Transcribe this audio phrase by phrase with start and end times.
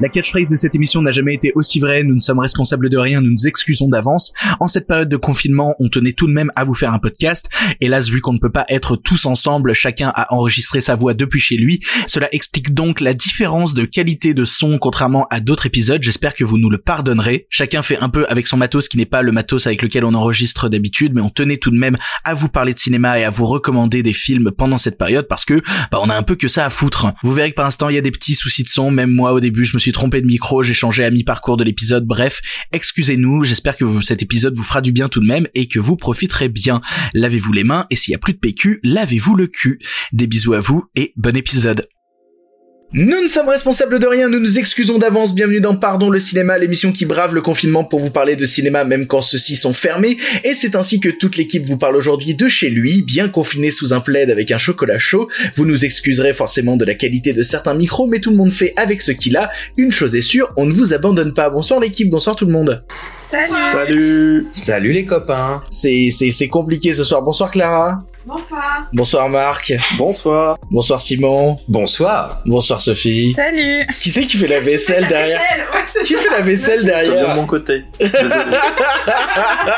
[0.00, 2.96] La catchphrase de cette émission n'a jamais été aussi vraie, nous ne sommes responsables de
[2.96, 4.32] rien, nous nous excusons d'avance.
[4.60, 7.48] En cette période de confinement, on tenait tout de même à vous faire un podcast.
[7.80, 11.40] Hélas, vu qu'on ne peut pas être tous ensemble, chacun a enregistré sa voix depuis
[11.40, 11.80] chez lui.
[12.06, 16.00] Cela explique donc la différence de qualité de son contrairement à d'autres épisodes.
[16.00, 17.48] J'espère que vous nous le pardonnerez.
[17.50, 20.14] Chacun fait un peu avec son matos qui n'est pas le matos avec lequel on
[20.14, 23.30] enregistre d'habitude, mais on tenait tout de même à vous parler de cinéma et à
[23.30, 26.46] vous recommander des films pendant cette période parce que bah, on a un peu que
[26.46, 27.12] ça à foutre.
[27.24, 29.32] Vous verrez que par l'instant il y a des petits soucis de son, même moi
[29.32, 32.40] au début je me suis trompé de micro, j'ai changé à mi-parcours de l'épisode, bref,
[32.72, 35.96] excusez-nous, j'espère que cet épisode vous fera du bien tout de même et que vous
[35.96, 36.80] profiterez bien.
[37.14, 39.78] Lavez-vous les mains et s'il y a plus de PQ, lavez-vous le cul.
[40.12, 41.86] Des bisous à vous et bon épisode.
[42.94, 46.56] Nous ne sommes responsables de rien, nous nous excusons d'avance, bienvenue dans Pardon le cinéma,
[46.56, 50.16] l'émission qui brave le confinement pour vous parler de cinéma même quand ceux-ci sont fermés,
[50.42, 53.92] et c'est ainsi que toute l'équipe vous parle aujourd'hui de chez lui, bien confiné sous
[53.92, 57.74] un plaid avec un chocolat chaud, vous nous excuserez forcément de la qualité de certains
[57.74, 60.64] micros, mais tout le monde fait avec ce qu'il a, une chose est sûre, on
[60.64, 62.82] ne vous abandonne pas, bonsoir l'équipe, bonsoir tout le monde.
[63.18, 63.52] Salut.
[63.70, 64.46] Salut.
[64.50, 65.62] Salut les copains.
[65.70, 68.90] C'est, c'est, c'est compliqué ce soir, bonsoir Clara, Bonsoir.
[68.92, 70.58] Bonsoir Marc, Bonsoir.
[70.70, 72.42] Bonsoir Simon, Bonsoir.
[72.44, 73.86] Bonsoir Sophie, Salut.
[74.02, 75.40] Qui c'est qui fait la vaisselle derrière
[75.72, 77.84] Ouais, c'est Qui fait la vaisselle Ça vient de derrière mon côté.
[77.98, 78.18] Désolé.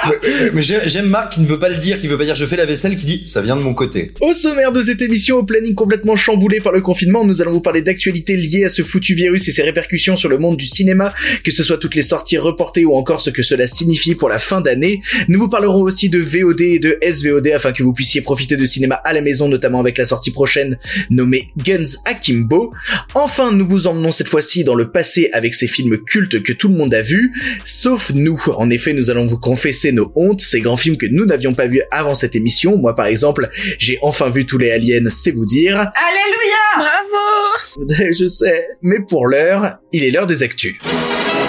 [0.09, 2.35] Mais, mais j'ai- j'aime Marc qui ne veut pas le dire, qui veut pas dire
[2.35, 4.11] je fais la vaisselle, qui dit ça vient de mon côté.
[4.21, 7.61] Au sommaire de cette émission, au planning complètement chamboulé par le confinement, nous allons vous
[7.61, 11.13] parler d'actualités liées à ce foutu virus et ses répercussions sur le monde du cinéma,
[11.45, 14.39] que ce soit toutes les sorties reportées ou encore ce que cela signifie pour la
[14.39, 15.01] fin d'année.
[15.29, 18.65] Nous vous parlerons aussi de VOD et de SVOD afin que vous puissiez profiter de
[18.67, 20.79] cinéma à la maison, notamment avec la sortie prochaine
[21.11, 22.73] nommée Guns Akimbo.
[23.15, 26.69] Enfin, nous vous emmenons cette fois-ci dans le passé avec ces films cultes que tout
[26.69, 27.33] le monde a vus,
[27.65, 28.41] sauf nous.
[28.57, 31.67] En effet, nous allons vous confesser nos hontes, ces grands films que nous n'avions pas
[31.67, 32.77] vus avant cette émission.
[32.77, 35.77] Moi, par exemple, j'ai enfin vu tous les aliens, c'est vous dire.
[35.77, 40.77] Alléluia Bravo Je sais, mais pour l'heure, il est l'heure des actus.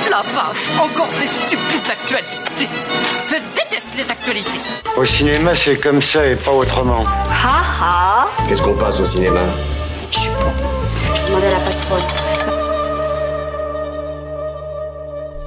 [0.09, 3.00] La vache, encore ces stupides actualités.
[3.91, 4.59] Je déteste les actualités.
[4.97, 7.03] Au cinéma, c'est comme ça et pas autrement.
[7.03, 9.41] Ha ha Qu'est-ce qu'on passe au cinéma?
[10.11, 12.30] Je demandais à la patronne.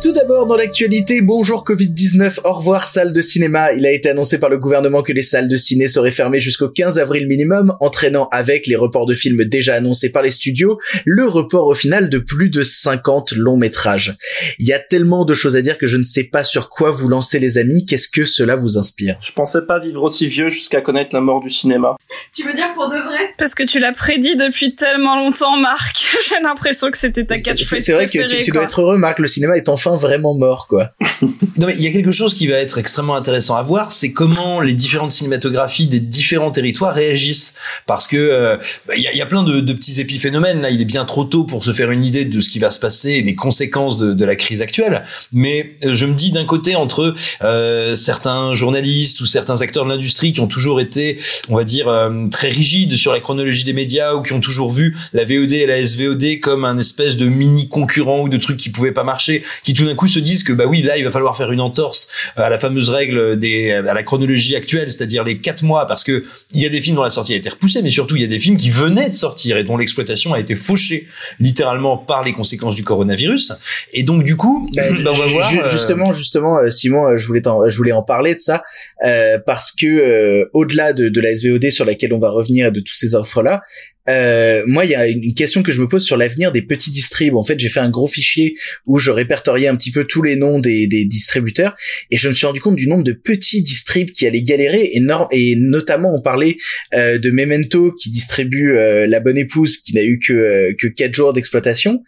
[0.04, 3.72] Tout d'abord dans l'actualité, bonjour Covid-19, au revoir salle de cinéma.
[3.72, 6.68] Il a été annoncé par le gouvernement que les salles de ciné seraient fermées jusqu'au
[6.68, 11.26] 15 avril minimum, entraînant avec les reports de films déjà annoncés par les studios, le
[11.26, 14.14] report au final de plus de 50 longs métrages.
[14.58, 16.90] Il y a tellement de choses à dire que je ne sais pas sur quoi
[16.90, 19.16] vous lancer les amis, qu'est-ce que cela vous inspire?
[19.22, 21.96] Je pensais pas vivre aussi vieux jusqu'à connaître la mort du cinéma.
[22.34, 23.32] Tu veux dire pour de vrai?
[23.38, 26.18] Parce que tu l'as prédit depuis tellement longtemps, Marc.
[26.28, 29.28] J'ai l'impression que c'était ta catchphrase c'est vrai que tu, dois être heureux Marc, le
[29.28, 30.90] cinéma est enfin vraiment mort quoi.
[31.56, 34.12] Non mais il y a quelque chose qui va être extrêmement intéressant à voir, c'est
[34.12, 37.56] comment les différentes cinématographies des différents territoires réagissent.
[37.86, 38.56] Parce que euh,
[38.86, 40.60] bah, il y, a, y a plein de, petits épiphénomènes.
[40.62, 42.70] Là, il est bien trop tôt pour se faire une idée de ce qui va
[42.70, 45.02] se passer et des conséquences de, la crise actuelle.
[45.32, 49.90] Mais euh, je me dis d'un côté entre euh, certains journalistes ou certains acteurs de
[49.90, 51.18] l'industrie qui ont toujours été,
[51.50, 54.72] on va dire, euh, très rigides sur la chronologie des médias ou qui ont toujours
[54.72, 58.56] vu la VOD et la SVOD comme un espèce de mini concurrent ou de trucs
[58.56, 61.10] qui pouvaient pas marcher, qui d'un coup se disent que bah oui là il va
[61.10, 65.38] falloir faire une entorse à la fameuse règle des à la chronologie actuelle, c'est-à-dire les
[65.38, 67.82] quatre mois, parce que il y a des films dont la sortie a été repoussée,
[67.82, 70.40] mais surtout il y a des films qui venaient de sortir et dont l'exploitation a
[70.40, 71.06] été fauchée
[71.40, 73.52] littéralement par les conséquences du coronavirus.
[73.92, 75.52] Et donc du coup, Bah, bah, on va voir.
[75.52, 78.62] euh, Justement, justement, euh, Simon, euh, je voulais, t'en- je voulais en parler de ça
[79.06, 82.70] euh, parce que euh, au-delà de, de la SVOD sur laquelle on va revenir et
[82.70, 83.62] de toutes ces offres-là,
[84.08, 86.90] euh, moi, il y a une question que je me pose sur l'avenir des petits
[86.90, 87.36] distribs.
[87.36, 88.54] En fait, j'ai fait un gros fichier
[88.86, 91.74] où je répertoriais un petit peu tous les noms des, des distributeurs
[92.10, 95.28] et je me suis rendu compte du nombre de petits distribs qui allaient galérer énorme
[95.30, 96.56] et notamment on parlait
[96.92, 101.14] euh, de Memento qui distribue euh, La Bonne Épouse qui n'a eu que que quatre
[101.14, 102.02] jours d'exploitation.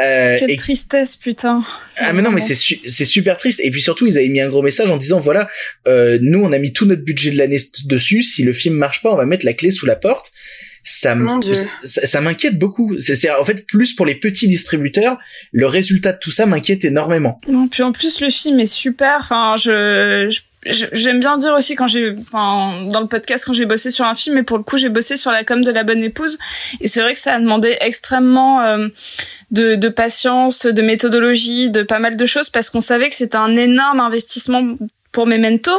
[0.00, 1.64] Euh, Quelle et tristesse, putain.
[1.98, 4.40] ah mais non mais c'est su- c'est super triste et puis surtout ils avaient mis
[4.40, 5.48] un gros message en disant voilà
[5.86, 9.02] euh, nous on a mis tout notre budget de l'année dessus si le film marche
[9.02, 10.32] pas on va mettre la clé sous la porte
[10.84, 11.14] ça
[11.82, 12.96] ça, ça m'inquiète beaucoup.
[12.98, 15.18] C'est en fait plus pour les petits distributeurs
[15.52, 17.40] le résultat de tout ça m'inquiète énormément.
[17.48, 19.16] Non, puis en plus le film est super.
[19.20, 20.40] Enfin, je, je-
[20.70, 24.06] je- j'aime bien dire aussi quand j'ai, enfin, dans le podcast quand j'ai bossé sur
[24.06, 26.38] un film, mais pour le coup j'ai bossé sur la com de la bonne épouse,
[26.80, 28.88] et c'est vrai que ça a demandé extrêmement euh,
[29.50, 33.36] de, de patience, de méthodologie, de pas mal de choses, parce qu'on savait que c'était
[33.36, 34.76] un énorme investissement
[35.14, 35.70] pour Memento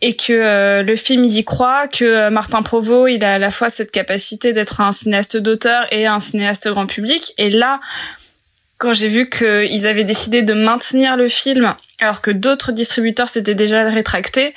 [0.00, 3.50] et que euh, le film y croit, que euh, Martin Provost il a à la
[3.50, 7.34] fois cette capacité d'être un cinéaste d'auteur et un cinéaste grand public.
[7.36, 7.80] Et là,
[8.78, 13.54] quand j'ai vu qu'ils avaient décidé de maintenir le film alors que d'autres distributeurs s'étaient
[13.54, 14.54] déjà rétractés,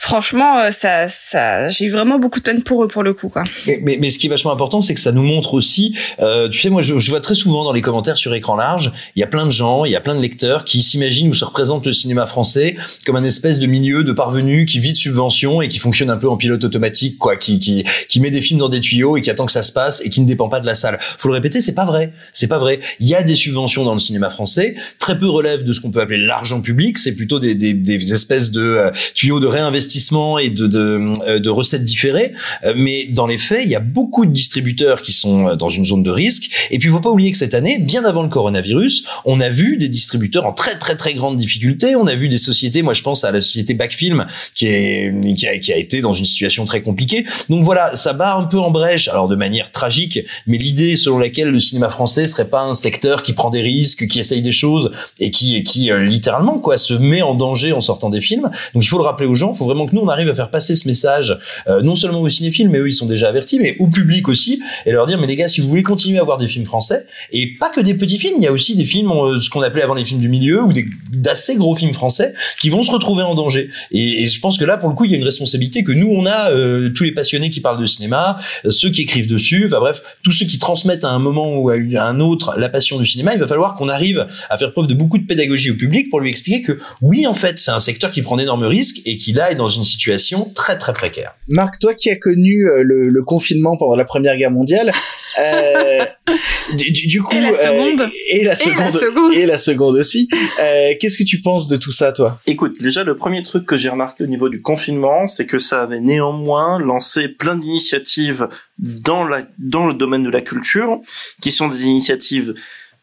[0.00, 3.28] franchement, euh, ça, ça, j'ai eu vraiment beaucoup de peine pour eux pour le coup,
[3.28, 3.44] quoi.
[3.66, 5.94] Mais, mais, mais ce qui est vachement important, c'est que ça nous montre aussi.
[6.20, 8.92] Euh, tu sais, moi, je, je, vois très souvent dans les commentaires sur écran large,
[9.14, 11.34] il y a plein de gens, il y a plein de lecteurs qui s'imaginent ou
[11.34, 14.96] se représentent le cinéma français comme un espèce de milieu de parvenus qui vit de
[14.96, 18.40] subventions et qui fonctionne un peu en pilote automatique, quoi, qui, qui, qui met des
[18.40, 20.48] films dans des tuyaux et qui attend que ça se passe et qui ne dépend
[20.48, 20.98] pas de la salle.
[21.18, 22.14] Faut le répéter, c'est pas vrai.
[22.32, 22.80] C'est pas vrai.
[23.00, 24.76] Il y a des subventions dans le cinéma français.
[24.98, 26.96] Très peu relèvent de ce qu'on peut appeler l'argent public.
[26.96, 31.84] C'est plutôt des, des, des espèces de euh, tuyaux de réinvestissement et euh, de, recettes
[31.84, 32.32] différées.
[32.64, 35.70] Euh, mais dans les faits, il y a beaucoup de distributeurs qui sont euh, dans
[35.70, 36.50] une zone de risque.
[36.70, 39.48] Et puis, il faut pas oublier que cette année, bien avant le coronavirus, on a
[39.48, 41.96] vu des distributeurs en très très très grande difficulté.
[41.96, 45.72] On a vu des sociétés, moi je pense à la société Backfilm, qui, est, qui,
[45.72, 47.24] a, été dans une situation très compliquée.
[47.48, 51.18] Donc voilà, ça bat un peu en brèche, alors de manière tragique, mais l'idée selon
[51.18, 54.52] laquelle le cinéma français serait pas un secteur qui prend des risques, qui essaye des
[54.52, 58.50] choses et qui, qui littéralement quoi se met en danger en sortant des films.
[58.74, 60.34] Donc il faut le rappeler aux gens, il faut vraiment que nous on arrive à
[60.34, 61.36] faire passer ce message
[61.68, 64.60] euh, non seulement aux cinéphiles, mais eux ils sont déjà avertis, mais au public aussi,
[64.86, 67.06] et leur dire mais les gars, si vous voulez continuer à voir des films français,
[67.32, 69.62] et pas que des petits films, il y a aussi des films, euh, ce qu'on
[69.62, 70.72] appelait avant les films du milieu, ou
[71.12, 73.70] d'assez gros films français qui vont se retrouver en danger.
[73.90, 76.08] Et, je pense que là, pour le coup, il y a une responsabilité que nous
[76.08, 78.38] on a, euh, tous les passionnés qui parlent de cinéma,
[78.68, 81.74] ceux qui écrivent dessus, enfin bref, tous ceux qui transmettent à un moment ou à,
[81.96, 84.86] à un autre la passion du cinéma, il va falloir qu'on arrive à faire preuve
[84.86, 87.80] de beaucoup de pédagogie au public pour lui expliquer que oui, en fait, c'est un
[87.80, 91.34] secteur qui prend d'énormes risques et qui là est dans une situation très très précaire.
[91.46, 94.90] Marc, toi qui as connu euh, le, le, confinement pendant la Première Guerre mondiale,
[95.38, 96.04] euh,
[96.72, 99.58] du, du, coup, et la seconde, euh, et, la seconde, et la seconde, et la
[99.58, 100.28] seconde aussi.
[100.58, 102.40] Euh, Qu'est-ce que tu penses de tout ça, toi?
[102.46, 105.82] Écoute, déjà le premier truc que j'ai remarqué au niveau du confinement, c'est que ça
[105.82, 108.48] avait néanmoins lancé plein d'initiatives
[108.78, 111.00] dans la dans le domaine de la culture,
[111.42, 112.54] qui sont des initiatives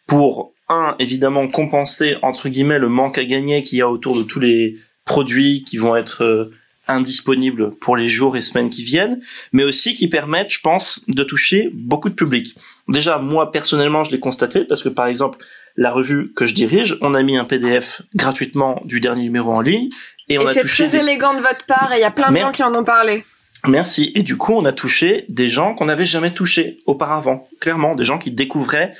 [0.07, 4.23] pour un évidemment compenser entre guillemets le manque à gagner qu'il y a autour de
[4.23, 4.75] tous les
[5.07, 6.53] produits qui vont être euh,
[6.87, 9.19] indisponibles pour les jours et semaines qui viennent,
[9.51, 12.55] mais aussi qui permettent, je pense, de toucher beaucoup de public.
[12.87, 15.37] Déjà, moi personnellement, je l'ai constaté parce que par exemple,
[15.75, 19.61] la revue que je dirige, on a mis un PDF gratuitement du dernier numéro en
[19.61, 19.89] ligne
[20.29, 22.11] et on a c'est touché très des- élégant de votre part et il y a
[22.11, 23.23] plein de gens qui en ont parlé.
[23.67, 24.11] Merci.
[24.15, 27.47] Et du coup, on a touché des gens qu'on n'avait jamais touchés auparavant.
[27.59, 28.93] Clairement, des gens qui découvraient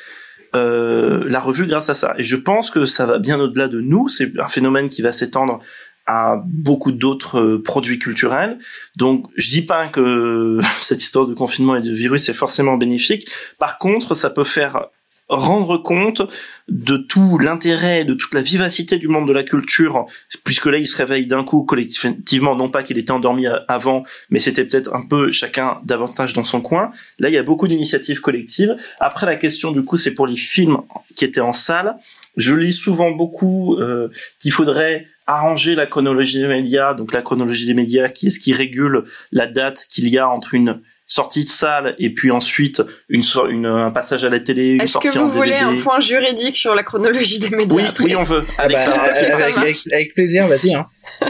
[0.56, 2.14] euh, la revue grâce à ça.
[2.18, 4.08] Et je pense que ça va bien au-delà de nous.
[4.10, 5.60] C'est un phénomène qui va s'étendre
[6.08, 8.58] à beaucoup d'autres euh, produits culturels.
[8.96, 13.28] Donc, je dis pas que cette histoire de confinement et de virus est forcément bénéfique.
[13.60, 14.88] Par contre, ça peut faire
[15.30, 16.22] rendre compte
[16.70, 20.06] de tout l'intérêt, de toute la vivacité du monde de la culture,
[20.44, 24.40] puisque là, il se réveille d'un coup collectivement, non pas qu'il était endormi avant, mais
[24.40, 26.92] c'était peut-être un peu chacun davantage dans son coin.
[27.20, 28.76] Là, il y a beaucoup d'initiatives collectives.
[29.00, 30.78] Après, la question, du coup, c'est pour les films
[31.16, 31.98] qui étaient en salle.
[32.38, 34.10] Je lis souvent beaucoup euh,
[34.40, 38.40] qu'il faudrait arranger la chronologie des médias, donc la chronologie des médias qui est ce
[38.40, 42.82] qui régule la date qu'il y a entre une sortie de salle et puis ensuite
[43.10, 45.52] une, so- une un passage à la télé, une Est-ce sortie que en vous voulez
[45.58, 45.80] DVD.
[45.80, 48.46] un point juridique sur la chronologie des médias Oui, après oui, on veut.
[48.58, 49.58] Ah bah, Clara, avec, marche.
[49.58, 50.74] avec, avec plaisir, vas-y.
[50.74, 50.86] Hein.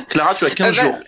[0.10, 1.00] Clara, tu as 15 Euh, bah, jours.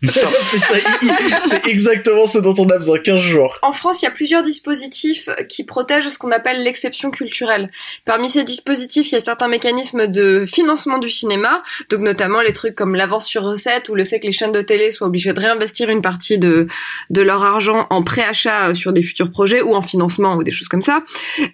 [0.00, 3.58] C'est exactement ce dont on a besoin, 15 jours.
[3.62, 7.68] En France, il y a plusieurs dispositifs qui protègent ce qu'on appelle l'exception culturelle.
[8.04, 12.52] Parmi ces dispositifs, il y a certains mécanismes de financement du cinéma, donc notamment les
[12.52, 15.32] trucs comme l'avance sur recette ou le fait que les chaînes de télé soient obligées
[15.32, 16.68] de réinvestir une partie de,
[17.10, 20.68] de leur argent en préachat sur des futurs projets ou en financement ou des choses
[20.68, 21.02] comme ça.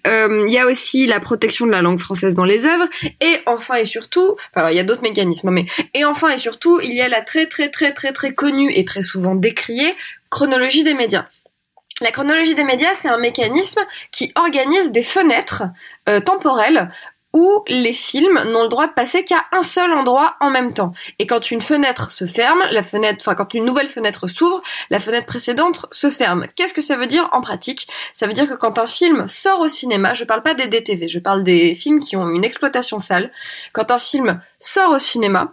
[0.05, 2.87] Euh, il y a aussi la protection de la langue française dans les œuvres.
[3.21, 6.79] Et enfin et surtout, alors il y a d'autres mécanismes, mais et enfin et surtout,
[6.79, 9.95] il y a la très très très très très connue et très souvent décriée
[10.29, 11.25] chronologie des médias.
[12.01, 15.63] La chronologie des médias, c'est un mécanisme qui organise des fenêtres
[16.09, 16.89] euh, temporelles
[17.35, 20.93] où les films n'ont le droit de passer qu'à un seul endroit en même temps.
[21.19, 25.01] Et quand une fenêtre se ferme, la fenêtre, enfin quand une nouvelle fenêtre s'ouvre, la
[25.01, 26.47] fenêtre précédente se ferme.
[26.55, 27.87] Qu'est-ce que ça veut dire en pratique?
[28.13, 31.09] Ça veut dire que quand un film sort au cinéma, je parle pas des DTV,
[31.09, 33.29] je parle des films qui ont une exploitation salle.
[33.73, 35.51] Quand un film sort au cinéma,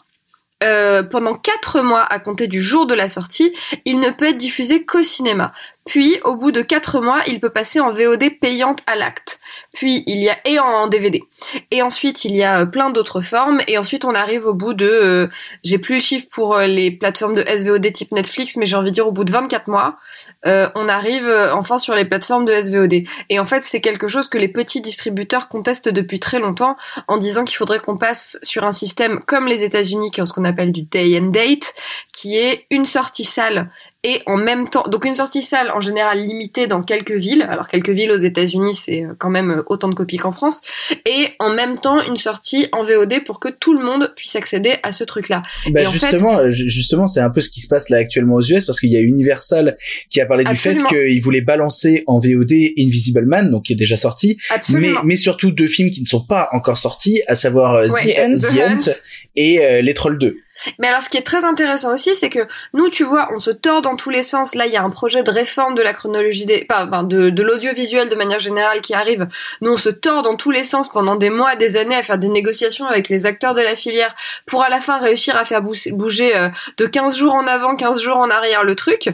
[0.63, 3.53] euh, pendant quatre mois à compter du jour de la sortie,
[3.85, 5.53] il ne peut être diffusé qu'au cinéma.
[5.85, 9.41] Puis, au bout de quatre mois, il peut passer en VOD payante à l'acte.
[9.73, 11.23] Puis il y a et en DVD.
[11.71, 13.61] Et ensuite il y a plein d'autres formes.
[13.69, 15.29] Et ensuite on arrive au bout de,
[15.65, 18.95] j'ai plus le chiffre pour les plateformes de SVOD type Netflix, mais j'ai envie de
[18.95, 19.97] dire au bout de 24 mois,
[20.45, 23.05] on arrive enfin sur les plateformes de SVOD.
[23.29, 26.77] Et en fait c'est quelque chose que les petits distributeurs contestent depuis très longtemps
[27.09, 30.33] en disant qu'il faudrait qu'on passe sur un système comme les États-Unis qui ont ce
[30.33, 31.75] qu'on appelle du day and date,
[32.23, 33.69] qui est une sortie salle
[34.05, 37.45] et en même temps, donc une sortie salle en général limitée dans quelques villes.
[37.49, 40.61] Alors quelques villes aux États-Unis, c'est quand même autant de copies qu'en France.
[41.05, 44.77] Et en même temps une sortie en VOD pour que tout le monde puisse accéder
[44.85, 45.43] à ce truc-là.
[45.71, 46.53] Bah justement, fait...
[46.53, 48.97] justement, c'est un peu ce qui se passe là actuellement aux US parce qu'il y
[48.97, 49.77] a Universal
[50.09, 50.89] qui a parlé Absolument.
[50.89, 54.55] du fait qu'il voulait balancer en VOD Invisible Man, donc qui est déjà sorti, mais
[54.57, 55.01] Absolument.
[55.03, 58.37] mais surtout deux films qui ne sont pas encore sortis, à savoir euh, Ouais, The,
[58.37, 58.93] The the Hunt Hunt.
[59.35, 60.37] et euh, Les Trolls 2.
[60.79, 63.51] Mais alors, ce qui est très intéressant aussi, c'est que nous, tu vois, on se
[63.51, 64.55] tord dans tous les sens.
[64.55, 67.43] Là, il y a un projet de réforme de la chronologie des, enfin, de, de
[67.43, 69.27] l'audiovisuel de manière générale qui arrive.
[69.61, 72.19] Nous, on se tord dans tous les sens pendant des mois, des années à faire
[72.19, 74.15] des négociations avec les acteurs de la filière
[74.47, 77.77] pour à la fin réussir à faire bouger, bouger euh, de 15 jours en avant,
[77.77, 79.09] 15 jours en arrière le truc.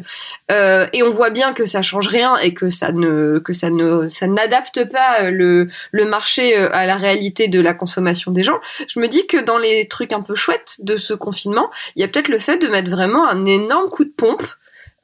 [0.50, 3.70] Euh, et on voit bien que ça change rien et que ça ne, que ça
[3.70, 8.32] ne, ça n'adapte pas euh, le, le marché euh, à la réalité de la consommation
[8.32, 8.58] des gens.
[8.88, 12.04] Je me dis que dans les trucs un peu chouettes de ce confinement, il y
[12.04, 14.42] a peut-être le fait de mettre vraiment un énorme coup de pompe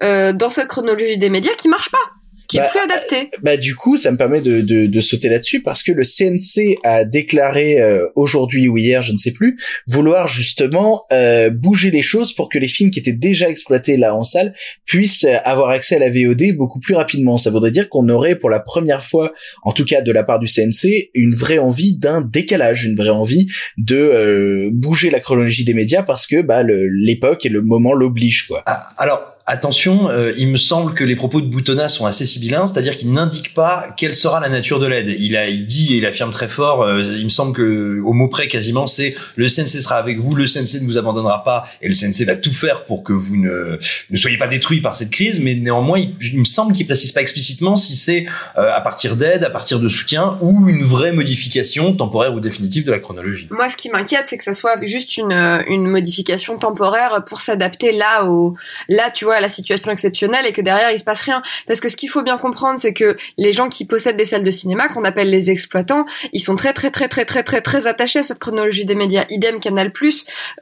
[0.03, 1.99] euh, dans cette chronologie des médias qui marche pas,
[2.47, 3.31] qui Bah, est plus adapté.
[3.43, 6.79] Bah du coup, ça me permet de, de, de sauter là-dessus parce que le CNC
[6.85, 12.03] a déclaré euh, aujourd'hui ou hier, je ne sais plus, vouloir justement euh, bouger les
[12.03, 14.55] choses pour que les films qui étaient déjà exploités là en salle
[14.87, 17.37] puissent euh, avoir accès à la VOD beaucoup plus rapidement.
[17.37, 19.33] Ça voudrait dire qu'on aurait pour la première fois,
[19.63, 23.11] en tout cas de la part du CNC, une vraie envie d'un décalage, une vraie
[23.11, 23.47] envie
[23.79, 28.47] de euh, bouger la chronologie des médias parce que bah l'époque et le moment l'obligent
[28.49, 28.63] quoi.
[28.67, 32.67] Ah, alors, attention, euh, il me semble que les propos de Boutonnat sont assez sibyllins,
[32.67, 35.09] c'est-à-dire qu'il n'indique pas quelle sera la nature de l'aide.
[35.19, 38.13] Il a, il dit et il affirme très fort, euh, il me semble que au
[38.13, 41.67] mot près quasiment, c'est le CNC sera avec vous, le CNC ne vous abandonnera pas
[41.83, 43.79] et le CNC va tout faire pour que vous ne,
[44.11, 47.13] ne soyez pas détruits par cette crise, mais néanmoins, il, il me semble qu'il précise
[47.13, 51.13] pas explicitement si c'est euh, à partir d'aide, à partir de soutien ou une vraie
[51.13, 53.49] modification temporaire ou définitive de la chronologie.
[53.51, 57.41] Moi, ce qui m'inquiète, c'est que ça soit juste une, euh, une modification temporaire pour
[57.41, 58.57] s'adapter là au,
[58.89, 61.43] là, tu vois, à la situation exceptionnelle et que derrière il se passe rien.
[61.67, 64.45] Parce que ce qu'il faut bien comprendre, c'est que les gens qui possèdent des salles
[64.45, 67.87] de cinéma, qu'on appelle les exploitants, ils sont très très très très très très très
[67.87, 69.25] attachés à cette chronologie des médias.
[69.31, 69.93] Idem Canal+,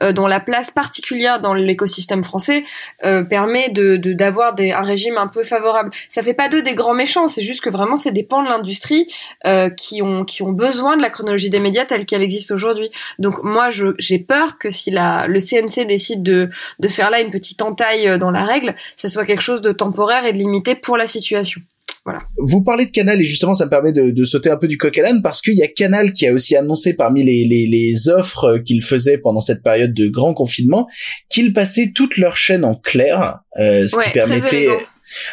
[0.01, 2.63] euh, dont la place particulière dans l'écosystème français
[3.05, 5.91] euh, permet de de- d'avoir des un régime un peu favorable.
[6.09, 8.47] Ça fait pas d'eux des grands méchants, c'est juste que vraiment c'est des pans de
[8.49, 9.07] l'industrie
[9.45, 12.89] euh, qui ont qui ont besoin de la chronologie des médias telle qu'elle existe aujourd'hui.
[13.19, 16.49] Donc moi j'ai peur que si la le CNC décide de
[16.79, 18.62] de faire là une petite entaille euh, dans la règle,
[18.97, 21.61] ça soit quelque chose de temporaire et de limité pour la situation.
[22.05, 22.21] Voilà.
[22.37, 24.77] Vous parlez de Canal et justement ça me permet de, de sauter un peu du
[24.77, 27.65] coq à l'âne parce qu'il y a Canal qui a aussi annoncé parmi les, les,
[27.65, 30.87] les offres qu'il faisait pendant cette période de grand confinement
[31.29, 34.67] qu'ils passaient toute leur chaîne en clair, euh, ce Ouais, qui permettait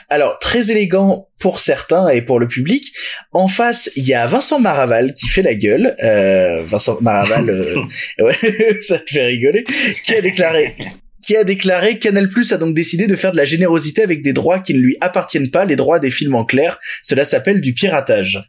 [0.08, 2.92] alors très élégant pour certains et pour le public.
[3.32, 5.96] En face, il y a Vincent Maraval qui fait la gueule.
[6.02, 7.74] Euh, Vincent Maraval, euh,
[8.24, 8.36] ouais,
[8.82, 9.64] ça te fait rigoler,
[10.04, 10.76] qui a déclaré
[11.22, 14.32] qui a déclaré Canal Plus a donc décidé de faire de la générosité avec des
[14.32, 16.78] droits qui ne lui appartiennent pas, les droits des films en clair.
[17.02, 18.42] Cela s'appelle du piratage.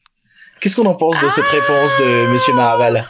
[0.60, 3.06] Qu'est-ce qu'on en pense de cette réponse de Monsieur Maraval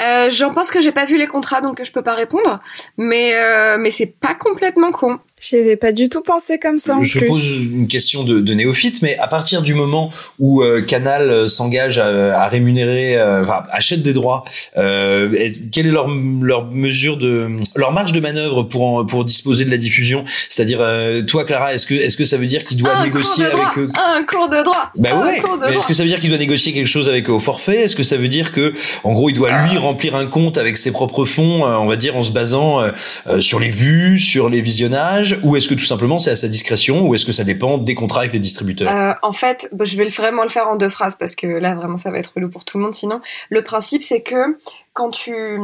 [0.00, 2.60] Euh, J'en pense que j'ai pas vu les contrats donc je peux pas répondre,
[2.96, 5.18] mais euh, mais c'est pas complètement con.
[5.40, 7.28] J'y avais pas du tout pensé comme ça en je plus.
[7.28, 11.48] pose une question de, de néophyte, mais à partir du moment où euh, Canal euh,
[11.48, 14.44] s'engage à, à rémunérer, euh, enfin, achète des droits,
[14.76, 16.08] euh, et quelle est leur
[16.42, 20.24] leur mesure de leur marge de manœuvre pour en- pour disposer de la diffusion?
[20.48, 23.44] C'est-à-dire, euh, toi, Clara, est-ce que est-ce que ça veut dire qu'il doit un négocier
[23.44, 24.90] avec eux un cours de droit.
[24.96, 25.40] bah un ouais.
[25.40, 27.32] cours de Mais est-ce que ça veut dire qu'il doit négocier quelque chose avec eux
[27.32, 27.82] au forfait?
[27.82, 28.72] Est-ce que ça veut dire que,
[29.04, 31.96] en gros, il doit lui remplir un compte avec ses propres fonds, euh, on va
[31.96, 32.90] dire, en se basant euh,
[33.28, 36.48] euh, sur les vues, sur les visionnages, ou est-ce que tout simplement c'est à sa
[36.48, 38.94] discrétion, ou est-ce que ça dépend des contrats avec les distributeurs?
[38.94, 41.74] Euh, en fait, bah, je vais vraiment le faire en deux phrases parce que là
[41.74, 43.20] vraiment ça va être relou pour tout le monde sinon.
[43.50, 44.56] Le principe c'est que
[44.92, 45.58] quand tu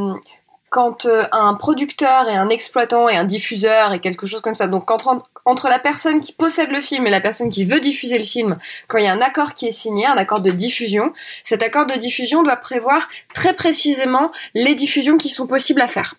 [0.75, 4.67] quand euh, un producteur et un exploitant et un diffuseur et quelque chose comme ça,
[4.67, 8.19] donc entre, entre la personne qui possède le film et la personne qui veut diffuser
[8.19, 8.57] le film,
[8.89, 11.13] quand il y a un accord qui est signé, un accord de diffusion,
[11.45, 16.17] cet accord de diffusion doit prévoir très précisément les diffusions qui sont possibles à faire.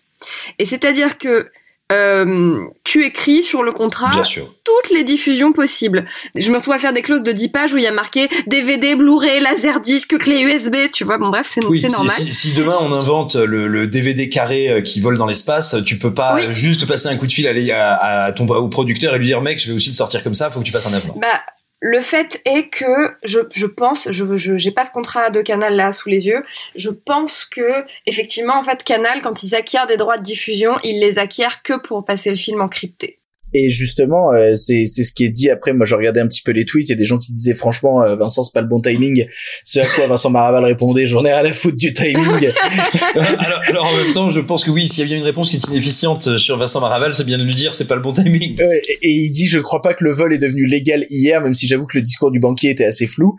[0.58, 1.50] Et c'est-à-dire que
[1.92, 4.52] euh, tu écris sur le contrat Bien sûr.
[4.64, 6.04] toutes les diffusions possibles.
[6.34, 8.28] Je me retrouve à faire des clauses de 10 pages où il y a marqué
[8.48, 11.18] DVD, Blu-ray, Laserdisc, clé USB, tu vois.
[11.18, 12.16] Bon bref, c'est Oui, c'est si, normal.
[12.16, 15.96] si, si demain on invente le, le DVD carré euh, qui vole dans l'espace, tu
[15.98, 16.42] peux pas Oui.
[16.52, 19.40] juste passer un coup de fil à, à, à ton au producteur et lui dire
[19.40, 21.14] mec, je vais aussi le sortir comme ça, faut que tu fasses un avenant.
[21.20, 21.40] Bah
[21.80, 25.76] le fait est que je, je pense, je je j'ai pas ce contrat de Canal
[25.76, 26.42] là sous les yeux.
[26.74, 31.00] Je pense que effectivement en fait Canal quand ils acquièrent des droits de diffusion, ils
[31.00, 33.20] les acquièrent que pour passer le film en crypté.
[33.54, 35.72] Et justement, euh, c'est c'est ce qui est dit après.
[35.72, 36.88] Moi, je regardais un petit peu les tweets.
[36.88, 39.26] Il y a des gens qui disaient franchement, euh, Vincent, c'est pas le bon timing.
[39.64, 42.16] Ce à quoi Vincent Maraval répondait, j'en ai rien à foutre du timing.
[43.14, 45.50] alors, alors, en même temps, je pense que oui, s'il y a bien une réponse
[45.50, 48.12] qui est inefficiente sur Vincent Maraval, c'est bien de lui dire, c'est pas le bon
[48.12, 48.60] timing.
[48.60, 51.54] Et, et il dit, je crois pas que le vol est devenu légal hier, même
[51.54, 53.36] si j'avoue que le discours du banquier était assez flou.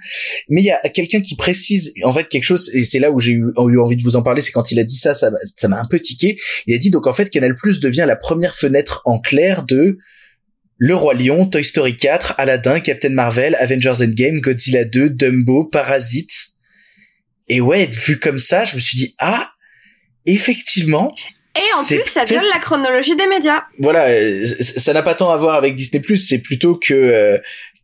[0.50, 3.20] Mais il y a quelqu'un qui précise, en fait, quelque chose, et c'est là où
[3.20, 5.68] j'ai eu, eu envie de vous en parler, c'est quand il a dit ça, ça
[5.68, 6.38] m'a un peu tiqué.
[6.66, 9.98] Il a dit donc en fait, Canal Plus devient la première fenêtre en clair de
[10.78, 16.34] le Roi Lion, Toy Story 4, Aladdin, Captain Marvel, Avengers Endgame, Godzilla 2, Dumbo, Parasite.
[17.48, 19.52] Et ouais, vu comme ça, je me suis dit, ah,
[20.26, 21.16] effectivement,
[21.56, 23.64] Et en plus, ça viole la chronologie des médias.
[23.80, 27.38] voilà, euh, ça n'a pas tant à voir avec Disney+, c'est plutôt que euh,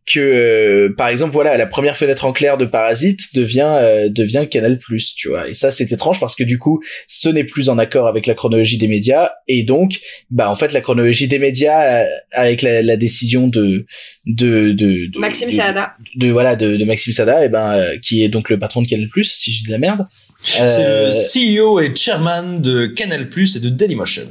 [0.06, 4.46] que euh, par exemple voilà la première fenêtre en clair de Parasite devient euh, devient
[4.50, 4.78] Canal+,
[5.16, 5.48] tu vois.
[5.48, 8.34] Et ça c'est étrange parce que du coup, ce n'est plus en accord avec la
[8.34, 12.82] chronologie des médias et donc bah en fait la chronologie des médias euh, avec la,
[12.82, 13.86] la décision de
[14.26, 15.94] de de, de Maxime de, Saada.
[16.16, 18.86] de voilà de, de Maxime Sada et ben euh, qui est donc le patron de
[18.86, 20.06] Canal+, si je dis de la merde.
[20.40, 24.28] C'est Euh, le CEO et chairman de Canal Plus et de Dailymotion.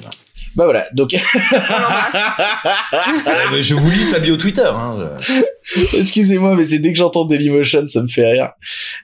[0.56, 1.14] Bah voilà, donc
[2.66, 4.70] Ah, je vous lis sa bio Twitter.
[4.74, 5.12] Hein.
[5.94, 8.52] Excusez-moi, mais c'est dès que j'entends Dailymotion, ça me fait rire.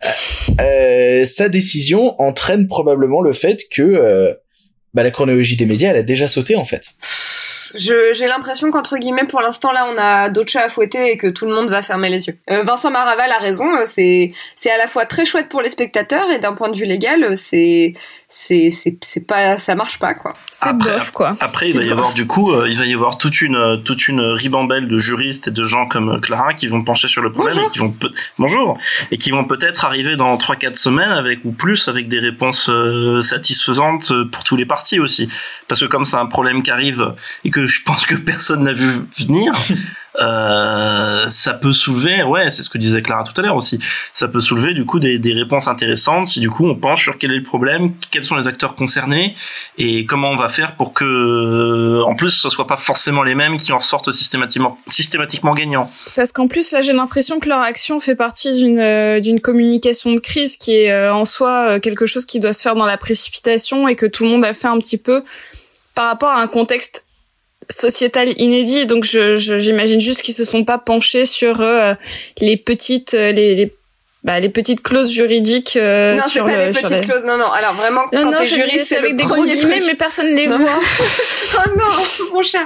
[0.05, 0.09] Euh,
[0.61, 4.33] euh, sa décision entraîne probablement le fait que euh,
[4.93, 6.93] bah, la chronologie des médias, elle a déjà sauté en fait.
[7.75, 11.17] Je, j'ai l'impression qu'entre guillemets, pour l'instant là, on a d'autres chats à fouetter et
[11.17, 12.35] que tout le monde va fermer les yeux.
[12.49, 13.71] Euh, Vincent Maraval a raison.
[13.75, 16.75] euh, C'est, c'est à la fois très chouette pour les spectateurs et d'un point de
[16.77, 17.93] vue légal, c'est,
[18.31, 20.33] c'est, c'est, c'est pas, ça marche pas quoi.
[20.51, 21.35] C'est Après- bof, quoi.
[21.39, 23.77] Après, il va y avoir du coup, euh, il va y avoir toute une euh,
[23.77, 27.21] toute une ribambelle de juristes et de gens comme euh, Clara qui vont pencher sur
[27.23, 27.67] le problème Bonjour.
[27.69, 28.77] et qui vont peut- bonjour
[29.11, 33.21] et qui vont peut-être arriver dans 3-4 semaines avec ou plus avec des réponses euh,
[33.21, 35.27] satisfaisantes pour tous les partis aussi.
[35.67, 38.73] Parce que comme c'est un problème qui arrive et que je pense que personne n'a
[38.73, 39.51] vu venir.
[40.19, 43.79] Euh, ça peut soulever, ouais, c'est ce que disait Clara tout à l'heure aussi.
[44.13, 47.31] Ça peut soulever du coup des, réponses intéressantes si du coup on penche sur quel
[47.31, 49.35] est le problème, quels sont les acteurs concernés
[49.77, 53.57] et comment on va faire pour que, en plus, ce soit pas forcément les mêmes
[53.57, 55.89] qui en sortent systématiquement, gagnants.
[56.15, 60.19] Parce qu'en plus, là, j'ai l'impression que leur action fait partie d'une euh, communication de
[60.19, 63.87] crise qui est euh, en soi quelque chose qui doit se faire dans la précipitation
[63.87, 65.23] et que tout le monde a fait un petit peu
[65.95, 67.08] par rapport à un contexte
[67.69, 68.85] sociétal inédit.
[68.85, 71.93] Donc, je je- j'imagine juste qu'ils se sont pas penchés sur euh,
[72.39, 73.73] les petites euh, les, les
[74.25, 77.05] bah, les petites clauses juridiques euh, non, c'est sur pas le des sur petites les-
[77.05, 77.23] clauses.
[77.25, 77.49] Non, non.
[77.51, 79.43] Alors vraiment, Non, quand non, t'es je disais juriste, c'est c'est avec le des gros
[79.45, 79.83] guillemets, truc.
[79.87, 80.57] mais personne les Non.
[80.57, 80.77] voit.
[81.55, 81.85] oh non,
[82.33, 82.63] mon chat.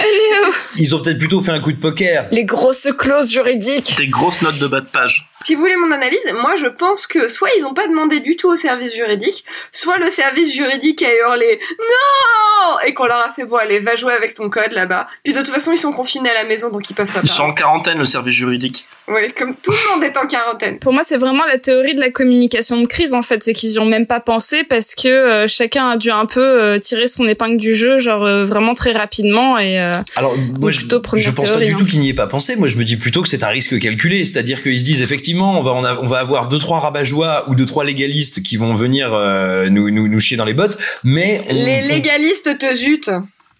[0.77, 2.25] Ils ont peut-être plutôt fait un coup de poker.
[2.31, 3.95] les grosses clauses juridiques.
[3.97, 5.29] Des grosses notes de bas de page.
[5.43, 8.35] Si vous voulez mon analyse, moi je pense que soit ils ont pas demandé du
[8.35, 13.31] tout au service juridique, soit le service juridique a hurlé non et qu'on leur a
[13.31, 15.07] fait bon allez va jouer avec ton code là-bas.
[15.23, 17.29] Puis de toute façon ils sont confinés à la maison donc ils peuvent pas Ils
[17.29, 18.85] sont en quarantaine, le service juridique.
[19.07, 20.79] Oui, comme tout le monde est en quarantaine.
[20.79, 23.73] Pour moi, c'est vraiment la théorie de la communication de crise en fait, c'est qu'ils
[23.73, 27.07] y ont même pas pensé parce que euh, chacun a dû un peu euh, tirer
[27.07, 31.01] son épingle du jeu, genre euh, vraiment très rapidement et euh, Alors, moi, je, plutôt
[31.15, 31.75] je pense théorie, pas du hein.
[31.77, 32.55] tout qu'ils n'y aient pas pensé.
[32.55, 34.23] Moi, je me dis plutôt que c'est un risque calculé.
[34.25, 37.45] C'est-à-dire qu'ils se disent effectivement, on va, on, a- on va avoir deux, trois rabat-joie
[37.49, 40.77] ou deux, trois légalistes qui vont venir euh, nous, nous, nous chier dans les bottes.
[41.03, 43.11] Mais on, Les légalistes te zutent.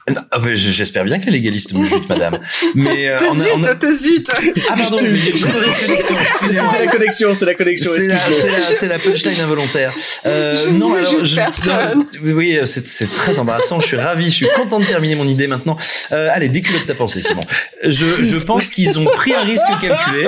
[0.09, 2.37] Non, ah, J'espère bien que les légalistes me jutent, madame.
[2.75, 4.31] Mais euh, Te on a- on a- te zutent.
[4.69, 4.97] Ah pardon.
[4.99, 6.53] C'est
[6.85, 7.91] la connexion, c'est la connexion.
[7.95, 8.41] C'est la, excuse-moi.
[8.41, 9.93] c'est la, c'est la punchline involontaire.
[10.25, 13.79] Euh, Je non, alors, je, non, oui, c'est, c'est très embarrassant.
[13.79, 14.25] Je suis ravi.
[14.25, 15.77] Je suis content de terminer mon idée maintenant.
[16.11, 17.43] Euh, allez, déculotte ta pensée, Simon.
[17.83, 20.27] Je, je pense qu'ils ont pris un risque calculé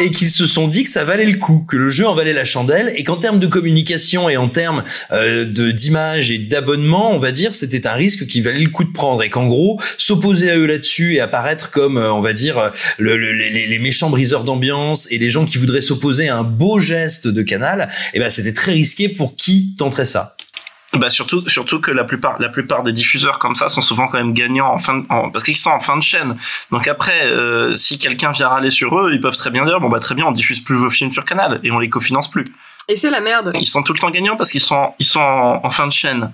[0.00, 2.34] et qu'ils se sont dit que ça valait le coup, que le jeu en valait
[2.34, 7.12] la chandelle et qu'en termes de communication et en termes euh, de d'image et d'abonnement,
[7.14, 9.80] on va dire, c'était un risque qui valait le coup de prendre et qu'en gros,
[9.98, 13.66] s'opposer à eux là-dessus et apparaître comme, euh, on va dire, euh, le- le- les,
[13.66, 17.42] les méchants briseurs d'ambiance et les gens qui voudraient s'opposer à un beau geste de
[17.42, 20.36] Canal, eh ben c'était très risqué pour qui tenterait ça.
[20.92, 24.18] Bah surtout, surtout que la plupart, la plupart des diffuseurs comme ça sont souvent quand
[24.18, 26.36] même gagnants en fin de, en- parce qu'ils sont en fin de chaîne.
[26.70, 29.88] Donc après, euh, si quelqu'un vient râler sur eux, ils peuvent très bien dire bon
[29.88, 32.44] bah très bien, on diffuse plus vos films sur Canal et on les cofinance plus.
[32.88, 33.52] Et c'est la merde.
[33.60, 35.92] Ils sont tout le temps gagnants parce qu'ils sont, ils sont en, en fin de
[35.92, 36.30] chaîne.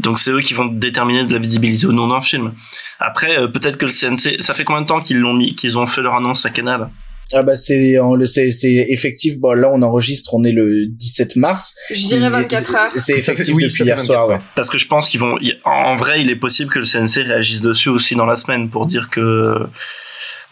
[0.00, 2.52] Donc c'est eux qui vont déterminer de la visibilité ou non d'un film.
[3.00, 5.78] Après, euh, peut-être que le CNC, ça fait combien de temps qu'ils l'ont mis, qu'ils
[5.78, 6.90] ont fait leur annonce à Canal?
[7.32, 9.38] Ah bah c'est le c'est c'est effectif.
[9.38, 11.74] Bon là on enregistre, on est le 17 mars.
[11.90, 12.90] Je dirais 24 heures.
[12.96, 14.28] C'est fait- effectif oui, depuis hier 24 soir.
[14.28, 14.38] Ouais.
[14.54, 17.62] Parce que je pense qu'ils vont, en vrai, il est possible que le CNC réagisse
[17.62, 19.58] dessus aussi dans la semaine pour dire que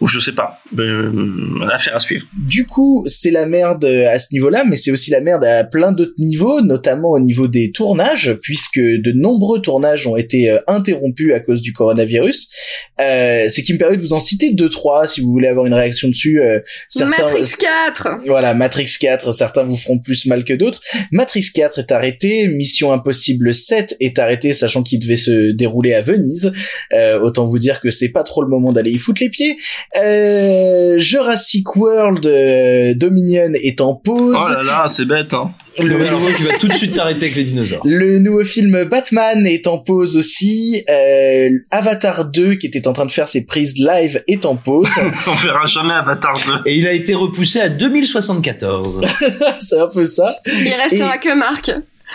[0.02, 0.60] ou je sais pas.
[0.76, 1.10] Euh,
[1.72, 2.26] affaire à suivre.
[2.36, 5.92] Du coup, c'est la merde à ce niveau-là, mais c'est aussi la merde à plein
[5.92, 11.32] d'autres niveaux, notamment au niveau des tournages, puisque de nombreux tournages ont été euh, interrompus
[11.32, 12.50] à cause du coronavirus.
[13.00, 15.66] Euh, ce qui me permet de vous en citer deux trois si vous voulez avoir
[15.66, 16.40] une réaction dessus.
[16.40, 20.80] Euh, certains, Matrix 4 Voilà, Matrix 4, certains vous feront plus mal que d'autres.
[21.12, 26.02] Matrix 4 est arrêté, Mission Impossible 7 est arrêté, sachant qu'il devait se dérouler à
[26.02, 26.52] Venise.
[26.92, 29.56] Euh, autant vous dire que c'est pas trop le moment d'aller y foutre les pieds.
[29.94, 34.36] Euh, Jurassic World euh, Dominion est en pause.
[34.38, 35.34] Oh là là, c'est bête.
[35.34, 35.52] Hein.
[35.78, 37.82] Le nouveau qui va tout de suite t'arrêter avec les dinosaures.
[37.84, 40.82] Le nouveau film Batman est en pause aussi.
[40.88, 44.88] Euh, Avatar 2, qui était en train de faire ses prises live, est en pause.
[45.26, 46.70] On verra jamais Avatar 2.
[46.70, 49.02] Et il a été repoussé à 2074.
[49.60, 50.32] c'est un peu ça.
[50.46, 51.70] Il restera que Marc.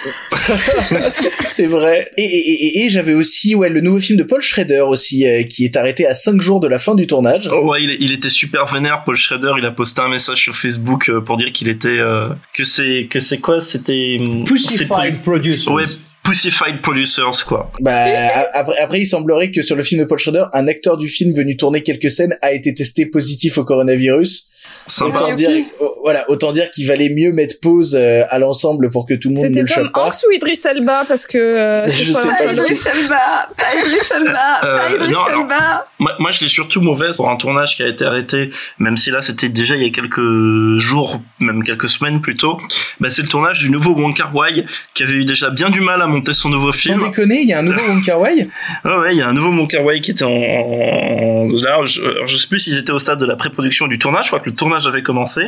[1.41, 2.09] c'est vrai.
[2.17, 5.43] Et, et, et, et j'avais aussi ouais le nouveau film de Paul Schrader aussi euh,
[5.43, 7.49] qui est arrêté à 5 jours de la fin du tournage.
[7.51, 10.55] Oh ouais, il, il, était super vénère Paul Schrader, il a posté un message sur
[10.55, 13.61] Facebook euh, pour dire qu'il était euh, que c'est que c'est quoi?
[13.61, 15.71] C'était Pussified Producers.
[15.71, 15.85] Ouais,
[16.23, 17.71] Pussified Producers quoi.
[17.79, 18.05] Bah
[18.53, 21.33] après, après il semblerait que sur le film de Paul Schrader, un acteur du film
[21.33, 24.49] venu tourner quelques scènes a été testé positif au coronavirus.
[24.87, 25.17] Sympa.
[25.17, 25.65] Autant dire,
[26.01, 29.35] voilà, autant dire qu'il valait mieux mettre pause euh, à l'ensemble pour que tout le
[29.35, 30.07] monde ne le chope pas.
[30.07, 32.21] Hanks ou Idris Elba parce que euh, je sais pas.
[32.23, 35.13] Pas Idris Elba, pas Idris Elba, pas Idris.
[35.33, 35.87] Elba.
[35.99, 38.49] Moi, moi, je l'ai surtout mauvaise pour un tournage qui a été arrêté,
[38.79, 42.57] même si là c'était déjà il y a quelques jours, même quelques semaines plutôt.
[42.99, 45.81] Bah, c'est le tournage du nouveau Wong Kar Wai qui avait eu déjà bien du
[45.81, 46.99] mal à monter son nouveau film.
[46.99, 48.47] Sans déconner, il y a un nouveau Wong Kar Wai?
[48.85, 51.47] Ouais, ouais, il y a un nouveau Wong Kar Wai qui était en, en...
[51.51, 54.25] là, je, alors, je sais plus s'ils étaient au stade de la pré-production du tournage.
[54.25, 55.43] Je crois que le tournage avait commencé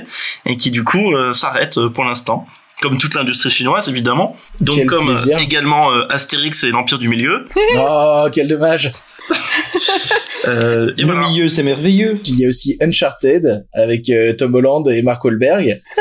[0.45, 2.45] et qui du coup euh, s'arrête euh, pour l'instant
[2.81, 5.37] comme toute l'industrie chinoise évidemment donc Quel comme plaisir.
[5.37, 7.45] euh, également euh, Astérix et l'Empire du Milieu
[7.77, 8.93] Oh, quel dommage.
[10.47, 11.27] euh, et Le voilà.
[11.27, 12.19] milieu, c'est merveilleux.
[12.25, 15.79] Il y a aussi Uncharted avec euh, Tom Holland et Mark Wahlberg.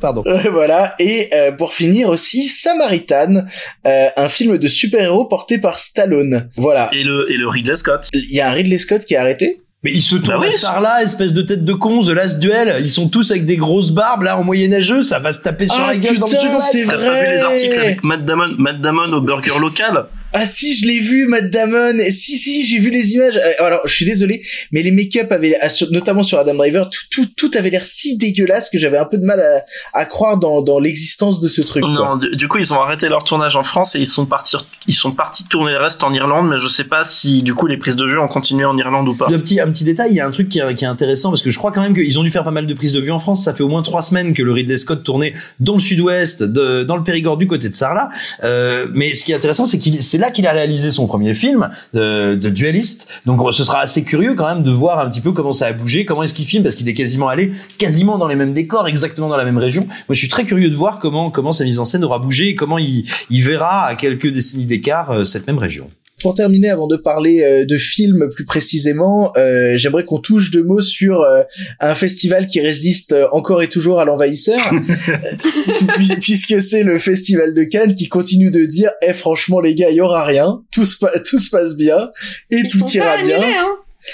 [0.00, 0.22] Pardon.
[0.26, 0.94] Euh, voilà.
[0.98, 3.42] Et euh, pour finir aussi Samaritan,
[3.86, 6.48] euh, un film de super-héros porté par Stallone.
[6.56, 6.88] Voilà.
[6.92, 9.59] et le et le Ridley Scott Il y a un Ridley Scott qui est arrêté.
[9.82, 12.38] Mais ils se tournent Bah oui, à Sarlat, espèce de tête de con, The Last
[12.38, 12.76] Duel.
[12.80, 15.02] Ils sont tous avec des grosses barbes, là, en moyenâgeux.
[15.02, 17.24] Ça va se taper sur Ah, la gueule dans le c'est T'as pas vrai.
[17.24, 20.04] vu les articles avec Matt Damon, Matt Damon au burger local?
[20.32, 21.98] Ah si, je l'ai vu, Matt Damon.
[22.10, 23.36] Si si, j'ai vu les images.
[23.36, 27.00] Euh, Alors, je suis désolé, mais les make-up avaient, sur- notamment sur Adam Driver, tout
[27.10, 29.64] tout, tout avait l'air si dégueulasse que j'avais un peu de mal à,
[29.98, 31.82] à croire dans, dans l'existence de ce truc.
[31.82, 31.92] quoi.
[31.92, 34.56] Non, du, du coup ils ont arrêté leur tournage en France et ils sont partis
[34.86, 37.66] ils sont partis tourner le reste en Irlande, mais je sais pas si du coup
[37.66, 39.26] les prises de vue ont continué en Irlande ou pas.
[39.28, 41.30] Un petit, un petit détail, il y a un truc qui est, qui est intéressant
[41.30, 43.00] parce que je crois quand même qu'ils ont dû faire pas mal de prises de
[43.00, 43.44] vue en France.
[43.44, 46.84] Ça fait au moins trois semaines que le Ridley Scott tournait dans le sud-ouest, de-
[46.84, 48.10] dans le Périgord du côté de Sarlat.
[48.44, 51.34] Euh, mais ce qui est intéressant, c'est qu'il, c'est là qu'il a réalisé son premier
[51.34, 53.08] film de, de dueliste.
[53.26, 55.72] Donc ce sera assez curieux quand même de voir un petit peu comment ça a
[55.72, 58.86] bougé, comment est-ce qu'il filme parce qu'il est quasiment allé quasiment dans les mêmes décors,
[58.86, 59.86] exactement dans la même région.
[59.86, 62.50] Moi, je suis très curieux de voir comment comment sa mise en scène aura bougé
[62.50, 65.90] et comment il, il verra à quelques décennies d'écart euh, cette même région.
[66.22, 70.62] Pour terminer, avant de parler euh, de films plus précisément, euh, j'aimerais qu'on touche deux
[70.64, 71.42] mots sur euh,
[71.80, 74.60] un festival qui résiste euh, encore et toujours à l'envahisseur,
[75.96, 79.90] puis- puisque c'est le festival de Cannes qui continue de dire "Eh franchement les gars,
[79.90, 82.10] il y aura rien, tout se, pa- tout se passe bien
[82.50, 83.66] et Ils tout ira pas bien." hein.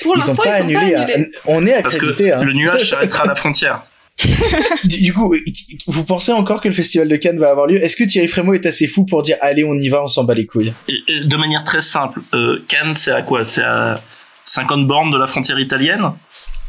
[0.03, 0.93] Pour ils sont l'instant, pas ils sont annulés.
[0.95, 1.05] pas hein.
[1.15, 1.31] annulés.
[1.47, 2.33] On est Parce que accrédité.
[2.33, 2.43] hein.
[2.43, 3.85] le nuage s'arrêtera à la frontière.
[4.85, 5.35] Du, du coup,
[5.87, 7.83] vous pensez encore que le festival de Cannes va avoir lieu?
[7.83, 10.25] Est-ce que Thierry Frémaux est assez fou pour dire "Allez, on y va, on s'en
[10.25, 10.73] bat les couilles"?
[11.25, 13.45] De manière très simple, euh, Cannes c'est à quoi?
[13.45, 14.01] C'est à
[14.45, 16.13] 50 bornes de la frontière italienne?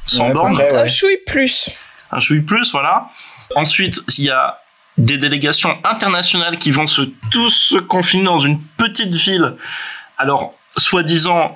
[0.07, 0.53] 100 Ouais, à peu bornes?
[0.53, 0.79] près, ouais.
[0.79, 1.69] Un chouille plus.
[2.11, 3.07] un chouille plus, voilà.
[3.55, 4.59] Ensuite, il y a
[4.97, 9.53] des délégations internationales qui vont se tous se confiner dans une petite ville.
[10.17, 11.55] Alors, soi-disant,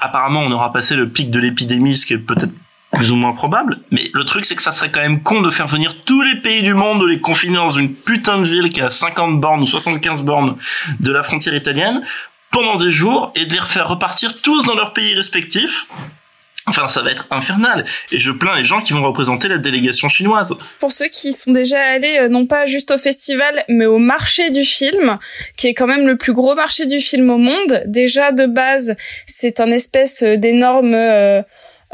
[0.00, 2.52] apparemment, on aura passé le pic de l'épidémie, ce qui est peut-être
[2.94, 3.78] plus ou moins probable.
[3.90, 6.36] Mais le truc, c'est que ça serait quand même con de faire venir tous les
[6.36, 9.62] pays du monde, de les confiner dans une putain de ville qui a 50 bornes
[9.62, 10.56] ou 75 bornes
[11.00, 12.02] de la frontière italienne
[12.50, 15.86] pendant des jours et de les refaire repartir tous dans leur pays respectifs.
[16.66, 17.84] Enfin, ça va être infernal.
[18.10, 20.54] Et je plains les gens qui vont représenter la délégation chinoise.
[20.78, 24.50] Pour ceux qui sont déjà allés, euh, non pas juste au festival, mais au marché
[24.50, 25.18] du film,
[25.56, 27.82] qui est quand même le plus gros marché du film au monde.
[27.86, 31.42] Déjà, de base, c'est un espèce euh, d'énorme euh,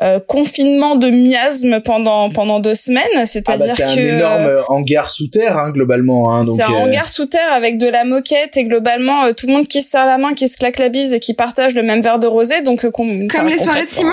[0.03, 3.03] euh, confinement de miasme pendant pendant deux semaines.
[3.15, 6.33] Ah bah C'est-à-dire c'est un énorme euh, hangar sous terre hein, globalement.
[6.33, 9.33] Hein, donc, c'est un euh, hangar sous terre avec de la moquette et globalement euh,
[9.33, 11.35] tout le monde qui se serre la main, qui se claque la bise et qui
[11.35, 12.63] partage le même verre de rosé.
[12.63, 14.13] Donc euh, Comme enfin, les soirées de Simon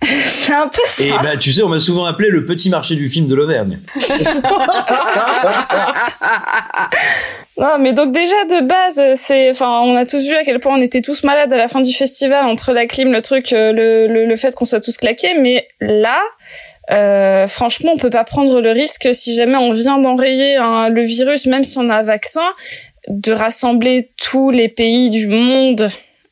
[0.02, 1.02] C'est un peu ça.
[1.02, 3.80] Et bah, tu sais, on m'a souvent appelé le petit marché du film de l'Auvergne.
[7.58, 10.76] Non, mais donc déjà de base, c'est, enfin, on a tous vu à quel point
[10.76, 13.72] on était tous malades à la fin du festival entre la clim, le truc, euh,
[13.72, 15.34] le, le, le fait qu'on soit tous claqués.
[15.40, 16.20] Mais là,
[16.90, 20.56] euh, franchement, on peut pas prendre le risque si jamais on vient d'enrayer
[20.90, 22.44] le virus, même si on a un vaccin,
[23.08, 25.88] de rassembler tous les pays du monde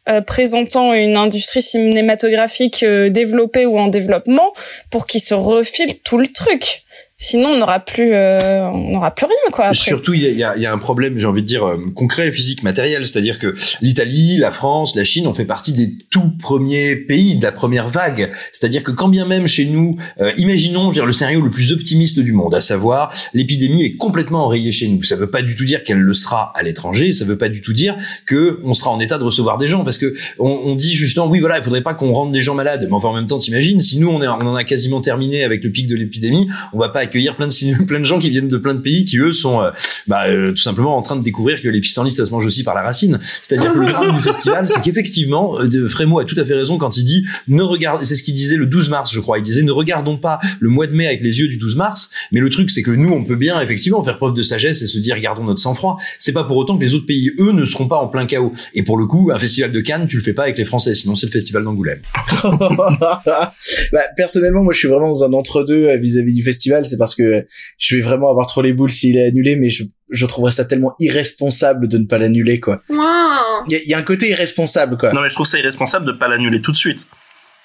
[0.09, 4.53] euh, présentant une industrie cinématographique euh, développée ou en développement
[4.91, 6.84] pour qu'ils se refilent tout le truc.
[7.17, 9.67] Sinon, on n'aura plus, euh, on n'aura plus rien, quoi.
[9.67, 9.79] Après.
[9.79, 12.65] Surtout, il y a, y a, un problème, j'ai envie de dire euh, concret, physique,
[12.65, 17.37] matériel, c'est-à-dire que l'Italie, la France, la Chine ont fait partie des tout premiers pays
[17.37, 18.33] de la première vague.
[18.53, 22.19] C'est-à-dire que quand bien même chez nous, euh, imaginons, dire le scénario le plus optimiste
[22.19, 25.05] du monde, à savoir l'épidémie est complètement enrayée chez nous.
[25.05, 27.13] Ça veut pas du tout dire qu'elle le sera à l'étranger.
[27.13, 27.97] Ça veut pas du tout dire
[28.27, 31.29] que on sera en état de recevoir des gens, parce que on, on dit justement,
[31.29, 32.85] oui, voilà, il faudrait pas qu'on rende des gens malades.
[32.89, 35.71] Mais enfin, en même temps, t'imagines, si nous on en a quasiment terminé avec le
[35.71, 38.57] pic de l'épidémie, on va pas accueillir plein de plein de gens qui viennent de
[38.57, 39.71] plein de pays qui eux sont euh,
[40.07, 42.65] bah, euh, tout simplement en train de découvrir que les pissenlits ça se mange aussi
[42.65, 43.19] par la racine.
[43.43, 46.79] C'est-à-dire que le drame du festival, c'est qu'effectivement, euh, Frémo a tout à fait raison
[46.79, 49.39] quand il dit ne regarde, c'est ce qu'il disait le 12 mars, je crois.
[49.39, 52.11] Il disait ne regardons pas le mois de mai avec les yeux du 12 mars,
[52.33, 54.87] mais le truc c'est que nous on peut bien effectivement faire preuve de sagesse et
[54.87, 55.99] se dire gardons notre sang-froid.
[56.19, 58.53] C'est pas pour autant que les autres pays eux ne seront pas en plein chaos.
[58.75, 60.95] Et pour le coup, un festival de Cannes, tu le fais pas avec les Français,
[60.95, 62.01] sinon c'est le festival d'Angoulême.
[62.45, 67.47] bah, personnellement, moi je suis vraiment dans un entre-deux vis-à-vis du festival, c'est parce que
[67.79, 70.65] je vais vraiment avoir trop les boules s'il est annulé, mais je, je trouverais ça
[70.65, 72.81] tellement irresponsable de ne pas l'annuler, quoi.
[72.89, 75.13] Il y, a un côté irresponsable, quoi.
[75.13, 77.07] Non, mais je trouve ça irresponsable de pas l'annuler tout de suite.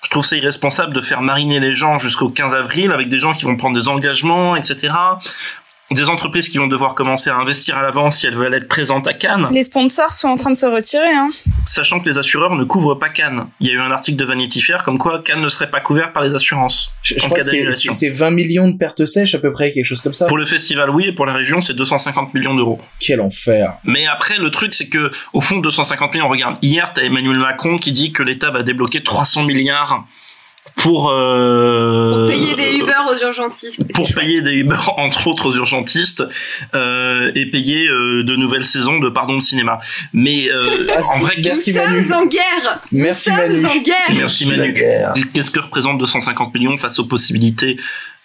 [0.04, 3.34] Je trouve ça irresponsable de faire mariner les gens jusqu'au 15 avril avec des gens
[3.34, 4.94] qui vont prendre des engagements, etc
[5.92, 9.08] des entreprises qui vont devoir commencer à investir à l'avance si elles veulent être présentes
[9.08, 9.48] à Cannes.
[9.52, 11.30] Les sponsors sont en train de se retirer, hein.
[11.66, 13.48] Sachant que les assureurs ne couvrent pas Cannes.
[13.60, 15.80] Il y a eu un article de Vanity Fair comme quoi Cannes ne serait pas
[15.80, 16.92] couvert par les assurances.
[17.02, 20.02] Je, je crois que c'est 20 millions de pertes sèches à peu près, quelque chose
[20.02, 20.28] comme ça.
[20.28, 22.80] Pour le festival, oui, et pour la région, c'est 250 millions d'euros.
[23.00, 23.74] Quel enfer.
[23.84, 27.78] Mais après, le truc, c'est que, au fond, 250 millions, regarde, hier, t'as Emmanuel Macron
[27.78, 30.06] qui dit que l'État va débloquer 300 milliards
[30.76, 33.94] pour, euh, pour payer des Uber aux urgentistes.
[33.94, 36.24] Pour payer des Uber entre autres aux urgentistes
[36.74, 39.80] euh, et payer euh, de nouvelles saisons de pardon de cinéma.
[40.14, 42.82] Mais euh, ah, en vrai, nous sommes en guerre.
[42.92, 43.66] Merci nous Manu.
[43.66, 44.12] en guerre.
[44.14, 44.74] Merci Manu.
[45.34, 47.78] Qu'est-ce que représente 250 millions face aux possibilités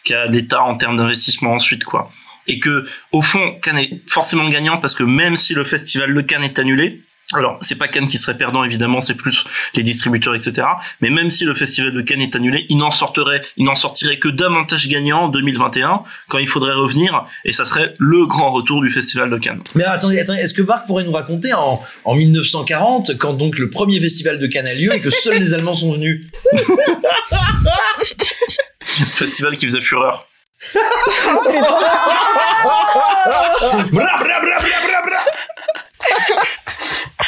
[0.04, 2.11] qu'a l'État en termes d'investissement ensuite quoi
[2.46, 6.20] Et que au fond, Cannes est forcément gagnant parce que même si le festival de
[6.20, 7.00] Cannes est annulé,
[7.33, 10.67] alors, c'est pas Cannes qui serait perdant, évidemment, c'est plus les distributeurs, etc.
[11.01, 14.19] Mais même si le festival de Cannes est annulé, il n'en sortirait, il n'en sortirait
[14.19, 18.83] que davantage gagnant en 2021, quand il faudrait revenir, et ça serait le grand retour
[18.83, 19.63] du festival de Cannes.
[19.75, 23.71] Mais attendez, attendez, est-ce que Marc pourrait nous raconter en, en 1940, quand donc le
[23.71, 26.27] premier festival de Cannes a lieu et que seuls les Allemands sont venus?
[28.85, 30.29] festival qui faisait fureur.
[30.75, 30.83] bra,
[33.93, 35.04] bra, bra, bra, bra.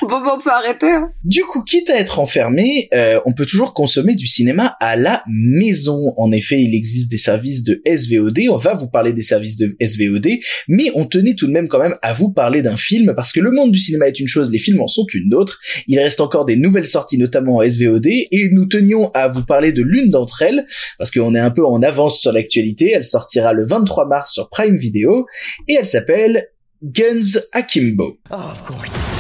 [0.10, 0.90] bon, bon, on peut arrêter.
[0.90, 1.10] Hein.
[1.24, 5.24] Du coup, quitte à être enfermé, euh, on peut toujours consommer du cinéma à la
[5.28, 6.14] maison.
[6.16, 8.38] En effet, il existe des services de SVOD.
[8.50, 10.28] On va vous parler des services de SVOD,
[10.68, 13.40] mais on tenait tout de même quand même à vous parler d'un film parce que
[13.40, 15.58] le monde du cinéma est une chose, les films en sont une autre.
[15.86, 19.72] Il reste encore des nouvelles sorties, notamment en SVOD, et nous tenions à vous parler
[19.72, 20.66] de l'une d'entre elles
[20.98, 22.92] parce qu'on est un peu en avance sur l'actualité.
[22.94, 25.26] Elle sortira le 23 mars sur Prime Video
[25.68, 26.48] et elle s'appelle
[26.82, 28.18] Guns Akimbo.
[28.30, 29.15] Oh, of course.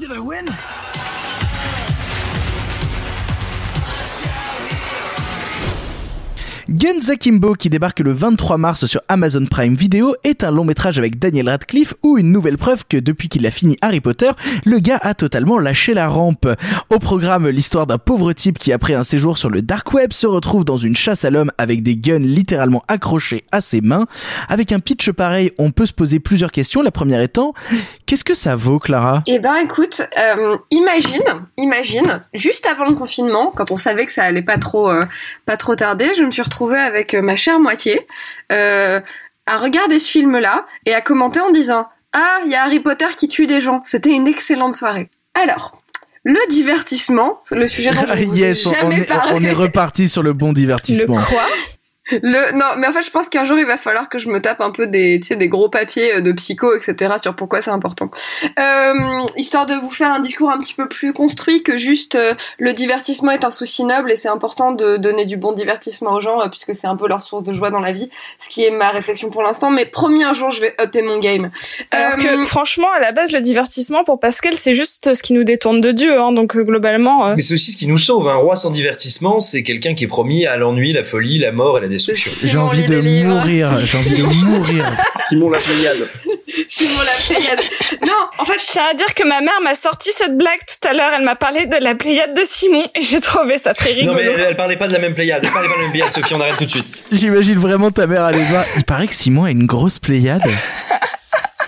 [0.00, 0.89] Did I win?
[6.70, 11.00] Guns Akimbo, qui débarque le 23 mars sur Amazon Prime Video, est un long métrage
[11.00, 14.30] avec Daniel Radcliffe ou une nouvelle preuve que depuis qu'il a fini Harry Potter,
[14.64, 16.46] le gars a totalement lâché la rampe.
[16.88, 20.28] Au programme, l'histoire d'un pauvre type qui après un séjour sur le dark web se
[20.28, 24.06] retrouve dans une chasse à l'homme avec des guns littéralement accrochés à ses mains.
[24.48, 26.82] Avec un pitch pareil, on peut se poser plusieurs questions.
[26.82, 27.52] La première étant,
[28.06, 29.24] qu'est-ce que ça vaut, Clara?
[29.26, 34.22] Eh ben, écoute, euh, imagine, imagine, juste avant le confinement, quand on savait que ça
[34.22, 35.04] allait pas trop, euh,
[35.46, 38.06] pas trop tarder, je me suis retrouvée avec ma chère moitié
[38.52, 39.00] euh,
[39.46, 43.06] à regarder ce film-là et à commenter en disant ah il y a Harry Potter
[43.16, 43.82] qui tue des gens.
[43.84, 45.08] C'était une excellente soirée.
[45.34, 45.80] Alors
[46.22, 49.32] le divertissement, le sujet dont je vous yes, ai jamais on, est, parlé.
[49.34, 51.16] on est reparti sur le bon divertissement.
[51.18, 51.42] Le quoi?
[52.10, 54.40] Le non, mais en fait, je pense qu'un jour il va falloir que je me
[54.40, 57.14] tape un peu des, tu sais, des gros papiers euh, de psycho, etc.
[57.22, 58.10] sur pourquoi c'est important.
[58.58, 58.94] Euh,
[59.36, 62.72] histoire de vous faire un discours un petit peu plus construit que juste euh, le
[62.72, 66.40] divertissement est un souci noble et c'est important de donner du bon divertissement aux gens
[66.40, 68.10] euh, puisque c'est un peu leur source de joie dans la vie.
[68.38, 69.70] Ce qui est ma réflexion pour l'instant.
[69.70, 71.50] Mais promis un jour je vais upper mon game.
[71.90, 75.32] Alors Euh, que franchement, à la base, le divertissement pour Pascal, c'est juste ce qui
[75.32, 76.20] nous détourne de Dieu.
[76.20, 78.28] Hein, donc euh, globalement, euh, Mais c'est aussi ce qui nous sauve.
[78.28, 81.78] Un roi sans divertissement, c'est quelqu'un qui est promis à l'ennui, la folie, la mort
[81.78, 82.48] et la destruction.
[82.48, 84.84] J'ai envie de mourir, j'ai envie de mourir.
[85.16, 86.08] Simon la Pléiade.
[86.68, 87.60] Simon la Pléiade.
[88.02, 90.88] Non, en fait, je tiens à dire que ma mère m'a sorti cette blague tout
[90.88, 91.12] à l'heure.
[91.16, 94.12] Elle m'a parlé de la Pléiade de Simon et j'ai trouvé ça très rigolo.
[94.12, 95.42] Non mais elle, elle parlait pas de la même Pléiade.
[95.44, 96.34] Elle parlait pas de la même Pléiade, Sophie.
[96.34, 96.86] On arrête tout de suite.
[97.12, 98.64] J'imagine vraiment ta mère aller voir.
[98.76, 100.42] Il paraît que Simon a une grosse pléiade.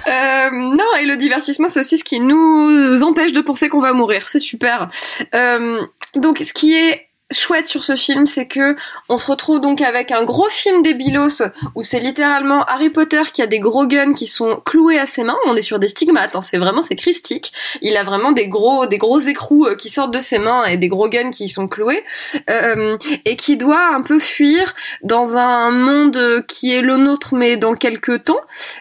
[0.09, 3.93] Euh, non, et le divertissement, c'est aussi ce qui nous empêche de penser qu'on va
[3.93, 4.29] mourir.
[4.29, 4.89] C'est super.
[5.35, 5.81] Euh,
[6.17, 8.77] donc, ce qui est chouette sur ce film, c'est que
[9.09, 11.43] on se retrouve donc avec un gros film des Bilos
[11.75, 15.25] où c'est littéralement Harry Potter qui a des gros guns qui sont cloués à ses
[15.25, 15.37] mains.
[15.47, 17.53] On est sur des stigmates, hein, c'est vraiment c'est christique.
[17.81, 20.77] Il a vraiment des gros des gros écrous euh, qui sortent de ses mains et
[20.77, 22.05] des gros guns qui sont cloués
[22.51, 27.57] euh, et qui doit un peu fuir dans un monde qui est le nôtre mais
[27.57, 28.41] dans quelques temps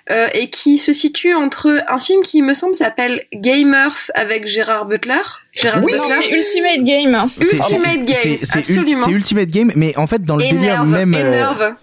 [0.09, 4.85] euh, et qui se situe entre un film qui me semble s'appelle Gamers avec Gérard
[4.85, 5.21] Butler.
[5.53, 5.97] Butler.
[6.21, 7.29] c'est Ultimate Game.
[7.39, 9.05] Ultimate ul- absolument.
[9.05, 11.13] C'est Ultimate Game, mais en fait dans le délire même.
[11.13, 11.75] euh, énerve.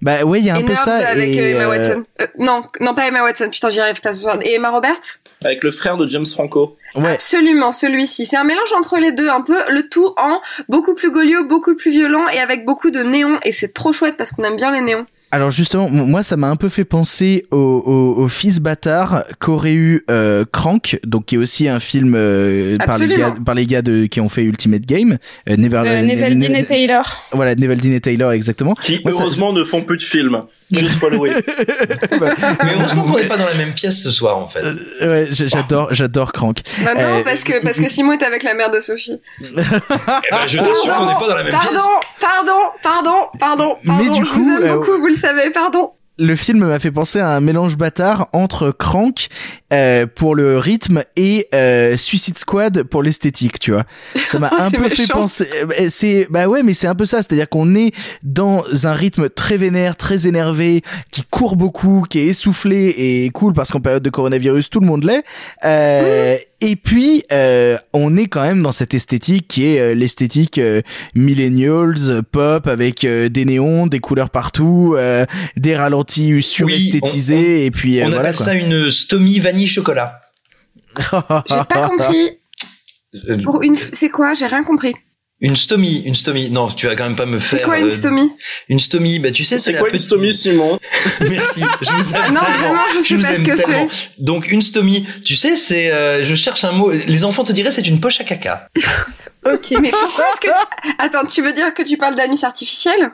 [0.00, 0.94] Bah ouais, il y a un peu ça.
[0.96, 2.04] avec et, euh, Emma euh, Watson.
[2.20, 3.48] Euh, non, non pas Emma Watson.
[3.52, 4.36] Putain, j'y arrive pas ce soir.
[4.42, 5.20] Et Emma Roberts?
[5.44, 6.76] Avec le frère de James Franco.
[6.96, 7.12] Ouais.
[7.12, 8.26] Absolument, celui-ci.
[8.26, 11.76] C'est un mélange entre les deux, un peu le tout en beaucoup plus goliot, beaucoup
[11.76, 13.38] plus violent et avec beaucoup de néons.
[13.44, 15.06] Et c'est trop chouette parce qu'on aime bien les néons.
[15.34, 19.72] Alors justement, moi ça m'a un peu fait penser au, au, au fils bâtard qu'aurait
[19.72, 23.64] eu euh, Crank, donc qui est aussi un film euh, par les gars par les
[23.64, 25.16] gars de qui ont fait Ultimate Game,
[25.48, 27.04] euh, Never, Euh, Ne- Neveldine Ne- et Taylor.
[27.32, 28.74] Voilà, Neveldine et Taylor exactement.
[28.74, 30.42] Qui Moi, ça- heureusement ne font plus de films.
[30.70, 31.34] Just follow it.
[32.10, 34.60] Mais heureusement qu'on n'est pas dans la même pièce ce soir en fait.
[35.02, 36.60] Euh, ouais, j'adore j'adore Crank.
[36.84, 39.18] Bah non, Euh, parce que parce que Simon est avec la mère de Sophie.
[39.40, 39.62] Eh ben,
[40.46, 41.82] je t'assure qu'on n'est pas dans la même pardon, pièce.
[42.20, 44.02] pardon, pardon, pardon, pardon.
[44.04, 45.14] Mais du je coup, vous aime euh, beaucoup, vous le
[45.54, 45.92] pardon.
[46.18, 49.28] le film m'a fait penser à un mélange bâtard entre Crank
[49.72, 53.84] euh, pour le rythme et euh, Suicide Squad pour l'esthétique, tu vois.
[54.26, 55.48] Ça m'a Oh, un peu fait penser.
[55.80, 59.30] euh, C'est bah ouais, mais c'est un peu ça, c'est-à-dire qu'on est dans un rythme
[59.30, 64.02] très vénère, très énervé, qui court beaucoup, qui est essoufflé et cool parce qu'en période
[64.02, 65.24] de coronavirus tout le monde l'est.
[65.64, 70.58] Euh, Et puis euh, on est quand même dans cette esthétique qui est euh, l'esthétique
[70.58, 70.80] euh,
[71.16, 77.70] millennials, euh, pop avec euh, des néons, des couleurs partout, euh, des ralentis suresthétisés et
[77.72, 78.46] puis euh, On voilà appelle quoi.
[78.46, 80.20] ça une stomie vanille chocolat.
[81.48, 82.30] J'ai pas compris.
[83.42, 84.34] Pour une, c'est quoi?
[84.34, 84.94] J'ai rien compris.
[85.44, 86.50] Une stomie, une stomie.
[86.50, 87.58] Non, tu vas quand même pas me faire.
[87.58, 88.30] C'est quoi une euh, stomie?
[88.68, 90.78] Une stomie, bah tu sais, C'est la quoi une petite- stomie, Simon?
[91.28, 92.56] Merci, je vous aime Non, tellement.
[92.58, 93.88] vraiment, je sais vous pas ce que tellement.
[94.18, 96.90] Donc une stomie, tu sais, c'est, euh, je cherche un mot.
[96.92, 98.68] Les enfants te diraient, c'est une poche à caca.
[99.44, 100.94] Ok, mais pourquoi est-ce que tu...
[101.00, 103.10] Attends, tu veux dire que tu parles d'anus artificiel?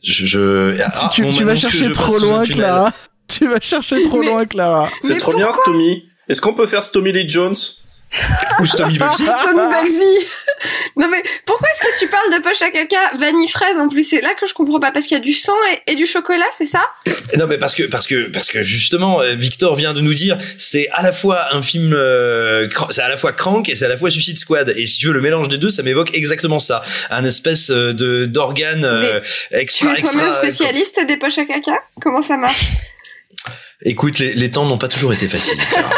[0.00, 0.76] Je, je...
[0.76, 2.44] Tu, Ah, tu, vas chercher je trop loin.
[2.46, 2.92] Clara?
[3.28, 4.88] Tu vas chercher trop Mais- loin, Clara.
[5.00, 6.04] C'est trop bien, Stomy.
[6.28, 7.54] Est-ce qu'on peut faire Stomy Lee Jones?
[8.60, 9.24] Ou stomie Bugsy.
[9.24, 10.26] Tommy Bugsy
[10.96, 14.02] Non mais pourquoi est-ce que tu parles de poche à caca vanille fraise en plus?
[14.08, 16.06] C'est là que je comprends pas parce qu'il y a du sang et, et du
[16.06, 16.82] chocolat, c'est ça?
[17.36, 20.38] Non, mais parce que parce que parce que justement, euh, Victor vient de nous dire,
[20.58, 23.88] c'est à la fois un film, euh, c'est à la fois Crank et c'est à
[23.88, 24.72] la fois Suicide Squad.
[24.76, 27.92] Et si tu veux le mélange des deux, ça m'évoque exactement ça, un espèce euh,
[27.92, 29.20] de d'organe euh,
[29.50, 30.42] Tu extra es toi-même extra.
[30.44, 31.80] spécialiste des poches à caca?
[32.00, 32.60] Comment ça marche?
[33.84, 35.58] Écoute, les, les temps n'ont pas toujours été faciles.
[35.70, 35.90] Clara.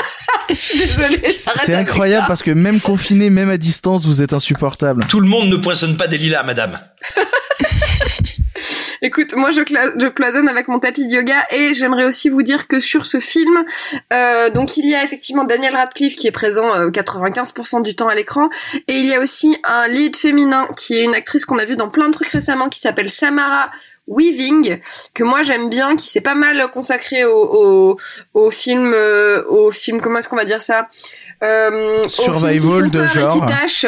[0.48, 1.20] Je suis désolée.
[1.22, 5.04] j'arrête C'est incroyable parce que même confiné, même à distance, vous êtes insupportable.
[5.08, 6.78] Tout le monde ne poinçonne pas des lilas, madame.
[9.02, 9.60] Écoute, moi je,
[10.08, 13.62] cloisonne avec mon tapis de yoga et j'aimerais aussi vous dire que sur ce film,
[14.14, 18.08] euh, donc il y a effectivement Daniel Radcliffe qui est présent euh, 95% du temps
[18.08, 18.48] à l'écran
[18.88, 21.76] et il y a aussi un lead féminin qui est une actrice qu'on a vue
[21.76, 23.70] dans plein de trucs récemment qui s'appelle Samara
[24.06, 24.80] Weaving
[25.14, 28.00] que moi j'aime bien qui s'est pas mal consacré au au,
[28.34, 30.88] au film euh, au film comment est-ce qu'on va dire ça
[31.42, 33.46] euh, qui Survival de peur et genre.
[33.46, 33.86] qui.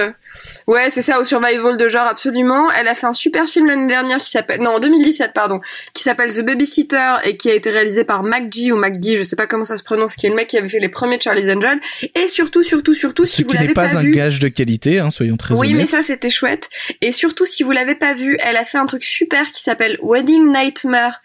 [0.67, 2.71] Ouais, c'est ça, au survival de genre, absolument.
[2.73, 5.61] Elle a fait un super film l'année dernière qui s'appelle, non, en 2017, pardon,
[5.95, 9.37] qui s'appelle The Babysitter et qui a été réalisé par MacG ou MacG, je sais
[9.37, 11.55] pas comment ça se prononce, qui est le mec qui avait fait les premiers Charlie's
[11.55, 11.79] Angel.
[12.15, 14.11] Et surtout, surtout, surtout, Ce si vous l'avez n'est pas, pas un vu.
[14.13, 15.81] gage de qualité, hein, soyons très Oui, honnêtes.
[15.83, 16.69] mais ça c'était chouette.
[17.01, 19.99] Et surtout, si vous l'avez pas vu, elle a fait un truc super qui s'appelle
[20.03, 21.21] Wedding Nightmare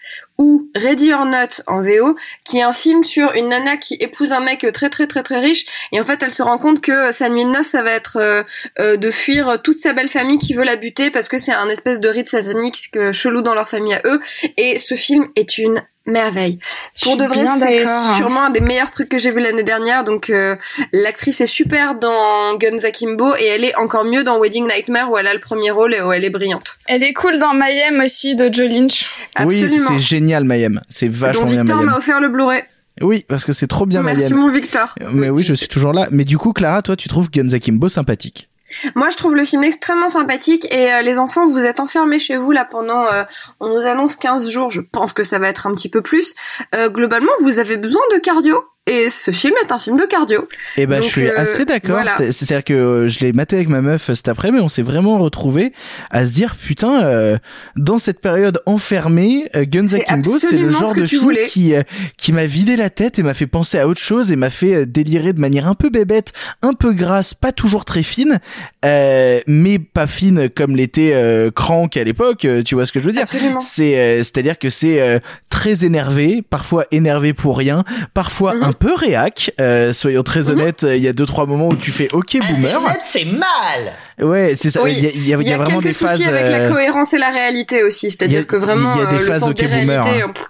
[0.75, 4.39] Ready or Not en VO, qui est un film sur une nana qui épouse un
[4.39, 5.65] mec très très très très riche.
[5.91, 8.17] Et en fait elle se rend compte que sa nuit de noces ça va être
[8.17, 8.43] euh,
[8.80, 11.67] euh, de fuir toute sa belle famille qui veut la buter parce que c'est un
[11.69, 14.19] espèce de rite satanique que chelou dans leur famille à eux.
[14.58, 16.60] Et ce film est une merveille.
[17.04, 20.04] Pour de vrai, c'est sûrement un des meilleurs trucs que j'ai vu l'année dernière.
[20.04, 20.56] Donc euh,
[20.93, 25.18] l'actrice est super dans Guns Akimbo et elle est encore mieux dans Wedding Nightmare où
[25.18, 26.78] elle a le premier rôle et où elle est brillante.
[26.88, 29.09] Elle est cool dans Mayhem aussi de Joe Lynch.
[29.45, 30.82] Oui, c'est génial Mayhem.
[30.89, 32.64] C'est vachement bien Victor m'a offert le Blu-ray.
[33.01, 34.38] Oui, parce que c'est trop bien Merci Mayhem.
[34.38, 34.93] mon Victor.
[35.14, 36.07] Mais oui, je suis toujours là.
[36.12, 38.47] Mais du coup, Clara, toi, tu trouves Guns Akimbo sympathique
[38.95, 42.38] moi, je trouve le film extrêmement sympathique et euh, les enfants, vous êtes enfermés chez
[42.38, 43.24] vous là pendant, euh,
[43.59, 46.34] on nous annonce 15 jours, je pense que ça va être un petit peu plus.
[46.76, 50.41] Euh, globalement, vous avez besoin de cardio et ce film est un film de cardio.
[50.75, 52.03] Et eh ben, je suis euh, assez d'accord.
[52.17, 55.19] C'est-à-dire que euh, je l'ai maté avec ma meuf cet après, mais on s'est vraiment
[55.19, 55.71] retrouvé
[56.09, 57.38] à se dire putain, euh,
[57.75, 61.73] dans cette période enfermée, Guns Akimbo, c'est le genre de film qui
[62.17, 64.86] qui m'a vidé la tête et m'a fait penser à autre chose et m'a fait
[64.86, 68.39] délirer de manière un peu bébête, un peu grasse, pas toujours très fine,
[68.84, 72.47] mais pas fine comme l'était Crank à l'époque.
[72.65, 73.25] Tu vois ce que je veux dire?
[73.59, 78.63] C'est c'est-à-dire que c'est très énervé, parfois énervé pour rien, parfois Mhm.
[78.63, 79.51] un peu réac.
[79.61, 80.51] Euh, soyons très Mhm.
[80.51, 82.75] honnêtes, il y a deux trois moments où tu fais OK boomer.
[82.75, 83.93] Internet, c'est mal.
[84.21, 84.82] Ouais, c'est ça.
[84.84, 84.93] Oui.
[84.97, 86.27] Il y a, y a, il y a vraiment des phases.
[86.27, 89.05] avec la euh, cohérence et la réalité aussi, y c'est-à-dire que vraiment il y a
[89.07, 90.34] des euh, le phases sens ok des boomer, réalités, hein.
[90.38, 90.41] euh,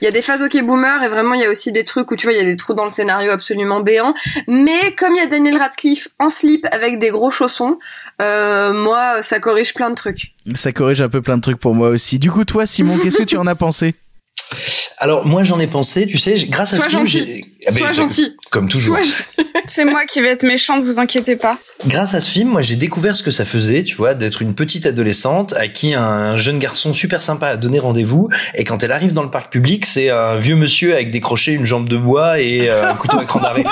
[0.00, 2.10] il y a des phases ok boomer et vraiment il y a aussi des trucs
[2.10, 4.14] où tu vois il y a des trous dans le scénario absolument béants.
[4.48, 7.78] Mais comme il y a Daniel Radcliffe en slip avec des gros chaussons,
[8.20, 10.32] euh, moi ça corrige plein de trucs.
[10.54, 12.18] Ça corrige un peu plein de trucs pour moi aussi.
[12.18, 13.94] Du coup, toi, Simon, qu'est-ce que tu en as pensé?
[14.98, 17.44] Alors moi j'en ai pensé, tu sais, grâce à ce film, gentil.
[17.66, 18.36] Ah, Sois gentil.
[18.50, 18.96] Comme toujours.
[18.96, 21.56] Sois- C'est moi qui vais être méchante, vous inquiétez pas.
[21.86, 24.54] Grâce à ce film, moi j'ai découvert ce que ça faisait, tu vois, d'être une
[24.54, 28.90] petite adolescente à qui un jeune garçon super sympa a donné rendez-vous, et quand elle
[28.92, 31.96] arrive dans le parc public, c'est un vieux monsieur avec des crochets, une jambe de
[31.96, 33.64] bois et euh, un couteau à cran d'arrêt.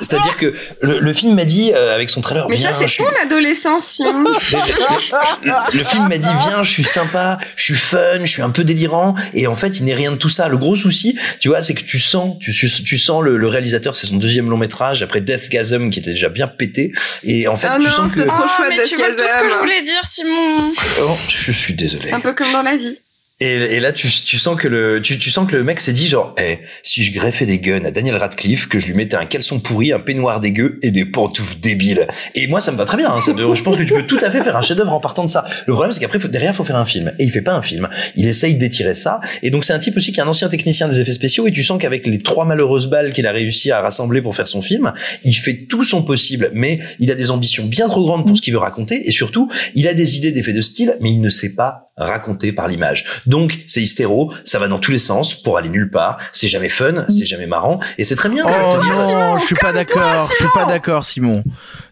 [0.00, 2.88] C'est-à-dire que le, le film m'a dit, euh, avec son trailer, Mais viens, ça c'est
[2.88, 8.20] suis- ton adolescence, le, le film m'a dit viens je suis sympa je suis fun
[8.20, 10.56] je suis un peu délirant et en fait il n'est rien de tout ça le
[10.56, 14.06] gros souci tu vois c'est que tu sens tu, tu sens le, le réalisateur c'est
[14.06, 16.92] son deuxième long métrage après Deathgasm qui était déjà bien pété
[17.24, 19.18] et en fait Ah tu non, sens que trop Ah, chouette mais tu vois tout
[19.18, 20.72] ce que je voulais dire, Simon.
[21.02, 22.96] Oh, je suis désolé Un peu comme dans la vie.
[23.40, 25.92] Et, et là, tu, tu sens que le, tu, tu sens que le mec s'est
[25.92, 29.16] dit genre, eh, si je greffais des guns à Daniel Radcliffe, que je lui mettais
[29.16, 32.06] un caleçon pourri, un peignoir dégueu et des pantoufles débiles.
[32.36, 33.10] Et moi, ça me va très bien.
[33.10, 35.00] Hein, ça me- je pense que tu peux tout à fait faire un chef-d'œuvre en
[35.00, 35.44] partant de ça.
[35.66, 37.12] Le problème, c'est qu'après, faut- derrière, faut faire un film.
[37.18, 37.88] Et il fait pas un film.
[38.14, 39.20] Il essaye d'étirer ça.
[39.42, 41.46] Et donc, c'est un type aussi qui est un ancien technicien des effets spéciaux.
[41.48, 44.46] Et tu sens qu'avec les trois malheureuses balles qu'il a réussi à rassembler pour faire
[44.48, 44.92] son film,
[45.24, 46.50] il fait tout son possible.
[46.54, 49.08] Mais il a des ambitions bien trop grandes pour ce qu'il veut raconter.
[49.08, 52.50] Et surtout, il a des idées d'effets de style, mais il ne sait pas raconter
[52.52, 53.04] par l'image.
[53.26, 56.18] Donc, c'est hystéro, ça va dans tous les sens pour aller nulle part.
[56.32, 57.80] C'est jamais fun, c'est jamais marrant.
[57.98, 58.44] Et c'est très bien.
[58.46, 60.28] Oh non, je suis pas d'accord.
[60.30, 61.42] Je suis pas d'accord, Simon.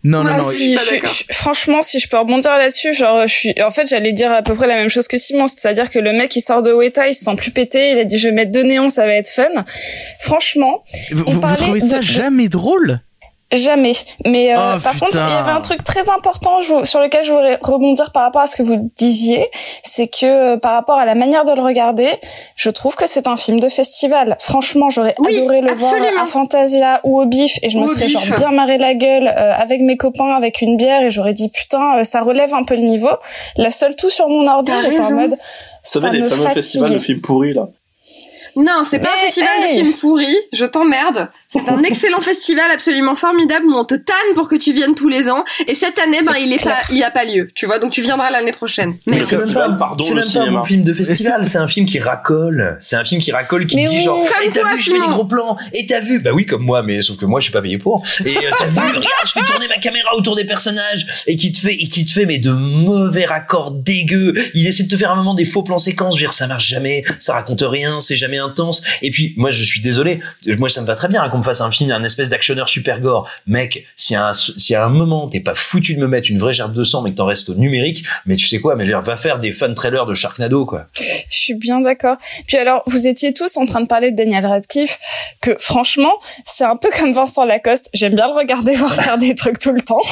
[0.05, 0.51] Non, non, Moi, non.
[0.51, 4.13] si, je- je- franchement, si je peux rebondir là-dessus, genre, je suis, en fait, j'allais
[4.13, 6.63] dire à peu près la même chose que Simon, c'est-à-dire que le mec, il sort
[6.63, 8.91] de Weta, il se sent plus pété, il a dit, je vais mettre deux néons,
[8.91, 9.45] ça va être fun.
[10.21, 13.01] Franchement, Vous, on vous trouvez ça de- de- jamais drôle?
[13.53, 13.93] Jamais.
[14.25, 17.23] Mais euh, Oh, par contre, il y avait un truc très important je- sur lequel
[17.25, 19.51] je voudrais rebondir par rapport à ce que vous disiez,
[19.83, 22.09] c'est que euh, par rapport à la manière de le regarder,
[22.57, 24.37] je trouve que c'est un film de festival.
[24.41, 26.23] Franchement, j'aurais Oui, adoré le voir absolument.
[26.23, 29.29] à Fantasia ou au Bif et je me Ou serais genre bien marré la gueule
[29.29, 32.65] euh, avec mes copains avec une bière et j'aurais dit putain, euh, ça relève un
[32.65, 33.11] peu le niveau.
[33.59, 35.37] La seule tout sur mon ordi, j'étais en mode Vous
[35.83, 36.55] savez, ça les me fameux fatigue.
[36.63, 37.69] festivals de films pourris, là.
[38.55, 41.31] Non, c'est pas un festival de films pourris, je t'emmerde.
[41.53, 45.09] C'est un excellent festival absolument formidable où on te tanne pour que tu viennes tous
[45.09, 45.45] les ans.
[45.69, 48.01] Et cette année, ben, il est pas, il a pas lieu, tu vois, donc tu
[48.01, 48.95] viendras l'année prochaine.
[49.07, 50.61] Mais Le c'est même festival, pas, pardon, le même pas un cinéma.
[50.61, 52.79] bon film de festival, c'est un film qui racole.
[52.81, 54.05] C'est un film qui racole, qui Mais dit oui.
[54.05, 56.31] genre, Comme et t'as toi, vu, je fais des gros plans, et t'as vu, bah
[56.33, 58.03] oui, comme moi, mais sauf que moi, je suis pas payé pour.
[58.25, 61.53] Et euh, t'as vu, regarde, je fais tourner ma caméra autour des personnages, et qui
[61.53, 64.33] te fait, et qui te fait, mais de mauvais raccords dégueux.
[64.55, 66.47] Il essaie de te faire un moment des faux plans séquences, je veux dire, ça
[66.47, 68.81] marche jamais, ça raconte rien, c'est jamais intense.
[69.03, 70.21] Et puis, moi, je suis désolé,
[70.59, 72.69] moi, ça me va très bien hein, qu'on me fasse un film, un espèce d'actionneur
[72.69, 73.29] super gore.
[73.47, 76.39] Mec, si à un, si à un moment, t'es pas foutu de me mettre une
[76.39, 78.85] vraie gerbe de sang, mais que t'en restes au numérique, mais tu sais quoi, mais
[78.85, 80.87] je veux dire, va faire des fun trailers de Sharknado, quoi.
[80.99, 82.17] Je suis bien d'accord.
[82.47, 84.99] Puis alors, vous étiez tous en train de parler de Daniel Radcliffe,
[85.41, 86.13] que franchement,
[86.45, 87.91] c'est un peu comme Vincent Lacoste.
[87.95, 90.03] J'aime bien le regarder voir faire des trucs tout le temps,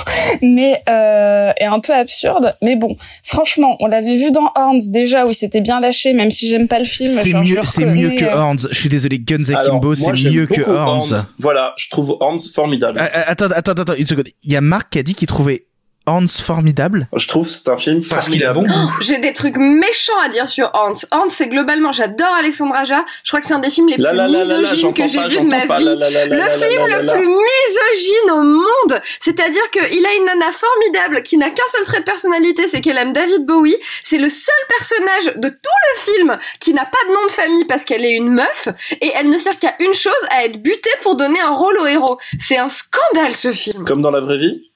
[0.43, 2.55] mais euh, est un peu absurde.
[2.63, 6.31] Mais bon, franchement, on l'avait vu dans Horns déjà où il s'était bien lâché, même
[6.31, 7.19] si j'aime pas le film.
[7.23, 8.69] C'est mieux, c'est mieux que euh, Horns.
[8.71, 11.20] Je suis désolé, Guns Akimbo, c'est mieux que Horns.
[11.39, 12.99] Voilà, je trouve Horns formidable.
[13.01, 14.29] Ah, ah, Attends, attends, attends, une seconde.
[14.43, 15.67] Il y a Marc qui a dit qu'il trouvait
[16.11, 18.91] Hans formidable Je trouve que c'est un film Parce qu'il a bon goût.
[19.01, 20.95] J'ai des trucs méchants à dire sur Hans.
[21.13, 23.05] Hans, c'est globalement, j'adore Alexandre Aja.
[23.25, 25.67] Je crois que c'est un des films les plus misogynes que j'ai vu de ma
[25.67, 25.85] vie.
[25.85, 29.01] le film le plus misogyne au monde.
[29.21, 32.99] C'est-à-dire qu'il a une nana formidable qui n'a qu'un seul trait de personnalité, c'est qu'elle
[32.99, 33.77] aime David Bowie.
[34.03, 37.65] C'est le seul personnage de tout le film qui n'a pas de nom de famille
[37.67, 38.69] parce qu'elle est une meuf
[39.01, 41.87] et elle ne sert qu'à une chose, à être butée pour donner un rôle au
[41.87, 42.19] héros.
[42.39, 43.85] C'est un scandale ce film.
[43.85, 44.71] Comme dans la vraie vie?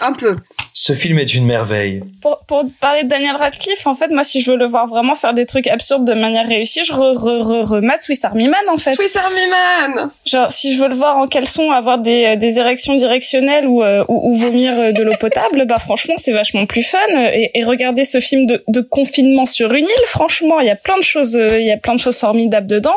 [0.00, 0.34] Un peu.
[0.74, 2.02] Ce film est une merveille.
[2.22, 5.14] Pour, pour parler de Daniel Radcliffe, en fait, moi, si je veux le voir vraiment
[5.14, 8.60] faire des trucs absurdes de manière réussie, je re, re, re, remate Swiss Army Man,
[8.70, 8.94] en fait.
[8.94, 12.58] Swiss Army Man Genre, si je veux le voir en caleçon, avoir des, euh, des
[12.58, 16.64] érections directionnelles ou, euh, ou, ou vomir euh, de l'eau potable, bah franchement, c'est vachement
[16.64, 16.98] plus fun.
[17.34, 20.76] Et, et regarder ce film de, de confinement sur une île, franchement, il y a
[20.76, 22.96] plein de choses, euh, il y a plein de choses formidables dedans.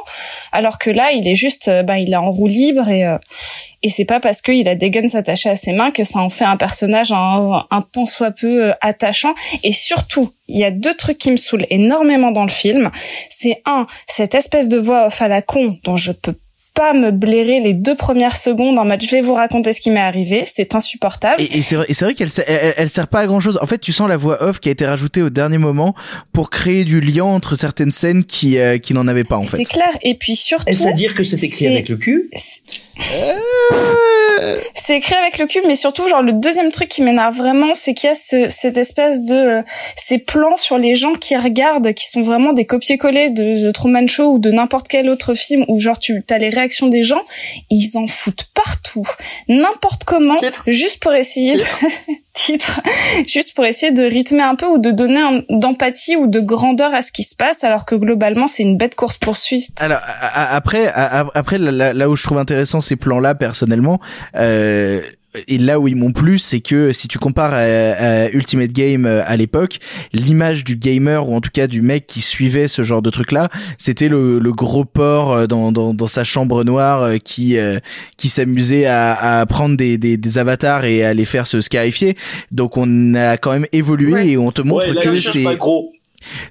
[0.54, 3.18] Alors que là, il est juste, bah, il est en roue libre et euh,
[3.86, 6.32] et c'est pas parce qu'il a des guns attachés à ses mains que ça en
[6.32, 9.36] fait un personnage un, un tant soit peu euh, attachant.
[9.62, 12.90] Et surtout, il y a deux trucs qui me saoulent énormément dans le film.
[13.30, 16.34] C'est un, cette espèce de voix off à la con dont je peux
[16.74, 19.90] pas me blairer les deux premières secondes en mode je vais vous raconter ce qui
[19.92, 21.42] m'est arrivé, c'est insupportable.
[21.42, 23.58] Et, et c'est vrai, qu'elle elle, elle sert pas à grand chose.
[23.62, 25.96] En fait, tu sens la voix off qui a été rajoutée au dernier moment
[26.34, 29.58] pour créer du lien entre certaines scènes qui euh, qui n'en avaient pas en fait.
[29.58, 29.90] C'est clair.
[30.02, 30.66] Et puis surtout.
[30.68, 32.30] Est-ce à dire que c'est écrit avec le cul?
[34.74, 37.94] C'est écrit avec le cul, mais surtout, genre, le deuxième truc qui m'énerve vraiment, c'est
[37.94, 39.62] qu'il y a ce, cette espèce de, euh,
[39.96, 44.08] ces plans sur les gens qui regardent, qui sont vraiment des copier-coller de The Truman
[44.08, 47.22] Show ou de n'importe quel autre film où, genre, tu as les réactions des gens,
[47.70, 49.08] ils en foutent partout,
[49.48, 50.36] n'importe comment,
[50.68, 51.64] juste pour essayer, de...
[52.36, 52.82] titre,
[53.28, 57.02] juste pour essayer de rythmer un peu ou de donner d'empathie ou de grandeur à
[57.02, 59.82] ce qui se passe, alors que globalement, c'est une bête course poursuite.
[59.82, 64.00] Alors après, après là où je trouve intéressant ces plans-là personnellement,
[64.36, 65.02] euh,
[65.48, 69.06] et là où ils m'ont plu, c'est que si tu compares à, à Ultimate Game
[69.06, 69.80] euh, à l'époque,
[70.14, 73.50] l'image du gamer ou en tout cas du mec qui suivait ce genre de truc-là,
[73.78, 77.80] c'était le, le gros porc euh, dans, dans, dans sa chambre noire euh, qui euh,
[78.18, 82.16] qui s'amusait à, à prendre des, des, des avatars et à les faire se scarifier.
[82.52, 85.92] Donc on a quand même évolué et on te montre Ouais, là, que c'est gros.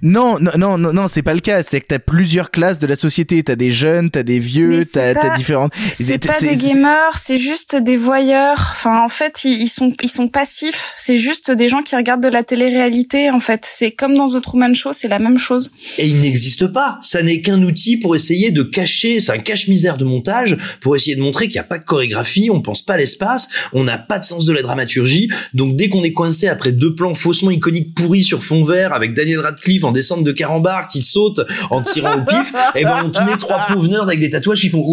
[0.03, 1.62] Non, non, non, non, non, c'est pas le cas.
[1.62, 3.43] C'est que t'as plusieurs classes de la société.
[3.43, 5.72] T'as des jeunes, t'as des vieux, t'as pas- différentes.
[5.95, 8.68] C'est pas des gamers, c'est juste des voyeurs.
[8.72, 10.93] Enfin, en fait, ils, ils sont ils sont passifs.
[10.97, 13.31] C'est juste des gens qui regardent de la télé-réalité.
[13.31, 15.70] En fait, c'est comme dans The Truman Show, c'est la même chose.
[15.99, 16.99] Et il n'existe pas.
[17.03, 21.16] Ça n'est qu'un outil pour essayer de cacher, c'est un cache-misère de montage pour essayer
[21.16, 23.99] de montrer qu'il n'y a pas de chorégraphie, on pense pas à l'espace, on n'a
[23.99, 25.29] pas de sens de la dramaturgie.
[25.53, 29.14] Donc dès qu'on est coincé après deux plans faussement iconiques pourris sur fond vert avec
[29.14, 31.41] Daniel Radcliffe en descente de carambar qui saute
[31.71, 34.61] en tirant au pif, et ben on te met trois pauvres nerds avec des tatouages
[34.61, 34.85] qui font.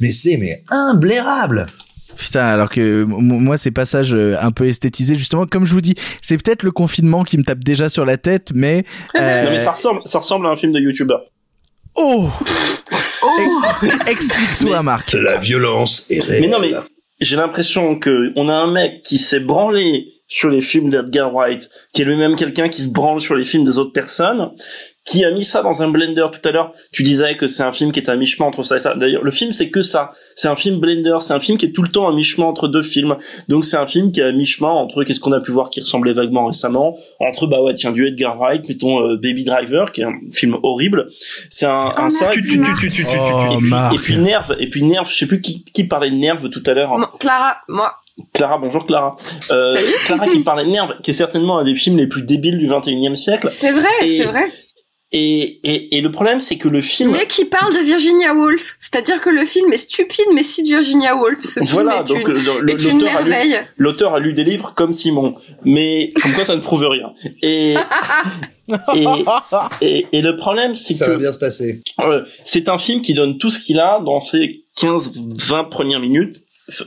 [0.00, 1.66] Mais c'est mais imblairable.
[2.16, 5.94] Putain, alors que moi, ces passages euh, un peu esthétisés, justement, comme je vous dis,
[6.20, 8.84] c'est peut-être le confinement qui me tape déjà sur la tête, mais.
[9.16, 11.16] euh, Non mais ça ressemble, ça ressemble à un film de YouTuber.
[11.94, 12.28] Oh
[14.06, 15.12] Explique-toi, Marc.
[15.14, 16.42] La violence est réelle.
[16.42, 16.72] Mais non mais
[17.20, 21.68] j'ai l'impression que on a un mec qui s'est branlé sur les films d'Edgar Wright,
[21.92, 24.48] qui est lui-même quelqu'un qui se branle sur les films des autres personnes,
[25.04, 26.72] qui a mis ça dans un blender tout à l'heure.
[26.90, 28.94] Tu disais que c'est un film qui est à mi-chemin entre ça et ça.
[28.94, 30.12] D'ailleurs, le film c'est que ça.
[30.34, 32.66] C'est un film blender, c'est un film qui est tout le temps à mi-chemin entre
[32.66, 33.16] deux films.
[33.48, 35.80] Donc c'est un film qui est à mi-chemin entre qu'est-ce qu'on a pu voir qui
[35.80, 40.00] ressemblait vaguement récemment, entre bah ouais tiens du Edgar Wright, mettons euh, Baby Driver qui
[40.00, 41.10] est un film horrible.
[41.50, 42.30] C'est un, un ça.
[42.32, 43.14] Tu, tu, tu, tu, tu, tu, tu, tu.
[43.14, 46.10] Oh, Et puis, et puis Nerve, et puis Nerve, je sais plus qui, qui parlait
[46.10, 46.94] de Nerve tout à l'heure.
[47.18, 47.92] Clara, moi.
[48.32, 49.16] Clara, bonjour Clara.
[49.50, 49.92] Euh, Salut.
[50.06, 52.68] Clara qui parlait de Nerve, qui est certainement un des films les plus débiles du
[52.68, 53.48] 21e siècle.
[53.50, 54.50] C'est vrai, c'est vrai.
[55.14, 57.10] Et, et, et le problème, c'est que le film...
[57.12, 58.76] Mais qui parle de Virginia Woolf.
[58.80, 61.38] C'est-à-dire que le film est stupide, mais si de Virginia Woolf.
[61.42, 62.36] Ce film Voilà, est donc une,
[62.68, 63.60] est une l'auteur a, lu, merveille.
[63.76, 65.34] l'auteur a lu des livres comme Simon,
[65.66, 67.12] mais comme quoi ça ne prouve rien.
[67.42, 67.74] Et,
[68.96, 69.04] et,
[69.82, 71.82] et, et le problème, c'est Ça que va bien se passer.
[72.00, 76.40] Euh, c'est un film qui donne tout ce qu'il a dans ses 15-20 premières minutes,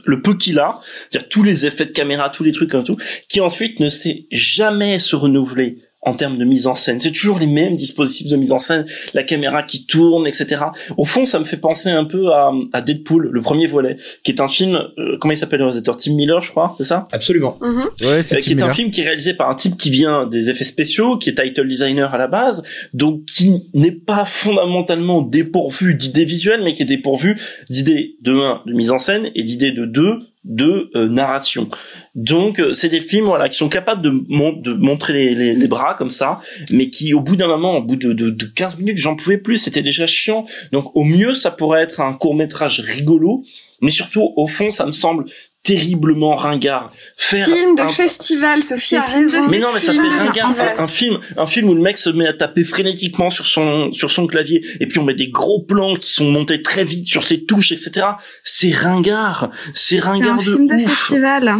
[0.04, 2.96] le peu qu'il a, c'est-à-dire tous les effets de caméra, tous les trucs comme tout,
[3.28, 7.00] qui ensuite ne sait jamais se renouveler en termes de mise en scène.
[7.00, 10.62] C'est toujours les mêmes dispositifs de mise en scène, la caméra qui tourne, etc.
[10.96, 14.30] Au fond, ça me fait penser un peu à, à Deadpool, le premier volet, qui
[14.30, 15.96] est un film, euh, comment il s'appelle le réalisateur?
[15.96, 17.08] Tim Miller, je crois, c'est ça?
[17.12, 17.58] Absolument.
[17.60, 17.88] Mhm.
[18.02, 20.26] Ouais, c'est euh, qui est un film qui est réalisé par un type qui vient
[20.26, 22.62] des effets spéciaux, qui est title designer à la base,
[22.94, 27.36] donc qui n'est pas fondamentalement dépourvu d'idées visuelles, mais qui est dépourvu
[27.68, 31.68] d'idées de un de mise en scène et d'idées de deux de euh, narration.
[32.14, 35.94] Donc euh, c'est des films voilà qui sont capables de, mon- de montrer les bras
[35.94, 36.40] comme ça,
[36.70, 39.38] mais qui au bout d'un moment, au bout de, de, de 15 minutes, j'en pouvais
[39.38, 40.46] plus, c'était déjà chiant.
[40.72, 43.42] Donc au mieux ça pourrait être un court métrage rigolo,
[43.82, 45.24] mais surtout au fond ça me semble
[45.66, 46.90] terriblement ringard.
[47.16, 49.48] Faire Film de un- festival, Sophie a raison.
[49.50, 50.32] mais non, mais ça fait ringard.
[50.32, 50.72] festival.
[50.78, 53.90] Un, un film, un film où le mec se met à taper frénétiquement sur son
[53.92, 57.06] sur son clavier, et puis on met des gros plans qui sont montés très vite
[57.08, 58.06] sur ses touches, etc.
[58.44, 59.50] C'est ringard.
[59.74, 61.54] C'est C'est ringard un de film de festival.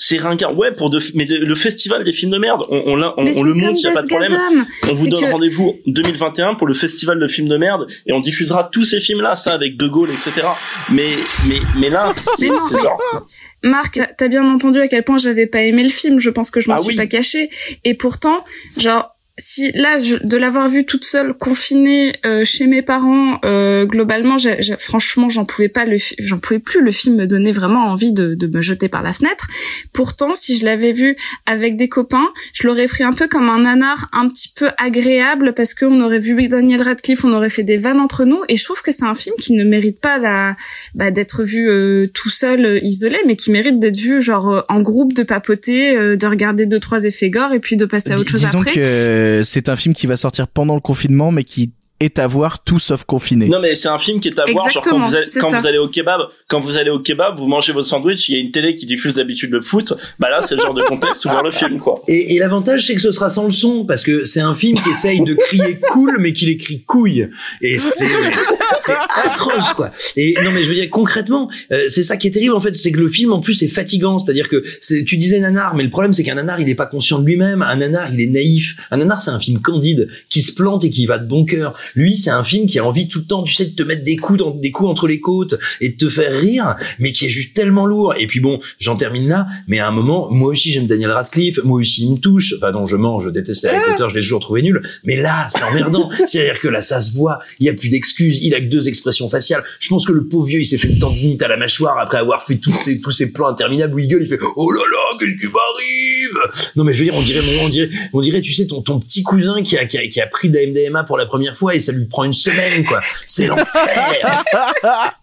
[0.00, 0.56] C'est ringard.
[0.56, 3.52] Ouais, pour de, mais de- le festival des films de merde, on, on, on, le
[3.54, 4.30] monte, y a pas de problème.
[4.30, 4.66] Gazam.
[4.88, 8.20] On vous donne que- rendez-vous 2021 pour le festival de films de merde et on
[8.20, 10.46] diffusera tous ces films-là, ça avec De Gaulle, etc.
[10.92, 11.08] Mais,
[11.48, 13.26] mais, mais là, c'est genre.
[13.64, 16.20] Marc, t'as bien entendu à quel point j'avais pas aimé le film.
[16.20, 16.96] Je pense que je m'en Ah suis oui.
[16.96, 17.50] pas cachée.
[17.84, 18.44] Et pourtant,
[18.76, 23.84] genre, si là, je- de l'avoir vu toute seule, confinée euh, chez mes parents, euh,
[23.86, 26.82] globalement, j'ai- j'ai- franchement, j'en pouvais pas le, j'en pouvais plus.
[26.82, 29.46] Le film me donnait vraiment envie de, de me jeter par la fenêtre.
[29.92, 31.16] Pourtant, si je l'avais vu
[31.46, 35.52] avec des copains, je l'aurais pris un peu comme un nanar un petit peu agréable
[35.54, 38.40] parce qu'on aurait vu Daniel Radcliffe, on aurait fait des vannes entre nous.
[38.48, 40.56] Et je trouve que c'est un film qui ne mérite pas la,
[40.94, 44.60] bah, d'être vu euh, tout seul, euh, isolé, mais qui mérite d'être vu genre euh,
[44.68, 48.12] en groupe, de papoter, euh, de regarder deux trois effets gore et puis de passer
[48.12, 48.72] à autre chose après.
[48.72, 52.62] que c'est un film qui va sortir pendant le confinement, mais qui est à voir
[52.62, 53.48] tout sauf confiné.
[53.48, 55.58] Non mais c'est un film qui est à voir genre quand Exactement, vous allez quand
[55.58, 58.38] vous allez au kebab quand vous allez au kebab vous mangez votre sandwich il y
[58.38, 61.24] a une télé qui diffuse d'habitude le foot bah là c'est le genre de contexte
[61.24, 63.84] où voir le film quoi Et, et l'avantage, c'est que ce sera sans le son,
[63.84, 67.28] parce que c'est un film qui essaye de crier cool, mais qu'il écrit couille.
[67.60, 68.06] Et c'est,
[68.84, 69.90] c'est atroce, quoi.
[70.16, 72.74] Et non, mais je veux dire, concrètement, euh, c'est ça qui est terrible, en fait,
[72.74, 74.18] c'est que le film, en plus, est fatigant.
[74.18, 76.86] C'est-à-dire que c'est, tu disais nanar, mais le problème, c'est qu'un nanar, il est pas
[76.86, 77.62] conscient de lui-même.
[77.62, 78.76] Un nanar, il est naïf.
[78.90, 81.78] Un nanar, c'est un film candide, qui se plante et qui va de bon cœur.
[81.94, 84.04] Lui, c'est un film qui a envie tout le temps, tu sais, de te mettre
[84.04, 87.26] des coups dans, des coups entre les côtes et de te faire rire, mais qui
[87.26, 88.14] est juste tellement lourd.
[88.18, 91.58] Et puis bon, j'en termine là, mais à un moment, moi aussi, j'aime Daniel Radcliffe,
[91.64, 92.54] moi aussi, il me touche.
[92.56, 94.80] Enfin, non, je mens, je déteste Harry Potter, je l'ai toujours trouvé nul.
[95.04, 96.10] Mais là, c'est emmerdant.
[96.26, 99.28] C'est-à-dire que là, ça se voit, il y a plus d'excuses, il a deux expressions
[99.28, 99.62] faciales.
[99.80, 102.18] Je pense que le pauvre vieux, il s'est fait une tendinite à la mâchoire après
[102.18, 105.18] avoir fait tous ces, tous plans interminables où il gueule, il fait, oh là là,
[105.18, 106.72] qu'est-ce qui m'arrive?
[106.76, 109.00] Non, mais je veux dire, on dirait, on dirait, on dirait, tu sais, ton, ton
[109.00, 111.56] petit cousin qui a, qui a, qui a pris de la MDMA pour la première
[111.56, 113.00] fois et ça lui prend une semaine, quoi.
[113.26, 113.66] C'est l'enfer.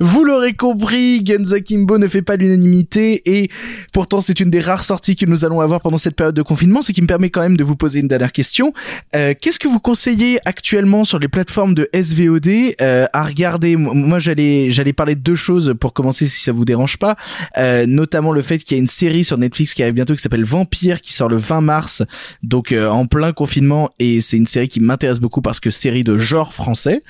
[0.00, 3.50] Vous l'aurez compris, Guns Akimbo ne fait pas l'unanimité et
[3.92, 6.82] pourtant c'est une des rares sorties que nous allons avoir pendant cette période de confinement,
[6.82, 8.72] ce qui me permet quand même de vous poser une dernière question.
[9.14, 12.48] Euh, Qu'est-ce que vous conseillez actuellement sur les plateformes de SVOD
[12.82, 13.76] euh, à regarder.
[13.76, 17.16] Moi j'allais j'allais parler de deux choses pour commencer si ça vous dérange pas,
[17.56, 20.22] euh, notamment le fait qu'il y a une série sur Netflix qui arrive bientôt qui
[20.22, 22.02] s'appelle Vampire qui sort le 20 mars,
[22.42, 23.90] donc euh, en plein confinement.
[23.98, 27.02] Et c'est une série qui m'intéresse beaucoup parce que série de genre français.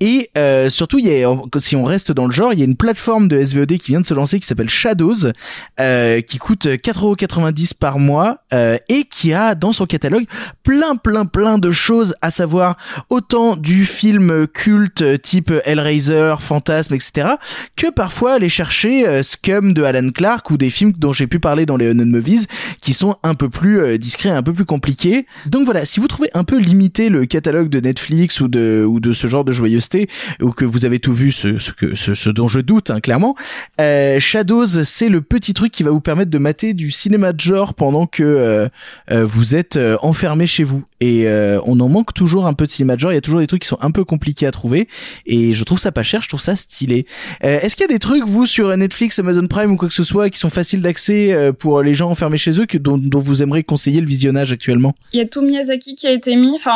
[0.00, 2.64] Et euh, surtout, il y a, si on reste dans le genre, il y a
[2.64, 5.32] une plateforme de SVOD qui vient de se lancer qui s'appelle Shadows,
[5.78, 10.24] euh, qui coûte 4,90€ par mois euh, et qui a dans son catalogue
[10.62, 12.76] plein, plein, plein de choses à savoir.
[13.10, 17.28] Autant du film culte type Hellraiser, Fantasme, etc.,
[17.76, 21.40] que parfois aller chercher euh, Scum de Alan Clark ou des films dont j'ai pu
[21.40, 22.46] parler dans les Unknown Movies
[22.80, 25.26] qui sont un peu plus euh, discrets, un peu plus compliqués.
[25.46, 29.00] Donc voilà, si vous trouvez un peu limité le catalogue de Netflix ou de ou
[29.00, 30.08] de ce genre de joyeuseté
[30.40, 33.34] ou que vous avez tout vu, ce, ce ce, ce dont je doute hein, clairement,
[33.80, 37.40] euh, Shadows c'est le petit truc qui va vous permettre de mater du cinéma de
[37.40, 38.68] genre pendant que euh,
[39.10, 40.84] euh, vous êtes euh, enfermé chez vous.
[41.00, 43.10] Et euh, on en manque toujours un peu de cinéma de genre.
[43.12, 44.86] Il y a toujours des trucs qui sont un peu compliqués à trouver.
[45.24, 47.06] Et je trouve ça pas cher, je trouve ça stylé.
[47.42, 49.94] Euh, Est-ce qu'il y a des trucs vous sur Netflix, Amazon Prime ou quoi que
[49.94, 52.98] ce soit qui sont faciles d'accès euh, pour les gens enfermés chez eux que dont,
[52.98, 54.94] dont vous aimeriez conseiller le visionnage actuellement?
[55.14, 56.74] Il y a tout Miyazaki qui a été mis, enfin,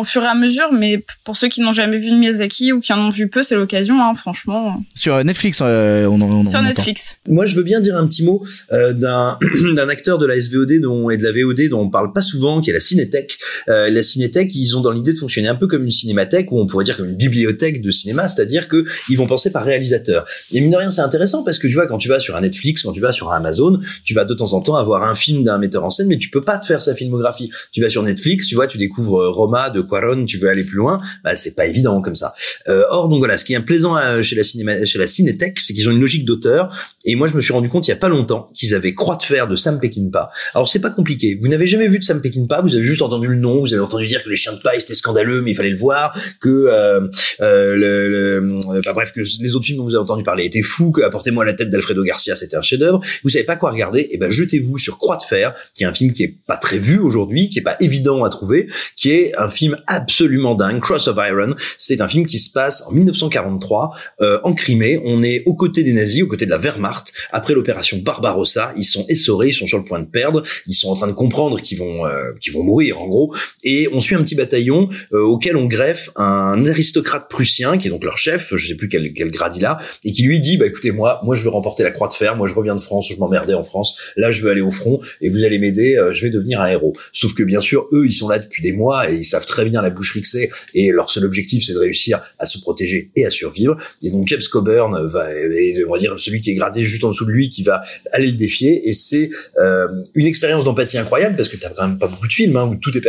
[0.00, 2.80] au fur et à mesure, mais pour ceux qui n'ont jamais vu de Miyazaki ou
[2.80, 4.82] qui en ont vu peu, c'est l'occasion, hein, franchement.
[4.94, 6.68] Sur Netflix, euh, on, en- on, Sur on entend.
[6.68, 7.18] Netflix.
[7.28, 9.38] Moi, je veux bien dire un petit mot euh, d'un
[9.74, 12.60] d'un acteur de la SVOD dont, et de la VOD dont on parle pas souvent,
[12.62, 13.36] qui est la Cinétech.
[13.68, 16.60] Euh, la Cinétech, ils ont dans l'idée de fonctionner un peu comme une cinémathèque, ou
[16.60, 20.24] on pourrait dire comme une bibliothèque de cinéma, c'est-à-dire que ils vont penser par réalisateur.
[20.52, 22.40] Et mine de rien, c'est intéressant parce que tu vois, quand tu vas sur un
[22.40, 25.14] Netflix, quand tu vas sur un Amazon, tu vas de temps en temps avoir un
[25.14, 27.50] film d'un metteur en scène, mais tu peux pas te faire sa filmographie.
[27.72, 30.64] Tu vas sur Netflix, tu vois, tu découvres euh, Roma de Quaron, tu veux aller
[30.64, 32.34] plus loin, bah c'est pas évident comme ça.
[32.68, 35.58] Euh, or, donc voilà, ce qui est plaisant euh, chez la cinéma, chez la Cinétech,
[35.60, 36.72] c'est qu'ils ont une logique d'auteur.
[37.04, 39.16] Et moi, je me suis rendu compte il y a pas longtemps qu'ils avaient Croix
[39.16, 40.30] de fer de Sam Peckinpah.
[40.54, 41.38] Alors c'est pas compliqué.
[41.40, 43.82] Vous n'avez jamais vu de Sam Peckinpah, vous avez juste entendu le nom, vous avez
[43.82, 46.48] entendu dire que les chiens de paille c'était scandaleux, mais il fallait le voir, que
[46.48, 47.00] euh,
[47.40, 48.08] euh, le,
[48.40, 51.02] le- enfin, bref que les autres films dont vous avez entendu parler étaient fous, que
[51.02, 53.00] Apportez-moi la tête d'Alfredo Garcia c'était un chef-d'œuvre.
[53.22, 55.92] Vous savez pas quoi regarder, et ben jetez-vous sur Croix de fer, qui est un
[55.92, 59.34] film qui est pas très vu aujourd'hui, qui est pas évident à trouver, qui est
[59.36, 61.54] un film absolument dingue, Cross of Iron.
[61.78, 65.00] C'est un film qui se passe en 1943 euh, en Crimée.
[65.04, 67.12] On est aux côtés des nazis, aux côtés de la Wehrmacht.
[67.30, 70.88] Après l'opération Barbarossa, ils sont essorés, ils sont sur le point de perdre, ils sont
[70.88, 73.34] en train de comprendre qu'ils vont, euh, qu'ils vont mourir en gros.
[73.64, 77.90] Et on suit un petit bataillon euh, auquel on greffe un aristocrate prussien qui est
[77.90, 80.56] donc leur chef, je sais plus quel, quel grade il a, et qui lui dit
[80.56, 82.80] bah écoutez moi, moi je veux remporter la croix de fer, moi je reviens de
[82.80, 85.96] France, je m'emmerdais en France, là je veux aller au front et vous allez m'aider,
[85.96, 86.92] euh, je vais devenir un héros.
[87.12, 89.64] Sauf que bien sûr eux ils sont là depuis des mois et ils savent très
[89.64, 93.10] bien la boucherie que c'est et leur seul objectif c'est de réussir à se protéger
[93.16, 93.76] et à survivre.
[94.02, 97.10] Et donc James Coburn va, et on va dire celui qui est gradé juste en
[97.10, 97.82] dessous de lui qui va
[98.12, 101.98] aller le défier et c'est euh, une expérience d'empathie incroyable parce que t'as quand même
[101.98, 103.00] pas beaucoup de films hein, où tous tes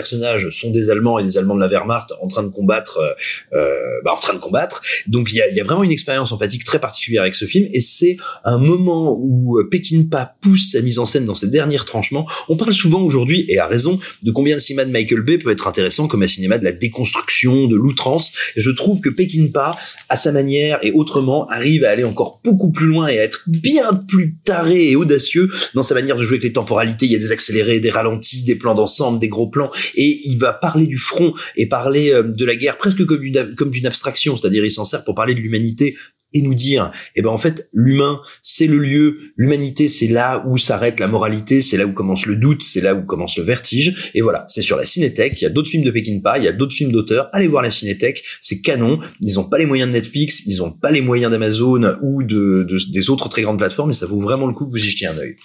[0.49, 4.01] sont des Allemands et des Allemands de la Wehrmacht en train de combattre, euh, euh
[4.03, 4.81] bah, en train de combattre.
[5.07, 7.67] Donc il y a, y a, vraiment une expérience empathique très particulière avec ce film
[7.71, 11.77] et c'est un moment où euh, Peckinpah pousse sa mise en scène dans ses derniers
[11.77, 12.27] tranchements.
[12.49, 15.51] On parle souvent aujourd'hui et à raison de combien le cinéma de Michael Bay peut
[15.51, 18.33] être intéressant comme un cinéma de la déconstruction, de l'outrance.
[18.55, 19.75] Je trouve que Peckinpah,
[20.09, 23.43] à sa manière et autrement, arrive à aller encore beaucoup plus loin et à être
[23.47, 27.05] bien plus taré et audacieux dans sa manière de jouer avec les temporalités.
[27.05, 30.37] Il y a des accélérés, des ralentis, des plans d'ensemble, des gros plans, et il
[30.37, 34.65] va parler du front et parler euh, de la guerre presque comme d'une abstraction, c'est-à-dire
[34.65, 35.95] il s'en sert pour parler de l'humanité
[36.33, 40.57] et nous dire, eh ben en fait, l'humain, c'est le lieu, l'humanité, c'est là où
[40.57, 44.11] s'arrête la moralité, c'est là où commence le doute, c'est là où commence le vertige.
[44.13, 45.41] Et voilà, c'est sur la Cinétech.
[45.41, 47.29] Il y a d'autres films de Peckinpah, il y a d'autres films d'auteurs.
[47.31, 48.99] Allez voir la Cinétech, c'est canon.
[49.21, 52.63] Ils ont pas les moyens de Netflix, ils ont pas les moyens d'Amazon ou de,
[52.63, 54.89] de, des autres très grandes plateformes, et ça vaut vraiment le coup que vous y
[54.89, 55.35] jetiez un œil.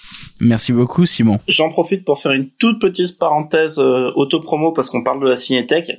[0.40, 1.38] Merci beaucoup, Simon.
[1.48, 5.36] J'en profite pour faire une toute petite parenthèse euh, auto-promo parce qu'on parle de la
[5.36, 5.92] Cinétech.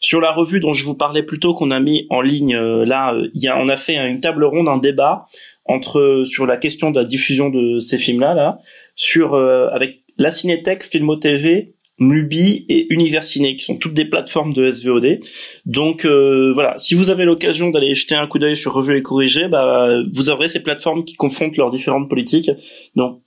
[0.00, 2.84] Sur la revue dont je vous parlais plus tôt qu'on a mis en ligne euh,
[2.84, 5.24] là, euh, il y a, on a fait une table ronde, un débat
[5.64, 8.58] entre sur la question de la diffusion de ces films-là, là,
[8.94, 14.04] sur euh, avec la Cinétech, Filmo TV, Mubi et Univers Ciné, qui sont toutes des
[14.04, 15.18] plateformes de SVOD.
[15.66, 19.02] Donc euh, voilà, si vous avez l'occasion d'aller jeter un coup d'œil sur Revue et
[19.02, 22.50] Corrigé, bah, vous aurez ces plateformes qui confrontent leurs différentes politiques.
[22.94, 23.20] Donc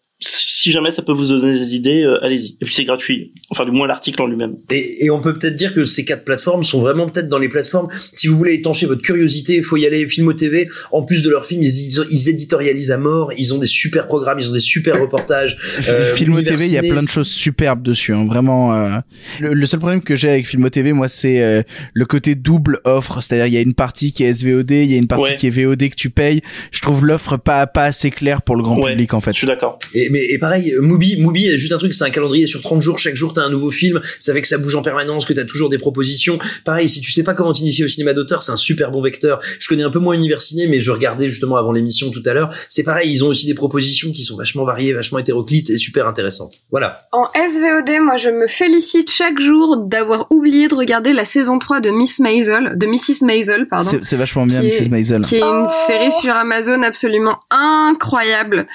[0.61, 2.55] si jamais ça peut vous donner des idées, euh, allez-y.
[2.61, 3.33] Et puis c'est gratuit.
[3.49, 4.57] Enfin, du moins l'article en lui-même.
[4.69, 7.49] Et, et, on peut peut-être dire que ces quatre plateformes sont vraiment peut-être dans les
[7.49, 7.87] plateformes.
[8.13, 10.05] Si vous voulez étancher votre curiosité, il faut y aller.
[10.07, 13.31] Filmo TV, en plus de leurs films, ils, ils, éditorialisent à mort.
[13.37, 15.57] Ils ont des super programmes, ils ont des super reportages.
[15.87, 18.13] Euh, Filmo TV, il y a plein de choses superbes dessus.
[18.13, 18.25] Hein.
[18.25, 18.75] Vraiment.
[18.75, 18.99] Euh...
[19.39, 22.79] Le, le, seul problème que j'ai avec Filmo TV, moi, c'est euh, le côté double
[22.83, 23.19] offre.
[23.21, 25.35] C'est-à-dire, il y a une partie qui est SVOD, il y a une partie Ouais.
[25.37, 26.41] qui est VOD que tu payes.
[26.71, 29.31] Je trouve l'offre pas pas assez claire pour le grand Ouais, public en fait.
[29.31, 29.79] Je suis d'accord.
[29.93, 32.81] Et, mais, et pareil, Mubi, Mubi, est juste un truc, c'est un calendrier sur 30
[32.81, 32.99] jours.
[32.99, 34.01] Chaque jour, t'as un nouveau film.
[34.19, 36.39] Ça fait que ça bouge en permanence, que t'as toujours des propositions.
[36.65, 39.39] Pareil, si tu sais pas comment t'initier au cinéma d'auteur, c'est un super bon vecteur.
[39.59, 42.33] Je connais un peu moins Univers Ciné, mais je regardais justement avant l'émission tout à
[42.33, 42.53] l'heure.
[42.69, 46.05] C'est pareil, ils ont aussi des propositions qui sont vachement variées, vachement hétéroclites et super
[46.07, 46.55] intéressantes.
[46.69, 47.07] Voilà.
[47.13, 51.79] En SVOD, moi je me félicite chaque jour d'avoir oublié de regarder la saison 3
[51.79, 53.25] de Miss Maisel, de Mrs.
[53.25, 53.89] Maisel, pardon.
[53.89, 54.89] C'est- C'est vachement bien, Mrs.
[54.89, 55.21] Maisel.
[55.21, 58.65] qui est une série sur Amazon absolument incroyable.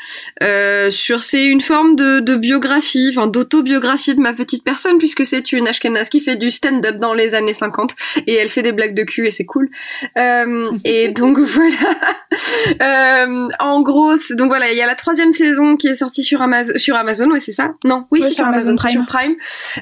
[0.43, 5.27] Euh, sur c'est une forme de, de biographie, enfin d'autobiographie de ma petite personne puisque
[5.27, 7.91] c'est une Ashkenaz qui fait du stand-up dans les années 50
[8.27, 9.69] et elle fait des blagues de cul et c'est cool.
[10.17, 11.77] Euh, et donc voilà.
[12.83, 16.41] Euh, en gros, donc voilà, il y a la troisième saison qui est sortie sur
[16.43, 17.73] Amazon, sur Amazon, ouais c'est ça?
[17.85, 18.93] Non, oui, Ouais, c'est sur Amazon, Amazon Prime.
[18.93, 19.35] sur Prime.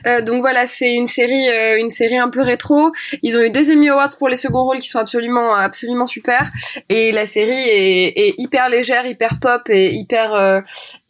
[0.07, 2.93] Euh, donc voilà, c'est une série, euh, une série un peu rétro.
[3.22, 6.43] Ils ont eu des Emmy Awards pour les seconds rôles qui sont absolument, absolument super.
[6.89, 10.61] Et la série est, est hyper légère, hyper pop et hyper, euh,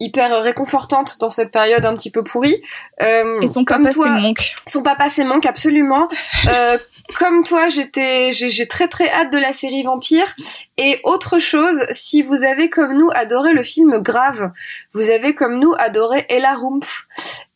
[0.00, 2.62] hyper réconfortante dans cette période un petit peu pourrie.
[3.02, 4.54] Euh, Et son comme papa, c'est Monk.
[4.66, 6.08] son papa c'est absolument.
[6.48, 6.78] Euh,
[7.18, 10.34] comme toi, j'étais, j'ai j'ai très très hâte de la série Vampire.
[10.78, 14.50] Et autre chose, si vous avez comme nous adoré le film Grave,
[14.92, 17.06] vous avez comme nous adoré Ella Rumpf.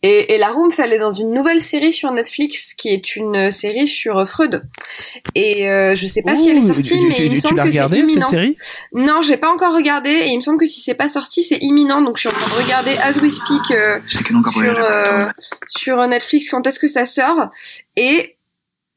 [0.02, 3.88] Et Ella Rumpf, elle est dans une nouvelle série sur Netflix qui est une série
[3.88, 4.62] sur Freud.
[5.34, 7.40] Et euh, je sais pas si elle est sortie, tu- mais tu- il me tu
[7.40, 8.26] semble que c'est regardé, cette imminent.
[8.26, 8.56] série?
[8.92, 11.58] Non, j'ai pas encore regardé et il me semble que si c'est pas sorti, c'est
[11.60, 12.00] imminent.
[12.00, 13.98] Donc je suis en train de regarder As We Speak euh,
[14.52, 15.24] sur, euh,
[15.66, 17.48] sur Netflix quand est-ce que ça sort
[17.96, 18.36] et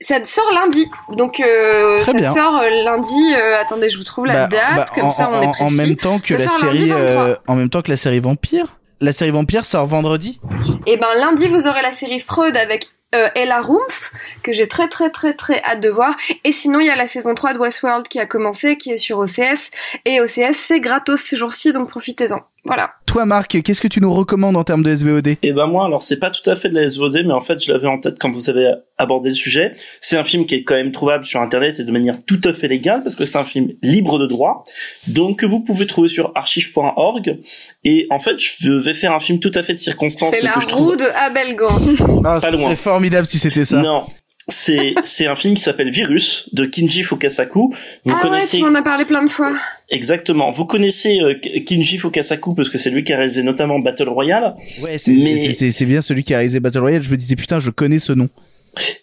[0.01, 0.89] ça sort lundi.
[1.15, 2.33] Donc euh, ça bien.
[2.33, 3.33] sort euh, lundi.
[3.35, 5.63] euh, attendez, je vous trouve la Bah, date bah, comme en, ça on est précis.
[5.63, 7.23] en même temps que Ça la série, 23.
[7.23, 8.65] euh, en même temps que la série Vampire.
[8.99, 10.39] La série Vampire sort vendredi.
[10.85, 14.11] Et ben lundi vous aurez la série Freud avec euh, Ella Rumpf
[14.43, 17.07] que j'ai très très très très hâte de voir et sinon il y a la
[17.07, 19.71] saison 3 de Westworld qui a commencé qui est sur OCS
[20.05, 22.39] et OCS c'est gratos ces jours-ci donc profitez-en.
[22.63, 22.91] Voilà.
[23.07, 26.01] Toi, Marc, qu'est-ce que tu nous recommandes en termes de SVOD Et ben moi, alors
[26.01, 28.17] c'est pas tout à fait de la SVOD, mais en fait je l'avais en tête
[28.19, 29.73] quand vous avez abordé le sujet.
[29.99, 32.53] C'est un film qui est quand même trouvable sur Internet et de manière tout à
[32.53, 34.63] fait légale parce que c'est un film libre de droit,
[35.07, 37.39] donc que vous pouvez trouver sur archive.org.
[37.83, 40.53] Et en fait, je vais faire un film tout à fait de circonstance C'est la
[40.53, 41.79] que je trouve roue de Abel Gans.
[42.23, 42.63] Ah, Pas ce loin.
[42.65, 43.81] serait formidable si c'était ça.
[43.81, 44.03] Non.
[44.47, 47.73] C'est c'est un film qui s'appelle Virus de Kinji Fukasaku.
[48.05, 49.53] Vous ah ouais, connaissez tu m'en as parlé plein de fois.
[49.91, 50.49] Exactement.
[50.49, 54.55] Vous connaissez euh, Kinji Fukasaku parce que c'est lui qui a réalisé notamment Battle Royale.
[54.81, 57.03] Ouais, c'est Mais- bien celui qui a réalisé Battle Royale.
[57.03, 58.29] Je me disais putain, je connais ce nom.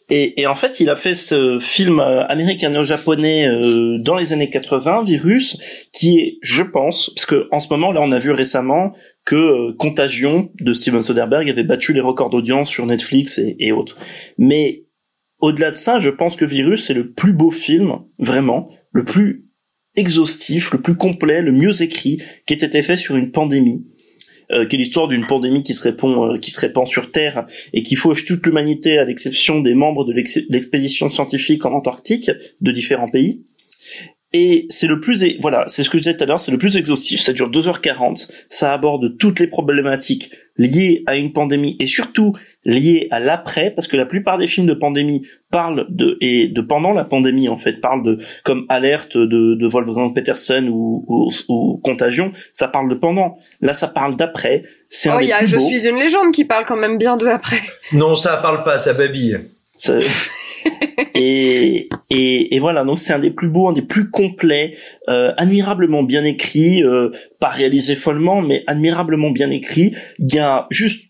[0.09, 4.49] Et, et, en fait, il a fait ce film euh, américano-japonais euh, dans les années
[4.49, 5.59] 80, Virus,
[5.93, 8.93] qui est, je pense, parce que en ce moment là, on a vu récemment
[9.27, 13.73] que euh, Contagion de Steven Soderbergh avait battu les records d'audience sur Netflix et, et
[13.73, 13.99] autres.
[14.39, 14.85] Mais
[15.41, 19.48] au-delà de ça, je pense que Virus est le plus beau film, vraiment, le plus
[19.99, 23.85] exhaustif, le plus complet, le mieux écrit qui ait été fait sur une pandémie
[24.51, 27.45] euh, qui est l'histoire d'une pandémie qui se répand, euh, qui se répand sur Terre
[27.75, 32.31] et qui fauche toute l'humanité à l'exception des membres de l'expédition scientifique en Antarctique
[32.63, 33.43] de différents pays.
[34.33, 36.59] Et c'est le plus, voilà, c'est ce que je disais tout à l'heure, c'est le
[36.59, 41.87] plus exhaustif, ça dure 2h40, ça aborde toutes les problématiques liées à une pandémie et
[41.87, 42.35] surtout
[42.65, 46.61] liées à l'après, parce que la plupart des films de pandémie parlent de, et de
[46.61, 51.31] pendant la pandémie en fait, parlent de, comme Alerte de, de Wolfgang Petersen ou, ou,
[51.49, 53.39] ou Contagion, ça parle de pendant.
[53.61, 54.63] Là, ça parle d'après.
[54.89, 57.27] C'est oh, il y a Je suis une légende qui parle quand même bien de
[57.27, 57.61] après.
[57.93, 59.39] Non, ça parle pas, ça babille.
[59.77, 59.99] Ça...
[61.15, 64.77] et, et, et, voilà, donc c'est un des plus beaux, un des plus complets,
[65.09, 69.95] euh, admirablement bien écrit, euh, pas réalisé follement, mais admirablement bien écrit.
[70.19, 71.08] Il y a juste,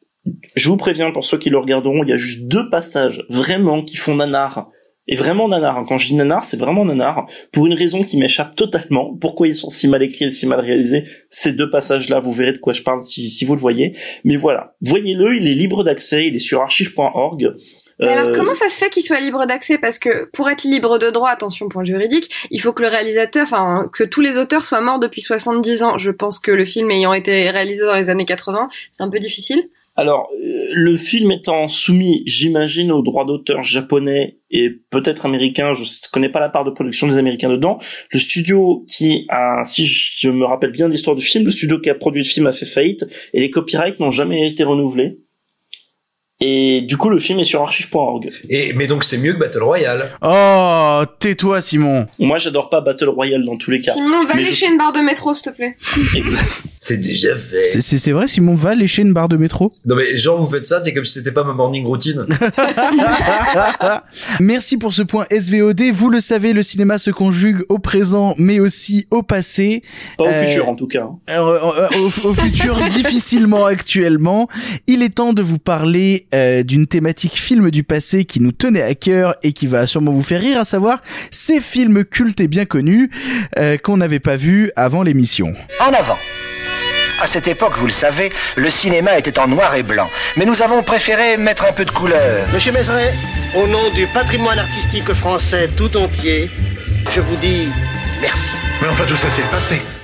[0.54, 3.82] je vous préviens pour ceux qui le regarderont, il y a juste deux passages vraiment
[3.82, 4.70] qui font nanar.
[5.10, 5.84] Et vraiment nanar.
[5.88, 7.26] Quand je dis nanar, c'est vraiment nanar.
[7.50, 9.16] Pour une raison qui m'échappe totalement.
[9.18, 12.52] Pourquoi ils sont si mal écrits et si mal réalisés Ces deux passages-là, vous verrez
[12.52, 13.96] de quoi je parle si, si vous le voyez.
[14.24, 17.54] Mais voilà, voyez-le, il est libre d'accès, il est sur archive.org.
[18.00, 19.78] Mais alors, euh, comment ça se fait qu'il soit libre d'accès?
[19.78, 23.44] Parce que pour être libre de droit, attention point juridique, il faut que le réalisateur,
[23.44, 25.98] enfin, que tous les auteurs soient morts depuis 70 ans.
[25.98, 29.18] Je pense que le film ayant été réalisé dans les années 80, c'est un peu
[29.18, 29.68] difficile.
[29.98, 35.82] Alors, euh, le film étant soumis, j'imagine, aux droits d'auteur japonais et peut-être américains, je
[36.12, 37.80] connais pas la part de production des Américains dedans.
[38.12, 41.90] Le studio qui a, si je me rappelle bien l'histoire du film, le studio qui
[41.90, 45.18] a produit le film a fait faillite et les copyrights n'ont jamais été renouvelés.
[46.40, 48.28] Et du coup, le film est sur archive.org.
[48.48, 50.12] Et mais donc c'est mieux que Battle Royale.
[50.22, 52.06] Oh, tais-toi, Simon.
[52.20, 53.92] Moi, j'adore pas Battle Royale dans tous les cas.
[53.92, 55.76] Simon, va lécher une barre de métro, s'il te plaît.
[56.80, 57.80] c'est déjà fait.
[57.80, 59.72] C'est vrai, Simon, va lécher une barre de métro.
[59.84, 62.24] Non mais genre vous faites ça, t'es comme si c'était pas ma morning routine.
[64.40, 65.82] Merci pour ce point SVOD.
[65.92, 69.82] Vous le savez, le cinéma se conjugue au présent, mais aussi au passé.
[70.16, 71.08] Pas au futur en tout cas.
[71.30, 74.48] Euh, euh, au, au futur, difficilement actuellement.
[74.86, 78.82] Il est temps de vous parler euh, d'une thématique film du passé qui nous tenait
[78.82, 82.48] à cœur et qui va sûrement vous faire rire, à savoir ces films cultes et
[82.48, 83.10] bien connus
[83.58, 85.52] euh, qu'on n'avait pas vus avant l'émission.
[85.80, 86.18] En avant
[87.20, 90.08] à cette époque, vous le savez, le cinéma était en noir et blanc.
[90.36, 92.46] Mais nous avons préféré mettre un peu de couleur.
[92.52, 93.12] Monsieur Mézeret,
[93.56, 96.48] au nom du patrimoine artistique français tout entier,
[97.12, 97.68] je vous dis
[98.20, 98.52] merci.
[98.80, 99.97] Mais enfin, tout ça, c'est le passé.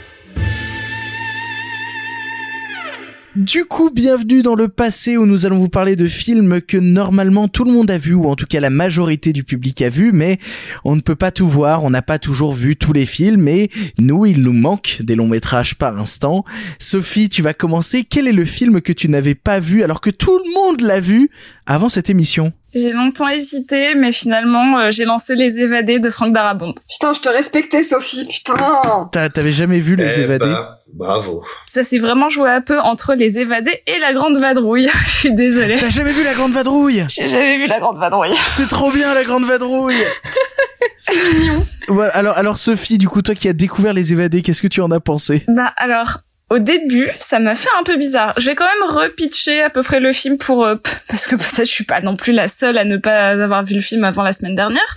[3.37, 7.49] Du coup, bienvenue dans le passé où nous allons vous parler de films que normalement
[7.49, 10.13] tout le monde a vu ou en tout cas la majorité du public a vu,
[10.13, 10.39] mais
[10.85, 13.71] on ne peut pas tout voir, on n'a pas toujours vu tous les films et
[13.99, 16.45] nous, il nous manque des longs métrages par instant.
[16.79, 18.05] Sophie, tu vas commencer.
[18.09, 21.01] Quel est le film que tu n'avais pas vu alors que tout le monde l'a
[21.01, 21.29] vu
[21.67, 22.53] avant cette émission?
[22.73, 26.75] J'ai longtemps hésité, mais finalement, euh, j'ai lancé Les Évadés de Franck Darabont.
[26.91, 30.47] Putain, je te respectais, Sophie, putain T'avais jamais vu Les eh Évadés?
[30.47, 31.43] bah, Bravo.
[31.67, 34.89] Ça s'est vraiment joué un peu entre Les Évadés et La Grande Vadrouille.
[35.07, 35.77] je suis désolée.
[35.77, 37.05] T'as jamais vu La Grande Vadrouille?
[37.09, 38.35] J'ai jamais vu La Grande Vadrouille.
[38.47, 40.05] C'est trop bien, La Grande Vadrouille
[40.99, 41.67] C'est mignon.
[41.89, 44.81] Voilà, alors, alors Sophie, du coup, toi qui as découvert Les Évadés, qu'est-ce que tu
[44.81, 45.43] en as pensé?
[45.49, 46.19] Bah alors,
[46.55, 48.33] au début, ça m'a fait un peu bizarre.
[48.37, 50.77] Je vais quand même repitcher à peu près le film pour euh,
[51.09, 53.75] parce que peut-être je suis pas non plus la seule à ne pas avoir vu
[53.75, 54.95] le film avant la semaine dernière.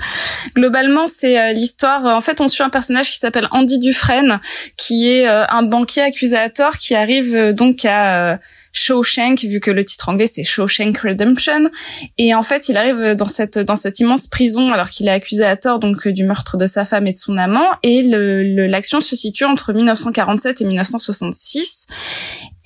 [0.56, 2.06] Globalement, c'est euh, l'histoire.
[2.06, 4.40] En fait, on suit un personnage qui s'appelle Andy Dufresne,
[4.78, 8.40] qui est euh, un banquier accusateur qui arrive donc à
[8.78, 11.70] Shawshank, vu que le titre anglais c'est Shawshank Redemption.
[12.18, 15.44] Et en fait, il arrive dans cette dans cette immense prison alors qu'il est accusé
[15.44, 17.68] à tort donc du meurtre de sa femme et de son amant.
[17.84, 21.88] Et l'action le, se situe entre 1947 et 1966.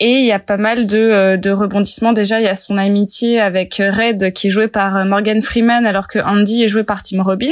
[0.03, 2.12] Et il y a pas mal de, euh, de rebondissements.
[2.12, 6.07] Déjà, il y a son amitié avec Red qui est joué par Morgan Freeman alors
[6.07, 7.49] que Andy est joué par Tim Robbins.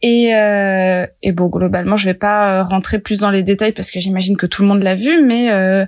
[0.00, 3.98] Et, euh, et bon, globalement, je vais pas rentrer plus dans les détails parce que
[3.98, 5.84] j'imagine que tout le monde l'a vu, mais euh,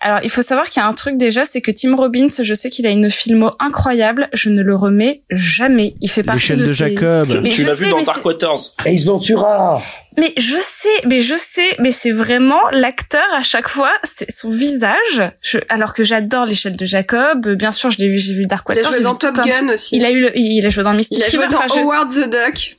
[0.00, 2.54] alors, il faut savoir qu'il y a un truc déjà, c'est que Tim Robbins, je
[2.54, 5.94] sais qu'il a une filmo incroyable, je ne le remets jamais.
[6.00, 7.28] Il fait partie de, de Jacob.
[7.50, 8.76] tu l'as vu dans Dark Waters.
[8.84, 9.82] Ace Ventura.
[10.16, 14.50] Mais je sais, mais je sais, mais c'est vraiment l'acteur à chaque fois, c'est son
[14.50, 15.30] visage.
[15.42, 18.68] Je, alors que j'adore l'échelle de Jacob, bien sûr, je l'ai vu, j'ai vu Dark
[18.68, 18.84] Waters.
[18.84, 19.96] Il a joué dans Top Gun aussi.
[19.96, 22.77] Il a eu, il a joué dans Mystic Il a joué dans Howard the Duck.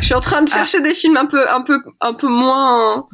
[0.00, 3.06] Je suis en train de chercher des films un peu, un peu, un peu moins.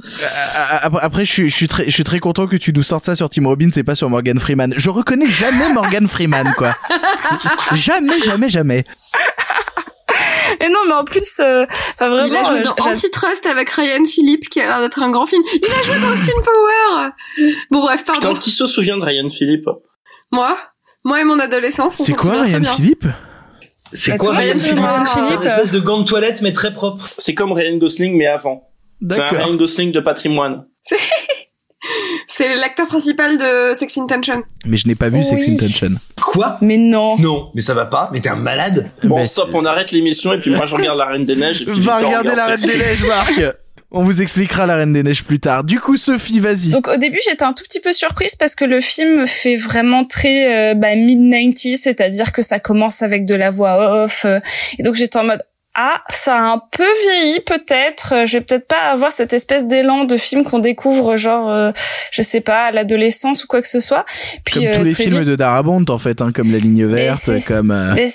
[0.83, 3.05] Après, après, je suis, je suis très, je suis très content que tu nous sortes
[3.05, 4.73] ça sur Tim Robbins et pas sur Morgan Freeman.
[4.77, 6.75] Je reconnais jamais Morgan Freeman, quoi.
[7.75, 8.85] jamais, jamais, jamais.
[10.61, 12.27] Et non, mais en plus, euh, enfin vraiment.
[12.29, 15.27] Il a joué euh, dans Antitrust avec Ryan Philippe, qui a l'air d'être un grand
[15.27, 15.43] film.
[15.53, 17.55] Il a joué dans Austin Power.
[17.71, 18.29] Bon bref, pardon.
[18.29, 19.69] Putain, qui se souvient de Ryan Philippe
[20.33, 20.57] Moi,
[21.05, 22.01] moi et mon adolescence.
[22.01, 22.73] on C'est quoi Ryan bien.
[22.73, 23.07] Philippe
[23.93, 27.05] C'est Bah, quoi Ryan c'est une espèce de gant de toilette mais très propre.
[27.19, 28.69] C'est comme Ryan Gosling mais avant.
[29.09, 29.29] C'est un.
[29.29, 30.65] Ryan Gosling de patrimoine.
[30.83, 30.97] C'est,
[32.29, 34.43] c'est l'acteur principal de Sex Intention.
[34.65, 35.55] Mais je n'ai pas vu Sex Oui.
[35.55, 35.91] Intention.
[36.21, 36.59] Quoi?
[36.61, 37.17] Mais non.
[37.19, 38.11] Non, mais ça va pas.
[38.13, 38.91] Mais t'es un malade.
[39.05, 41.63] Bon, Bah, stop, on arrête l'émission et puis moi je regarde La Reine des Neiges.
[41.63, 42.79] Et puis Va Victor regarder la Reine des.
[42.79, 43.41] Neiges, Marc.
[43.93, 45.63] On vous expliquera la Reine des Neiges plus tard.
[45.65, 46.71] Du coup, Sophie, vas-y.
[46.71, 50.05] Donc au début j'étais un tout petit peu surprise parce que le film fait vraiment
[50.05, 54.25] très euh, bah, mid 90s, c'est-à-dire que ça commence avec de la voix off.
[54.25, 54.41] euh,
[54.79, 55.43] et donc j'étais en mode
[55.79, 58.15] ah ça a un peu vieilli peut-être.
[58.15, 61.71] euh, Je vais peut-être pas avoir cette espèce d'élan de film qu'on découvre genre euh,
[62.11, 64.05] je sais pas à l'adolescence ou quoi que ce soit.
[64.45, 66.87] Puis Comme euh, tous les films vite- de Darabont, en fait, hein, comme La Ligne
[66.87, 67.71] Verte, comme...
[67.71, 68.09] euh, Mais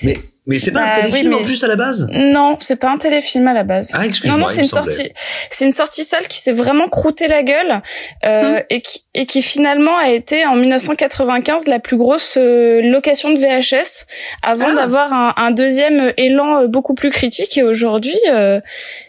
[0.47, 2.07] Mais c'est pas Bah, un téléfilm oui, en plus à la base?
[2.11, 3.91] Non, c'est pas un téléfilm à la base.
[3.93, 4.91] Ah, non, excuse-moi, non, il c'est une semblait.
[4.91, 5.11] sortie,
[5.51, 7.81] c'est une sortie sale qui s'est vraiment croûté la gueule
[8.25, 8.63] euh, Hmm.
[8.71, 13.37] et qui et qui finalement a été en 1995 la plus grosse euh, location de
[13.37, 14.05] VHS
[14.41, 14.73] avant Ah.
[14.73, 18.61] d'avoir un, un deuxième élan euh, beaucoup plus critique et aujourd'hui, euh,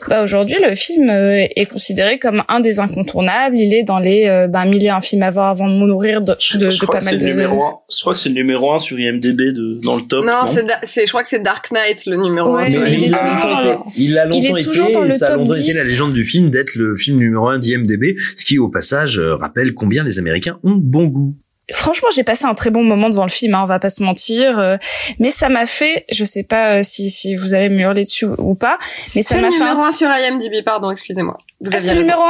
[0.08, 3.58] bah aujourd'hui le film euh, est considéré comme un des incontournables.
[3.58, 6.20] Il est dans les euh, bah, mille et un films à voir avant de mourir
[6.20, 7.32] de, de, je de crois pas que c'est mal le de.
[7.32, 7.78] numéro 1.
[7.96, 10.24] Je crois que c'est le numéro 1 sur IMDb de, dans le top.
[10.26, 12.70] Non, c'est, Da- c'est, je crois que c'est Dark Knight le numéro Ouais, un.
[12.70, 14.60] Mais, mais mais il est il, a longtemps été, le- il a il longtemps est
[14.60, 15.62] été, toujours dans et le ça a longtemps 10.
[15.68, 19.18] été la légende du film d'être le film numéro un d'IMDB, ce qui au passage
[19.18, 21.34] euh, rappelle combien les Américains ont bon goût.
[21.72, 24.02] Franchement, j'ai passé un très bon moment devant le film, hein, on va pas se
[24.02, 24.58] mentir.
[24.58, 24.76] euh,
[25.20, 28.26] mais ça m'a fait, je sais pas euh, si, si vous allez me hurler dessus
[28.38, 28.78] ou pas,
[29.14, 29.58] mais ça C'est le m'a fait.
[29.58, 29.88] numéro un...
[29.88, 31.38] 1 sur IMDb, pardon, excusez-moi.
[31.60, 32.24] Vous Ah, aviez c'est le numéro 1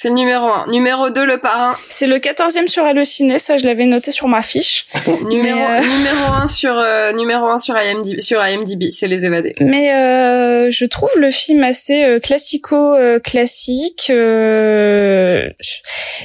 [0.00, 0.66] C'est le numéro 1.
[0.70, 1.74] Numéro 2, le parrain.
[1.88, 4.86] C'est le 14e sur Allociné, ça je l'avais noté sur ma fiche.
[5.28, 9.56] Numéro, euh, numéro 1 sur, euh, numéro 1 sur IMDb, sur IMDb, c'est les évadés.
[9.58, 14.06] Mais euh, je trouve le film assez euh, classico-classique.
[14.10, 15.48] euh,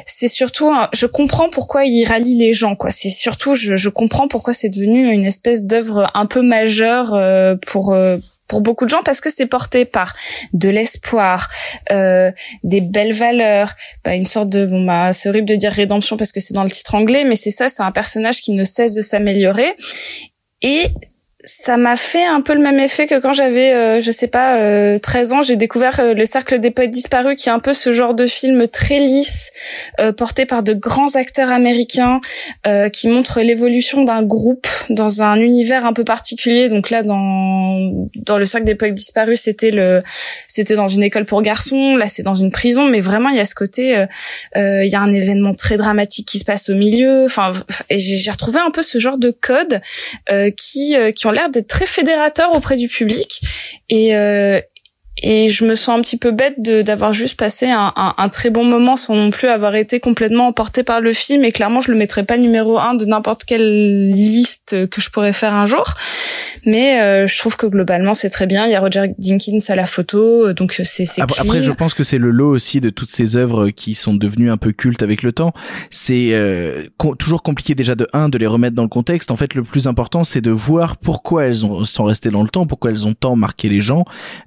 [0.06, 2.76] c'est surtout, un- je comprends pourquoi il rallie les gens.
[2.76, 2.92] quoi.
[2.92, 7.56] C'est surtout, je, je comprends pourquoi c'est devenu une espèce d'œuvre un peu majeure euh,
[7.66, 8.18] pour euh,
[8.48, 10.16] pour beaucoup de gens parce que c'est porté par
[10.54, 11.50] de l'espoir,
[11.92, 12.32] euh,
[12.64, 13.74] des belles valeurs,
[14.04, 16.64] bah, une sorte de bon bah c'est horrible de dire rédemption parce que c'est dans
[16.64, 19.74] le titre anglais, mais c'est ça, c'est un personnage qui ne cesse de s'améliorer.
[20.62, 20.88] Et
[21.46, 24.58] ça m'a fait un peu le même effet que quand j'avais, euh, je sais pas,
[24.58, 27.74] euh, 13 ans, j'ai découvert euh, le Cercle des poètes disparus, qui est un peu
[27.74, 29.52] ce genre de film très lisse,
[30.00, 32.22] euh, porté par de grands acteurs américains,
[32.66, 36.70] euh, qui montre l'évolution d'un groupe dans un univers un peu particulier.
[36.70, 40.02] Donc là, dans dans le Cercle des poètes disparus, c'était le,
[40.48, 41.98] c'était dans une école pour garçons.
[41.98, 44.06] Là, c'est dans une prison, mais vraiment, il y a ce côté,
[44.56, 47.26] euh, il y a un événement très dramatique qui se passe au milieu.
[47.26, 47.52] Enfin,
[47.90, 49.82] et j'ai retrouvé un peu ce genre de code
[50.32, 53.42] euh, qui qui ont l'air d'être très fédérateurs auprès du public.
[53.90, 54.62] Et euh,
[55.24, 58.50] et je me sens un petit peu bête d'avoir juste passé un, un, un très
[58.50, 61.44] bon moment sans non plus avoir été complètement emporté par le film.
[61.46, 65.34] Et clairement je le mettrais pas numéro un de n'importe quelle liste que je pourrais
[65.34, 65.86] faire un jour.
[66.66, 68.66] Mais euh, je trouve que globalement c'est très bien.
[68.68, 71.94] Il y a Roger Dinkins à la photo donc c'est c'est Après, après, je pense
[71.94, 75.02] que c'est le lot aussi de toutes ces œuvres qui sont devenues un peu cultes
[75.04, 75.54] avec le temps.
[75.90, 79.32] C'est euh, co- toujours compliqué déjà de un de les remettre dans le contexte.
[79.32, 82.50] En fait, le plus important, c'est de voir pourquoi elles ont, sont restées dans le
[82.50, 84.04] temps, pourquoi elles ont tant marqué les gens,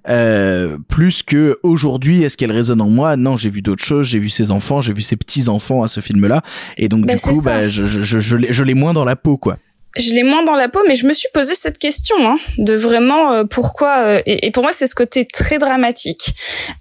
[0.09, 3.17] euh, plus que aujourd'hui, est-ce qu'elles résonnent en moi?
[3.17, 4.07] Non, j'ai vu d'autres choses.
[4.07, 6.43] J'ai vu ses enfants, j'ai vu ses petits enfants à ce film-là,
[6.77, 9.05] et donc Bah, du coup, bah, je, je, je, je l'ai- je l'ai moins dans
[9.05, 9.57] la peau, quoi.
[9.99, 12.75] je l'ai moins dans la peau, mais je me suis posé cette question hein, de
[12.75, 13.99] vraiment euh, pourquoi.
[14.05, 16.35] euh, et, et pour moi, c'est ce côté très dramatique,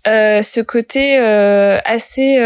[0.07, 2.37] euh, ce côté assez,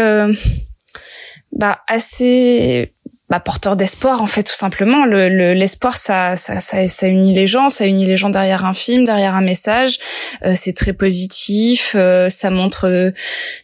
[1.52, 2.92] bah assez.
[3.30, 7.32] Bah, porteur d'espoir en fait tout simplement le le- l'espoir ça, ça ça ça unit
[7.32, 9.98] les gens ça unit les gens derrière un film derrière un message
[10.44, 13.12] Euh, c'est très positif euh, ça montre euh,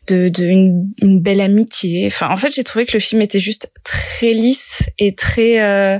[0.06, 3.40] de, de une, une belle amitié enfin en fait j'ai trouvé que le film était
[3.40, 5.98] juste très lisse et très euh,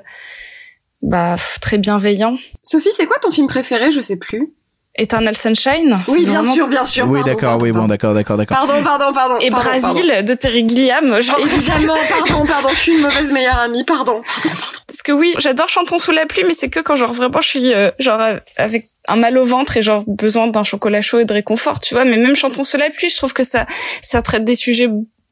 [1.03, 2.37] bah très bienveillant.
[2.63, 3.91] Sophie, c'est quoi ton film préféré?
[3.91, 4.55] Je sais plus.
[4.99, 6.01] Eternal Sunshine.
[6.09, 7.05] Oui, bien vraiment- sûr, bien sûr.
[7.07, 7.89] oui, pardon, d'accord, pardon, oui, bon, pardon.
[7.89, 8.57] d'accord, d'accord, d'accord.
[8.57, 9.39] Pardon, pardon, pardon.
[9.41, 10.23] Et pardon, Brasil pardon.
[10.27, 11.21] de Terry Gilliam.
[11.21, 14.23] genre- Évidemment, pardon, pardon, je suis une mauvaise meilleure amie, pardon.
[14.87, 17.49] Parce que oui, j'adore Chantons sous la pluie, mais c'est que quand genre vraiment je
[17.49, 18.21] suis euh, genre
[18.57, 21.95] avec un mal au ventre et genre besoin d'un chocolat chaud et de réconfort, tu
[21.95, 22.05] vois.
[22.05, 23.67] Mais même Chantons sous la pluie, je trouve que ça
[24.03, 24.89] ça traite des sujets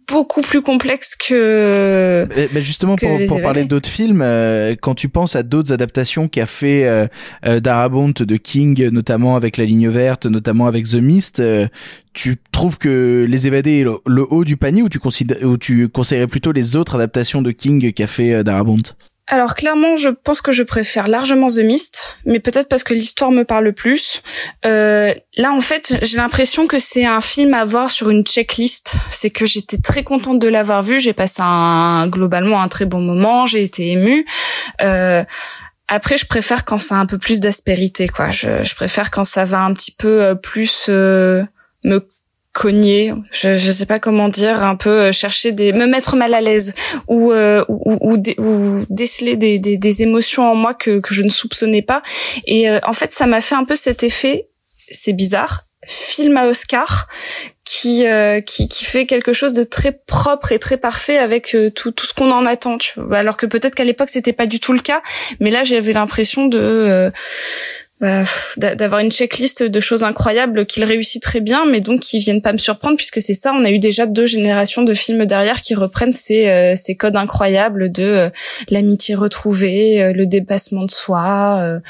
[0.08, 2.26] beaucoup plus complexe que.
[2.36, 5.42] Mais, mais justement, que pour, les pour parler d'autres films, euh, quand tu penses à
[5.42, 7.06] d'autres adaptations qu'a fait euh,
[7.46, 11.66] euh, Darabont de King, notamment avec La Ligne Verte, notamment avec The Mist, euh,
[12.12, 15.58] tu trouves que Les Évadés est le, le haut du panier ou tu, considères, ou
[15.58, 18.76] tu conseillerais plutôt les autres adaptations de King qu'a fait euh, Darabont
[19.26, 23.30] Alors clairement, je pense que je préfère largement The Mist, mais peut-être parce que l'histoire
[23.30, 24.20] me parle plus.
[24.66, 28.96] Euh, là, en fait, j'ai l'impression que c'est un film à voir sur une checklist.
[29.08, 31.00] C'est que j'étais très contente de l'avoir vu.
[31.00, 33.46] J'ai passé un, globalement un très bon moment.
[33.46, 34.26] J'ai été émue.
[34.82, 35.24] Euh,
[35.88, 38.30] après, je préfère quand ça a un peu plus d'aspérité, quoi.
[38.30, 41.44] Je, je préfère quand ça va un petit peu euh, plus euh,
[41.82, 42.06] me
[42.54, 46.32] cogner, je je sais pas comment dire, un peu euh, chercher des me mettre mal
[46.32, 46.72] à l'aise
[47.08, 51.22] ou euh, ou, ou, ou déceler des, des, des émotions en moi que que je
[51.22, 52.02] ne soupçonnais pas.
[52.46, 54.48] Et euh, en fait ça m'a fait un peu cet effet
[54.88, 57.08] c'est bizarre film à Oscar
[57.64, 61.70] qui euh, qui qui fait quelque chose de très propre et très parfait avec euh,
[61.70, 63.18] tout tout ce qu'on en attend tu vois.
[63.18, 65.02] Alors que peut-être qu'à l'époque c'était pas du tout le cas
[65.40, 67.10] mais là j'avais l'impression de euh,
[68.04, 68.24] bah,
[68.58, 72.42] d'a- d'avoir une checklist de choses incroyables qu'il réussit très bien, mais donc qui viennent
[72.42, 73.54] pas me surprendre puisque c'est ça.
[73.54, 77.90] On a eu déjà deux générations de films derrière qui reprennent ces, euh, codes incroyables
[77.90, 78.30] de euh,
[78.68, 81.80] l'amitié retrouvée, euh, le dépassement de soi,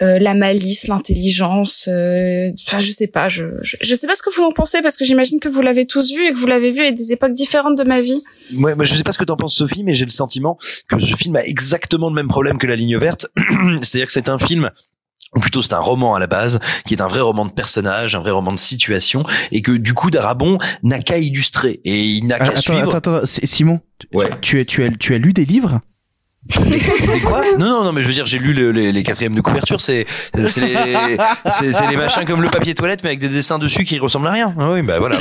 [0.00, 1.88] la malice, l'intelligence.
[1.88, 3.30] Enfin, je sais pas.
[3.30, 5.86] Je, je sais pas ce que vous en pensez parce que j'imagine que vous l'avez
[5.86, 8.20] tous vu et que vous l'avez vu à des époques différentes de ma vie.
[8.58, 10.58] Ouais, moi, je sais pas ce que t'en penses Sophie, mais j'ai le sentiment
[10.88, 13.26] que ce film a exactement le même problème que La Ligne Verte.
[13.82, 14.70] C'est-à-dire que c'est un film
[15.40, 18.20] plutôt c'est un roman à la base, qui est un vrai roman de personnage, un
[18.20, 22.36] vrai roman de situation, et que du coup Darabon n'a qu'à illustrer et il n'a
[22.40, 22.94] Ah, qu'à suivre.
[22.94, 23.80] attends, attends, Simon,
[24.12, 24.28] Ouais.
[24.40, 25.80] tu, as, tu, as, tu as lu des livres?
[26.66, 27.42] Des quoi?
[27.56, 29.80] Non, non, non, mais je veux dire, j'ai lu le- les, les quatrièmes de couverture.
[29.80, 30.06] C'est,
[30.46, 30.74] c'est les,
[31.90, 34.52] les machins comme le papier toilette, mais avec des dessins dessus qui ressemblent à rien.
[34.58, 35.18] Ah oui, bah voilà.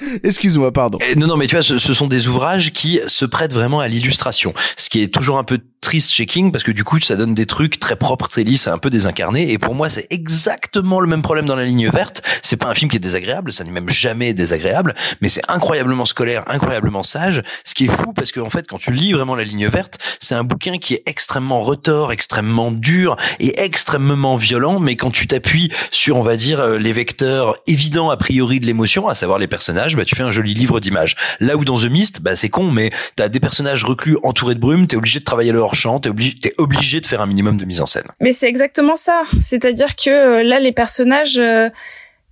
[0.22, 0.98] Excuse-moi, pardon.
[1.08, 3.80] Et non, non, mais tu vois, ce, ce sont des ouvrages qui se prêtent vraiment
[3.80, 4.54] à l'illustration.
[4.76, 7.34] Ce qui est toujours un peu triste chez King, parce que du coup, ça donne
[7.34, 9.52] des trucs très propres, très lisses, un peu désincarnés.
[9.52, 12.22] Et pour moi, c'est exactement le même problème dans La Ligne Verte.
[12.42, 16.04] C'est pas un film qui est désagréable, ça n'est même jamais désagréable, mais c'est incroyablement
[16.04, 17.42] scolaire, incroyablement sage.
[17.64, 20.34] Ce qui est fou, parce qu'en fait, quand tu lis vraiment La Ligne Verte, c'est
[20.34, 24.80] un bouquin qui est extrêmement retors, extrêmement dur et extrêmement violent.
[24.80, 28.66] Mais quand tu t'appuies sur, on va dire, euh, les vecteurs évidents a priori de
[28.66, 31.16] l'émotion, à savoir les personnages, bah, tu fais un joli livre d'images.
[31.40, 34.60] Là où dans The Mist, bah, c'est con, mais t'as des personnages reclus entourés de
[34.60, 37.64] brume, t'es obligé de travailler leur champ, t'es obligé, obligé de faire un minimum de
[37.64, 38.06] mise en scène.
[38.20, 39.22] Mais c'est exactement ça.
[39.40, 41.68] C'est-à-dire que euh, là, les personnages euh,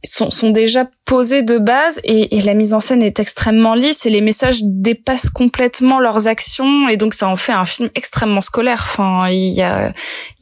[0.05, 4.11] sont déjà posés de base et, et la mise en scène est extrêmement lisse et
[4.11, 8.85] les messages dépassent complètement leurs actions et donc ça en fait un film extrêmement scolaire.
[8.87, 9.93] Enfin, il y a,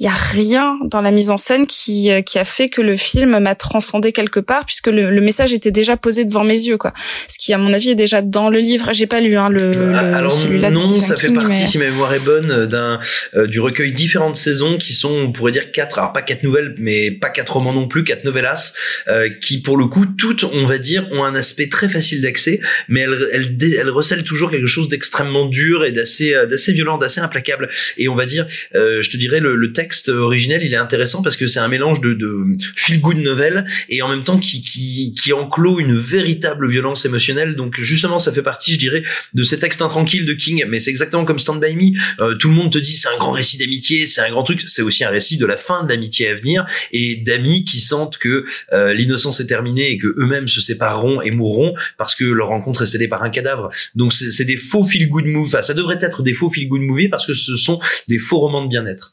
[0.00, 3.38] y a rien dans la mise en scène qui, qui a fait que le film
[3.38, 6.92] m'a transcendé quelque part puisque le, le message était déjà posé devant mes yeux, quoi.
[7.28, 8.88] Ce qui, à mon avis, est déjà dans le livre.
[8.92, 10.36] J'ai pas lu hein, le, le Alors
[10.72, 13.00] non, ça fait partie, mais- si ma mémoire est bonne, d'un
[13.34, 16.74] euh, du recueil différentes saisons qui sont, on pourrait dire quatre, alors pas quatre nouvelles,
[16.78, 18.72] mais pas quatre romans non plus, quatre novellas,
[19.08, 22.60] euh, qui pour le coup toutes, on va dire, ont un aspect très facile d'accès,
[22.88, 26.98] mais elles, elles, elles recèlent toujours quelque chose d'extrêmement dur et d'assez euh, d'assez violent,
[26.98, 27.68] d'assez implacable.
[27.98, 31.22] Et on va dire, euh, je te dirais, le, le texte originel, il est intéressant
[31.22, 34.62] parce que c'est un mélange de, de feel good novel et en même temps qui
[34.62, 35.32] qui qui
[35.78, 37.54] une véritable violence émotionnelle.
[37.54, 39.02] Donc justement, ça fait partie, je dirais,
[39.32, 40.64] de ces textes intranquilles de King.
[40.68, 42.22] Mais c'est exactement comme Stand by Me.
[42.22, 44.62] Euh, tout le monde te dit c'est un grand récit d'amitié, c'est un grand truc.
[44.66, 48.18] C'est aussi un récit de la fin de l'amitié à venir et d'amis qui sentent
[48.18, 52.48] que euh, l'innocence est terminée et que eux-mêmes se sépareront et mourront parce que leur
[52.48, 53.70] rencontre est scellée par un cadavre.
[53.94, 55.54] Donc c'est des faux feel good movies.
[55.54, 58.38] Enfin, ça devrait être des faux feel good movies parce que ce sont des faux
[58.38, 59.10] romans de bien-être.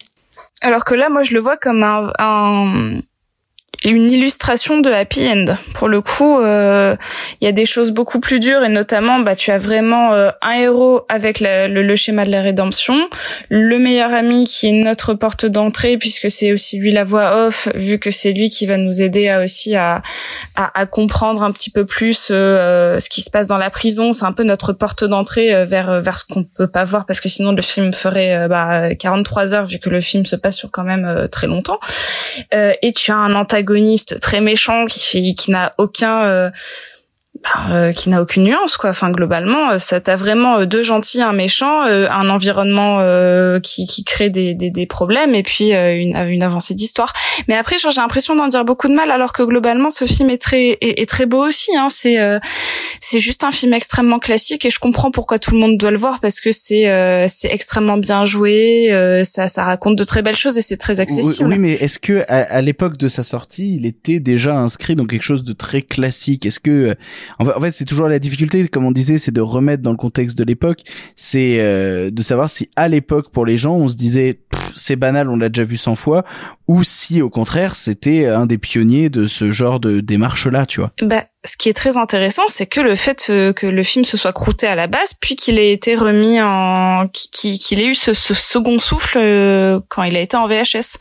[0.61, 2.99] Alors que là, moi, je le vois comme un-
[3.83, 5.45] une illustration de happy end.
[5.73, 6.95] Pour le coup, euh,
[7.39, 10.29] il y a des choses beaucoup plus dures et notamment, bah, tu as vraiment euh,
[10.43, 13.09] un héros avec la- le, le schéma de la rédemption,
[13.49, 17.69] le meilleur ami qui est notre porte d'entrée puisque c'est aussi lui la voix off,
[17.73, 20.03] vu que c'est lui qui va nous aider à aussi à,
[20.55, 24.13] à, à comprendre un petit peu plus euh, ce qui se passe dans la prison.
[24.13, 27.19] C'est un peu notre porte d'entrée euh, vers vers ce qu'on peut pas voir parce
[27.19, 30.57] que sinon le film ferait euh, bah, 43 heures vu que le film se passe
[30.57, 31.79] sur quand même euh, très longtemps.
[32.53, 33.70] Euh, et tu as un antagoniste
[34.19, 36.49] très méchant qui n'a aucun euh,
[37.43, 38.91] bah, euh, qui n'a aucune nuance quoi.
[38.91, 43.59] Enfin globalement, euh, ça t'as vraiment euh, deux gentils, un méchant, euh, un environnement euh,
[43.59, 47.13] qui, qui crée des, des, des problèmes et puis euh, une, une avancée d'histoire.
[47.47, 50.29] Mais après, genre, j'ai l'impression d'en dire beaucoup de mal alors que globalement, ce film
[50.29, 51.75] est très est, est très beau aussi.
[51.75, 51.87] Hein.
[51.89, 52.39] C'est euh,
[52.99, 55.97] c'est juste un film extrêmement classique et je comprends pourquoi tout le monde doit le
[55.97, 60.21] voir parce que c'est euh, c'est extrêmement bien joué, euh, ça ça raconte de très
[60.21, 61.49] belles choses et c'est très Oui, accessible.
[61.49, 65.05] oui, mais est-ce que à, à l'époque de sa sortie, il était déjà inscrit dans
[65.05, 66.45] quelque chose de très classique?
[66.45, 66.95] Est-ce que
[67.39, 70.37] En fait, c'est toujours la difficulté, comme on disait, c'est de remettre dans le contexte
[70.37, 70.81] de l'époque.
[71.15, 74.39] C'est euh, de savoir si à l'époque, pour les gens, on se disait
[74.75, 76.23] c'est banal, on l'a déjà vu 100 fois,
[76.67, 80.91] ou si au contraire, c'était un des pionniers de ce genre de démarche-là, tu vois.
[81.01, 84.15] Bah, ce qui est très intéressant, c'est que le fait euh, que le film se
[84.15, 88.13] soit croûté à la base, puis qu'il ait été remis en, qu'il ait eu ce,
[88.13, 90.97] ce, second souffle euh, quand il a été en VHS.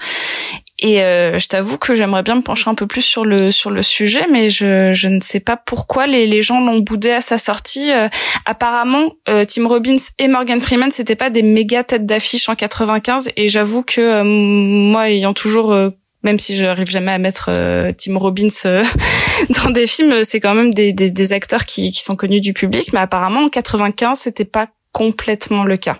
[0.80, 3.70] Et euh, je t'avoue que j'aimerais bien me pencher un peu plus sur le sur
[3.70, 7.20] le sujet, mais je, je ne sais pas pourquoi les, les gens l'ont boudé à
[7.20, 7.92] sa sortie.
[7.92, 8.08] Euh,
[8.46, 13.30] apparemment, euh, Tim Robbins et Morgan Freeman, c'était pas des méga têtes d'affiche en 95,
[13.36, 15.74] et j'avoue que moi, ayant toujours
[16.22, 17.50] même si je n'arrive jamais à mettre
[17.96, 18.48] Tim Robbins
[19.50, 22.52] dans des films, c'est quand même des, des, des acteurs qui, qui sont connus du
[22.52, 22.92] public.
[22.92, 25.98] Mais apparemment, en 95, c'était pas complètement le cas.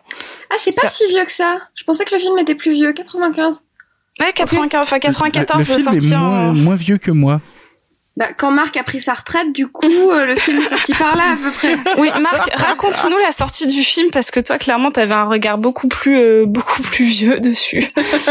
[0.51, 1.59] Ah, c'est pas si vieux que ça.
[1.75, 3.67] Je pensais que le film était plus vieux, 95.
[4.21, 7.41] Ouais, 95, enfin 94, le, le, film est moins, moins vieux que moi.
[8.17, 11.17] Bah, quand Marc a pris sa retraite, du coup, euh, le film est sorti par
[11.17, 11.77] là à peu près.
[11.99, 15.89] Oui, Marc, raconte-nous la sortie du film parce que toi, clairement, t'avais un regard beaucoup
[15.89, 17.89] plus, euh, beaucoup plus vieux dessus.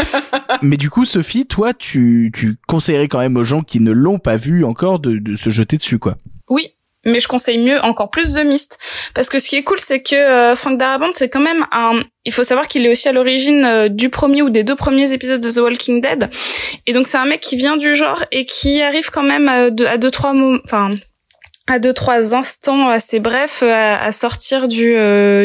[0.62, 4.20] Mais du coup, Sophie, toi, tu, tu conseillerais quand même aux gens qui ne l'ont
[4.20, 6.14] pas vu encore de, de se jeter dessus, quoi.
[6.48, 6.68] Oui,
[7.04, 8.78] mais je conseille mieux encore plus The Mist.
[9.14, 12.02] Parce que ce qui est cool c'est que euh, Frank Darabont c'est quand même un
[12.24, 15.12] il faut savoir qu'il est aussi à l'origine euh, du premier ou des deux premiers
[15.12, 16.28] épisodes de The Walking Dead.
[16.86, 19.70] Et donc c'est un mec qui vient du genre et qui arrive quand même à
[19.70, 20.94] deux, à deux trois enfin
[21.66, 24.96] à deux trois instants assez brefs à, sortir du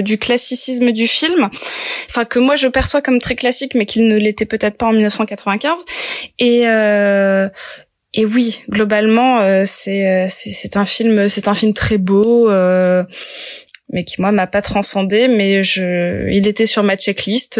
[0.01, 1.49] du classicisme du film.
[2.09, 4.93] Enfin que moi je perçois comme très classique mais qu'il ne l'était peut-être pas en
[4.93, 5.85] 1995
[6.39, 7.47] et euh,
[8.17, 13.03] et oui, globalement, euh, euh, c'est c'est un film, c'est un film très beau, euh,
[13.89, 15.27] mais qui moi m'a pas transcendé.
[15.27, 17.59] Mais je, il était sur ma checklist.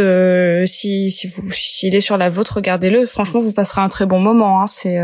[0.66, 3.06] si si vous, s'il est sur la vôtre, regardez-le.
[3.06, 4.62] Franchement, vous passerez un très bon moment.
[4.62, 4.68] Hein.
[4.68, 4.98] C'est,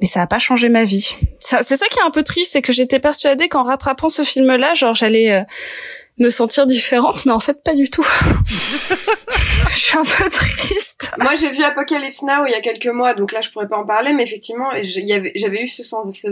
[0.00, 1.16] mais ça a pas changé ma vie.
[1.38, 4.72] C'est ça qui est un peu triste, c'est que j'étais persuadée qu'en rattrapant ce film-là,
[4.72, 5.44] genre j'allais
[6.18, 8.06] me sentir différente, mais en fait pas du tout.
[9.70, 11.10] je suis un peu triste.
[11.20, 13.76] Moi j'ai vu Apocalypse Now il y a quelques mois, donc là je pourrais pas
[13.76, 15.82] en parler, mais effectivement j'avais eu ce,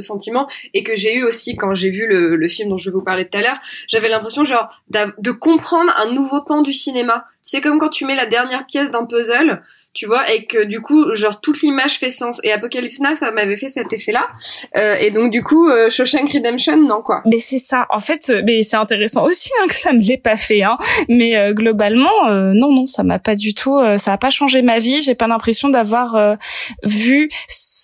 [0.00, 2.94] sentiment et que j'ai eu aussi quand j'ai vu le, le, film dont je vais
[2.94, 3.58] vous parler tout à l'heure.
[3.88, 7.26] J'avais l'impression genre de comprendre un nouveau pan du cinéma.
[7.42, 10.80] C'est comme quand tu mets la dernière pièce d'un puzzle tu vois, et que du
[10.80, 12.40] coup, genre toute l'image fait sens.
[12.44, 14.28] Et Apocalypse Now, ça m'avait fait cet effet-là.
[14.76, 17.22] Euh, et donc du coup, euh, Shawshank Redemption, non quoi.
[17.26, 17.86] Mais c'est ça.
[17.90, 20.62] En fait, euh, mais c'est intéressant aussi hein, que ça me l'ait pas fait.
[20.62, 20.78] Hein.
[21.08, 23.80] Mais euh, globalement, euh, non, non, ça m'a pas du tout.
[23.98, 25.02] ça a pas changé ma vie.
[25.02, 26.36] J'ai pas l'impression d'avoir
[26.84, 27.79] vu ce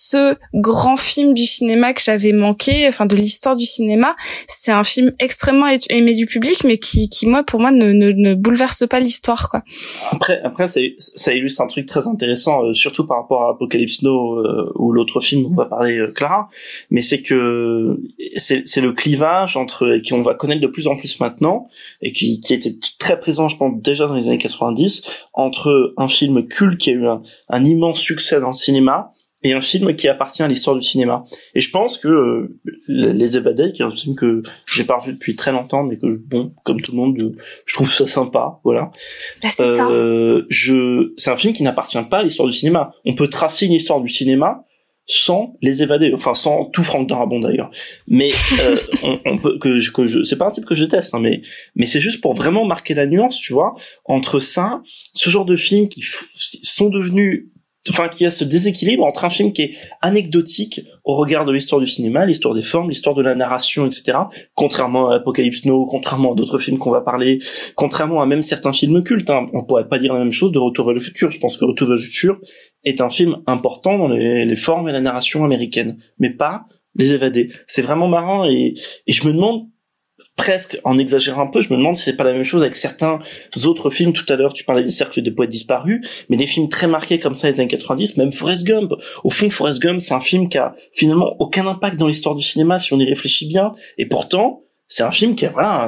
[0.53, 4.15] grand film du cinéma que j'avais manqué, enfin de l'histoire du cinéma.
[4.47, 8.11] C'est un film extrêmement aimé du public, mais qui, qui moi, pour moi, ne, ne,
[8.11, 9.63] ne bouleverse pas l'histoire, quoi.
[10.11, 14.01] Après, après, ça, ça illustre un truc très intéressant, euh, surtout par rapport à Apocalypse
[14.03, 16.49] Now euh, ou l'autre film dont on va parler euh, Clara,
[16.89, 17.99] mais c'est que
[18.37, 21.67] c'est le clivage entre qui on va connaître de plus en plus maintenant
[22.01, 25.03] et qui, qui était très présent, je pense déjà dans les années 90,
[25.33, 27.05] entre un film culte qui a eu
[27.49, 29.13] un immense succès dans le cinéma
[29.43, 31.25] et un film qui appartient à l'histoire du cinéma.
[31.53, 32.57] Et je pense que euh,
[32.87, 34.41] Les Évadés, qui est un film que
[34.73, 37.35] j'ai pas revu depuis très longtemps, mais que bon, comme tout le monde,
[37.65, 38.91] je, trouve ça sympa, voilà.
[39.43, 42.91] Bah, euh, je, c'est un film qui n'appartient pas à l'histoire du cinéma.
[43.05, 44.63] On peut tracer une histoire du cinéma
[45.09, 47.69] sans les évader, enfin sans tout Franck Darabon d'ailleurs.
[48.07, 48.31] Mais
[48.61, 51.13] euh, on, on, peut que je, que je c'est pas un type que je teste,
[51.13, 51.41] hein, mais
[51.75, 54.81] mais c'est juste pour vraiment marquer la nuance, tu vois, entre ça,
[55.13, 56.03] ce genre de films qui
[56.33, 57.47] sont devenus
[57.89, 61.51] enfin qu'il y a ce déséquilibre entre un film qui est anecdotique au regard de
[61.51, 64.17] l'histoire du cinéma, l'histoire des formes, l'histoire de la narration, etc.
[64.53, 67.39] Contrairement à Apocalypse Now, contrairement à d'autres films qu'on va parler,
[67.75, 69.29] contrairement à même certains films cultes.
[69.29, 69.47] Hein.
[69.53, 71.31] On pourrait pas dire la même chose de Retour vers le futur.
[71.31, 72.39] Je pense que Retour vers le futur
[72.83, 76.65] est un film important dans les, formes et la narration américaine, mais pas
[76.95, 77.51] les évadés.
[77.67, 78.75] C'est vraiment marrant et
[79.07, 79.67] je me demande
[80.35, 82.75] presque en exagérant un peu, je me demande si c'est pas la même chose avec
[82.75, 83.19] certains
[83.65, 84.13] autres films.
[84.13, 87.19] Tout à l'heure, tu parlais des cercles des poètes disparus, mais des films très marqués
[87.19, 88.93] comme ça les années 90, même Forrest Gump.
[89.23, 92.43] Au fond, Forrest Gump, c'est un film qui a finalement aucun impact dans l'histoire du
[92.43, 95.87] cinéma si on y réfléchit bien, et pourtant, c'est un film qui a voilà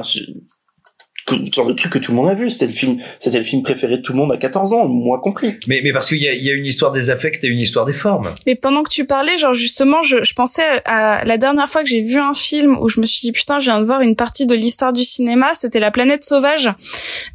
[1.52, 2.50] genre de truc que tout le monde a vu.
[2.50, 5.20] C'était le film, c'était le film préféré de tout le monde à 14 ans, moi
[5.20, 5.54] compris.
[5.66, 7.60] Mais, mais parce qu'il y a, il y a une histoire des affects et une
[7.60, 8.30] histoire des formes.
[8.46, 11.88] Mais pendant que tu parlais, genre justement, je, je pensais à la dernière fois que
[11.88, 14.16] j'ai vu un film où je me suis dit putain, je viens de voir une
[14.16, 15.52] partie de l'histoire du cinéma.
[15.54, 16.70] C'était La planète sauvage,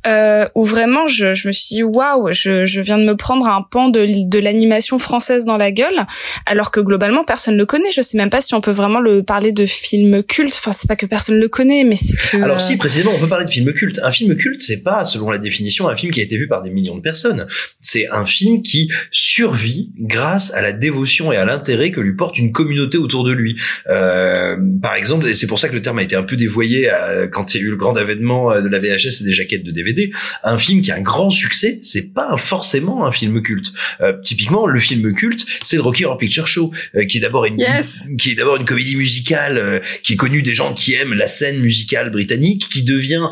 [0.08, 3.48] euh, où vraiment je, je me suis dit waouh, je, je viens de me prendre
[3.48, 6.06] un pan de, de l'animation française dans la gueule,
[6.46, 7.92] alors que globalement personne le connaît.
[7.92, 10.54] Je sais même pas si on peut vraiment le parler de film culte.
[10.58, 12.42] Enfin, c'est pas que personne le connaît, mais c'est que.
[12.42, 14.00] Alors si, précisément, on peut parler de film culte culte.
[14.04, 16.62] Un film culte, c'est pas, selon la définition, un film qui a été vu par
[16.62, 17.48] des millions de personnes.
[17.82, 22.38] C'est un film qui survit grâce à la dévotion et à l'intérêt que lui porte
[22.38, 23.56] une communauté autour de lui.
[23.90, 26.90] Euh, par exemple, et c'est pour ça que le terme a été un peu dévoyé
[26.92, 29.34] euh, quand il y a eu le grand avènement euh, de la VHS et des
[29.34, 30.12] jaquettes de DVD.
[30.44, 33.72] Un film qui a un grand succès, c'est pas forcément un film culte.
[34.02, 37.46] Euh, typiquement, le film culte, c'est le Rocky Horror Picture Show, euh, qui est d'abord
[37.46, 38.10] une, Yes.
[38.18, 41.62] qui est d'abord une comédie musicale, qui est connue des gens qui aiment la scène
[41.62, 43.28] musicale britannique, qui devient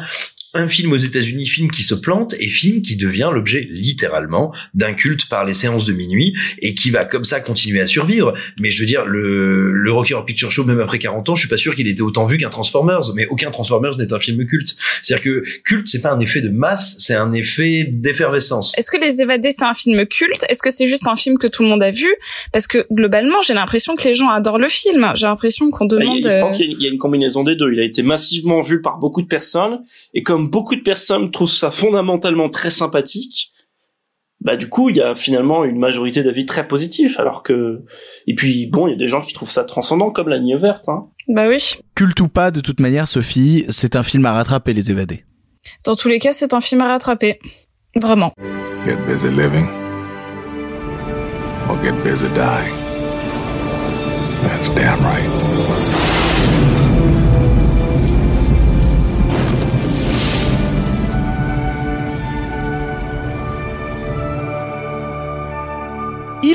[0.55, 4.93] un film aux États-Unis, film qui se plante et film qui devient l'objet littéralement d'un
[4.93, 8.33] culte par les séances de minuit et qui va comme ça continuer à survivre.
[8.59, 11.41] Mais je veux dire, le, le Rocky Horror Picture Show, même après 40 ans, je
[11.41, 14.45] suis pas sûr qu'il était autant vu qu'un Transformers, mais aucun Transformers n'est un film
[14.45, 14.75] culte.
[15.01, 18.73] C'est-à-dire que culte, c'est pas un effet de masse, c'est un effet d'effervescence.
[18.77, 20.45] Est-ce que Les Évadés c'est un film culte?
[20.49, 22.07] Est-ce que c'est juste un film que tout le monde a vu?
[22.51, 25.11] Parce que globalement, j'ai l'impression que les gens adorent le film.
[25.15, 26.19] J'ai l'impression qu'on Bah, demande.
[26.23, 27.71] Je pense euh, qu'il y, a une- il y a une combinaison des deux.
[27.73, 29.79] Il a été massivement vu par beaucoup de personnes,
[30.13, 33.49] et comme beaucoup de personnes trouvent ça fondamentalement très sympathique,
[34.41, 37.19] bah du coup il y a finalement une majorité d'avis très positifs.
[37.19, 37.83] Alors que
[38.27, 40.57] et puis bon, il y a des gens qui trouvent ça transcendant, comme la ligne
[40.57, 40.89] verte.
[40.89, 41.07] Hein.
[41.27, 41.75] Bah oui.
[41.95, 45.25] Culte ou pas, de toute manière, Sophie, c'est un film à rattraper, Les Évadés.
[45.85, 47.39] Dans tous les cas, c'est un film à rattraper.
[48.01, 48.33] Vraiment.
[48.85, 49.67] Get busy living
[51.69, 52.75] or get busy dying.
[54.41, 55.42] That's damn right.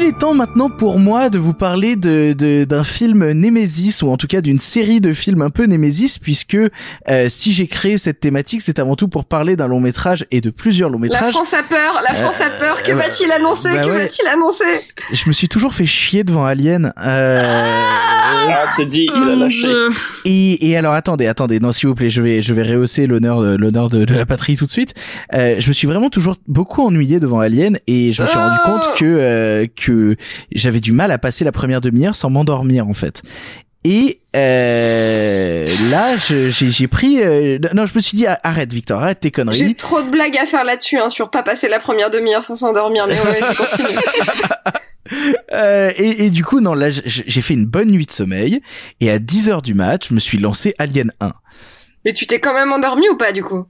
[0.09, 4.17] Est temps maintenant pour moi de vous parler de de- d'un film Némésis ou en
[4.17, 8.19] tout cas d'une série de films un peu Némésis puisque euh, si j'ai créé cette
[8.21, 11.35] thématique c'est avant tout pour parler d'un long métrage et de plusieurs longs La métrages.
[11.35, 12.83] France a peur, la France a peur.
[12.83, 13.99] Que euh, va-t-il annoncer bah Que ouais.
[13.99, 14.65] va-t-il annoncer
[15.13, 16.93] Je me suis toujours fait chier devant Alien.
[17.05, 17.43] Euh...
[17.45, 19.69] Ah, c'est dit, il a lâché.
[20.25, 23.41] Et, et alors attendez, attendez, non s'il vous plaît, je vais je vais rehausser l'honneur
[23.43, 24.95] de l'honneur de, de la patrie tout de suite.
[25.35, 28.59] Euh, je me suis vraiment toujours beaucoup ennuyé devant Alien et je me suis rendu
[28.65, 29.98] compte que euh, que
[30.53, 33.23] j'avais du mal à passer la première demi-heure sans m'endormir en fait.
[33.85, 37.23] Et euh, là, j'ai j'ai pris.
[37.23, 39.75] euh, non, je me suis dit arrête, Victor, arrête tes J'ai conneries.
[39.77, 43.07] trop de blagues à faire là-dessus, hein, sur pas passer la première demi-heure sans s'endormir,
[43.07, 43.99] mais ouais, je continue.
[45.55, 48.61] Euh, et, et du coup, non, là, j'ai fait une bonne nuit de sommeil
[49.01, 51.33] et à 10 heures du match, je me suis lancé Alien 1.
[52.05, 53.65] Mais tu t'es quand même endormi ou pas, du coup?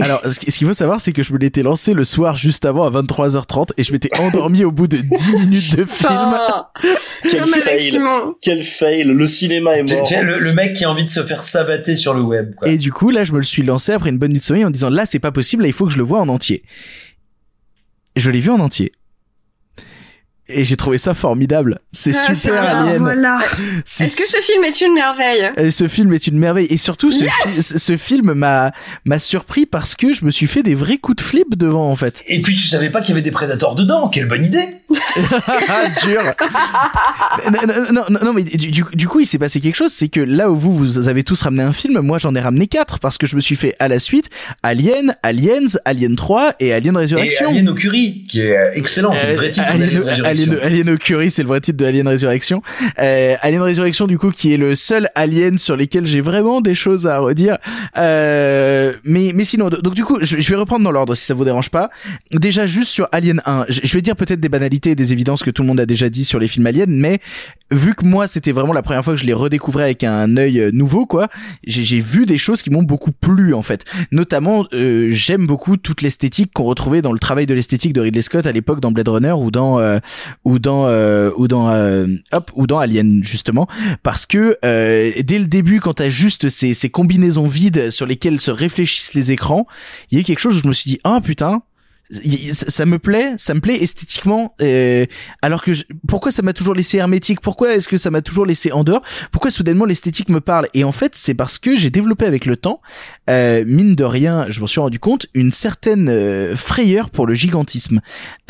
[0.00, 2.34] Alors, ce qui- ce qu'il faut savoir, c'est que je me l'étais lancé le soir
[2.36, 6.08] juste avant à 23h30 et je m'étais endormi au bout de 10 minutes de film.
[6.10, 6.72] Ah,
[7.22, 7.90] Quel fail.
[7.90, 8.34] Simon.
[8.40, 9.04] Quel fail.
[9.04, 10.08] Le cinéma est mort.
[10.22, 12.68] le, le mec qui a envie de se faire savater sur le web, quoi.
[12.68, 14.64] Et du coup, là, je me le suis lancé après une bonne nuit de sommeil
[14.64, 16.62] en disant là, c'est pas possible, là, il faut que je le vois en entier.
[18.16, 18.92] Je l'ai vu en entier.
[20.54, 21.78] Et j'ai trouvé ça formidable.
[21.92, 22.98] C'est Ah, super Alien.
[23.02, 23.38] Voilà.
[23.84, 25.50] C'est Est-ce que ce film est une merveille?
[25.56, 28.72] Et ce film est une merveille et surtout ce, fi- ce- film m'a
[29.04, 31.96] m'a surpris parce que je me suis fait des vrais coups de flip devant en
[31.96, 32.22] fait.
[32.28, 34.08] Et puis tu savais pas qu'il y avait des prédateurs dedans.
[34.08, 34.66] Quelle bonne idée
[36.06, 36.22] dur.
[37.92, 40.72] non, non, mais du, coup, il s'est passé quelque chose, c'est que là où vous,
[40.76, 43.40] vous avez tous ramené un film, moi j'en ai ramené quatre parce que je me
[43.40, 44.28] suis fait à la suite
[44.62, 47.48] Alien, Aliens, Alien 3 et Alien Et Résurrection.
[47.50, 50.24] Alien au curry, qui est euh, excellent, le vrai titre Alien.
[50.24, 52.62] Alien, Alien au curry, c'est le vrai titre de Alien Résurrection.
[52.98, 56.74] Euh, Alien Résurrection, du coup, qui est le seul Alien sur lesquels j'ai vraiment des
[56.74, 57.58] choses à redire.
[57.96, 61.34] Euh, mais, mais sinon, donc du coup, je, je vais reprendre dans l'ordre si ça
[61.34, 61.90] vous dérange pas.
[62.30, 65.50] Déjà, juste sur Alien 1, je, je vais dire peut-être des banalités des évidences que
[65.50, 67.18] tout le monde a déjà dit sur les films Alien, mais
[67.70, 70.60] vu que moi, c'était vraiment la première fois que je les redécouvrais avec un œil
[70.60, 71.28] euh, nouveau, quoi,
[71.64, 73.84] j'ai vu des choses qui m'ont beaucoup plu, en fait.
[74.10, 78.20] Notamment, euh, j'aime beaucoup toute l'esthétique qu'on retrouvait dans le travail de l'esthétique de Ridley
[78.22, 79.98] Scott à l'époque dans Blade Runner ou dans euh,
[80.44, 83.66] ou dans euh, ou dans euh, hop ou dans Alien justement
[84.02, 88.40] parce que euh, dès le début quand t'as juste ces, ces combinaisons vides sur lesquelles
[88.40, 89.66] se réfléchissent les écrans
[90.10, 91.71] il y a quelque chose où je me suis dit ah putain y-
[92.52, 94.54] ça me plaît, ça me plaît esthétiquement.
[94.60, 95.06] euh,
[95.40, 97.40] alors que je- pourquoi ça m'a toujours laissé hermétique?
[97.40, 99.02] Pourquoi est-ce que ça m'a toujours laissé en dehors?
[99.30, 100.68] Pourquoi soudainement l'esthétique me parle?
[100.74, 102.80] Et en fait, c'est parce que j'ai développé avec le temps,
[103.30, 107.34] euh, mine de rien, je m'en suis rendu compte, une certaine euh, frayeur pour le
[107.34, 108.00] gigantisme.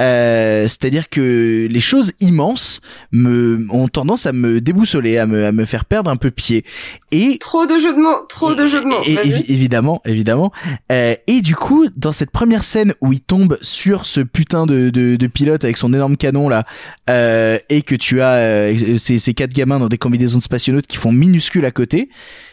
[0.00, 2.80] Euh, C'est-à-dire que les choses immenses
[3.12, 6.64] me ont tendance à me déboussoler, à me à me faire perdre un peu pied.
[7.10, 9.02] Et Trop de jeux de mots, trop de jeux de mots.
[9.06, 10.50] et- évidemment, évidemment.
[10.90, 15.26] Euh, et du coup, dans cette première scène où il tombe sur ce putain de,
[15.26, 16.64] pilote avec son énorme canon là,
[17.10, 20.86] euh, et que tu as euh, ces, ces quatre gamins dans des combinaisons de spationautes
[20.86, 22.08] qui font minuscules à côté,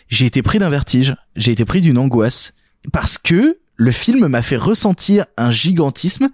[0.08, 2.54] j'ai été pris d'un vertige, j'ai été pris d'une angoisse
[2.92, 6.30] parce que le film m'a fait ressentir un gigantisme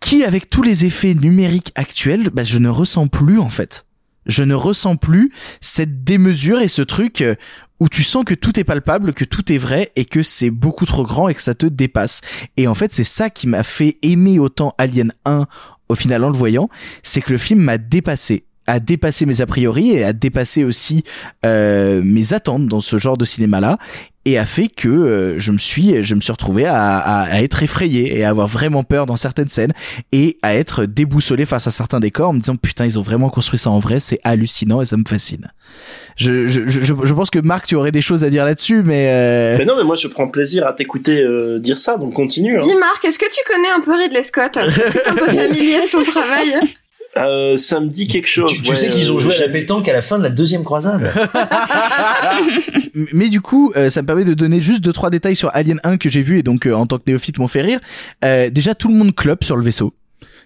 [0.00, 3.86] qui, avec tous les effets numériques actuels, bah, je ne ressens plus en fait.
[4.26, 7.36] Je ne ressens plus cette démesure et ce truc euh,
[7.80, 10.86] où tu sens que tout est palpable, que tout est vrai et que c'est beaucoup
[10.86, 12.20] trop grand et que ça te dépasse.
[12.56, 15.46] Et en fait, c'est ça qui m'a fait aimer autant Alien 1
[15.88, 16.68] au final en le voyant,
[17.02, 21.04] c'est que le film m'a dépassé a dépassé mes a priori et a dépassé aussi
[21.44, 23.78] euh, mes attentes dans ce genre de cinéma là
[24.26, 27.40] et a fait que euh, je me suis je me suis retrouvé à, à, à,
[27.42, 29.72] être effrayé et à avoir vraiment peur dans certaines scènes
[30.10, 33.30] et à être déboussolé face à certains décors en me disant putain ils ont vraiment
[33.30, 35.46] construit ça en vrai c'est hallucinant et ça me fascine.
[36.16, 39.08] Je, je, je, je pense que Marc tu aurais des choses à dire là-dessus mais
[39.10, 39.58] euh...
[39.58, 42.60] mais non mais moi je prends plaisir à t'écouter euh, dire ça donc continue hein.
[42.62, 44.56] dis Marc est-ce que tu connais un peu Ridley Scott?
[44.56, 46.58] Est-ce que t'es un peu familier de son travail
[47.16, 48.52] euh, ça me dit quelque chose.
[48.52, 50.30] Tu, tu ouais, sais qu'ils ont joué à la pétanque à la fin de la
[50.30, 51.10] deuxième croisade.
[53.12, 55.80] Mais du coup, euh, ça me permet de donner juste deux trois détails sur Alien
[55.84, 57.80] 1 que j'ai vu et donc euh, en tant que néophyte m'ont fait rire.
[58.24, 59.94] Euh, déjà, tout le monde club sur le vaisseau.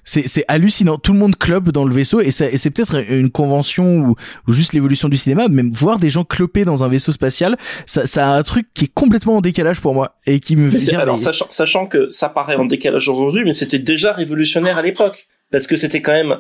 [0.03, 0.97] C'est, c'est hallucinant.
[0.97, 4.15] Tout le monde club dans le vaisseau et, et c'est peut-être une convention ou,
[4.49, 5.49] ou juste l'évolution du cinéma.
[5.49, 8.87] Même voir des gens cloper dans un vaisseau spatial, ça, ça a un truc qui
[8.87, 11.01] est complètement en décalage pour moi et qui me fait dire.
[11.01, 11.23] Alors, mais...
[11.23, 15.67] sachant, sachant que ça paraît en décalage aujourd'hui, mais c'était déjà révolutionnaire à l'époque parce
[15.67, 16.37] que c'était quand même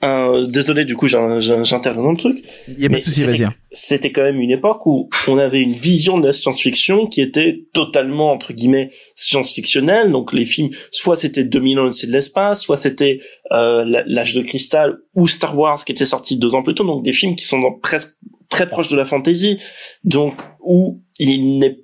[0.00, 3.46] un désolé du coup j'interviens dans le truc il y a pas de souci vas-y.
[3.72, 7.66] c'était quand même une époque où on avait une vision de la science-fiction qui était
[7.72, 10.10] totalement entre guillemets science-fictionnelle.
[10.10, 13.18] Donc les films soit c'était 2000 ans de l'espace soit c'était
[13.52, 16.84] euh, l'âge de cristal ou Star Wars qui était sorti deux ans plus tôt.
[16.84, 18.14] Donc des films qui sont dans, presque
[18.48, 19.58] très proches de la fantasy.
[20.04, 21.78] Donc où il n'est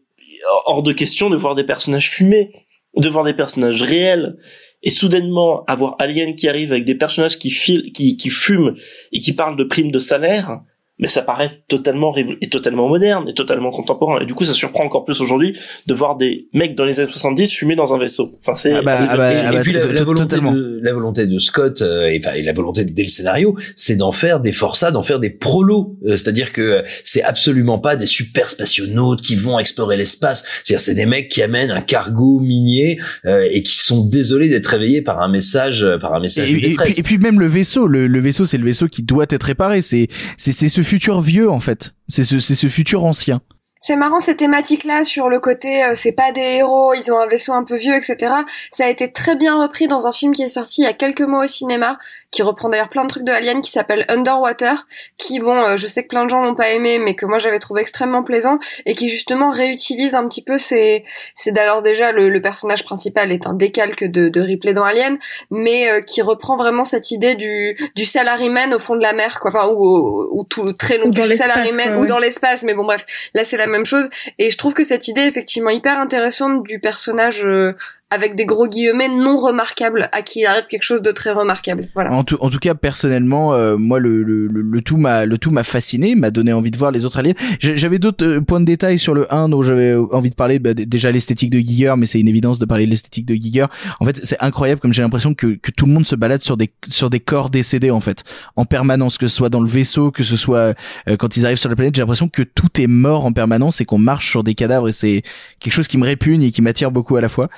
[0.66, 2.50] hors de question de voir des personnages fumés
[2.96, 4.36] de voir des personnages réels
[4.84, 8.74] et soudainement avoir Alien qui arrive avec des personnages qui, fil qui, qui fument
[9.12, 10.60] et qui parlent de primes de salaire,
[10.98, 14.20] mais ça paraît totalement et totalement moderne et totalement contemporain.
[14.20, 17.10] Et du coup ça surprend encore plus aujourd'hui de voir des mecs dans les années
[17.10, 18.32] 70 fumer dans un vaisseau.
[18.40, 21.38] Enfin c'est ah bah, ah bah, et, puis la, la, volonté de, la volonté de
[21.40, 24.92] Scott euh, et, enfin, et la volonté dès le scénario c'est d'en faire des forçats
[24.92, 25.98] d'en faire des prolos.
[26.04, 30.44] Euh, c'est-à-dire que c'est absolument pas des super spationautes qui vont explorer l'espace.
[30.62, 34.66] C'est-à-dire c'est des mecs qui amènent un cargo minier euh, et qui sont désolés d'être
[34.66, 36.90] réveillés par un message par un message et, de détresse.
[36.98, 39.26] Et puis, et puis même le vaisseau le, le vaisseau c'est le vaisseau qui doit
[39.30, 39.82] être réparé.
[39.82, 40.06] C'est
[40.36, 41.94] c'est c'est ce futur vieux en fait.
[42.08, 43.40] C'est ce, ce futur ancien.
[43.86, 47.26] C'est marrant ces thématiques-là sur le côté euh, c'est pas des héros, ils ont un
[47.26, 48.32] vaisseau un peu vieux, etc.
[48.70, 50.94] Ça a été très bien repris dans un film qui est sorti il y a
[50.94, 51.98] quelques mois au cinéma,
[52.34, 54.88] qui reprend d'ailleurs plein de trucs de Alien, qui s'appelle Underwater,
[55.18, 57.38] qui bon, euh, je sais que plein de gens l'ont pas aimé, mais que moi
[57.38, 61.04] j'avais trouvé extrêmement plaisant et qui justement réutilise un petit peu ces,
[61.36, 65.16] c'est d'ailleurs déjà le, le, personnage principal est un décalque de, de Ripley dans Alien,
[65.52, 69.38] mais euh, qui reprend vraiment cette idée du du salaryman au fond de la mer,
[69.38, 72.84] quoi, enfin ou, ou, tout très long du salaryman ouais, ou dans l'espace, mais bon
[72.84, 74.10] bref, là c'est la même chose.
[74.40, 77.76] Et je trouve que cette idée est effectivement hyper intéressante du personnage euh,
[78.14, 81.88] avec des gros guillemets non remarquables à qui il arrive quelque chose de très remarquable.
[81.94, 82.12] Voilà.
[82.12, 85.50] En tout, en tout cas, personnellement, euh, moi le, le, le, tout m'a le tout
[85.50, 87.34] m'a fasciné, m'a donné envie de voir les autres aliens.
[87.58, 90.58] J'avais d'autres euh, points de détail sur le 1 dont j'avais envie de parler.
[90.60, 93.66] Bah, déjà l'esthétique de Giger, mais c'est une évidence de parler de l'esthétique de Giger.
[93.98, 96.56] En fait, c'est incroyable comme j'ai l'impression que, que tout le monde se balade sur
[96.56, 98.22] des sur des corps décédés en fait,
[98.56, 100.74] en permanence, que ce soit dans le vaisseau, que ce soit
[101.08, 101.94] euh, quand ils arrivent sur la planète.
[101.96, 104.92] J'ai l'impression que tout est mort en permanence et qu'on marche sur des cadavres et
[104.92, 105.22] c'est
[105.58, 107.48] quelque chose qui me répugne et qui m'attire beaucoup à la fois.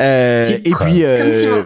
[0.00, 1.62] Euh, et puis euh,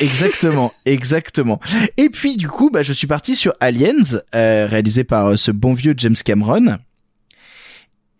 [0.00, 1.60] exactement, exactement.
[1.96, 5.50] Et puis du coup, bah, je suis parti sur Aliens, euh, réalisé par euh, ce
[5.50, 6.78] bon vieux James Cameron.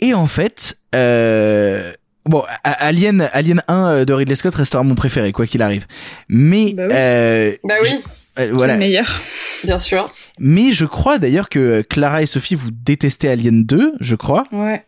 [0.01, 1.93] Et en fait, euh,
[2.27, 5.87] bon, Alien, Alien 1 de Ridley Scott restera mon préféré, quoi qu'il arrive.
[6.29, 8.49] Mais bah oui, bah oui.
[8.53, 8.75] voilà.
[8.75, 9.21] Le meilleur.
[9.65, 10.13] Bien sûr.
[10.41, 14.45] Mais je crois d'ailleurs que Clara et Sophie vous détestez Alien 2, je crois.
[14.51, 14.85] Ouais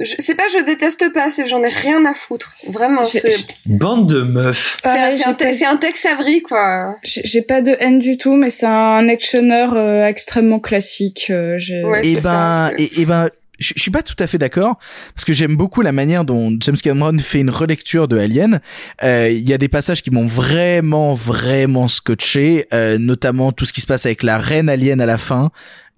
[0.00, 2.54] je sais pas, je déteste pas, c'est j'en ai rien à foutre.
[2.72, 3.36] Vraiment, c'est
[3.66, 4.78] bande de meufs.
[4.82, 6.96] C'est un, te un Tex Avery quoi.
[7.04, 11.26] J'ai pas de haine du tout, mais c'est un actionneur euh, extrêmement classique.
[11.30, 13.28] Euh, ouais, et ben, et, et ben,
[13.60, 14.78] je, je suis pas tout à fait d'accord
[15.14, 18.60] parce que j'aime beaucoup la manière dont James Cameron fait une relecture de Alien.
[19.04, 23.72] Euh, Il y a des passages qui m'ont vraiment vraiment scotché, euh, notamment tout ce
[23.72, 25.50] qui se passe avec la reine alien à la fin.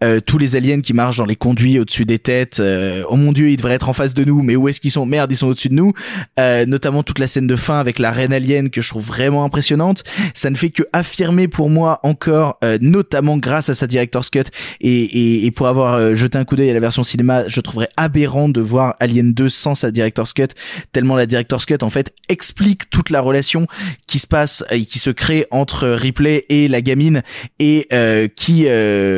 [0.03, 2.59] Euh, tous les aliens qui marchent dans les conduits au-dessus des têtes.
[2.61, 4.91] Euh, oh mon dieu, ils devraient être en face de nous, mais où est-ce qu'ils
[4.91, 5.07] sont?
[5.07, 5.93] Merde, ils sont au-dessus de nous.
[6.39, 9.45] Euh, notamment toute la scène de fin avec la reine alien que je trouve vraiment
[9.45, 10.03] impressionnante.
[10.35, 14.45] Ça ne fait que affirmer pour moi encore, euh, notamment grâce à sa director's cut
[14.81, 17.61] et, et, et pour avoir euh, jeté un coup d'œil à la version cinéma, je
[17.61, 20.49] trouverais aberrant de voir Alien 2 sans sa director's cut,
[20.93, 23.67] tellement la director's cut en fait explique toute la relation
[24.07, 27.23] qui se passe et qui se crée entre Ripley et la gamine
[27.59, 27.89] et
[28.37, 28.67] qui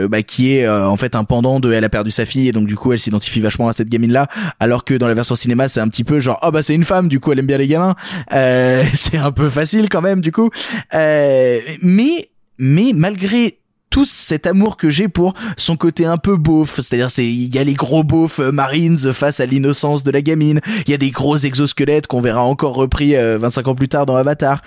[0.08, 2.66] bah, qui est en fait un pendant de elle a perdu sa fille et donc
[2.66, 4.26] du coup elle s'identifie vachement à cette gamine là
[4.60, 6.84] alors que dans la version cinéma c'est un petit peu genre oh bah c'est une
[6.84, 7.94] femme du coup elle aime bien les gamins.
[8.32, 10.50] Euh, c'est un peu facile quand même du coup.
[10.94, 13.58] Euh, mais mais malgré
[13.90, 17.58] tout cet amour que j'ai pour son côté un peu beauf, c'est-à-dire c'est il y
[17.58, 20.98] a les gros beaufs euh, Marines face à l'innocence de la gamine, il y a
[20.98, 24.62] des gros exosquelettes qu'on verra encore repris 25 ans plus tard dans Avatar.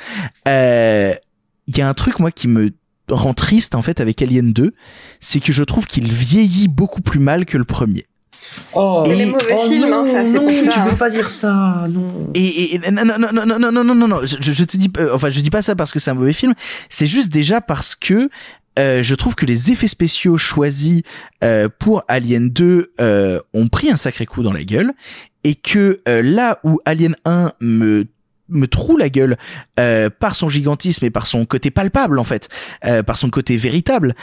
[0.47, 1.13] Euh,
[1.67, 2.71] il y a un truc moi qui me
[3.09, 4.73] rend triste en fait avec Alien 2,
[5.19, 8.05] c'est que je trouve qu'il vieillit beaucoup plus mal que le premier.
[8.73, 12.29] Oh, c'est les mauvais films, hein, ça, c'est non, tu peux pas dire ça, non.
[12.33, 14.91] Et, et non, non, non, non, non, non, non, non, non, je, je te dis,
[14.97, 16.53] euh, enfin, je dis pas ça parce que c'est un mauvais film.
[16.89, 18.29] C'est juste déjà parce que
[18.77, 21.01] euh, je trouve que les effets spéciaux choisis
[21.43, 24.93] euh, pour Alien 2 euh, ont pris un sacré coup dans la gueule
[25.43, 28.05] et que euh, là où Alien 1 me
[28.49, 29.37] me troue la gueule
[29.79, 32.49] euh, par son gigantisme et par son côté palpable en fait,
[32.85, 34.15] euh, par son côté véritable.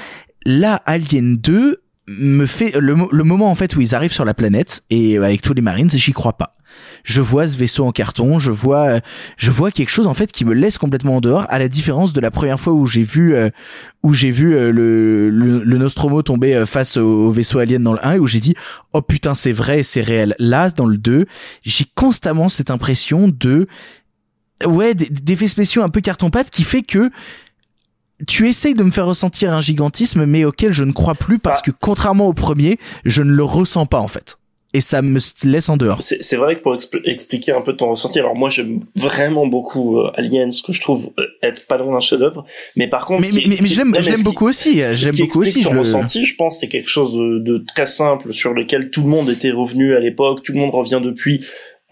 [0.46, 4.34] Là, Alien 2 me fait le, le moment en fait où ils arrivent sur la
[4.34, 6.54] planète et euh, avec tous les Marines, j'y crois pas.
[7.02, 9.00] Je vois ce vaisseau en carton, je vois euh,
[9.36, 12.12] je vois quelque chose en fait qui me laisse complètement en dehors à la différence
[12.12, 13.50] de la première fois où j'ai vu euh,
[14.02, 17.92] où j'ai vu euh, le, le le Nostromo tomber face au, au vaisseau alien dans
[17.92, 18.54] le 1 et où j'ai dit
[18.92, 20.34] oh putain, c'est vrai, c'est réel.
[20.38, 21.26] Là dans le 2,
[21.62, 23.66] j'ai constamment cette impression de
[24.66, 27.10] ouais d'effets spéciaux un peu carton pâte qui fait que
[28.26, 31.62] tu essayes de me faire ressentir un gigantisme mais auquel je ne crois plus parce
[31.62, 34.38] que contrairement au premier je ne le ressens pas en fait.
[34.76, 36.02] Et ça me laisse en dehors.
[36.02, 40.00] C'est vrai que pour expl- expliquer un peu ton ressenti, alors moi j'aime vraiment beaucoup
[40.00, 42.44] euh, Aliens, que je trouve euh, être pas loin d'un chef-d'œuvre,
[42.74, 43.68] mais par contre, mais, mais, mais, mais
[44.02, 45.78] je l'aime beaucoup aussi j'aime beaucoup aussi explique je ton le...
[45.78, 49.30] ressenti, je pense, c'est quelque chose de, de très simple sur lequel tout le monde
[49.30, 51.44] était revenu à l'époque, tout le monde revient depuis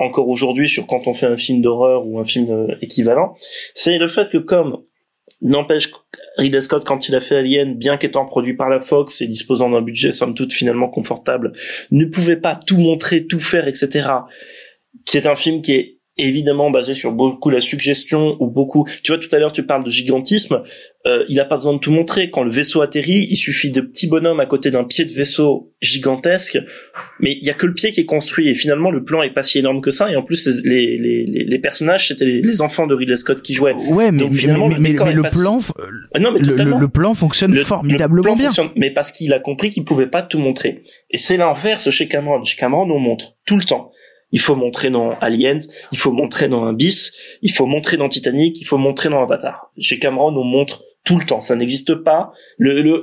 [0.03, 3.35] encore aujourd'hui sur quand on fait un film d'horreur ou un film euh, équivalent,
[3.75, 4.83] c'est le fait que comme
[5.41, 5.91] N'empêche,
[6.39, 9.71] Ridley Scott, quand il a fait Alien, bien qu'étant produit par la Fox et disposant
[9.71, 11.53] d'un budget somme toute finalement confortable,
[11.91, 14.09] ne pouvait pas tout montrer, tout faire, etc.
[15.05, 18.87] Qui est un film qui est évidemment basé sur beaucoup la suggestion ou beaucoup.
[19.03, 20.63] Tu vois, tout à l'heure tu parles de gigantisme.
[21.05, 22.31] Euh, il a pas besoin de tout montrer.
[22.31, 25.73] Quand le vaisseau atterrit, il suffit de petits bonhommes à côté d'un pied de vaisseau
[25.81, 26.59] gigantesque.
[27.21, 29.33] Mais il y a que le pied qui est construit et finalement le plan est
[29.35, 30.11] pas si énorme que ça.
[30.11, 33.43] Et en plus les les les, les personnages c'était les, les enfants de Ridley Scott
[33.43, 33.73] qui jouaient.
[33.73, 35.59] ouais mais, Donc, finalement, mais, le mais, décor mais est le pas si- plan
[36.15, 39.41] Ah non, mais le, plan fonctionne Le- formidablement plan bien fonctionne, mais parce qu'il a
[39.41, 40.83] compris qu'il pouvait pas tout montrer.
[41.11, 42.43] Et c'est l'inverse chez Cameron.
[42.45, 43.91] Chez Cameron, on montre tout le temps.
[44.33, 45.59] Il faut montrer dans Aliens,
[45.93, 49.23] il faut montrer dans un bis, il faut montrer dans Titanic, il faut montrer dans
[49.23, 49.71] Avatar.
[49.79, 51.41] Chez Cameron, on montre tout le temps.
[51.41, 52.33] Ça n'existe pas.
[52.59, 53.03] Le, le,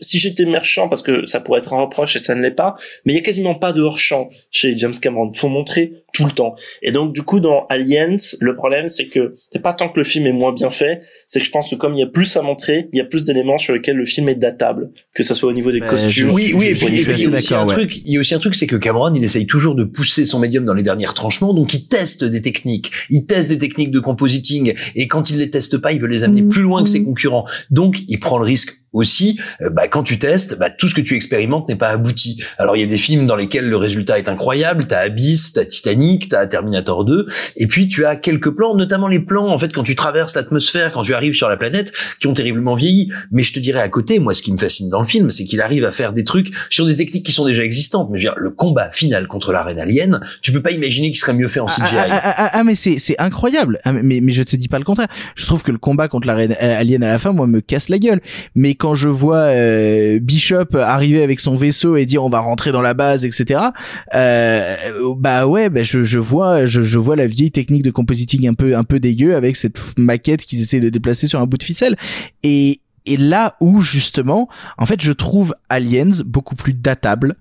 [0.00, 2.76] si j'étais merchant, parce que ça pourrait être un reproche et ça ne l'est pas,
[3.04, 5.32] mais il y a quasiment pas de hors-champ chez James Cameron.
[5.32, 6.54] Faut montrer tout le temps.
[6.80, 10.04] Et donc, du coup, dans Aliens, le problème, c'est que c'est pas tant que le
[10.04, 12.36] film est moins bien fait, c'est que je pense que comme il y a plus
[12.36, 15.34] à montrer, il y a plus d'éléments sur lesquels le film est datable, que ça
[15.34, 16.30] soit au niveau des Ben, costumes.
[16.30, 18.20] Oui, oui, et au puis, il y a des- aussi un truc, il y a
[18.20, 20.82] aussi un truc, c'est que Cameron, il essaye toujours de pousser son médium dans les
[20.84, 25.30] derniers retranchements, donc il teste des techniques, il teste des techniques de compositing, et quand
[25.30, 27.44] il les teste pas, il veut les amener plus loin que ses concurrents.
[27.70, 31.02] Donc, il prend le risque aussi, euh, bah, quand tu testes, bah, tout ce que
[31.02, 32.42] tu expérimentes n'est pas abouti.
[32.58, 35.66] Alors, il y a des films dans lesquels le résultat est incroyable, t'as Abyss, t'as
[35.66, 37.26] Titanic, t'as Terminator 2,
[37.56, 40.92] et puis tu as quelques plans, notamment les plans, en fait, quand tu traverses l'atmosphère,
[40.92, 43.10] quand tu arrives sur la planète, qui ont terriblement vieilli.
[43.30, 45.44] Mais je te dirais à côté, moi, ce qui me fascine dans le film, c'est
[45.44, 48.08] qu'il arrive à faire des trucs sur des techniques qui sont déjà existantes.
[48.10, 51.10] Mais je veux dire, le combat final contre la reine alien, tu peux pas imaginer
[51.10, 51.96] qu'il serait mieux fait en CGI.
[51.96, 53.78] Ah, ah, ah, ah, ah, mais c'est c'est incroyable.
[53.84, 55.08] Ah, mais mais je te dis pas le contraire.
[55.34, 57.60] Je trouve que le combat contre la reine euh, alien à la fin, moi, me
[57.60, 58.20] casse la gueule.
[58.54, 62.70] Mais quand je vois euh, Bishop arriver avec son vaisseau et dire on va rentrer
[62.70, 63.62] dans la base, etc.
[64.14, 64.76] Euh,
[65.16, 68.52] bah ouais, bah je je vois je je vois la vieille technique de compositing un
[68.52, 71.62] peu un peu dégueu avec cette maquette qu'ils essaient de déplacer sur un bout de
[71.62, 71.96] ficelle.
[72.42, 77.36] Et et là où justement, en fait, je trouve Aliens beaucoup plus datable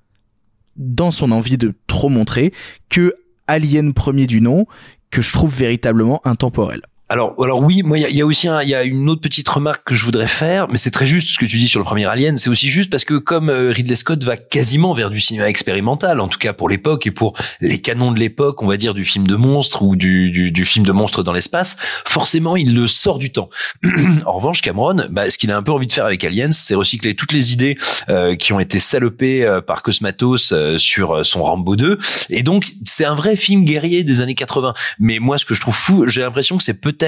[0.77, 2.53] dans son envie de trop montrer
[2.87, 3.15] que
[3.47, 4.65] Alien premier du nom
[5.11, 6.83] que je trouve véritablement intemporel.
[7.13, 9.83] Alors, alors oui, moi, il y a, aussi il y a une autre petite remarque
[9.85, 12.05] que je voudrais faire, mais c'est très juste ce que tu dis sur le premier
[12.05, 12.39] Alien.
[12.39, 16.19] C'est aussi juste parce que comme euh, Ridley Scott va quasiment vers du cinéma expérimental,
[16.19, 19.05] en tout cas pour l'époque et pour les canons de l'époque, on va dire du
[19.05, 22.87] film de monstre ou du, du, du film de monstre dans l'espace, forcément, il le
[22.87, 23.51] sort du temps.
[24.25, 26.73] en revanche, Cameron, bah, ce qu'il a un peu envie de faire avec Aliens, c'est
[26.73, 27.77] recycler toutes les idées
[28.09, 31.99] euh, qui ont été salopées euh, par Cosmatos euh, sur euh, son Rambo 2.
[32.31, 34.73] Et donc, c'est un vrai film guerrier des années 80.
[34.97, 37.02] Mais moi, ce que je trouve fou, j'ai l'impression que c'est peut-être,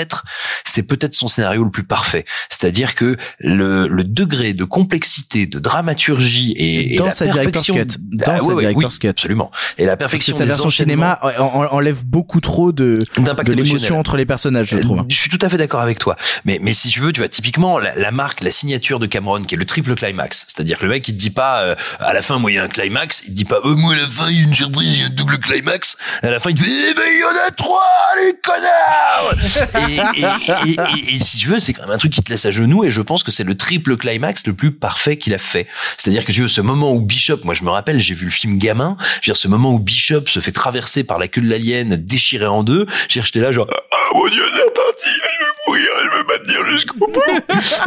[0.63, 2.25] c'est peut-être son scénario le plus parfait.
[2.49, 7.75] C'est-à-dire que le, le degré de complexité, de dramaturgie et, et Dans la sa perfection,
[7.75, 7.85] cut.
[7.99, 9.07] Dans Ah, sa ouais, oui, cut.
[9.07, 9.51] absolument.
[9.77, 13.47] Et la Parce que perfection sa version cinéma en- en- enlève beaucoup trop de, D'impact
[13.49, 15.03] de l'émotion entre les personnages, je trouve.
[15.09, 16.15] Je suis tout à fait d'accord avec toi.
[16.45, 19.43] Mais, mais si tu veux, tu vois, typiquement, la, la marque, la signature de Cameron,
[19.43, 20.45] qui est le triple climax.
[20.47, 22.57] C'est-à-dire que le mec, il te dit pas, euh, à la fin, moi, il y
[22.57, 23.21] a un climax.
[23.25, 24.99] Il te dit pas, euh, moi, à la fin, il y a une surprise, il
[24.99, 25.97] y a un double climax.
[26.21, 27.81] À la fin, il te fait, eh ben, il y en a trois,
[28.25, 29.84] les connards!
[29.89, 32.91] et, si tu veux, c'est quand même un truc qui te laisse à genoux et
[32.91, 35.67] je pense que c'est le triple climax le plus parfait qu'il a fait.
[35.97, 38.31] C'est-à-dire que tu veux, ce moment où Bishop, moi je me rappelle, j'ai vu le
[38.31, 41.41] film gamin, je veux dire, ce moment où Bishop se fait traverser par la queue
[41.41, 45.51] de l'alien, déchiré en deux, j'étais là genre, oh mon dieu, c'est parti, je vais
[45.67, 47.11] mourir, je vais maintenir jusqu'au bout.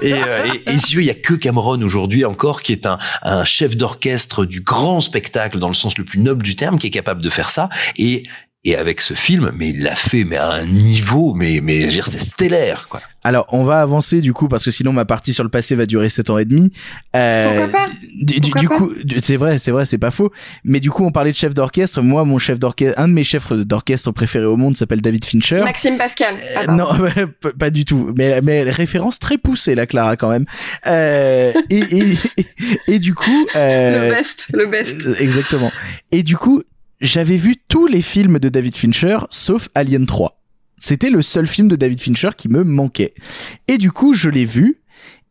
[0.03, 2.73] et, euh, et, et, si tu veux, il y a que Cameron aujourd'hui encore qui
[2.73, 6.57] est un, un chef d'orchestre du grand spectacle dans le sens le plus noble du
[6.57, 7.69] terme, qui est capable de faire ça.
[7.97, 8.25] Et
[8.64, 11.86] et avec ce film, mais il l'a fait, mais à un niveau, mais mais je
[11.86, 13.01] veux dire, c'est stellaire, quoi.
[13.24, 15.86] Alors, on va avancer du coup parce que sinon ma partie sur le passé va
[15.86, 16.72] durer sept ans et demi.
[17.14, 20.32] Euh, Pourquoi pas Du, Pourquoi du pas coup, c'est vrai, c'est vrai, c'est pas faux.
[20.64, 22.01] Mais du coup, on parlait de chef d'orchestre.
[22.01, 25.62] Moi, mon chef d'orchestre, un de mes chefs d'orchestre préférés au monde s'appelle David Fincher.
[25.62, 26.36] Maxime Pascal.
[26.56, 26.94] Ah, Euh, pardon.
[26.94, 28.12] non, pas du tout.
[28.16, 30.47] Mais, mais référence très poussée, la Clara, quand même.
[30.86, 32.47] Euh, et, et, et,
[32.94, 33.47] et du coup...
[33.56, 34.97] Euh, Le best, le best.
[35.06, 35.70] euh, Exactement.
[36.12, 36.62] Et du coup,
[37.01, 40.37] j'avais vu tous les films de David Fincher, sauf Alien 3.
[40.79, 43.15] C'était le seul film de David Fincher qui me manquait.
[43.66, 44.81] Et du coup, je l'ai vu.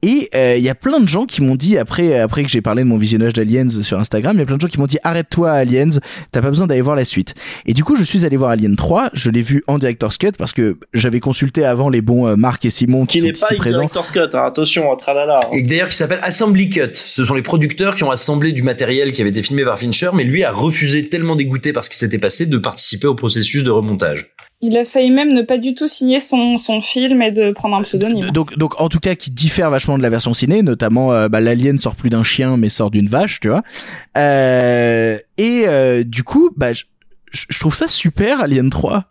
[0.03, 2.61] Et euh, il y a plein de gens qui m'ont dit après après que j'ai
[2.61, 4.85] parlé de mon visionnage d'Aliens sur Instagram, il y a plein de gens qui m'ont
[4.85, 5.89] dit arrête-toi Aliens,
[6.31, 7.33] t'as pas besoin d'aller voir la suite.
[7.65, 10.31] Et du coup, je suis allé voir Alien 3, je l'ai vu en director's cut
[10.37, 13.47] parce que j'avais consulté avant les bons euh, Marc et Simon qui, Qui n'est pas
[13.57, 13.79] présents.
[13.81, 15.39] director's cut, hein, attention, hein, tralala.
[15.43, 15.49] hein.
[15.53, 16.91] Et d'ailleurs qui s'appelle Assembly Cut.
[16.93, 20.09] Ce sont les producteurs qui ont assemblé du matériel qui avait été filmé par Fincher,
[20.13, 23.63] mais lui a refusé tellement dégoûté par ce qui s'était passé de participer au processus
[23.63, 24.31] de remontage.
[24.59, 27.75] Il a failli même ne pas du tout signer son, son film et de prendre
[27.75, 28.31] un pseudonyme.
[28.31, 31.41] Donc, donc en tout cas, qui diffère vachement de la version ciné, notamment euh, bah,
[31.41, 33.61] l'alien sort plus d'un chien, mais sort d'une vache, tu vois.
[34.17, 36.85] Euh, et euh, du coup, bah, je,
[37.31, 39.05] je trouve ça super, Alien 3.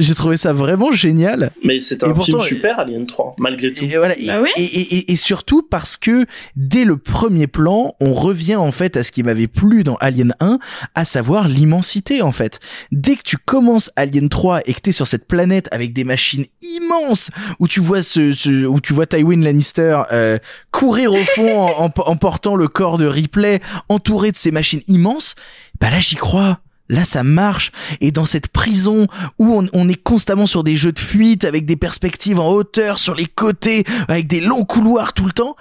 [0.00, 1.50] J'ai trouvé ça vraiment génial.
[1.62, 3.84] Mais c'est un pourtant, film super, Alien 3, malgré tout.
[3.84, 4.18] Et voilà.
[4.18, 4.50] Et, Bah oui.
[4.56, 8.96] et, et- et- et surtout parce que dès le premier plan, on revient en fait
[8.96, 10.58] à ce qui m'avait plu dans Alien 1,
[10.94, 12.60] à savoir l'immensité en fait.
[12.92, 16.46] Dès que tu commences Alien 3 et que t'es sur cette planète avec des machines
[16.62, 20.38] immenses, où tu vois ce, ce où tu vois Tywin Lannister euh,
[20.72, 24.82] courir au fond en, en- en portant le corps de Ripley, entouré de ces machines
[24.86, 25.34] immenses,
[25.80, 26.60] bah là j'y crois.
[26.90, 27.70] Là, ça marche.
[28.00, 29.06] Et dans cette prison
[29.38, 33.14] où on, est constamment sur des jeux de fuite avec des perspectives en hauteur, sur
[33.14, 35.54] les côtés, avec des longs couloirs tout le temps,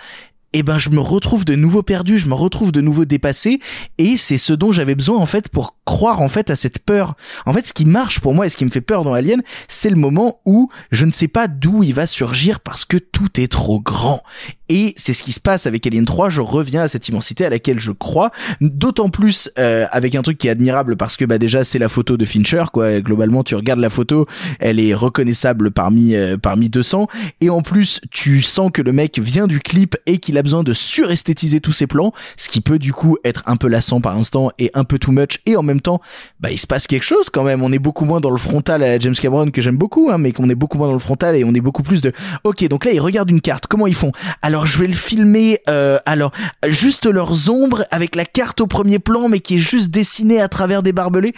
[0.53, 3.59] eh ben, je me retrouve de nouveau perdu, je me retrouve de nouveau dépassé.
[3.99, 7.13] Et c'est ce dont j'avais besoin, en fait, pour croire, en fait, à cette peur.
[7.45, 9.43] En fait, ce qui marche pour moi et ce qui me fait peur dans Alien,
[9.67, 13.39] c'est le moment où je ne sais pas d'où il va surgir parce que tout
[13.39, 14.23] est trop grand.
[14.69, 17.49] Et c'est ce qui se passe avec Alien 3, je reviens à cette immensité à
[17.49, 18.29] laquelle je crois,
[18.61, 21.89] d'autant plus euh, avec un truc qui est admirable parce que bah déjà c'est la
[21.89, 24.27] photo de Fincher quoi, globalement tu regardes la photo,
[24.59, 27.07] elle est reconnaissable parmi euh, parmi 200
[27.41, 30.63] et en plus tu sens que le mec vient du clip et qu'il a besoin
[30.63, 34.15] de suresthétiser tous ses plans, ce qui peut du coup être un peu lassant par
[34.15, 35.39] instant et un peu too much.
[35.47, 35.99] Et en même temps
[36.39, 38.83] bah il se passe quelque chose quand même, on est beaucoup moins dans le frontal
[38.83, 41.35] à James Cameron que j'aime beaucoup hein, mais qu'on est beaucoup moins dans le frontal
[41.35, 42.11] et on est beaucoup plus de
[42.43, 44.11] OK, donc là ils regardent une carte, comment ils font?
[44.41, 46.31] Alors je vais le filmer euh, alors
[46.67, 50.47] juste leurs ombres avec la carte au premier plan mais qui est juste dessinée à
[50.47, 51.33] travers des barbelés.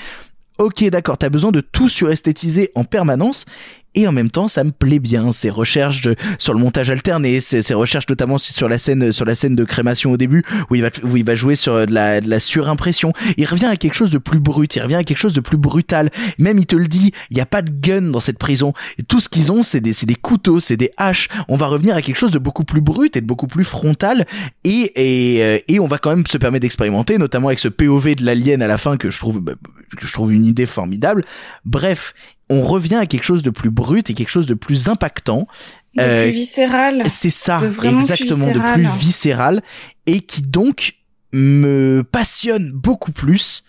[0.58, 3.46] Ok, d'accord, t'as besoin de tout suresthétiser en permanence.
[3.96, 7.40] Et en même temps, ça me plaît bien ces recherches de, sur le montage alterné,
[7.40, 10.76] ces, ces recherches notamment sur la scène, sur la scène de crémation au début, où
[10.76, 13.14] il va, où il va jouer sur de la, de la surimpression.
[13.38, 15.58] Il revient à quelque chose de plus brut, il revient à quelque chose de plus
[15.58, 16.10] brutal.
[16.40, 18.74] Même il te le dit, il n'y a pas de gun dans cette prison.
[19.08, 21.30] Tout ce qu'ils ont, c'est des, des couteaux, c'est des haches.
[21.50, 24.26] On va revenir à quelque chose de beaucoup plus brut et de beaucoup plus frontal.
[24.64, 28.16] Et, et, euh, et on va quand même se permettre d'expérimenter, notamment avec ce POV
[28.16, 29.54] de l'alien à la fin que je trouve, bah,
[29.98, 31.24] que je trouve une idée formidable.
[31.66, 32.14] Bref,
[32.52, 35.48] on revient à quelque chose de plus brut et quelque chose de plus impactant.
[35.96, 37.04] De Euh, plus viscéral.
[37.08, 39.64] c'est ça, De vraiment plus exactement, de plus viscéral
[40.06, 40.96] et qui donc
[41.34, 43.64] me passionne beaucoup plus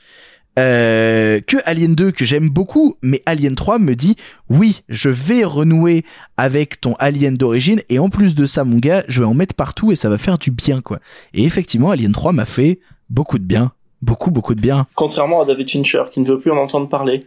[0.58, 4.16] euh, que Alien 2 que j'aime beaucoup, mais Alien 3 me dit
[4.50, 6.04] oui, je vais renouer
[6.36, 9.54] avec ton Alien d'origine et en plus de ça, mon gars, je vais en mettre
[9.54, 10.98] partout et ça va faire du bien quoi.
[11.34, 13.72] Et effectivement, Alien 3 m'a fait beaucoup de bien,
[14.02, 14.86] beaucoup beaucoup de bien.
[14.94, 17.20] Contrairement à David Fincher, qui ne veut plus en entendre parler.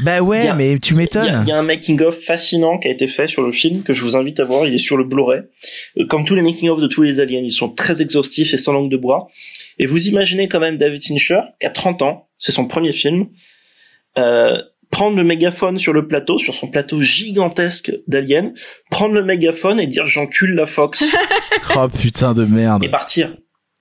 [0.00, 1.42] Bah ouais, y a- mais tu y, m'étonnes.
[1.44, 4.02] il y a un making-of fascinant qui a été fait sur le film que je
[4.02, 4.66] vous invite à voir.
[4.66, 5.40] Il est sur le Blu-ray.
[5.98, 8.72] Euh, Comme tous les making-of de tous les aliens, ils sont très exhaustifs et sans
[8.72, 9.28] langue de bois.
[9.78, 13.26] Et vous imaginez quand même David Fincher, qui a 30 ans, c'est son premier film,
[14.18, 14.58] euh,
[14.90, 18.54] prendre le mégaphone sur le plateau, sur son plateau gigantesque d'Alien,
[18.90, 21.04] prendre le mégaphone et dire j'encule la Fox
[21.76, 22.84] Oh putain de merde.
[22.84, 23.36] et partir.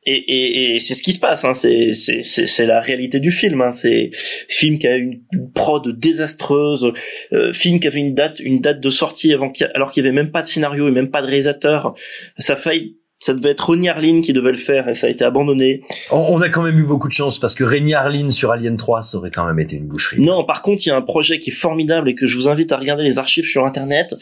[0.08, 1.56] Et, et, et c'est ce qui se passe, hein.
[1.56, 3.62] c'est c'est c'est la réalité du film.
[3.62, 3.72] Hein.
[3.72, 4.12] C'est
[4.50, 5.22] film qui a une
[5.56, 6.94] prod désastreuse,
[7.34, 10.08] euh, film qui avait une date une date de sortie avant qu'il alors qu'il y
[10.08, 11.96] avait même pas de scénario et même pas de réalisateur.
[12.38, 15.10] Ça a failli Ça devait être Ronnie Harlin qui devait le faire et ça a
[15.10, 15.82] été abandonné.
[16.12, 19.02] On, a quand même eu beaucoup de chance parce que Rémi Harlin sur Alien 3,
[19.02, 20.22] ça aurait quand même été une boucherie.
[20.22, 22.48] Non, par contre, il y a un projet qui est formidable et que je vous
[22.48, 24.14] invite à regarder les archives sur internet.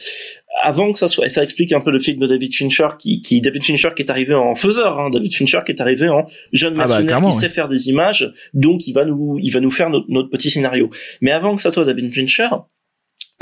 [0.62, 3.22] Avant que ça soit, et ça explique un peu le film de David Fincher, qui,
[3.22, 6.26] qui David Fincher qui est arrivé en faiseur, hein, David Fincher qui est arrivé en
[6.52, 7.32] jeune Ah bah, qui ouais.
[7.32, 10.50] sait faire des images, donc il va nous, il va nous faire notre, notre petit
[10.50, 10.90] scénario.
[11.22, 12.50] Mais avant que ça soit David Fincher,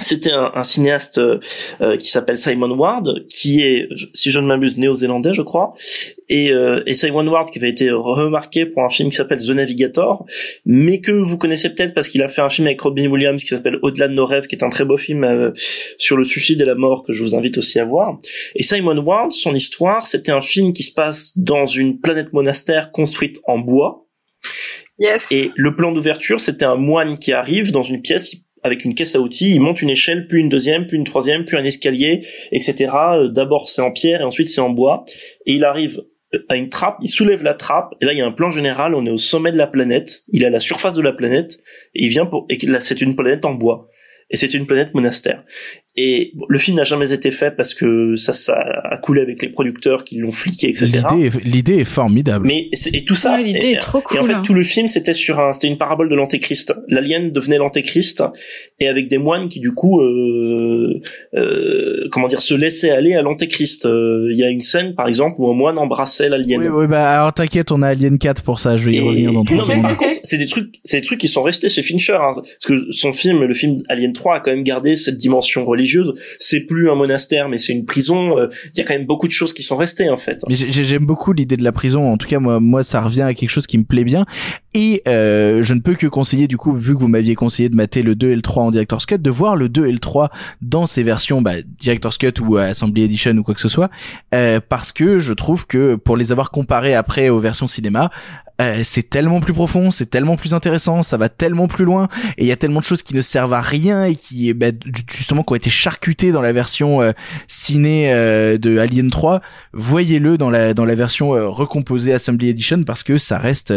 [0.01, 1.39] c'était un, un cinéaste euh,
[1.81, 5.73] euh, qui s'appelle Simon Ward, qui est, si je ne m'abuse, néo-zélandais, je crois.
[6.31, 9.49] Et, euh, et Simon Ward qui avait été remarqué pour un film qui s'appelle The
[9.49, 10.25] Navigator,
[10.65, 13.49] mais que vous connaissez peut-être parce qu'il a fait un film avec Robin Williams qui
[13.49, 15.51] s'appelle Au-delà de nos rêves, qui est un très beau film euh,
[15.97, 18.17] sur le suicide et la mort que je vous invite aussi à voir.
[18.55, 22.91] Et Simon Ward, son histoire, c'était un film qui se passe dans une planète monastère
[22.91, 24.07] construite en bois.
[24.99, 25.27] Yes.
[25.31, 29.15] Et le plan d'ouverture, c'était un moine qui arrive dans une pièce avec une caisse
[29.15, 32.25] à outils, il monte une échelle, puis une deuxième, puis une troisième, puis un escalier,
[32.51, 32.91] etc.
[32.93, 35.03] Euh, D'abord c'est en pierre et ensuite c'est en bois.
[35.45, 38.21] Et il arrive euh, à une trappe, il soulève la trappe, et là il y
[38.21, 40.59] a un plan général, on est au sommet de la planète, il est à la
[40.59, 41.59] surface de la planète,
[41.95, 43.89] et il vient pour, et là c'est une planète en bois.
[44.31, 45.43] Et c'est une planète monastère.
[45.97, 48.55] Et bon, le film n'a jamais été fait parce que ça, ça
[48.89, 50.85] a coulé avec les producteurs qui l'ont fliqué, etc.
[51.11, 52.47] L'idée, est- l'idée est formidable.
[52.47, 53.33] Mais c'est- et tout ça.
[53.33, 54.43] Ouais, l'idée et, est trop Et en cool, fait, hein.
[54.45, 56.73] tout le film, c'était sur un, c'était une parabole de l'antéchrist.
[56.87, 58.23] L'alien devenait l'antéchrist
[58.79, 61.01] et avec des moines qui du coup, euh,
[61.35, 63.85] euh, comment dire, se laissaient aller à l'antéchrist.
[63.85, 66.61] Euh, Il y a une scène, par exemple, où un moine embrassait l'alien.
[66.61, 69.01] Oui, oui, bah alors t'inquiète, on a Alien 4 pour ça, je vais y Et-
[69.01, 69.81] revenir dans non, trois mais secondes.
[69.81, 72.65] par contre, c'est des trucs, c'est des trucs qui sont restés chez Fincher, hein, parce
[72.65, 76.13] que son film, le film Alien 3, a quand même gardé cette dimension religieuse.
[76.39, 78.37] C'est plus un monastère, mais c'est une prison.
[78.37, 80.39] euh, Il y a quand même beaucoup de choses qui sont restées en fait.
[80.49, 82.11] J'aime beaucoup l'idée de la prison.
[82.11, 84.25] En tout cas, moi, moi, ça revient à quelque chose qui me plaît bien.
[84.73, 87.75] Et euh, je ne peux que conseiller, du coup, vu que vous m'aviez conseillé de
[87.75, 89.99] mater le 2 et le 3 en Director's Cut, de voir le 2 et le
[89.99, 90.29] 3
[90.61, 93.89] dans ces versions bah, Director's Cut ou euh, Assembly Edition ou quoi que ce soit,
[94.33, 98.09] euh, parce que je trouve que pour les avoir comparés après aux versions cinéma,
[98.61, 102.07] euh, c'est tellement plus profond, c'est tellement plus intéressant, ça va tellement plus loin,
[102.37, 104.67] et il y a tellement de choses qui ne servent à rien qui, bah,
[105.09, 107.11] justement, qui ont été charcutées dans la version euh,
[107.47, 109.41] ciné euh, de Alien 3.
[109.73, 113.73] Voyez-le dans la dans la version euh, recomposée Assembly Edition parce que ça reste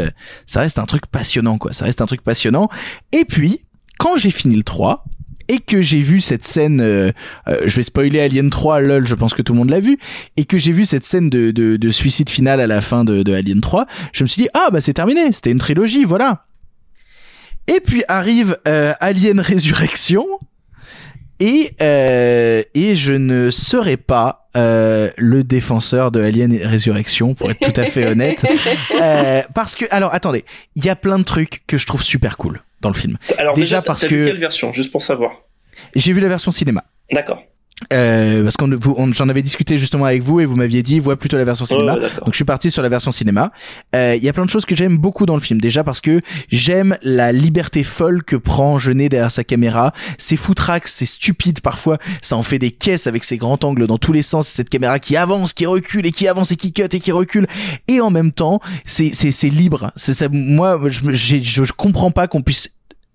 [0.46, 2.68] ça reste un truc passionnant quoi, ça reste un truc passionnant.
[3.12, 3.60] Et puis
[3.98, 5.04] quand j'ai fini le 3
[5.48, 9.42] et que j'ai vu cette scène, je vais spoiler Alien 3, lol, je pense que
[9.42, 9.98] tout le monde l'a vu,
[10.38, 13.22] et que j'ai vu cette scène de, de, de suicide final à la fin de,
[13.22, 16.46] de Alien 3, je me suis dit, ah bah c'est terminé, c'était une trilogie, voilà.
[17.66, 20.26] Et puis arrive euh, Alien Résurrection,
[21.40, 27.58] et, euh, et je ne serai pas euh, le défenseur de Alien Résurrection, pour être
[27.58, 28.44] tout à fait honnête.
[29.00, 30.44] Euh, parce que, alors attendez,
[30.76, 33.18] il y a plein de trucs que je trouve super cool dans le film.
[33.38, 35.42] Alors déjà, parce t'as vu que quelle version, juste pour savoir?
[35.94, 36.84] j'ai vu la version cinéma.
[37.12, 37.42] D'accord.
[37.92, 41.16] Euh, parce qu'on on- j'en avais discuté justement avec vous et vous m'aviez dit vois
[41.16, 41.94] plutôt la version cinéma.
[41.94, 42.24] Ouais, d'accord.
[42.24, 43.52] Donc je suis parti sur la version cinéma.
[43.94, 45.60] Euh, Il y a plein de choses que j'aime beaucoup dans le film.
[45.60, 49.92] Déjà parce que j'aime la liberté folle que prend Jeunet derrière sa caméra.
[50.18, 51.98] C'est foutraque, c'est stupide parfois.
[52.22, 54.48] Ça en fait des caisses avec ses grands angles dans tous les sens.
[54.48, 57.46] Cette caméra qui avance, qui recule et qui avance et qui cut et qui recule.
[57.88, 59.90] Et en même temps, c'est c'est c'est libre.
[59.96, 60.28] C'est ça.
[60.30, 62.70] Moi, je je, je comprends pas qu'on puisse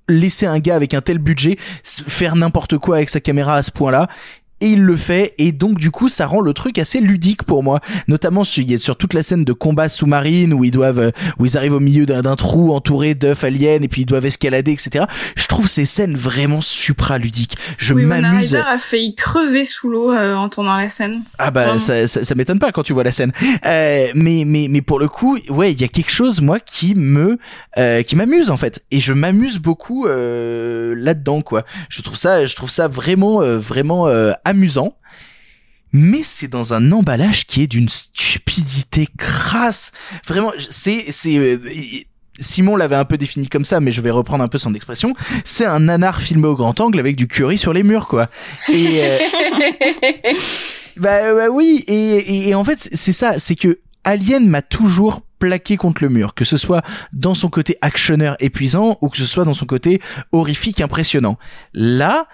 [0.07, 3.69] laisser un gars avec un tel budget faire n'importe quoi avec sa caméra à ce
[3.69, 4.07] point-là
[4.61, 7.63] et il le fait et donc du coup ça rend le truc assez ludique pour
[7.63, 11.45] moi notamment sur, sur toute la scène de combat sous-marine où ils doivent euh, où
[11.45, 15.05] ils arrivent au milieu d'un trou entouré d'œufs aliens et puis ils doivent escalader etc
[15.35, 20.11] je trouve ces scènes vraiment supra ludiques je oui, m'amuse a failli crever sous l'eau
[20.11, 21.23] euh, en tournant la scène.
[21.37, 21.79] ah bah Vraiment.
[21.79, 23.31] ça, ça, ça m'étonne pas quand tu vois la scène.
[23.65, 26.95] Euh, mais mais mais pour le coup, ouais, il y a quelque chose moi qui
[26.95, 27.37] me
[27.77, 31.63] euh, qui m'amuse en fait et je m'amuse beaucoup euh, là-dedans quoi.
[31.89, 34.95] Je trouve ça je trouve ça vraiment euh, vraiment euh, amusant.
[35.91, 39.91] Mais c'est dans un emballage qui est d'une stupidité crasse.
[40.27, 41.57] Vraiment, c'est c'est euh,
[42.39, 45.15] Simon l'avait un peu défini comme ça, mais je vais reprendre un peu son expression.
[45.45, 48.29] C'est un nanar filmé au grand angle avec du curry sur les murs, quoi.
[48.71, 49.17] Et euh,
[50.97, 55.21] bah, bah oui, et, et, et en fait, c'est ça, c'est que Alien m'a toujours
[55.39, 56.81] plaqué contre le mur, que ce soit
[57.13, 60.01] dans son côté actionneur épuisant ou que ce soit dans son côté
[60.31, 61.37] horrifique impressionnant.
[61.73, 62.27] Là,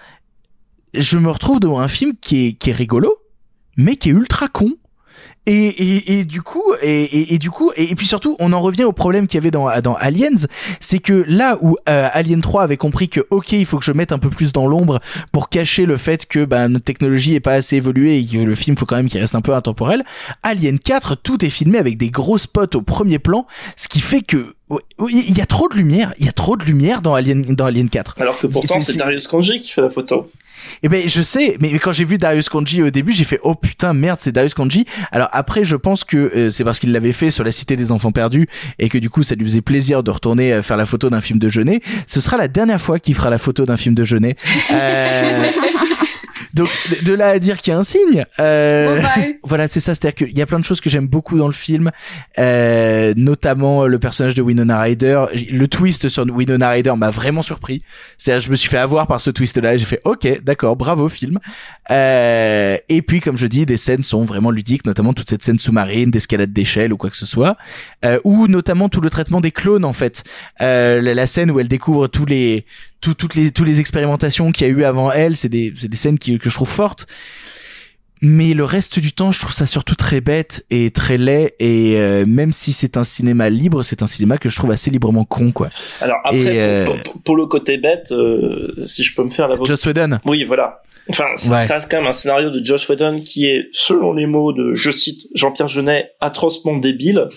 [0.98, 3.14] je me retrouve devant un film qui est, qui est rigolo,
[3.76, 4.72] mais qui est ultra con.
[5.48, 8.82] Et, et, et du coup, et, et, du coup, et, puis surtout, on en revient
[8.82, 10.46] au problème qu'il y avait dans, dans Aliens,
[10.80, 13.92] c'est que là où euh, Alien 3 avait compris que ok, il faut que je
[13.92, 14.98] mette un peu plus dans l'ombre
[15.30, 18.54] pour cacher le fait que bah, notre technologie est pas assez évoluée et que le
[18.56, 20.04] film faut quand même qu'il reste un peu intemporel.
[20.42, 23.46] Alien 4, tout est filmé avec des gros spots au premier plan,
[23.76, 24.52] ce qui fait que
[25.08, 27.66] il y a trop de lumière, il y a trop de lumière dans Alien dans
[27.66, 28.16] Alien 4.
[28.20, 30.28] Alors que pourtant, c'est- Darius Kanji qui fait la photo.
[30.82, 33.54] Eh ben je sais, mais quand j'ai vu Darius Kanji au début, j'ai fait oh
[33.54, 34.84] putain merde c'est Darius Kanji.
[35.12, 37.92] Alors après je pense que euh, c'est parce qu'il l'avait fait sur la Cité des
[37.92, 38.46] Enfants Perdus
[38.78, 41.20] et que du coup ça lui faisait plaisir de retourner euh, faire la photo d'un
[41.20, 41.80] film de Jeunet.
[42.06, 44.36] Ce sera la dernière fois qu'il fera la photo d'un film de Jeunet.
[44.70, 45.50] Euh...
[46.56, 46.70] Donc
[47.02, 48.98] de là à dire qu'il y a un signe, euh,
[49.44, 51.52] voilà c'est ça, c'est-à-dire qu'il y a plein de choses que j'aime beaucoup dans le
[51.52, 51.90] film,
[52.38, 55.26] euh, notamment le personnage de Winona Ryder.
[55.50, 57.82] Le twist sur Winona Ryder m'a vraiment surpris.
[58.16, 61.10] C'est-à-dire je me suis fait avoir par ce twist-là et j'ai fait ok d'accord bravo
[61.10, 61.38] film.
[61.90, 65.58] Euh, et puis comme je dis des scènes sont vraiment ludiques, notamment toute cette scène
[65.58, 67.58] sous-marine d'escalade d'échelle ou quoi que ce soit,
[68.06, 70.24] euh, ou notamment tout le traitement des clones en fait,
[70.62, 72.64] euh, la, la scène où elle découvre tous les
[73.06, 75.88] tout, toutes les toutes les expérimentations qu'il y a eu avant elle, c'est des c'est
[75.88, 77.06] des scènes qui, que je trouve fortes.
[78.22, 81.54] Mais le reste du temps, je trouve ça surtout très bête et très laid.
[81.60, 84.90] Et euh, même si c'est un cinéma libre, c'est un cinéma que je trouve assez
[84.90, 85.68] librement con, quoi.
[86.00, 89.28] Alors après, Et, euh, pour, pour- pour le côté bête, euh, si je peux me
[89.30, 90.18] faire la Joss Whedon.
[90.24, 90.82] Oui, voilà.
[91.10, 91.66] Enfin, ça Ouais.
[91.66, 94.72] ça reste quand même un scénario de Josh Whedon qui est, selon les mots de,
[94.74, 97.28] je cite, Jean-Pierre Jeunet, atrocement débile.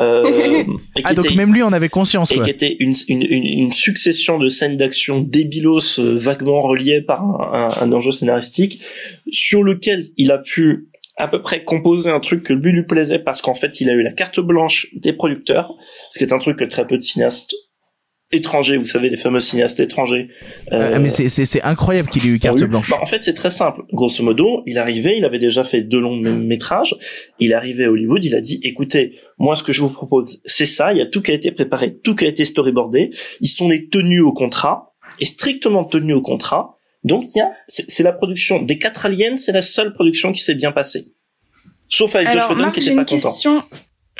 [0.00, 0.62] Euh,
[0.96, 2.44] et qui Ah donc était- même lui en avait conscience, et quoi.
[2.44, 7.22] qui était une, une, une, une succession de scènes d'action débilos euh, vaguement reliées par
[7.22, 8.82] un, un, un enjeu scénaristique
[9.30, 10.86] sur lequel il a pu
[11.16, 13.92] à peu près composer un truc que lui lui plaisait parce qu'en fait il a
[13.92, 15.74] eu la carte blanche des producteurs
[16.10, 17.54] ce qui est un truc que très peu de cinéastes
[18.32, 20.28] étrangers vous savez les fameux cinéastes étrangers
[20.72, 22.66] euh, Ah, mais c'est c'est c'est incroyable qu'il ait eu carte oui.
[22.66, 22.90] blanche.
[22.90, 23.82] Bah, en fait, c'est très simple.
[23.92, 26.94] Grosso modo, il arrivait, il avait déjà fait deux longs métrages.
[27.38, 30.40] Il est arrivé à Hollywood, il a dit, écoutez, moi, ce que je vous propose,
[30.44, 30.92] c'est ça.
[30.92, 33.10] Il y a tout qui a été préparé, tout qui a été storyboardé.
[33.40, 36.76] Ils sont les tenus au contrat, et strictement tenus au contrat.
[37.02, 40.32] Donc, il y a, c'est c'est la production des quatre aliens, c'est la seule production
[40.32, 41.04] qui s'est bien passée.
[41.88, 43.28] Sauf avec Josh Alors, Whedon Marc, qui j'ai était pas content.
[43.30, 43.62] question.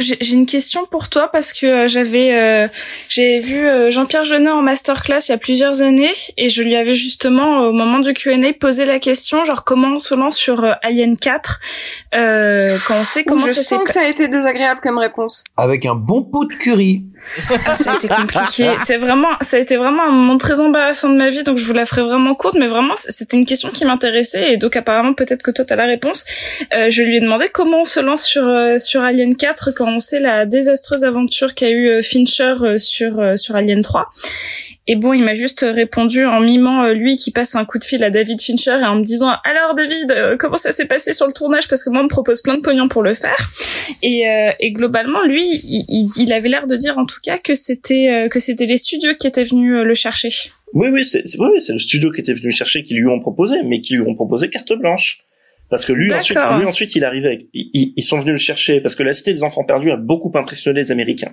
[0.01, 2.69] J'ai j'ai une question pour toi parce que euh, j'avais euh,
[3.09, 6.75] j'ai vu euh, Jean-Pierre Jeunet en masterclass il y a plusieurs années et je lui
[6.75, 10.65] avais justement au moment du Q&A posé la question genre comment on se lance sur
[10.65, 11.61] euh, Alien 4
[12.15, 15.45] euh, quand on sait comment je ça sens que ça a été désagréable comme réponse.
[15.57, 17.05] Avec un bon pot de curry.
[17.67, 18.71] Ah, ça a été compliqué.
[18.87, 21.65] C'est vraiment, ça a été vraiment un moment très embarrassant de ma vie, donc je
[21.65, 25.15] vous la ferai vraiment courte, mais vraiment, c'était une question qui m'intéressait, et donc apparemment,
[25.15, 26.25] peut-être que toi, t'as la réponse.
[26.75, 29.89] Euh, je lui ai demandé comment on se lance sur, euh, sur Alien 4 quand
[29.89, 34.11] on sait la désastreuse aventure qu'a eu euh, Fincher euh, sur, euh, sur Alien 3.
[34.93, 37.85] Et bon, il m'a juste répondu en mimant euh, lui qui passe un coup de
[37.85, 41.13] fil à David Fincher et en me disant alors David, euh, comment ça s'est passé
[41.13, 41.69] sur le tournage?
[41.69, 43.39] Parce que moi on me propose plein de pognon pour le faire.
[44.03, 47.55] Et, euh, et globalement, lui, il, il- avait l'air de dire en tout cas que
[47.55, 50.31] c'était euh, que c'était les studios qui étaient venus le chercher.
[50.73, 53.63] Oui, oui, c'est oui, c'est le studio qui était venu chercher, qui lui ont proposé,
[53.65, 55.19] mais qui lui ont proposé carte blanche.
[55.69, 57.47] Parce que lui ensuite, lui ensuite, il arrivait.
[57.55, 60.33] Ils, ils sont venus le chercher parce que la Cité des Enfants Perdus a beaucoup
[60.35, 61.33] impressionné les Américains.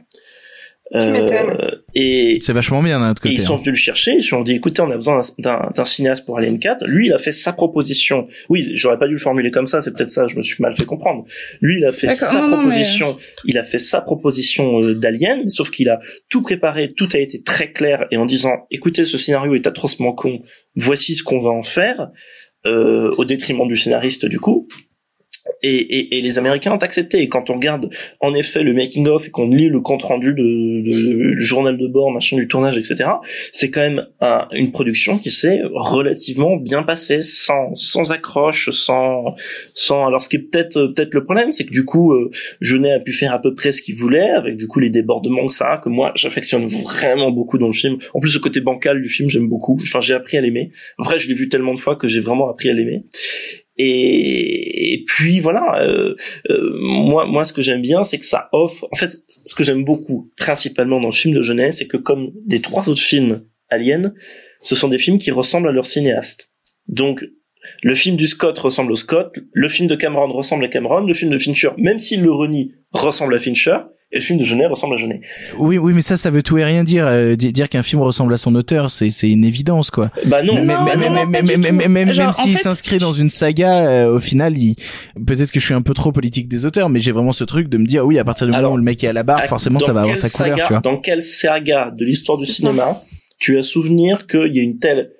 [0.93, 1.57] M'étonnes.
[1.95, 3.33] et C'est vachement bien d'un autre côté.
[3.35, 3.57] ils sont hein.
[3.57, 6.59] venus le chercher, ils se sont dit, écoutez, on a besoin d'un- cinéaste pour Alien
[6.59, 6.85] 4.
[6.85, 8.27] Lui, il a fait sa proposition.
[8.49, 10.75] Oui, j'aurais pas dû le formuler comme ça, c'est peut-être ça, je me suis mal
[10.75, 11.25] fait comprendre.
[11.61, 14.95] Lui, il a fait sa non, non, mais- proposition, il a fait sa proposition euh,
[14.95, 15.99] d'Alien, sauf qu'il a
[16.29, 20.13] tout préparé, tout a été très clair, et en disant, écoutez, ce scénario est atrocement
[20.13, 20.41] con,
[20.75, 22.09] voici ce qu'on va en faire,
[22.65, 24.67] euh, au détriment du scénariste, du coup.
[25.63, 27.19] Et, et, et les Américains ont accepté.
[27.21, 30.33] Et quand on regarde en effet le making of et qu'on lit le compte rendu
[30.33, 33.09] de, de- le journal de bord, machin du tournage, etc.,
[33.51, 39.35] c'est quand même un- une production qui s'est relativement bien passée, sans sans accroche, sans
[39.73, 40.05] sans.
[40.07, 42.29] Alors ce qui est peut-être euh, peut-être le problème, c'est que du coup, euh,
[42.61, 45.47] Jeunet a pu faire à peu près ce qu'il voulait, avec du coup les débordements
[45.47, 47.97] que ça que moi j'affectionne vraiment beaucoup dans le film.
[48.13, 49.77] En plus, le côté bancal du film, j'aime beaucoup.
[49.81, 50.71] Enfin, j'ai appris à l'aimer.
[50.97, 53.03] En vrai, je l'ai vu tellement de fois que j'ai vraiment appris à l'aimer.
[53.77, 56.15] Et, puis voilà, euh,
[56.49, 58.87] euh, moi, moi, ce que j'aime bien, c'est que ça offre.
[58.91, 62.31] En fait, ce que j'aime beaucoup, principalement dans le film de jeunesse, c'est que comme
[62.47, 64.13] les trois autres films Alien,
[64.61, 66.53] ce sont des films qui ressemblent à leur cinéaste.
[66.87, 67.25] Donc,
[67.83, 71.13] le film du Scott ressemble au Scott, le film de Cameron ressemble à Cameron, le
[71.13, 73.77] film de Fincher, même s'il le renie, ressemble à Fincher,
[74.11, 75.19] et le film de Jeunet ressemble à Jeunet.
[75.57, 77.05] Oui, oui, mais ça, ça veut tout et rien dire.
[77.07, 80.09] Euh, di- dire qu'un film ressemble à son auteur, c'est c'est une évidence, quoi.
[80.25, 84.75] Bah non, même même en s'il fait- s'inscrit dans une saga, euh, au final, il...
[85.25, 87.67] peut-être que je suis un peu trop politique des auteurs, mais j'ai vraiment ce truc
[87.67, 89.23] de me dire, oui, à partir du moment Alors, où le mec est à la
[89.23, 90.81] barre, À- forcément, dans ça va avoir sa couleur, saga- tu vois.
[90.81, 93.01] Dans quelle saga de l'histoire du C'est cinéma
[93.39, 95.11] tu as souvenir qu'il y a une telle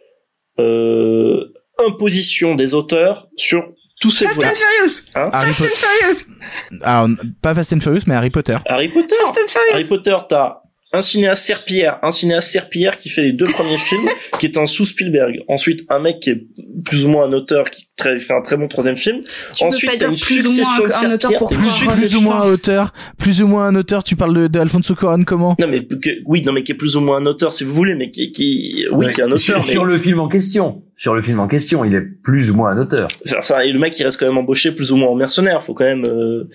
[0.60, 1.44] euh,
[1.88, 5.72] imposition des auteurs sur tous ces Fast and Furious Hein Harry Fast Potter.
[5.74, 7.08] and Furious Alors,
[7.42, 8.58] pas Fast and Furious, mais Harry Potter.
[8.68, 9.16] Harry Potter.
[9.26, 10.62] Fast and Furious Harry Potter, t'as
[10.94, 14.08] un cinéaste serpillère, un cinéaste serpillère qui fait les deux premiers films,
[14.40, 15.42] qui est un sous Spielberg.
[15.50, 16.44] Ensuite, un mec qui est
[16.86, 19.20] plus ou moins un auteur qui très, fait un très bon troisième film.
[19.54, 20.66] Tu Ensuite, peux pas dire une plus ou moins
[21.04, 24.16] un, un auteur pour plus ou moins un auteur, plus ou moins un auteur, tu
[24.16, 25.56] parles de, de Alfonso Cuarón comment?
[25.60, 27.74] Non mais que, oui, non mais qui est plus ou moins un auteur si vous
[27.74, 29.14] voulez, mais qui, qui oui, Ouais.
[29.14, 29.40] qui est un auteur.
[29.40, 29.62] sur, mais...
[29.62, 30.84] sur le film en question.
[30.96, 33.10] Sur le film en question, il est plus ou moins un auteur.
[33.38, 35.74] Enfin, et le mec il reste quand même embauché plus ou moins en mercenaire, faut
[35.74, 36.50] quand même euh,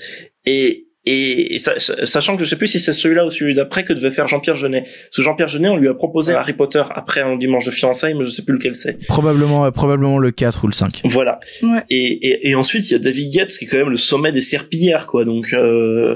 [0.46, 3.84] et et, et sa- sachant que je sais plus si c'est celui-là ou celui d'après
[3.84, 4.84] que devait faire Jean-Pierre Jeunet.
[5.10, 8.24] Ce Jean-Pierre Jeunet, on lui a proposé Harry Potter après un dimanche de fiançailles, mais
[8.24, 8.98] je sais plus lequel c'est.
[9.08, 11.00] Probablement, euh, probablement le 4 ou le 5.
[11.04, 11.40] Voilà.
[11.62, 11.80] Ouais.
[11.90, 14.30] Et, et, et ensuite il y a David Yates qui est quand même le sommet
[14.32, 15.24] des serpillères quoi.
[15.24, 16.14] Donc euh,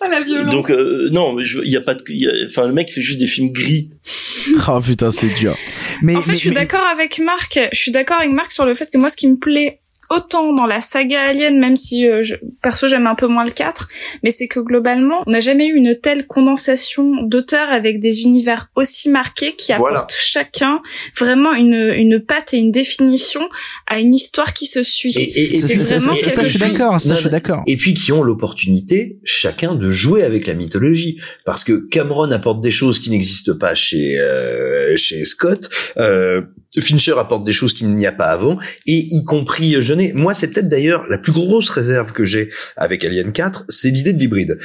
[0.00, 0.48] Oh la violence.
[0.54, 3.00] donc euh, non, il y a pas de, il y a- enfin le mec fait
[3.02, 3.90] juste des films gris.
[4.68, 5.54] oh putain, c'est dur.
[6.02, 7.58] Mais, en fait, mais- je suis mais- d'accord avec Marc.
[7.72, 9.80] Je suis d'accord avec Marc sur le fait que moi, ce qui me plaît
[10.10, 13.50] autant dans la saga Alien, même si euh, je, perso j'aime un peu moins le
[13.50, 13.88] 4,
[14.22, 18.70] mais c'est que globalement, on n'a jamais eu une telle condensation d'auteurs avec des univers
[18.76, 19.96] aussi marqués qui Voilà.
[19.98, 20.80] apportent chacun
[21.18, 23.40] vraiment une, une patte et une définition
[23.86, 25.14] à une histoire qui se suit.
[25.16, 27.62] Et, et, et c'est puis- vraiment et- quelque je suis d'accord, ça, je suis d'accord.
[27.66, 32.60] Et puis qui ont l'opportunité, chacun, de jouer avec la mythologie, parce que Cameron apporte
[32.62, 35.68] des choses qui n'existent pas chez euh, chez Scott,
[35.98, 36.42] euh,
[36.80, 39.80] Fincher apporte des choses qu'il n'y a pas avant, et y compris
[40.14, 44.12] Moi, c'est peut-être d'ailleurs la plus grosse réserve que j'ai avec Alien 4, c'est l'idée
[44.12, 44.58] de l'hybride.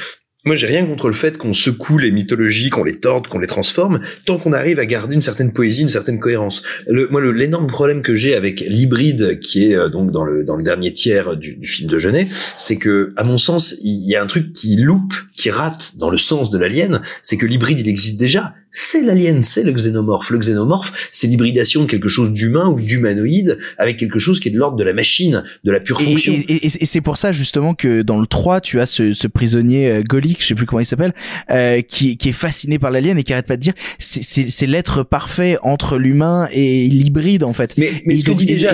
[0.46, 3.46] Moi, j'ai rien contre le fait qu'on secoue les mythologies, qu'on les torde, qu'on les
[3.46, 6.62] transforme, tant qu'on arrive à garder une certaine poésie, une certaine cohérence.
[6.86, 10.56] Le, moi, l'énorme problème que j'ai avec l'hybride, qui est euh, donc dans le dans
[10.56, 12.28] le dernier tiers du, du film de Genet,
[12.58, 16.10] c'est que, à mon sens, il y a un truc qui loupe, qui rate dans
[16.10, 18.52] le sens de l'alien, c'est que l'hybride, il existe déjà.
[18.76, 20.30] C'est l'alien, c'est le xénomorphe.
[20.30, 24.50] Le xénomorphe, c'est l'hybridation de quelque chose d'humain ou d'humanoïde avec quelque chose qui est
[24.50, 26.32] de l'ordre de la machine, de la pure fonction.
[26.32, 29.28] et- et- et c'est pour ça justement que dans le 3, tu as ce, ce
[29.28, 31.14] prisonnier euh, Golik, je sais plus comment il s'appelle,
[31.52, 34.50] euh, qui, qui est fasciné par l'alien et qui arrête pas de dire c'est- c'est
[34.50, 37.74] c'est l'être parfait entre l'humain et l'hybride en fait.
[37.78, 38.70] Mais, mais ce que dit et- déjà,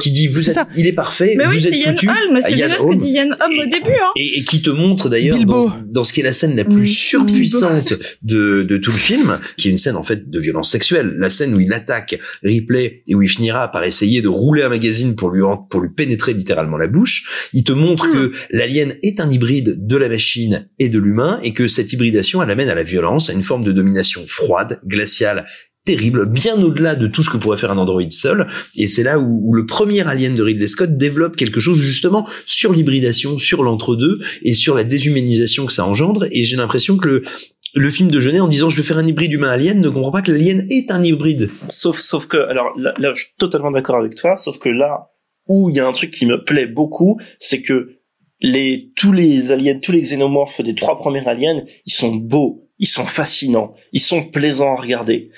[0.00, 0.68] qui dit vous c'est êtes, ça.
[0.76, 2.16] il est parfait, Mais oui, vous c'est êtes Yann.
[2.30, 3.90] Holm, c'est à déjà ce que dit Yann Holm au début.
[3.90, 4.12] Hein.
[4.16, 6.86] et, et qui te montre d'ailleurs dans, ce qui est la scène la plus Mm,
[8.22, 11.30] de, de tout le film, qui est une scène en fait de violence sexuelle, la
[11.30, 15.16] scène où il attaque Ripley et où il finira par essayer de rouler un magazine
[15.16, 19.30] pour lui pour lui pénétrer littéralement la bouche, il te montre que l'alien est un
[19.30, 22.82] hybride de la machine et de l'humain et que cette hybridation elle amène à la
[22.82, 25.46] violence, à une forme de domination froide, glaciale
[25.84, 28.48] terrible, bien au-delà de tout ce que pourrait faire un androïde seul.
[28.74, 32.26] Et c'est là où, où le premier Alien de Ridley Scott développe quelque chose justement
[32.46, 36.24] sur l'hybridation, sur l'entre-deux et sur la déshumanisation que ça engendre.
[36.30, 37.22] Et j'ai l'impression que le,
[37.74, 40.22] le film de Genet, en disant je vais faire un hybride humain-alien, ne comprend pas
[40.22, 41.50] que l'alien est un hybride.
[41.68, 45.10] Sauf, sauf que, alors là, je suis totalement d'accord avec toi, sauf que là
[45.46, 47.98] où il y a un truc qui me plaît beaucoup, c'est que
[48.40, 52.86] les, tous les aliens, tous les xénomorphes des trois premiers aliens, ils sont beaux, ils
[52.86, 55.30] sont fascinants, ils sont plaisants à regarder.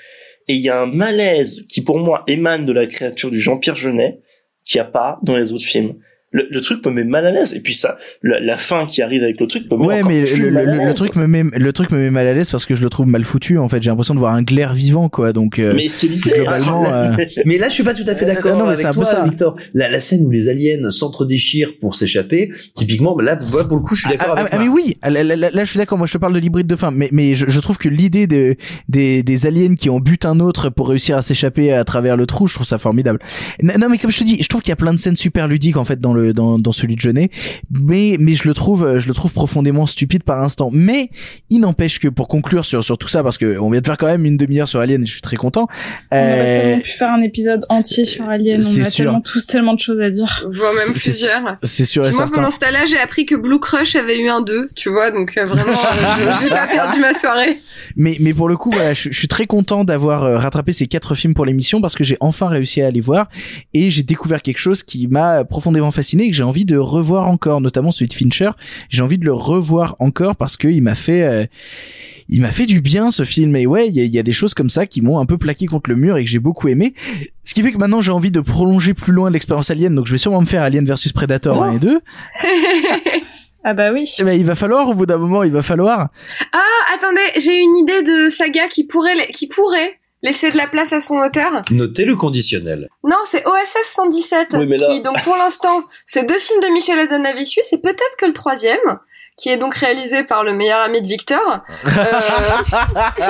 [0.47, 3.75] Et il y a un malaise qui pour moi émane de la créature du Jean-Pierre
[3.75, 4.21] Jeunet,
[4.63, 5.95] qu'il n'y a pas dans les autres films.
[6.37, 7.53] Le, le truc me met mal à l'aise.
[7.53, 10.21] Et puis ça, la, la fin qui arrive avec le truc me met Ouais, mais
[10.23, 12.51] plus le, mal à le- truc me met, le truc me met mal à l'aise
[12.51, 13.57] parce que je le trouve mal foutu.
[13.57, 15.33] En fait, j'ai l'impression de voir un glaire vivant, quoi.
[15.33, 16.21] Donc, euh, Mais ce qui est?
[16.21, 17.11] globalement, euh,
[17.45, 18.89] Mais là, je suis pas tout à fait Euh, d'accord non, mais avec c'est un
[18.91, 19.23] peu toi, ça.
[19.23, 19.55] Victor.
[19.73, 24.01] La, la scène où les aliens s'entre-déchirent pour s'échapper, typiquement, là, pour le coup, je
[24.01, 25.97] suis d'accord Ah, avec ah, mais oui, là, là, là, là, je suis d'accord.
[25.97, 28.27] Moi, je te parle de l'hybride de fin, mais mais je, je trouve que l'idée
[28.27, 28.55] de
[28.89, 32.25] des des aliens qui en butent un autre pour réussir à s'échapper à travers le
[32.25, 33.19] trou, je trouve ça formidable.
[33.63, 35.15] Non, non, mais comme je te dis, je trouve qu'il y a plein de scènes
[35.15, 37.29] super ludiques en fait dans le dans dans celui de Jeunet,
[37.71, 40.69] mais mais je le trouve je le trouve profondément stupide par instant.
[40.71, 41.09] Mais
[41.49, 43.97] il n'empêche que pour conclure sur sur tout ça, parce que on vient de faire
[43.97, 45.67] quand même une demi-heure sur Alien, et je suis très content.
[46.11, 48.61] On aurait Euh, tellement pu faire un épisode entier sur Alien.
[48.63, 49.05] On a sûr.
[49.05, 50.47] tellement tous tellement de choses à dire.
[50.53, 51.57] Voire même plusieurs.
[51.63, 52.31] c'est sûr et Moi, certain.
[52.33, 55.33] pendant ce temps-là, j'ai appris que Blue Crush avait eu un 2, tu vois, donc
[55.37, 57.59] euh, vraiment, euh, j'ai pas perdu ma soirée.
[57.95, 60.87] Mais, mais pour le coup, voilà, je, je suis très content d'avoir euh, rattrapé ces
[60.87, 63.27] quatre films pour l'émission parce que j'ai enfin réussi à les voir
[63.73, 67.27] et j'ai découvert quelque chose qui m'a profondément fasciné et que j'ai envie de revoir
[67.27, 68.51] encore, notamment celui de Fincher.
[68.89, 71.45] J'ai envie de le revoir encore parce que il m'a fait, euh,
[72.29, 73.55] il m'a fait du bien ce film.
[73.55, 75.25] Et ouais, il y a, il y a des choses comme ça qui m'ont un
[75.25, 76.93] peu plaqué contre le mur et que j'ai beaucoup aimé.
[77.43, 79.95] Ce qui fait que maintenant j'ai envie de prolonger plus loin l'expérience Alien.
[79.95, 81.99] Donc je vais sûrement me faire Alien versus Predator 1 et 2.
[83.69, 84.09] Ah bah oui.
[84.17, 86.07] Et ben il va falloir au bout d'un moment, il va falloir.
[86.53, 90.93] Ah, attendez, j'ai une idée de saga qui pourrait, qui pourrait laisser de la place
[90.93, 91.63] à son auteur.
[91.71, 92.89] Notez le conditionnel.
[93.03, 96.67] Non, c'est OSS 117, Oui, mais là- qui, donc pour l'instant, c'est deux films de
[96.69, 98.79] Michel Hazanavicius, et peut-être que le troisième,
[99.37, 101.91] qui est donc réalisé par le meilleur ami de Victor, euh,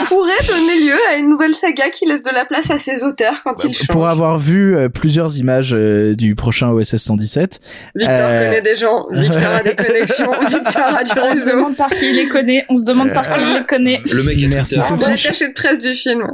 [0.07, 3.35] pourrait donner lieu à une nouvelle saga qui laisse de la place à ses auteurs
[3.43, 3.87] quand ils changent.
[3.89, 7.59] Pour avoir vu euh, plusieurs images euh, du prochain OSS 117.
[7.95, 11.51] Victor euh, connaît des gens, Victor a des connexions, Victor a du On se réseau.
[11.51, 12.65] demande par qui il les connaît.
[12.69, 13.99] On se demande par qui il les connaît.
[14.11, 14.93] Le mec est Merci Twitter.
[14.93, 15.11] On Sophie.
[15.11, 16.25] l'attaché de presse du film.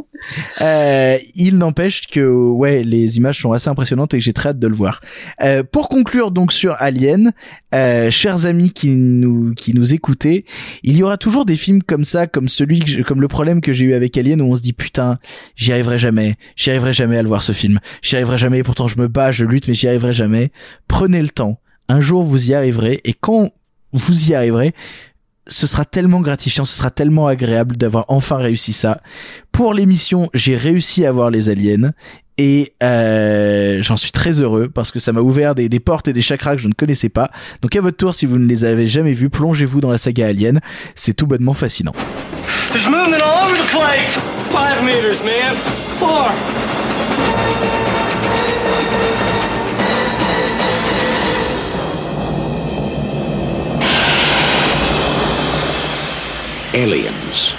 [0.61, 4.59] Euh, il n'empêche que ouais, les images sont assez impressionnantes et que j'ai très hâte
[4.59, 5.01] de le voir.
[5.41, 7.31] Euh, pour conclure donc sur Alien,
[7.73, 10.45] euh, chers amis qui nous qui nous écoutez,
[10.83, 13.61] il y aura toujours des films comme ça, comme celui que je- comme le problème
[13.61, 15.17] que j'ai eu avec Alien où on se dit putain,
[15.55, 18.63] j'y arriverai jamais, j'y arriverai jamais à le voir ce film, j'y arriverai jamais.
[18.63, 20.51] Pourtant je me bats, je lutte, mais j'y arriverai jamais.
[20.87, 21.59] Prenez le temps.
[21.89, 23.51] Un jour vous y arriverez et quand
[23.93, 24.73] vous y arriverez,
[25.47, 29.01] ce sera tellement gratifiant, ce sera tellement agréable d'avoir enfin réussi ça.
[29.51, 31.91] Pour l'émission, j'ai réussi à voir les aliens
[32.37, 36.13] et euh, j'en suis très heureux parce que ça m'a ouvert des, des portes et
[36.13, 37.29] des chakras que je ne connaissais pas.
[37.61, 40.27] Donc à votre tour, si vous ne les avez jamais vus, plongez-vous dans la saga
[40.27, 40.59] Alien.
[40.95, 41.93] C'est tout bonnement fascinant.
[42.71, 44.17] There's movement all over the place.
[44.51, 45.55] Five meters, man.
[45.99, 46.31] Four.
[56.75, 57.53] Aliens.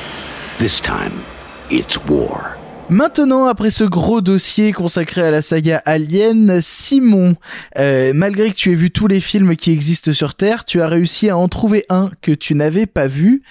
[0.58, 1.24] This time,
[1.70, 2.56] it's war.
[2.90, 7.34] Maintenant, après ce gros dossier consacré à la saga Alien, Simon,
[7.78, 10.86] euh, malgré que tu aies vu tous les films qui existent sur Terre, tu as
[10.86, 13.42] réussi à en trouver un que tu n'avais pas vu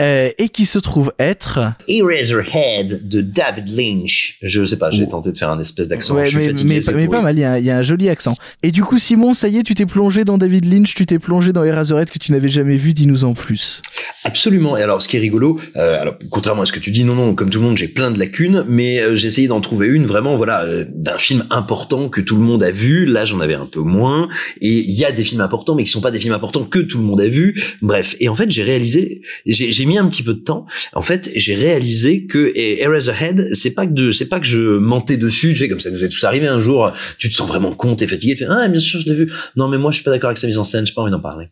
[0.00, 1.60] euh, et qui se trouve être...
[1.88, 4.38] Eraserhead de David Lynch.
[4.42, 6.14] Je sais pas, j'ai tenté de faire un espèce d'accent.
[6.14, 7.18] Ouais, je suis mais, fatigué, mais, c'est mais pourri.
[7.18, 8.34] pas mal, il y, a, un- il y a un joli accent.
[8.62, 11.18] Et du coup, Simon, ça y est, tu t'es plongé dans David Lynch, tu t'es
[11.18, 13.82] plongé dans Eraserhead que tu n'avais jamais vu, dis-nous en plus.
[14.24, 14.76] Absolument.
[14.76, 17.14] Et alors, ce qui est rigolo, euh, alors contrairement à ce que tu dis, non,
[17.14, 19.86] non, comme tout le monde, j'ai plein de lacunes, mais euh, j'ai essayé d'en trouver
[19.88, 23.06] une vraiment, voilà, d'un film important que tout le monde a vu.
[23.06, 24.28] Là, j'en avais un peu moins.
[24.60, 26.78] Et il y a des films importants, mais qui sont pas des films importants que
[26.78, 27.60] tout le monde a vu.
[27.82, 28.16] Bref.
[28.20, 30.66] Et en fait, j'ai réalisé, j'ai j'ai mis un petit peu de temps.
[30.92, 34.58] En fait, j'ai réalisé que et Eraserhead, c'est pas que de, c'est pas que je
[34.78, 35.52] mentais dessus.
[35.52, 36.92] Tu sais, comme ça nous est tous arrivé un jour.
[37.18, 39.30] Tu te sens vraiment con, t'es fatigué, tu fais ah bien sûr je l'ai vu.
[39.56, 40.86] Non, mais moi je suis pas d'accord avec sa mise en scène.
[40.86, 41.46] J'ai pas envie d'en parler.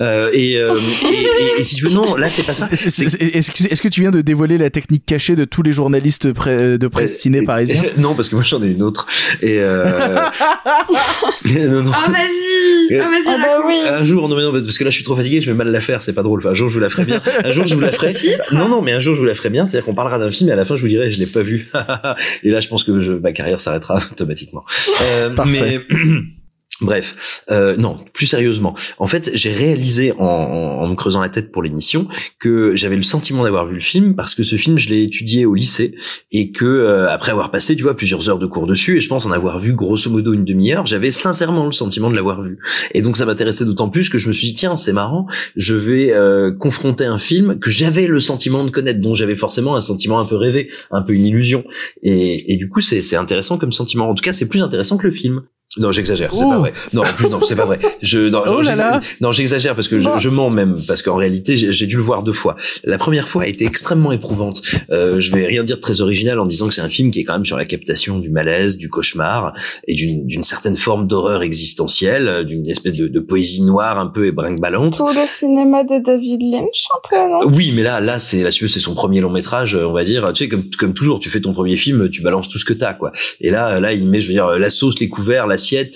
[0.00, 0.74] Euh, et, euh,
[1.12, 2.68] et, et- et si tu veux, non, là c'est pas ça.
[2.70, 5.72] Est-ce est-ce que, est-ce que tu viens de dévoiler la technique cachée de tous les
[5.72, 7.82] journalistes pré- de presse ciné parisiens?
[7.98, 9.06] Non, parce que moi j'en ai une autre.
[9.42, 10.16] Et euh...
[11.44, 11.90] non, non.
[11.94, 13.28] Ah vas-y, ah vas-y.
[13.28, 13.74] Ah bah oui.
[13.88, 15.68] Un jour, non mais non, parce que là je suis trop fatigué, je vais mal
[15.70, 16.40] la faire, c'est pas drôle.
[16.40, 17.20] Enfin, un jour je vous la ferai bien.
[17.44, 18.12] Un jour je vous la ferai.
[18.52, 19.64] Non, non, mais un jour je vous la ferai bien.
[19.64, 21.42] C'est-à-dire qu'on parlera d'un film et à la fin je vous dirai je l'ai pas
[21.42, 21.68] vu.
[22.42, 24.64] et là je pense que je, ma carrière s'arrêtera automatiquement.
[25.02, 25.80] Euh, Parfait.
[25.90, 25.96] Mais
[26.80, 28.74] Bref, euh, non, plus sérieusement.
[28.98, 32.08] En fait, j'ai réalisé en, en- me creusant la tête pour l'émission
[32.38, 35.44] que j'avais le sentiment d'avoir vu le film parce que ce film, je l'ai étudié
[35.44, 35.94] au lycée
[36.32, 39.08] et que euh, après avoir passé, tu vois, plusieurs heures de cours dessus et je
[39.08, 42.58] pense en avoir vu grosso modo une demi-heure, j'avais sincèrement le sentiment de l'avoir vu.
[42.94, 45.26] Et donc ça m'intéressait d'autant plus que je me suis dit tiens, c'est marrant,
[45.56, 49.76] je vais euh, confronter un film que j'avais le sentiment de connaître, dont j'avais forcément
[49.76, 51.64] un sentiment un peu rêvé, un peu une illusion.
[52.02, 54.08] Et, et du coup, c'est c'est intéressant comme sentiment.
[54.08, 55.42] En tout cas, c'est plus intéressant que le film.
[55.76, 56.72] Non, j'exagère, c'est pas vrai.
[56.92, 57.78] Non, en plus, non, c'est pas vrai.
[58.02, 59.00] Je, non, Oh là j'ex- là.
[59.20, 62.02] non, j'exagère parce que je, je mens même parce qu'en réalité, j'ai j'ai dû le
[62.02, 62.56] voir deux fois.
[62.82, 64.62] La première fois a été extrêmement éprouvante.
[64.90, 67.20] Euh, je vais rien dire de très original en disant que c'est un film qui
[67.20, 69.52] est quand même sur la captation du malaise, du cauchemar
[69.86, 74.08] et d'une d'une certaine forme d'horreur existentielle, euh, d'une espèce de, de poésie noire un
[74.08, 74.96] peu ébrinque-ballante.
[74.96, 77.16] Tout le cinéma de David Lynch, un peu,
[77.46, 77.54] non?
[77.56, 79.92] Oui, mais là, là, c'est là, tu veux, c'est son premier long métrage, euh, on
[79.92, 80.32] va dire.
[80.32, 82.72] Tu sais, comme comme toujours, tu fais ton premier film, tu balances tout ce que
[82.74, 83.12] t'as, quoi.
[83.40, 85.46] Et là, là, il met, je veux dire, la sauce, les couverts,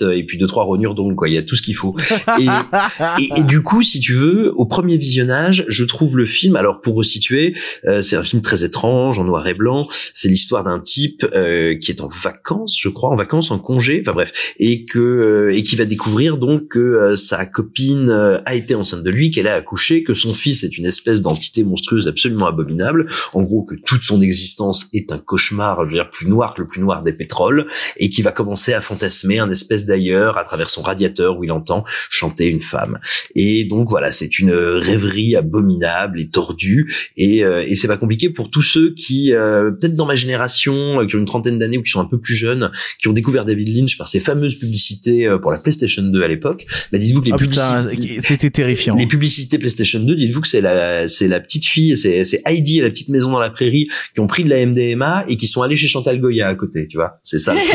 [0.01, 1.29] euh, et puis deux trois rognures donc, quoi.
[1.29, 1.95] Il y a tout ce qu'il faut.
[2.39, 6.55] Et, du coup, si tu veux, au premier visionnage, je trouve le film.
[6.55, 7.55] Alors, pour resituer,
[7.85, 9.87] euh, c'est un film très étrange, en noir et blanc.
[10.13, 14.01] C'est l'histoire d'un type euh, qui est en vacances, je crois, en vacances, en congé,
[14.01, 18.09] enfin bref, et que euh, et qui va découvrir donc que euh, sa copine
[18.45, 21.63] a été enceinte de lui, qu'elle a accouché, que son fils est une espèce d'entité
[21.63, 23.07] monstrueuse absolument abominable.
[23.33, 26.61] En gros, que toute son existence est un cauchemar, je veux dire, plus noir que
[26.61, 27.67] le plus noir des pétroles,
[27.97, 31.51] et qui va commencer à fantasmer un espèce d'ailleurs à travers son radiateur où il
[31.51, 32.99] entend chanter une femme.
[33.35, 38.29] Et donc voilà, c'est une rêverie abominable et tordue, et, euh, et c'est pas compliqué
[38.29, 41.77] pour tous ceux qui, euh, peut-être dans ma génération, euh, qui ont une trentaine d'années
[41.77, 44.55] ou qui sont un peu plus jeunes, qui ont découvert David Lynch par ses fameuses
[44.55, 46.65] publicités euh, pour la PlayStation 2 à l'époque.
[46.91, 48.95] Bah, dites-vous que les Ah publicités, c'était terrifiant.
[48.95, 52.79] les publicités PlayStation 2, dites-vous que c'est la, c'est la petite fille, c'est, c'est Heidi
[52.79, 55.47] et la petite maison dans la prairie qui ont pris de la MDMA et qui
[55.47, 57.19] sont allés chez Chantal Goya à côté, tu vois.
[57.21, 57.55] C'est ça.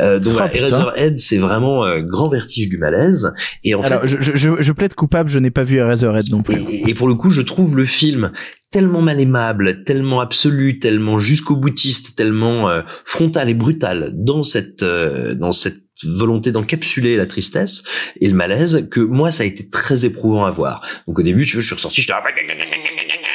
[0.00, 3.32] Euh, donc Oh, voilà, c'est vraiment euh, grand vertige du malaise.
[3.62, 6.30] Et en Alors, fait, je, je, je, je plaide coupable, je n'ai pas vu Eraserhead
[6.30, 6.62] non plus.
[6.70, 8.30] et, et pour le coup, je trouve le film
[8.74, 14.82] tellement mal aimable, tellement absolu, tellement jusqu'au boutiste, tellement euh, frontal et brutal dans cette
[14.82, 17.84] euh, dans cette volonté d'encapsuler la tristesse
[18.20, 20.84] et le malaise que moi ça a été très éprouvant à voir.
[21.06, 22.14] Donc au début, tu veux, je suis ressorti, j'étais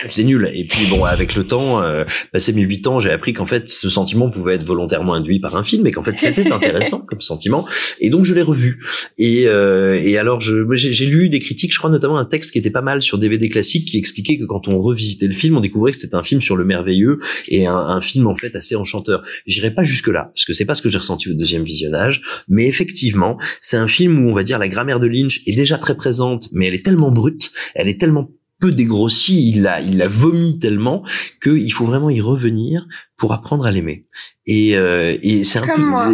[0.08, 0.50] c'est nul.
[0.54, 3.70] Et puis bon, avec le temps, euh, passé mes huit ans, j'ai appris qu'en fait,
[3.70, 7.22] ce sentiment pouvait être volontairement induit par un film, et qu'en fait, c'était intéressant comme
[7.22, 7.68] sentiment.
[8.00, 8.80] Et donc, je l'ai revu.
[9.18, 12.70] Et, euh, et alors, j'ai, lu des critiques, je crois notamment un texte qui était
[12.70, 15.92] pas mal sur DVD classique, qui expliquait que quand on revisitait le film, on découvrait
[15.92, 19.22] que c'était un film sur le merveilleux et un, un film en fait assez enchanteur.
[19.46, 22.22] J'irai pas jusque là, parce que c'est pas ce que j'ai ressenti au deuxième visionnage,
[22.48, 25.78] mais effectivement, c'est un film où on va dire la grammaire de Lynch est déjà
[25.78, 29.98] très présente, mais elle est tellement brute, elle est tellement peu dégrossi, il l'a il
[29.98, 31.04] l'a vomi tellement
[31.42, 34.06] qu'il faut vraiment y revenir pour apprendre à l'aimer.
[34.46, 36.12] Et, euh, et c'est un Comme peu moi.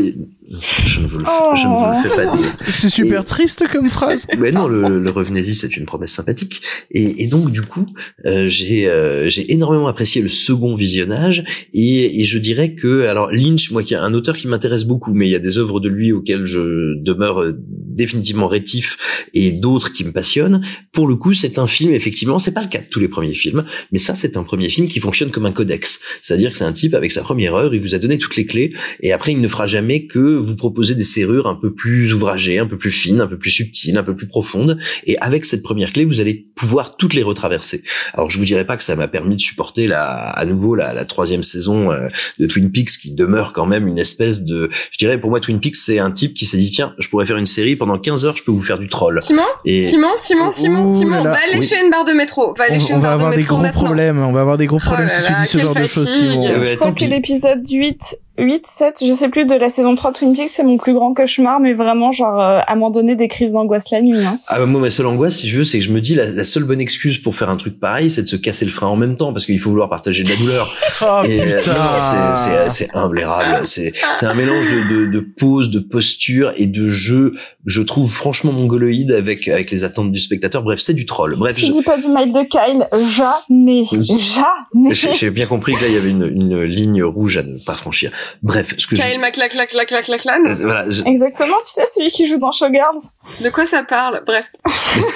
[0.47, 2.55] Je ne vous le, je ne vous le fais pas dire.
[2.61, 4.27] C'est super triste comme phrase.
[4.37, 6.61] Mais non, le, le revenez-y, c'est une promesse sympathique.
[6.91, 7.85] Et, et donc du coup,
[8.25, 11.43] euh, j'ai euh, j'ai énormément apprécié le second visionnage
[11.73, 15.13] et, et je dirais que alors Lynch, moi qui est un auteur qui m'intéresse beaucoup,
[15.13, 19.51] mais il y a des œuvres de lui auxquelles je demeure euh, définitivement rétif et
[19.51, 20.61] d'autres qui me passionnent.
[20.91, 23.33] Pour le coup, c'est un film effectivement, c'est pas le cas de tous les premiers
[23.33, 26.65] films, mais ça c'est un premier film qui fonctionne comme un codex, c'est-à-dire que c'est
[26.65, 29.31] un type avec sa première heure, il vous a donné toutes les clés et après
[29.31, 32.77] il ne fera jamais que vous proposer des serrures un peu plus ouvragées, un peu
[32.77, 34.77] plus fines, un peu plus subtiles, un peu plus profondes.
[35.05, 37.83] Et avec cette première clé, vous allez pouvoir toutes les retraverser.
[38.13, 40.93] Alors je vous dirais pas que ça m'a permis de supporter la, à nouveau la,
[40.93, 42.07] la troisième saison euh,
[42.39, 45.59] de Twin Peaks, qui demeure quand même une espèce de, je dirais pour moi Twin
[45.59, 48.25] Peaks c'est un type qui s'est dit tiens, je pourrais faire une série pendant 15
[48.25, 49.19] heures, je peux vous faire du troll.
[49.21, 51.31] Simon, Et Simon, Simon, Simon, Ouh Simon, là là.
[51.31, 51.67] va aller Oui.
[51.67, 52.53] chez une barre de métro.
[52.57, 53.81] Va aller On, chez on une va barre de avoir des métro gros maintenant.
[53.83, 54.19] problèmes.
[54.19, 56.09] On va avoir des gros Oh problèmes là si tu dis ce genre de choses,
[56.09, 56.29] fatigue.
[56.31, 56.43] Simon.
[56.49, 59.69] Eh ben, je tant crois que l'épisode 8, 8, 7, je sais plus, de la
[59.69, 62.75] saison 3 de Twin Peaks, c'est mon plus grand cauchemar, mais vraiment, genre, euh, à
[62.75, 64.37] m'en donner des crises d'angoisse la nuit, hein.
[64.49, 66.29] Ah bah, moi ma seule angoisse si je veux c'est que je me dis la,
[66.29, 68.87] la seule bonne excuse pour faire un truc pareil c'est de se casser le frein
[68.87, 70.73] en même temps parce qu'il faut vouloir partager de la douleur.
[71.01, 71.73] Oh Et, euh, putain.
[71.73, 73.65] non, non, c'est- c'est c'est imblairable.
[73.65, 77.33] C'est c'est un mélange de, de, de pose, de posture et de jeu.
[77.65, 80.63] Je trouve franchement mongoloïde avec avec les attentes du spectateur.
[80.63, 81.35] Bref, c'est du troll.
[81.37, 82.87] Bref, Tu je- dis pas du mal de Kyle,
[83.17, 84.93] jamais, jamais.
[84.93, 87.57] j'ai j'ai bien compris que là il y avait une, une ligne rouge à ne
[87.59, 88.11] pas franchir.
[88.43, 90.53] Bref, ce que Kyle je, MacLacLacLacLacLacLan.
[90.63, 92.99] voilà, je- Exactement, tu sais, celui qui joue dans Showgirls.
[93.41, 94.23] De quoi ça parle?
[94.25, 94.45] Bref.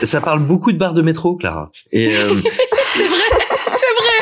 [0.04, 1.72] ça parle beaucoup de barres de métro, Clara.
[1.92, 2.36] Et euh,
[2.94, 3.20] C'est vrai,
[3.56, 4.16] c'est vrai.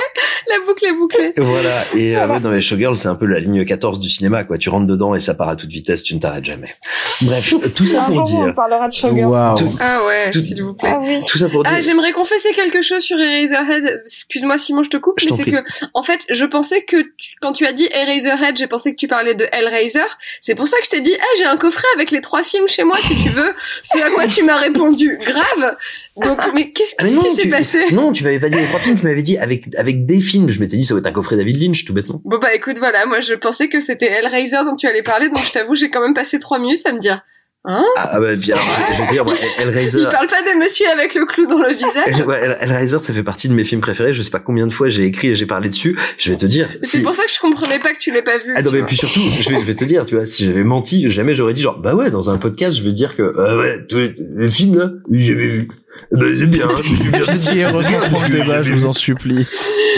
[0.50, 1.32] La boucle est bouclée.
[1.38, 4.44] Voilà, et euh, ouais, dans les Showgirls, c'est un peu la ligne 14 du cinéma,
[4.44, 4.58] quoi.
[4.58, 6.74] Tu rentres dedans et ça part à toute vitesse, tu ne t'arrêtes jamais.
[7.22, 8.56] Bref, tout ça pour jour, on dire.
[8.56, 9.56] parlera de Showgirls.
[9.58, 10.92] Tout, Ah ouais, Tout- s'il vous plaît.
[10.94, 11.20] Ah oui.
[11.28, 11.74] tout ça pour dire.
[11.76, 14.04] Ah, j'aimerais confesser quelque chose sur Eraserhead.
[14.06, 17.36] Excuse-moi Simon, je te coupe, Je mais c'est que, en fait, je pensais que tu-
[17.42, 20.00] quand tu as dit Eraserhead, j'ai pensé que tu parlais de Hellraiser.
[20.42, 22.68] C'est pour ça que je t'ai dit, ah, j'ai un coffret avec les trois films
[22.68, 23.54] chez moi, si tu veux.
[23.84, 25.18] C'est à quoi tu m'as répondu.
[25.24, 25.76] Grave.
[26.18, 27.92] Donc, mais qu'est-ce Ah, qui s'est passé?
[27.92, 30.50] Non, tu m'avais pas dit les trois films, tu m'avais dit avec, avec des films.
[30.50, 32.22] Je m'étais dit, ça va être un coffret David Lynch, tout bêtement.
[32.26, 35.46] Bon bah écoute, voilà, moi je pensais que c'était Hellraiser dont tu allais parler, donc
[35.46, 37.22] je t'avoue, j'ai quand même passé trois minutes à me dire,
[37.68, 40.00] hein Ah, ah bah, bien, je, je veux dire, moi, Hellraiser.
[40.02, 42.26] Il parle pas de monsieur avec le clou dans le visage.
[42.26, 44.14] Ouais, Hell- Hellraiser, ça fait partie de mes films préférés.
[44.14, 45.98] Je sais pas combien de fois j'ai écrit et j'ai parlé dessus.
[46.18, 46.70] Je vais te dire.
[46.82, 48.52] C'est si- pour ça que je comprenais pas que tu l'aies pas vu.
[48.56, 48.88] Ah non mais vois.
[48.88, 51.54] puis surtout, je vais, je vais te dire, tu vois, si j'avais menti, jamais j'aurais
[51.54, 54.16] dit genre, bah ouais, dans un podcast, je vais dire que, ah ouais, tous les,
[54.38, 55.68] les films là, j'ai jamais vu.
[56.12, 57.20] Bah c'est bien, suis bien.
[57.22, 59.46] Pitié, reprends le débat, je vous en supplie.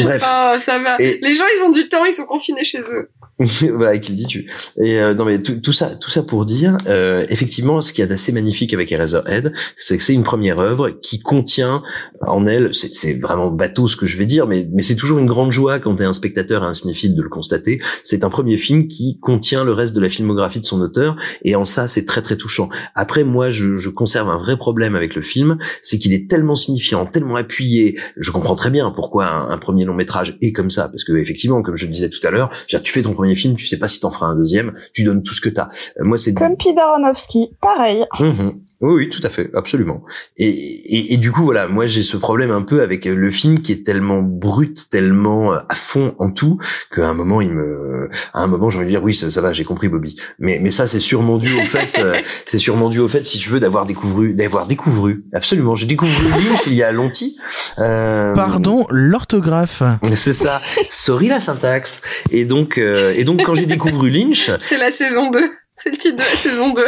[0.01, 0.23] Bref.
[0.25, 0.95] Oh, ça va.
[0.99, 3.09] Et- Les gens, ils ont du temps, ils sont confinés chez eux.
[3.73, 4.51] voilà, qui le dis-tu
[4.81, 8.01] Et euh, non mais tout, tout ça, tout ça pour dire, euh, effectivement, ce qu'il
[8.01, 11.81] y a d'assez magnifique avec Eraserhead, c'est que c'est une première œuvre qui contient
[12.21, 15.25] en elle, c'est vraiment bateau ce que je vais dire, mais mais c'est toujours une
[15.25, 17.79] grande joie quand t'es un spectateur et un cinéphile de le constater.
[18.03, 21.55] C'est un premier film qui contient le reste de la filmographie de son auteur, et
[21.55, 22.67] en ça, c'est très très touchant.
[22.93, 26.55] Après, moi, je, je conserve un vrai problème avec le film, c'est qu'il est tellement
[26.55, 27.97] signifiant, tellement appuyé.
[28.17, 31.61] Je comprends très bien pourquoi un, premier long métrage est comme ça, parce que effectivement,
[31.61, 33.87] comme je le disais tout à l'heure, tu fais ton premier film, tu sais pas
[33.87, 35.69] si t'en feras un deuxième, tu donnes tout ce que t'as.
[35.99, 38.05] Euh, Moi, c'est Comme Peter Aronofsky, pareil.
[38.19, 38.61] Mhm.
[38.81, 40.03] Oui, oui, tout à fait, absolument.
[40.37, 43.59] Et, et, et du coup, voilà, moi j'ai ce problème un peu avec le film
[43.59, 46.57] qui est tellement brut, tellement euh, à fond en tout,
[46.93, 49.41] qu'à un moment il me, à un moment j'ai envie de dire oui, ça, ça
[49.41, 50.15] va, j'ai compris Bobby.
[50.39, 53.37] Mais mais ça c'est sûrement dû au fait, euh, c'est sûrement dû au fait, si
[53.37, 55.75] tu veux, d'avoir découvert, d'avoir découvert, absolument.
[55.75, 57.09] J'ai découvert Lynch il y a longtemps.
[57.79, 59.83] Euh, Pardon, l'orthographe.
[60.13, 60.61] C'est ça.
[60.89, 62.01] Sorry la syntaxe.
[62.31, 65.39] Et donc, euh, et donc quand j'ai découvert Lynch, C'est la saison 2.
[65.83, 66.85] C'est le titre de la saison 2.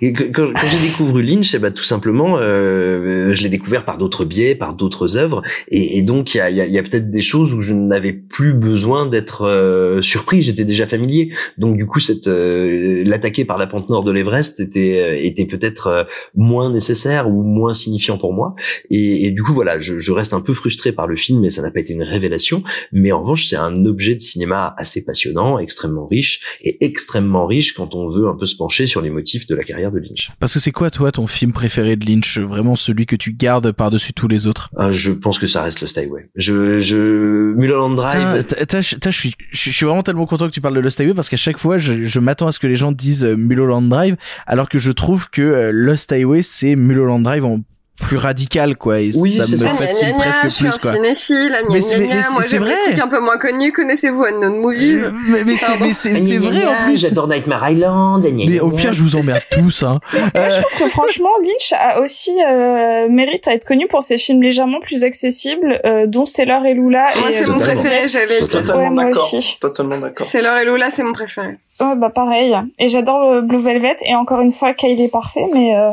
[0.00, 3.98] Et que- quand, j'ai découvert Lynch, eh ben, tout simplement, euh, je l'ai découvert par
[3.98, 7.74] d'autres biais, par d'autres œuvres, et, donc il y a, peut-être des choses où je
[7.74, 11.32] n'avais plus besoin d'être euh, surpris, j'étais déjà familier.
[11.58, 16.04] Donc du coup, euh, l'attaquer par la pente nord de l'Everest était euh, peut-être euh,
[16.34, 18.54] moins nécessaire ou moins signifiant pour moi.
[18.90, 21.50] Et, et du coup, voilà, je, je reste un peu frustré par le film, mais
[21.50, 22.62] ça n'a pas été une révélation.
[22.92, 27.74] Mais en revanche, c'est un objet de cinéma assez passionnant, extrêmement riche, et extrêmement riche
[27.74, 29.98] quand on veut veut un peu se pencher sur les motifs de la carrière de
[29.98, 30.30] Lynch.
[30.38, 33.72] Parce que c'est quoi toi ton film préféré de Lynch, vraiment celui que tu gardes
[33.72, 34.70] par-dessus tous les autres?
[34.76, 36.30] Ah, je pense que ça reste Lost Highway.
[36.36, 38.44] Je, je, Mulholland Drive.
[38.66, 41.28] T'as- Je suis, je suis vraiment tellement content que tu parles de Lost Highway parce
[41.28, 44.16] qu'à chaque fois, je, je m'attends à ce que les gens disent euh, Mulholland Drive,
[44.46, 47.60] alors que je trouve que euh, Lost Highway c'est Mulholland Drive en
[48.00, 49.66] plus radical quoi et Oui, ça c'est me ça.
[49.70, 50.92] Ah, fascine gna, gna, presque je suis plus un quoi.
[50.94, 52.14] cinéphile, ah, gna, Mais c'est- mais- gna.
[52.16, 52.82] mais moi c'est j'aime les vrai.
[52.84, 53.72] trucs un peu moins connus.
[53.72, 56.96] Connaissez-vous Unknown Movies Mais, mais c'est c'est c'est vrai en plus.
[56.98, 58.22] J'adore Nightmare Island.
[58.22, 58.76] gna, gna, Mais au gna.
[58.80, 59.82] pire, je vous emmerde tous.
[59.82, 60.00] Hein.
[60.12, 64.18] Moi, je trouve que franchement, Lynch a aussi euh, mérite à être connu pour ses
[64.18, 67.08] films légèrement plus accessibles, euh, dont Stellar et Lula.
[67.18, 68.40] Moi et, c'est euh, mon préféré, j'allais.
[68.40, 69.32] Totalement moi d'accord.
[69.34, 69.56] aussi.
[69.60, 70.26] Totalement d'accord.
[70.30, 71.58] C'est Laure et Lula, c'est mon préféré.
[71.80, 72.54] Ouais, bah pareil.
[72.78, 73.96] Et j'adore le Blue Velvet.
[74.06, 75.92] Et encore une fois, Kyle est parfait, mais euh,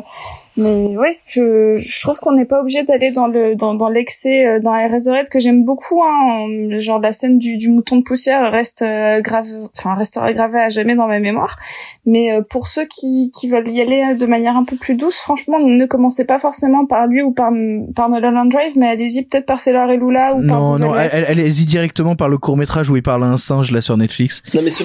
[0.60, 4.46] mais ouais, je, je trouve qu'on n'est pas obligé d'aller dans le dans, dans l'excès
[4.46, 6.02] euh, dans Eraserhead que j'aime beaucoup.
[6.04, 6.48] Hein,
[6.80, 9.46] genre la scène du, du mouton de poussière reste euh, grave,
[9.78, 11.56] enfin restera gravée à jamais dans ma mémoire.
[12.06, 15.18] Mais euh, pour ceux qui qui veulent y aller de manière un peu plus douce,
[15.18, 17.52] franchement, ne commencez pas forcément par lui ou par
[17.96, 20.96] par Mulholland Drive, mais allez-y peut-être par Sailor et Lula ou par Non, Blue non,
[20.96, 23.96] elle- allez-y directement par le court métrage où il parle à un singe là sur
[23.96, 24.42] Netflix.
[24.56, 24.84] Non mais c'est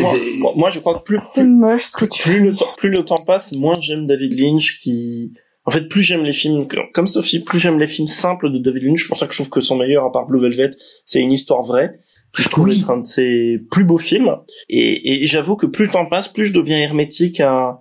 [0.00, 2.54] moi, t'es- moi, moi, je crois que plus, plus, moche ce que tu plus le
[2.54, 5.32] temps, plus le temps passe, moins j'aime David Lynch qui,
[5.64, 8.84] en fait, plus j'aime les films, comme Sophie, plus j'aime les films simples de David
[8.84, 9.02] Lynch.
[9.02, 10.70] C'est pour ça que je trouve que son meilleur, à part Blue Velvet,
[11.04, 11.98] c'est une histoire vraie.
[12.32, 12.78] Que je trouve Oui.
[12.78, 14.36] être un de ses plus beaux films.
[14.68, 17.80] Et, et j'avoue que plus le temps passe, plus je deviens hermétique à,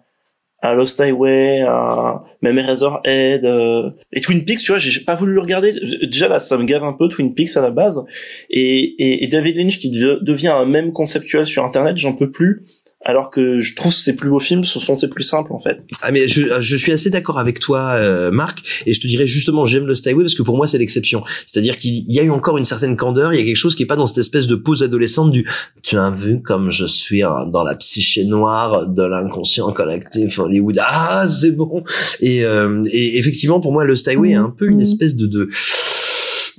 [0.61, 5.33] à Lost Highway, à même Eraserhead, euh, et Twin Peaks, tu vois, j'ai pas voulu
[5.33, 5.73] le regarder.
[6.09, 8.03] Déjà là, ça me gave un peu Twin Peaks à la base.
[8.49, 12.31] Et, et, et David Lynch qui dev- devient un même conceptuel sur Internet, j'en peux
[12.31, 12.63] plus.
[13.05, 15.85] Alors que je trouve ses plus beaux films, ce sont ses plus simples en fait.
[16.01, 19.27] Ah mais je, je suis assez d'accord avec toi, euh, Marc, et je te dirais
[19.27, 21.23] justement j'aime le Highway parce que pour moi c'est l'exception.
[21.45, 23.83] C'est-à-dire qu'il y a eu encore une certaine candeur, il y a quelque chose qui
[23.83, 25.47] est pas dans cette espèce de pose adolescente du
[25.83, 30.79] tu as vu comme je suis hein, dans la psyché noire de l'inconscient collectif Hollywood?
[30.81, 31.83] Ah c'est bon.
[32.19, 35.49] Et, euh, et effectivement pour moi le Highway est un peu une espèce de, de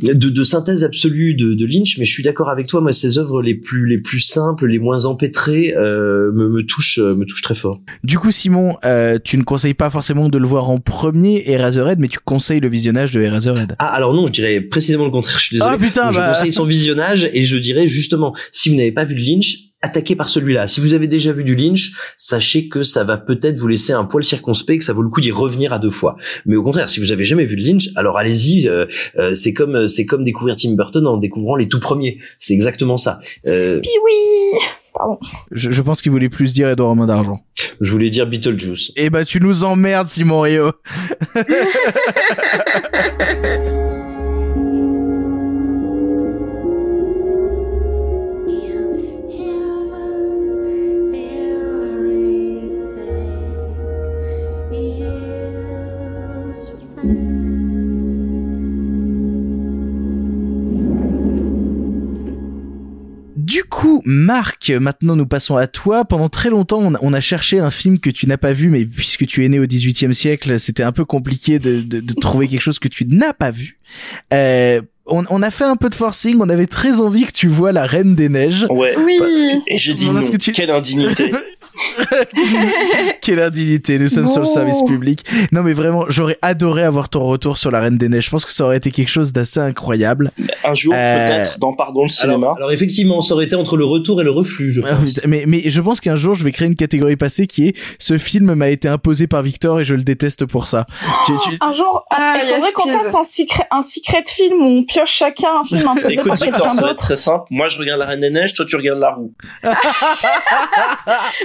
[0.03, 2.81] de, de synthèse absolue de, de Lynch, mais je suis d'accord avec toi.
[2.81, 6.99] Moi, ses œuvres les plus les plus simples, les moins empêtrées, euh, me, me touchent
[6.99, 7.81] me touchent très fort.
[8.05, 11.99] Du coup, Simon, euh, tu ne conseilles pas forcément de le voir en premier Eraserhead,
[11.99, 13.77] mais tu conseilles le visionnage de Eraserhead.
[13.79, 15.39] Ah alors non, je dirais précisément le contraire.
[15.39, 15.73] Je suis désolé.
[15.75, 16.35] Ah, putain, je bah.
[16.35, 20.17] conseille son visionnage et je dirais justement, si vous n'avez pas vu de Lynch, attaquez
[20.17, 20.67] par celui-là.
[20.67, 24.05] Si vous avez déjà vu du Lynch, sachez que ça va peut-être vous laisser un
[24.05, 26.17] poil circonspect, que ça vaut le coup d'y revenir à deux fois.
[26.47, 28.69] Mais au contraire, si vous avez jamais vu de Lynch, alors allez-y.
[28.69, 28.87] euh,
[29.19, 32.19] euh, c'est comme c'est comme découvrir Tim Burton en découvrant les tout premiers.
[32.39, 33.21] C'est exactement ça.
[33.47, 34.59] Euh, Puis oui.
[34.95, 35.19] Pardon.
[35.53, 37.39] Je, je pense qu'il voulait plus dire Edouard Romain d'argent.
[37.81, 38.93] je voulais dire Beetlejuice.
[38.97, 40.73] Eh bah, tu nous emmerdes, Simon Rio.
[64.05, 66.05] Marc, maintenant nous passons à toi.
[66.05, 69.27] Pendant très longtemps, on a, cherché un film que tu n'as pas vu, mais puisque
[69.27, 72.89] tu es né au XVIIIe siècle, c'était un peu compliqué de trouver quelque chose que
[72.89, 73.79] tu n'as pas vu.
[74.33, 74.81] Euh,
[75.11, 77.73] on, on a fait un peu de forcing, on avait très envie que tu vois
[77.73, 78.67] La Reine des Neiges.
[78.71, 78.95] Ouais.
[78.99, 79.19] Oui.
[79.67, 80.31] Et j'ai dit Parce non.
[80.33, 81.33] que tu- Quelle indignité.
[83.23, 85.25] Quelle indignité, nous sommes sur le service public.
[85.53, 88.27] Non mais vraiment, j'aurais adoré avoir ton retour sur La Reine des Neiges.
[88.27, 90.31] Je pense que ça aurait été quelque chose d'assez incroyable.
[90.65, 92.35] Un jour, Euh, peut-être, dans Pardon le cinéma.
[92.35, 95.21] Alors, alors effectivement, ça aurait été entre le retour et le reflux, je Ah, pense.
[95.27, 98.19] mais, mais je pense qu'un jour je vais créer une catégorie passée qui est ce
[98.19, 100.87] film m'a été imposé par Victor et je le déteste pour ça.
[101.27, 104.65] Tu- tu- Un jour, Ah, il faudrait qu'on fasse un secret, un secret film où
[104.65, 107.45] on pioche chacun un film un peu fait Écoute, Victor, ça va être très simple.
[107.51, 109.33] Moi, je regarde La Reine des Neiges, toi, tu regardes La Roue.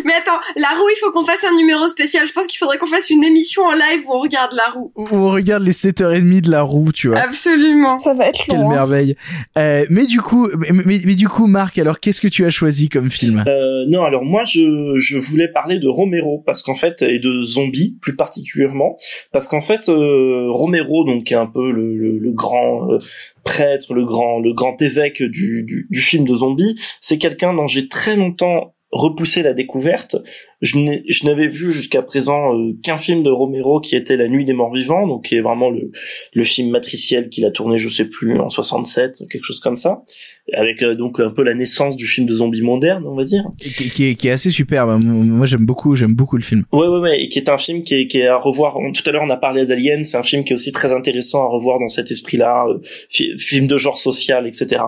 [0.06, 2.28] Mais attends, la roue, il faut qu'on fasse un numéro spécial.
[2.28, 4.92] Je pense qu'il faudrait qu'on fasse une émission en live où on regarde la roue.
[4.96, 7.20] où on regarde les 7h30 de la roue, tu vois.
[7.20, 7.98] Absolument.
[7.98, 8.70] Ça va être Quelle long.
[8.72, 8.74] hein.
[8.76, 9.16] merveille.
[9.58, 12.50] Euh, mais du coup, mais, mais, mais du coup, Marc, alors qu'est-ce que tu as
[12.50, 13.44] choisi comme film?
[13.48, 17.44] Euh, non, alors moi, je, je voulais parler de Romero, parce qu'en fait, et de
[17.44, 18.96] zombies, plus particulièrement,
[19.32, 23.00] parce qu'en fait, euh, Romero, donc, qui est un peu le, le, le grand euh,
[23.44, 27.68] prêtre, le grand, le grand évêque du, du, du film de zombies, c'est quelqu'un dont
[27.68, 30.16] j'ai très longtemps repoussé la découverte.
[30.62, 34.54] Je n'avais vu jusqu'à présent euh, qu'un film de Romero qui était La Nuit des
[34.54, 35.92] Morts Vivants, donc qui est vraiment le,
[36.34, 40.04] le film matriciel qu'il a tourné, je sais plus, en 67, quelque chose comme ça,
[40.52, 43.44] avec euh, donc un peu la naissance du film de zombie moderne, on va dire.
[43.58, 45.00] qui, qui est, qui est assez superbe.
[45.04, 46.66] Moi, j'aime beaucoup, j'aime beaucoup le film.
[46.74, 48.76] Ouais, ouais, ouais, et qui est un film qui est, qui est à revoir.
[48.94, 51.44] Tout à l'heure, on a parlé d'Alien, c'est un film qui est aussi très intéressant
[51.44, 52.80] à revoir dans cet esprit-là, euh,
[53.10, 54.82] fi- film de genre social, etc.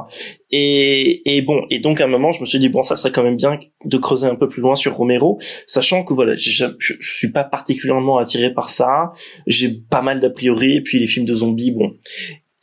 [0.52, 3.11] Et, et bon, et donc à un moment, je me suis dit bon, ça serait
[3.11, 6.65] quand même bien de creuser un peu plus loin sur Romero, sachant que voilà, je,
[6.80, 9.11] je, suis pas particulièrement attiré par ça.
[9.48, 11.94] J'ai pas mal d'a priori, et puis les films de zombies, bon.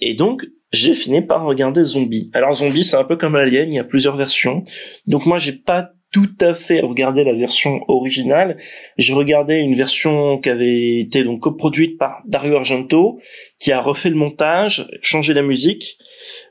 [0.01, 2.31] Et donc, j'ai fini par regarder Zombie.
[2.33, 4.65] Alors Zombie, c'est un peu comme Alien, il y a plusieurs versions.
[5.07, 8.59] Donc moi, j'ai pas tout à fait regardé la version originale.
[8.99, 13.19] J'ai regardé une version qui avait été donc coproduite par Dario Argento,
[13.59, 15.97] qui a refait le montage, changé la musique.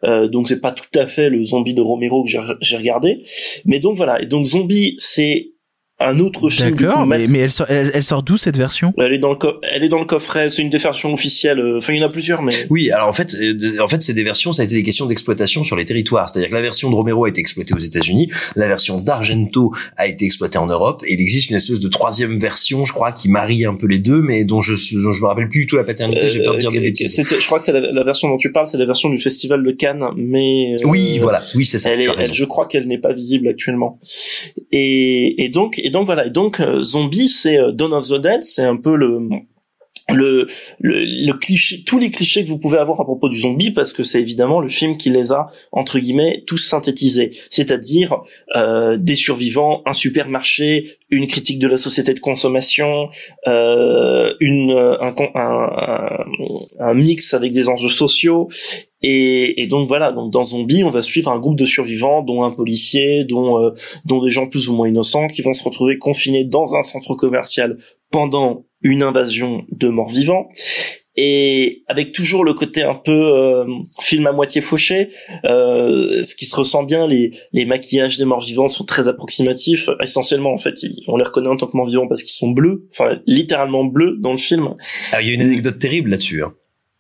[0.03, 2.31] Euh, donc c'est pas tout à fait le Zombie de Romero que
[2.61, 3.22] j'ai regardé,
[3.65, 4.22] mais donc voilà.
[4.22, 5.52] Et donc Zombie, c'est
[6.07, 6.75] un autre film.
[6.75, 8.93] D'accord, mais, mais elle sort, elle, sort d'où cette version?
[8.97, 9.37] Elle est dans le
[9.71, 10.49] elle est dans le coffret.
[10.49, 11.59] C'est une des versions officielles.
[11.59, 12.67] Euh, enfin, il y en a plusieurs, mais.
[12.69, 14.51] Oui, alors en fait, euh, en fait, c'est des versions.
[14.51, 16.29] Ça a été des questions d'exploitation sur les territoires.
[16.29, 20.07] C'est-à-dire que la version de Romero a été exploitée aux États-Unis, la version d'Argento a
[20.07, 23.29] été exploitée en Europe, et il existe une espèce de troisième version, je crois, qui
[23.29, 25.75] marie un peu les deux, mais dont je dont je me rappelle plus du tout
[25.75, 26.29] la paternité.
[26.29, 27.21] J'ai peur de dire euh, des bêtises.
[27.27, 29.71] Je crois que c'est la, version dont tu parles, c'est la version du festival de
[29.71, 30.75] Cannes, mais.
[30.85, 31.43] oui, voilà.
[31.55, 31.91] Oui, c'est ça.
[31.91, 33.99] Elle est, je crois qu'elle n'est pas visible actuellement.
[34.71, 36.26] Et, et donc, et donc voilà.
[36.27, 39.30] Et donc Zombie, c'est euh, Dawn of the Dead, c'est un peu le
[40.09, 40.47] le,
[40.80, 44.03] le, cliché, tous les clichés que vous pouvez avoir à propos du zombie, parce que
[44.03, 48.18] c'est évidemment le film qui les a entre guillemets tous synthétisés, c'est-à-dire
[48.55, 53.09] euh, des survivants, un supermarché, une critique de la société de consommation,
[53.47, 56.26] euh, une un, un,
[56.80, 58.49] un, mix avec des enjeux sociaux.
[59.03, 62.43] Et, et, donc voilà, donc dans Zombie, on va suivre un groupe de survivants, dont
[62.43, 63.71] un policier, dont euh,
[64.05, 67.15] dont des gens plus ou moins innocents, qui vont se retrouver confinés dans un centre
[67.15, 67.77] commercial
[68.11, 70.49] pendant une invasion de morts vivants
[71.17, 73.65] et avec toujours le côté un peu euh,
[73.99, 75.09] film à moitié fauché,
[75.45, 79.89] euh, ce qui se ressent bien, les, les maquillages des morts vivants sont très approximatifs,
[80.01, 80.75] essentiellement en fait,
[81.07, 84.17] on les reconnaît en tant que morts vivants parce qu'ils sont bleus, enfin littéralement bleus
[84.19, 84.75] dans le film.
[85.11, 86.43] Ah, il y a une anecdote terrible là-dessus.
[86.43, 86.53] Hein.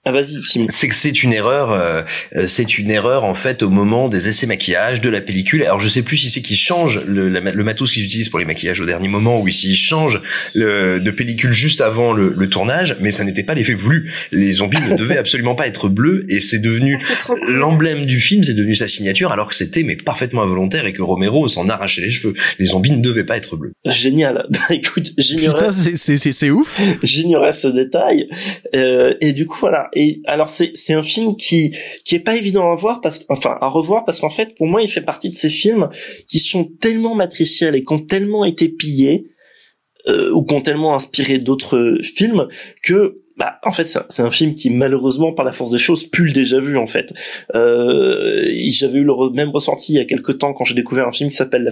[0.03, 2.01] Ah vas-y, C'est que c'est une erreur, euh,
[2.35, 5.63] euh, c'est une erreur en fait au moment des essais maquillage de la pellicule.
[5.63, 8.45] Alors je sais plus si c'est qu'ils changent le, le matos qu'ils utilisent pour les
[8.45, 10.19] maquillages au dernier moment ou s'ils changent
[10.55, 14.11] le, de pellicule juste avant le, le tournage, mais ça n'était pas l'effet voulu.
[14.31, 16.97] Les zombies ne devaient absolument pas être bleus et c'est devenu
[17.29, 20.93] ah, l'emblème du film, c'est devenu sa signature alors que c'était mais parfaitement involontaire et
[20.93, 22.33] que Romero s'en arrachait les cheveux.
[22.57, 23.73] Les zombies ne devaient pas être bleus.
[23.85, 24.47] Génial.
[24.61, 25.71] Bah écoute, j'ignorais.
[25.71, 26.79] c'est c'est ouf.
[27.03, 28.27] J'ignorais ce détail
[28.75, 32.35] euh, et du coup voilà et alors c'est c'est un film qui qui est pas
[32.35, 35.29] évident à voir parce enfin à revoir parce qu'en fait pour moi il fait partie
[35.29, 35.89] de ces films
[36.27, 39.27] qui sont tellement matriciels et qui ont tellement été pillés
[40.07, 42.47] euh, ou qui ont tellement inspiré d'autres films
[42.83, 46.25] que bah, en fait, c'est un film qui malheureusement, par la force des choses, pue
[46.25, 47.13] le déjà vu en fait.
[47.55, 51.11] Euh, J'avais eu le même ressenti il y a quelques temps quand j'ai découvert un
[51.11, 51.71] film qui s'appelle la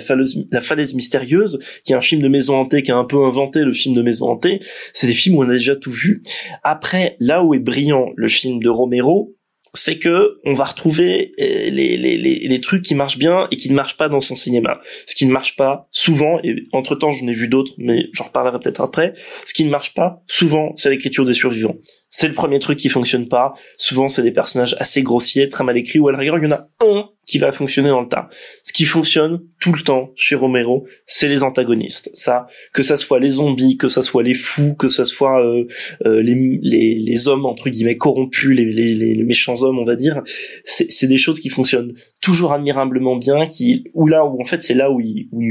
[0.51, 3.63] la falaise mystérieuse, qui est un film de maison hantée qui a un peu inventé
[3.63, 4.59] le film de maison hantée.
[4.93, 6.21] C'est des films où on a déjà tout vu.
[6.63, 9.35] Après, là où est brillant le film de Romero,
[9.73, 13.57] c'est que on va retrouver euh, les, les, les, les, trucs qui marchent bien et
[13.57, 14.79] qui ne marchent pas dans son cinéma.
[15.05, 18.25] Ce qui ne marche pas souvent, et entre temps j'en ai vu d'autres, mais j'en
[18.25, 19.13] reparlerai peut-être après,
[19.45, 21.75] ce qui ne marche pas souvent, c'est l'écriture des survivants.
[22.09, 23.53] C'est le premier truc qui fonctionne pas.
[23.77, 26.47] Souvent, c'est des personnages assez grossiers, très mal écrits, ou à la rigueur, il y
[26.47, 28.29] en a un qui va fonctionner dans le tas.
[28.63, 32.09] Ce qui fonctionne tout le temps chez Romero, c'est les antagonistes.
[32.13, 35.65] Ça, que ça soit les zombies, que ça soit les fous, que ça soit euh,
[36.05, 39.95] euh, les, les, les, hommes entre guillemets corrompus, les, les, les méchants hommes, on va
[39.95, 40.23] dire,
[40.65, 44.73] c'est des choses qui fonctionnent toujours admirablement bien, qui ou là où en fait c'est
[44.73, 44.99] là où,
[45.31, 45.41] où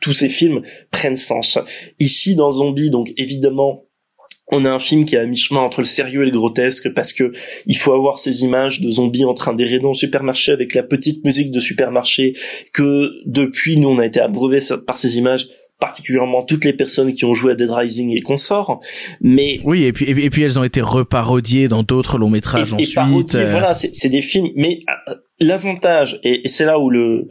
[0.00, 1.58] tous ces films prennent sens.
[1.98, 3.83] Ici dans Zombie, donc évidemment
[4.52, 7.12] on a un film qui est à mi-chemin entre le sérieux et le grotesque parce
[7.12, 7.32] que
[7.66, 10.82] il faut avoir ces images de zombies en train d'errer dans le supermarché avec la
[10.82, 12.34] petite musique de supermarché
[12.72, 15.48] que depuis nous on a été abreuvés par ces images
[15.80, 18.80] particulièrement toutes les personnes qui ont joué à Dead Rising et consorts
[19.20, 23.34] mais oui et puis et puis elles ont été reparodiées dans d'autres longs métrages ensuite
[23.34, 23.48] euh.
[23.50, 27.28] voilà c'est des films mais euh, l'avantage et c'est là où le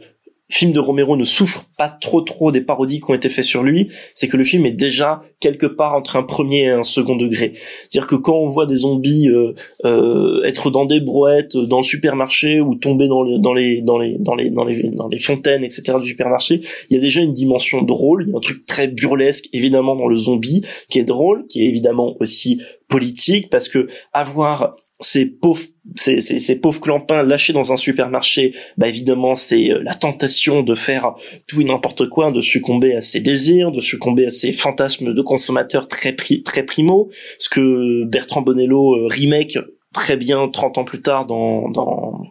[0.50, 3.62] film de Romero ne souffre pas trop trop des parodies qui ont été faites sur
[3.62, 7.16] lui, c'est que le film est déjà quelque part entre un premier et un second
[7.16, 7.52] degré.
[7.54, 9.54] C'est-à-dire que quand on voit des zombies euh,
[9.84, 14.18] euh, être dans des brouettes, dans le supermarché ou tomber dans, dans, les, dans, les,
[14.18, 15.98] dans, les, dans, les, dans les fontaines, etc.
[16.00, 16.60] du supermarché,
[16.90, 19.96] il y a déjà une dimension drôle, il y a un truc très burlesque évidemment
[19.96, 25.26] dans le zombie qui est drôle, qui est évidemment aussi politique parce que avoir ces
[25.26, 25.64] pauvres
[25.96, 30.62] ces, ces, ces, pauvres clampins lâchés dans un supermarché, bah évidemment c'est euh, la tentation
[30.62, 31.14] de faire
[31.46, 35.22] tout et n'importe quoi, de succomber à ses désirs, de succomber à ses fantasmes de
[35.22, 39.58] consommateurs très très primo, ce que Bertrand Bonello euh, remake
[39.92, 42.22] très bien 30 ans plus tard dans dans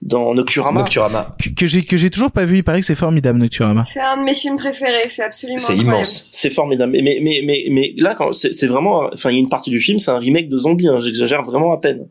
[0.00, 0.80] dans Nocturama.
[0.80, 1.36] Nocturama.
[1.56, 2.58] Que, j'ai que j'ai toujours pas vu.
[2.58, 3.84] Il paraît que c'est formidable Nocturama.
[3.84, 5.08] C'est un de mes films préférés.
[5.08, 5.58] C'est absolument.
[5.58, 6.28] C'est immense.
[6.32, 6.92] C'est formidable.
[6.92, 9.10] Mais mais mais mais là quand c'est vraiment.
[9.12, 10.88] Enfin il y a une partie du film c'est un remake de Zombie.
[10.88, 12.08] Hein, J'exagère vraiment à peine.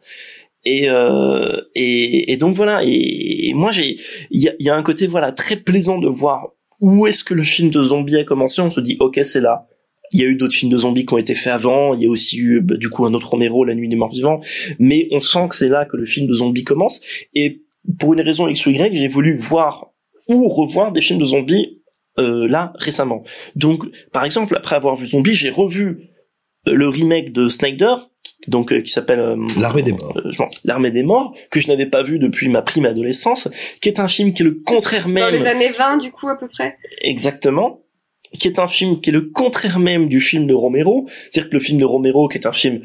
[0.64, 2.82] Et, euh, et, et donc voilà.
[2.84, 3.98] Et, moi j'ai
[4.30, 7.34] il y a, y a un côté voilà très plaisant de voir où est-ce que
[7.34, 9.68] le film de zombie a commencé On se dit ok c'est là.
[10.14, 11.94] Il y a eu d'autres films de zombies qui ont été faits avant.
[11.94, 14.12] Il y a aussi eu bah, du coup un autre Romero, La Nuit des Morts
[14.12, 14.42] Vivants.
[14.78, 17.00] Mais on sent que c'est là que le film de zombies commence.
[17.34, 17.64] Et
[17.98, 19.94] pour une raison X ou Y, j'ai voulu voir
[20.28, 21.82] ou revoir des films de zombies
[22.20, 23.24] euh, là récemment.
[23.56, 26.10] Donc par exemple après avoir vu Zombie, j'ai revu
[26.68, 27.96] euh, le remake de Snyder
[28.48, 30.18] donc euh, qui s'appelle euh, l'armée des morts.
[30.18, 30.32] euh,
[30.66, 33.48] l'armée des morts que je n'avais pas vu depuis ma prime adolescence
[33.82, 36.28] qui est un film qui est le contraire même Dans les années 20, du coup,
[36.30, 36.78] à peu près?
[37.02, 37.82] exactement.
[38.40, 41.06] Qui est un film qui est le contraire même du film de Romero.
[41.10, 42.82] C'est-à-dire que le film de Romero qui est un film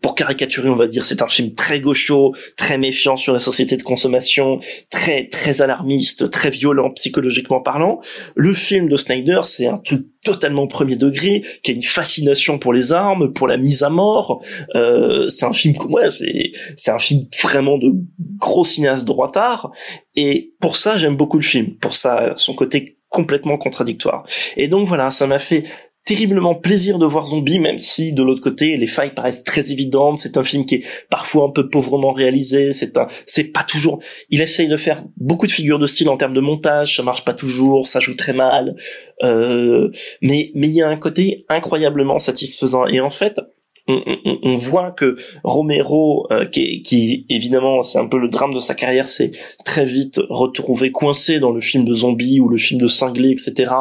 [0.00, 3.76] pour caricaturer, on va dire, c'est un film très gaucho, très méfiant sur la société
[3.76, 4.60] de consommation,
[4.90, 8.00] très très alarmiste, très violent psychologiquement parlant.
[8.36, 12.72] Le film de Snyder, c'est un truc totalement premier degré, qui a une fascination pour
[12.72, 14.42] les armes, pour la mise à mort.
[14.74, 17.92] Euh, c'est un film, ouais, c'est c'est un film vraiment de
[18.38, 19.72] gros cinéaste droitard.
[20.14, 24.24] Et pour ça, j'aime beaucoup le film, pour ça, son côté complètement contradictoire.
[24.56, 25.62] Et donc voilà, ça m'a fait
[26.04, 30.18] terriblement plaisir de voir Zombie, même si de l'autre côté les failles paraissent très évidentes.
[30.18, 32.72] C'est un film qui est parfois un peu pauvrement réalisé.
[32.72, 34.00] C'est un, c'est pas toujours.
[34.30, 36.96] Il essaye de faire beaucoup de figures de style en termes de montage.
[36.96, 37.86] Ça marche pas toujours.
[37.86, 38.76] Ça joue très mal.
[39.22, 39.90] Euh,
[40.20, 42.86] mais mais il y a un côté incroyablement satisfaisant.
[42.86, 43.40] Et en fait,
[43.86, 44.02] on,
[44.42, 48.74] on, voit que Romero, euh, qui, qui évidemment c'est un peu le drame de sa
[48.74, 49.30] carrière, c'est
[49.64, 53.72] très vite retrouvé coincé dans le film de zombie ou le film de cinglé, etc.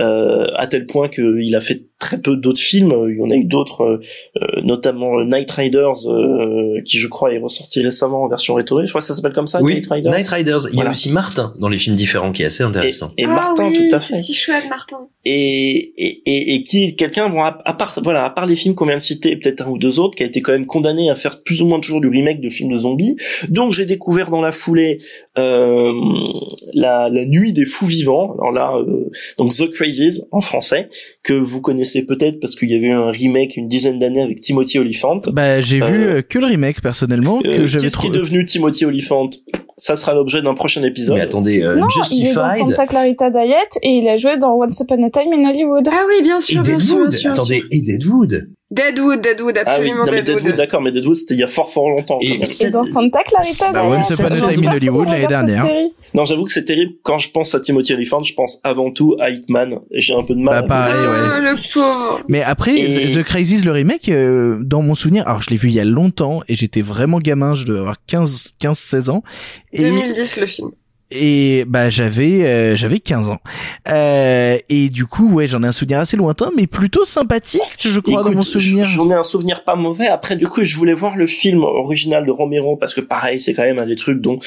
[0.00, 2.94] Euh, à tel point qu'il a fait très peu d'autres films.
[3.08, 4.00] Il y en a eu d'autres, euh,
[4.42, 8.86] euh, notamment Night Riders, euh, qui je crois est ressorti récemment en version restaurée.
[8.86, 9.60] Je crois que ça s'appelle comme ça.
[9.62, 10.12] Oui, Night Riders.
[10.12, 10.60] Night Riders.
[10.72, 13.12] Il y a aussi Martin dans les films différents qui est assez intéressant.
[13.16, 14.14] Et ah, Martin, oui, tout à fait.
[14.16, 15.08] C'est si chouette, Martin.
[15.24, 18.54] et, et, et, et qui est quelqu'un bon à, à part voilà à part les
[18.54, 20.66] films qu'on vient de citer peut-être un ou deux autres qui a été quand même
[20.66, 23.16] condamné à faire plus ou moins toujours du remake de films de zombies
[23.48, 24.98] donc j'ai découvert dans la foulée
[25.38, 25.92] euh,
[26.74, 30.88] la, la nuit des fous vivants alors là euh, donc The Crazies en français
[31.22, 34.40] que vous connaissez peut-être parce qu'il y avait eu un remake une dizaine d'années avec
[34.40, 37.98] Timothy Olyphant Bah, j'ai Euh, vu euh, que le remake personnellement Euh, que j'avais qu'est-ce
[37.98, 39.30] qui est devenu Timothy Olyphant
[39.78, 43.28] ça sera l'objet d'un prochain épisode Mais attendez, euh, Non, il est dans Santa Clarita
[43.28, 45.86] Diet et il a joué dans Once Upon a Time in Hollywood.
[45.92, 47.12] Ah oui, bien Et sûr, bien sûr, bien Deadwood.
[47.12, 47.30] sûr.
[47.32, 48.48] Attendez, et Deadwood.
[48.68, 50.56] Deadwood, Deadwood, ah oui absolument non, mais Deadwood.
[50.56, 52.42] D'accord mais Deadwood c'était il y a fort fort longtemps quand même.
[52.60, 53.84] Et dans Santa Clarita Bah.
[53.84, 55.64] Once Upon a Time in Hollywood l'année dernière.
[55.66, 55.92] série.
[56.14, 56.94] Non, j'avoue que c'est terrible.
[57.04, 59.78] Quand je pense à Timothy Olyphant, je pense avant tout à Hitman.
[59.92, 60.52] Et J'ai un peu de mal.
[60.54, 61.50] Bah, à- pareil, Ah, ouais.
[61.52, 62.20] le pauvre.
[62.28, 65.68] Mais après, Et- The Crazies, le remake, euh, dans mon souvenir, alors je l'ai vu
[65.68, 69.22] il y a longtemps et j'étais vraiment gamin, je devais avoir 15, 15, 16 ans.
[69.72, 70.70] Et, 2010, le film.
[71.10, 73.38] Et bah j'avais euh, j'avais 15 ans.
[73.88, 78.00] Euh, et du coup, ouais, j'en ai un souvenir assez lointain, mais plutôt sympathique, je
[78.00, 78.84] crois, dans mon souvenir.
[78.84, 80.06] J'en ai un souvenir pas mauvais.
[80.06, 83.54] Après, du coup, je voulais voir le film original de Romero parce que pareil, c'est
[83.54, 84.38] quand même un des trucs dont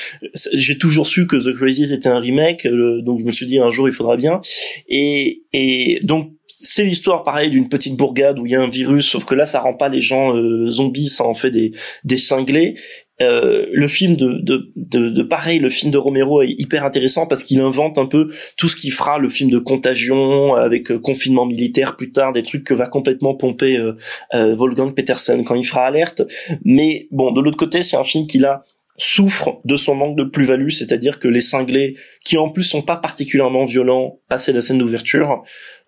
[0.53, 2.65] j'ai toujours su que The Crazies était un remake.
[2.65, 4.41] euh, donc je me suis dit un jour il faudra bien.
[4.87, 9.05] Et et donc c'est l'histoire pareil d'une petite bourgade où il y a un virus,
[9.07, 11.71] sauf que là ça rend pas les gens euh, zombies, ça en fait des
[12.03, 12.73] des cinglés.
[13.21, 17.27] Euh, le film de, de, de, de pareil, le film de Romero est hyper intéressant
[17.27, 20.99] parce qu'il invente un peu tout ce qui fera le film de contagion avec euh,
[20.99, 23.97] confinement militaire plus tard, des trucs que va complètement pomper euh,
[24.33, 26.21] euh, Wolfgang Petersen quand il fera alerte.
[26.63, 28.63] Mais bon, de l'autre côté, c'est un film qui là
[29.01, 32.97] souffre de son manque de plus-value, c'est-à-dire que les cinglés, qui en plus sont pas
[32.97, 35.41] particulièrement violents, passé la scène d'ouverture,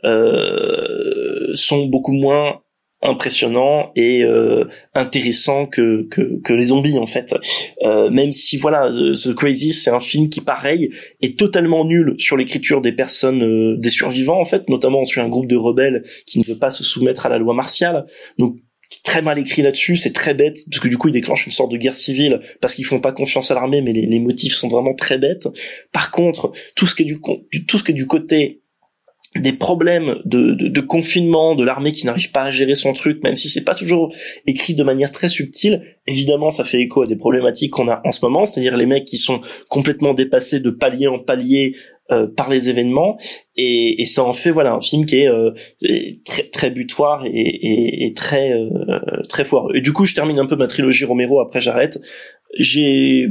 [0.05, 2.61] euh, sont beaucoup moins
[3.01, 7.33] impressionnants et euh, intéressants que, que que les zombies en fait
[7.83, 10.89] euh, même si voilà The, Crazy c'est un film qui pareil
[11.21, 15.29] est totalement nul sur l'écriture des personnes euh, des survivants en fait notamment sur un
[15.29, 18.05] groupe de rebelles qui ne veut pas se soumettre à la loi martiale
[18.37, 18.57] donc
[19.03, 21.71] très mal écrit là-dessus, c'est très bête parce que du coup ils déclenchent une sorte
[21.71, 24.67] de guerre civile parce qu'ils font pas confiance à l'armée, mais les, les motifs sont
[24.67, 25.47] vraiment très bêtes.
[25.91, 27.19] Par contre, tout ce qui est du,
[27.51, 28.60] du- tout ce qui est du côté
[29.35, 33.23] des problèmes de, de, de confinement de l'armée qui n'arrive pas à gérer son truc,
[33.23, 34.13] même si c'est pas toujours
[34.45, 35.81] écrit de manière très subtile.
[36.05, 39.05] Évidemment, ça fait écho à des problématiques qu'on a en ce moment, c'est-à-dire les mecs
[39.05, 39.39] qui sont
[39.69, 41.75] complètement dépassés de palier en palier
[42.11, 43.17] euh, par les événements,
[43.55, 45.51] et, et ça en fait voilà un film qui est euh,
[46.25, 48.99] très très butoir et, et, et très euh,
[49.29, 49.73] très foireux.
[49.77, 51.39] Et du coup, je termine un peu ma trilogie Romero.
[51.39, 52.01] Après, j'arrête.
[52.59, 53.29] J'ai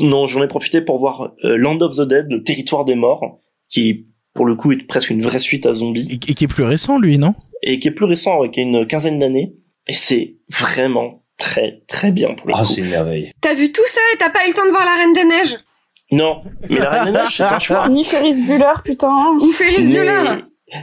[0.00, 3.40] non, j'en ai profité pour voir euh, Land of the Dead, le territoire des morts,
[3.68, 4.07] qui
[4.38, 6.62] pour le coup est presque une vraie suite à Zombie Et, et qui est plus
[6.62, 7.34] récent, lui, non?
[7.64, 9.52] Et qui est plus récent, ouais, qui a une quinzaine d'années.
[9.88, 12.66] Et c'est vraiment très très bien pour le Ah, coup.
[12.68, 13.32] c'est une merveille.
[13.40, 15.24] T'as vu tout ça et t'as pas eu le temps de voir la Reine des
[15.24, 15.56] Neiges?
[16.12, 17.88] Non, mais la Reine des Neiges, c'est un choix.
[17.88, 19.12] Ni Ferris Bueller, putain.
[19.40, 20.42] Ou Félix mais, Bueller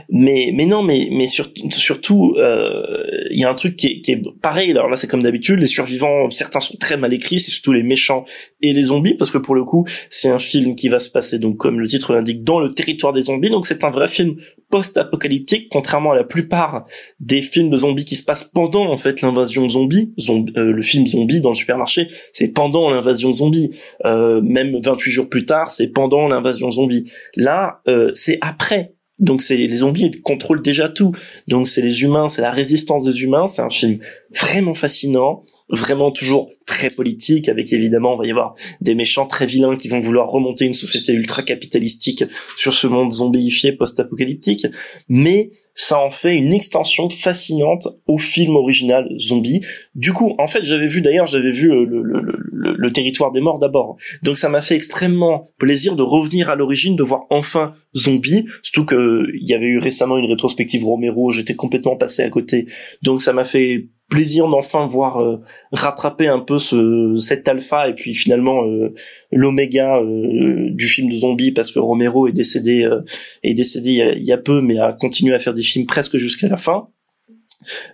[0.09, 3.05] mais mais non mais mais sur- surtout euh,
[3.35, 4.71] il y a un truc qui est, qui est pareil.
[4.71, 7.83] Alors là, c'est comme d'habitude, les survivants, certains sont très mal écrits, c'est surtout les
[7.83, 8.23] méchants
[8.61, 11.37] et les zombies, parce que pour le coup, c'est un film qui va se passer,
[11.37, 13.49] donc comme le titre l'indique, dans le territoire des zombies.
[13.49, 14.37] Donc c'est un vrai film
[14.69, 16.85] post-apocalyptique, contrairement à la plupart
[17.19, 20.13] des films de zombies qui se passent pendant en fait l'invasion zombie.
[20.17, 23.71] Zombi, euh, le film zombie dans le supermarché, c'est pendant l'invasion zombie.
[24.05, 27.11] Euh, même 28 jours plus tard, c'est pendant l'invasion zombie.
[27.35, 28.94] Là, euh, c'est après.
[29.19, 31.13] Donc c'est les zombies ils contrôlent déjà tout.
[31.47, 33.47] Donc c'est les humains, c'est la résistance des humains.
[33.47, 33.99] C'est un film
[34.31, 39.45] vraiment fascinant vraiment toujours très politique, avec évidemment, on va y avoir des méchants très
[39.45, 42.23] vilains qui vont vouloir remonter une société ultra capitalistique
[42.57, 44.67] sur ce monde zombifié post-apocalyptique,
[45.09, 49.59] mais ça en fait une extension fascinante au film original Zombie.
[49.93, 53.97] Du coup, en fait, j'avais vu d'ailleurs, j'avais vu euh, le, territoire des morts d'abord.
[54.23, 58.85] Donc ça m'a fait extrêmement plaisir de revenir à l'origine, de voir enfin Zombie, surtout
[58.85, 62.67] que il y avait eu récemment une rétrospective Romero, j'étais complètement passé à côté.
[63.01, 65.41] Donc ça m'a fait plaisir d'enfin voir euh,
[65.71, 68.93] rattraper un peu ce cet alpha et puis finalement euh,
[69.31, 72.87] l'oméga euh, du film de zombie parce que Romero est décédé
[73.43, 75.61] est décédé il y, a, il y, a, peu mais a continué à faire des
[75.61, 76.87] films presque jusqu'à la fin.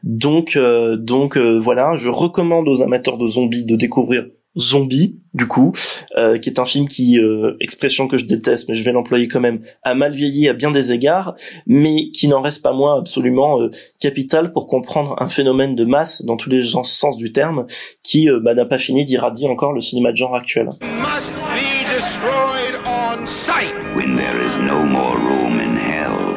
[0.03, 0.57] Donc
[0.97, 4.25] donc voilà, je recommande aux amateurs de zombies de découvrir
[4.57, 5.71] Zombie, du coup,
[6.17, 9.27] euh, qui est un film qui, euh, expression que je déteste, mais je vais l'employer
[9.27, 12.97] quand même, a mal vieilli à bien des égards, mais qui n'en reste pas moins
[12.99, 17.65] absolument euh, capital pour comprendre un phénomène de masse dans tous les sens du terme,
[18.03, 20.67] qui euh, bah, n'a pas fini d'irradier encore le cinéma de genre actuel.
[20.81, 23.73] Must be destroyed on sight.
[23.95, 26.35] When there is no more room in hell,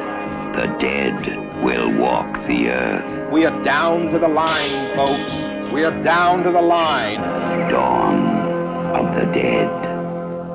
[0.54, 3.32] the dead will walk the earth.
[3.32, 5.53] We are down to the line, folks.
[5.74, 7.20] We are down to the line.
[7.68, 9.68] Dawn of the Dead.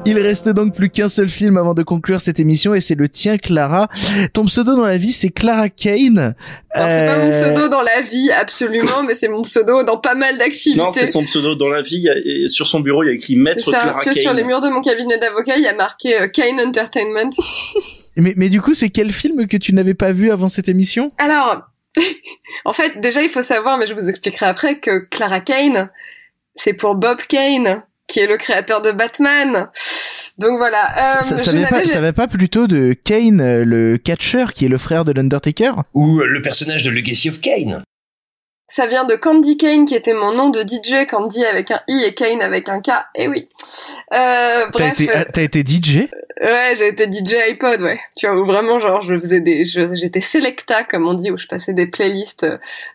[0.06, 3.10] Il reste donc plus qu'un seul film avant de conclure cette émission et c'est le
[3.10, 3.90] tien Clara.
[4.32, 6.36] Ton pseudo dans la vie c'est Clara Kane.
[6.72, 10.16] Alors c'est pas mon pseudo dans la vie absolument mais c'est mon pseudo dans pas
[10.16, 10.80] mal d'activités.
[10.80, 13.36] Non c'est son pseudo dans la vie et sur son bureau il y a écrit
[13.36, 14.14] Maître Clara Kane.
[14.14, 17.32] Sur les murs de mon cabinet d'avocat il y a marqué euh, Kane Entertainment.
[18.16, 21.12] mais, mais du coup c'est quel film que tu n'avais pas vu avant cette émission?
[21.18, 21.70] Alors
[22.66, 25.90] en fait, déjà, il faut savoir, mais je vous expliquerai après, que Clara Kane,
[26.56, 29.70] c'est pour Bob Kane, qui est le créateur de Batman.
[30.38, 31.18] Donc voilà.
[31.18, 34.70] Euh, ça, ça, va pas, ça va pas plutôt de Kane, le catcher, qui est
[34.70, 35.72] le frère de l'Undertaker?
[35.94, 37.84] Ou le personnage de Legacy of Kane
[38.70, 42.04] ça vient de Candy Kane qui était mon nom de DJ, Candy avec un i
[42.06, 42.92] et Kane avec un k.
[43.16, 43.50] Eh oui.
[44.14, 44.94] Euh, bref.
[44.96, 46.08] T'as été, t'as été DJ
[46.42, 48.00] Ouais, j'ai été DJ iPod, ouais.
[48.16, 51.48] Tu vois, où vraiment, genre, je faisais des, j'étais selecta, comme on dit, où je
[51.48, 52.48] passais des playlists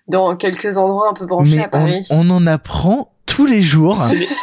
[0.08, 2.06] dans quelques endroits un peu branchés à Paris.
[2.10, 3.96] On, on en apprend tous les jours.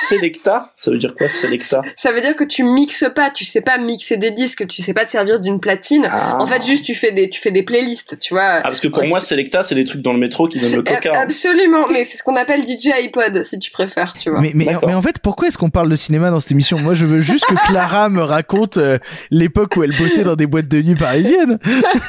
[0.09, 3.61] Selecta, ça veut dire quoi Selecta Ça veut dire que tu mixes pas, tu sais
[3.61, 6.07] pas mixer des disques, tu sais pas te servir d'une platine.
[6.11, 6.37] Ah.
[6.39, 8.57] En fait, juste tu fais des tu fais des playlists, tu vois.
[8.57, 10.83] Ah, parce que pour moi Selecta, c'est des trucs dans le métro qui donnent le
[10.83, 11.11] coca.
[11.13, 11.19] hein.
[11.21, 14.41] Absolument, mais c'est ce qu'on appelle DJ iPod si tu préfères, tu vois.
[14.41, 16.79] Mais mais, mais en fait, pourquoi est-ce qu'on parle de cinéma dans cette émission?
[16.79, 18.97] Moi, je veux juste que Clara me raconte euh,
[19.29, 21.59] l'époque où elle bossait dans des boîtes de nuit parisiennes.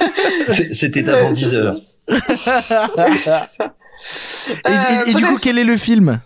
[0.73, 1.77] C'était avant 10 heures.
[2.09, 2.15] et,
[5.07, 6.21] et, et du coup, quel est le film?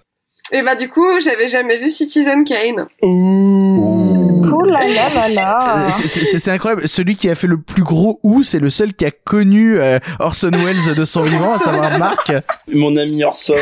[0.53, 2.87] Et bah du coup, j'avais jamais vu Citizen Kane.
[3.03, 5.89] Oh là là là là.
[5.99, 6.89] C'est incroyable.
[6.89, 9.99] Celui qui a fait le plus gros ou, c'est le seul qui a connu euh,
[10.21, 12.33] Orson Welles de son vivant, à savoir Marc.
[12.73, 13.55] Mon ami Orson.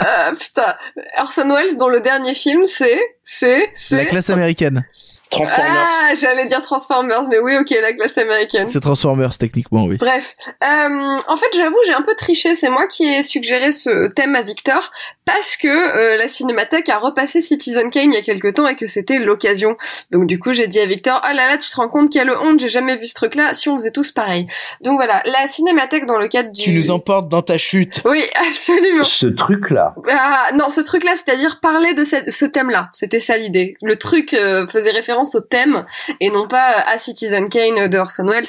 [0.00, 0.74] Ah putain,
[1.18, 4.84] Orson Welles dont le dernier film c'est c'est c'est La classe américaine.
[5.30, 5.86] Transformers.
[5.86, 8.66] Ah, j'allais dire Transformers, mais oui, ok, la classe américaine.
[8.66, 9.96] C'est Transformers, techniquement, oui.
[9.96, 10.36] Bref.
[10.62, 12.54] Euh, en fait, j'avoue, j'ai un peu triché.
[12.54, 14.90] C'est moi qui ai suggéré ce thème à Victor
[15.24, 18.76] parce que euh, la Cinémathèque a repassé Citizen Kane il y a quelques temps et
[18.76, 19.76] que c'était l'occasion.
[20.10, 22.30] Donc du coup, j'ai dit à Victor, oh là là, tu te rends compte quelle
[22.30, 24.46] honte, j'ai jamais vu ce truc-là, si on faisait tous pareil.
[24.80, 26.62] Donc voilà, la Cinémathèque dans le cadre du...
[26.62, 28.00] Tu nous emportes dans ta chute.
[28.06, 29.04] Oui, absolument.
[29.04, 29.94] Ce truc-là.
[30.10, 32.88] Ah, non, ce truc-là, c'est-à-dire parler de ce, ce thème-là.
[32.94, 33.76] C'était ça l'idée.
[33.82, 35.84] Le truc euh, faisait référence au thème
[36.20, 38.44] et non pas à Citizen Kane de Orson Welles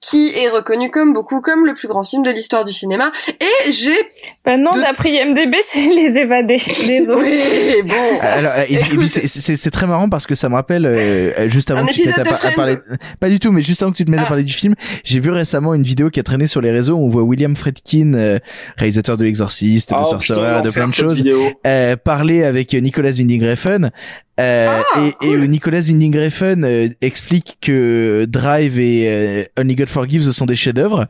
[0.00, 3.12] qui est reconnu comme beaucoup comme le plus grand film de l'histoire du cinéma.
[3.40, 3.96] Et j'ai
[4.44, 8.18] bah non d'après IMDb c'est les évadés désolé oui, bon.
[8.20, 11.86] Alors et, puis c'est très marrant parce que ça me rappelle euh, juste avant Un
[11.86, 12.76] que tu te mettes à, à, parler
[13.20, 14.24] pas du tout mais juste avant que tu te mettes Ah.
[14.24, 16.94] à parler du film j'ai vu récemment une vidéo qui a traîné sur les réseaux
[16.94, 18.38] où on voit William Friedkin euh,
[18.76, 21.24] réalisateur de l'exorciste de Oh, Sorcerer putain, de plein de choses
[21.66, 23.90] euh, parler avec Nicolas Winding Refn
[24.40, 29.88] euh, Ah, et, et Nicolas Winding Refn euh, explique que Drive et euh, Only God
[29.88, 31.06] Forgives sont des chefs-d'œuvre.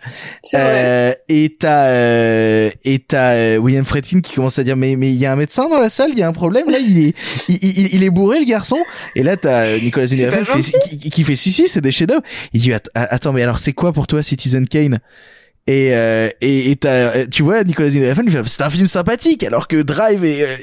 [0.55, 5.09] Euh, et t'as euh, et t'as euh, William Friedkin qui commence à dire mais mais
[5.09, 6.98] il y a un médecin dans la salle, il y a un problème là, il
[7.06, 7.14] est
[7.48, 8.78] il, il, il est bourré le garçon.
[9.16, 11.92] Et là t'as Nicolas Winding Refn qui, fait- qui, qui fait si si c'est des
[11.92, 12.22] chefs-d'œuvre.
[12.52, 14.98] Il dit Att- attends mais alors c'est quoi pour toi Citizen Kane?
[15.66, 19.66] Et euh, et et t'as, tu vois Nicolas Winding Refn, c'est un film sympathique, alors
[19.66, 20.57] que Drive et euh,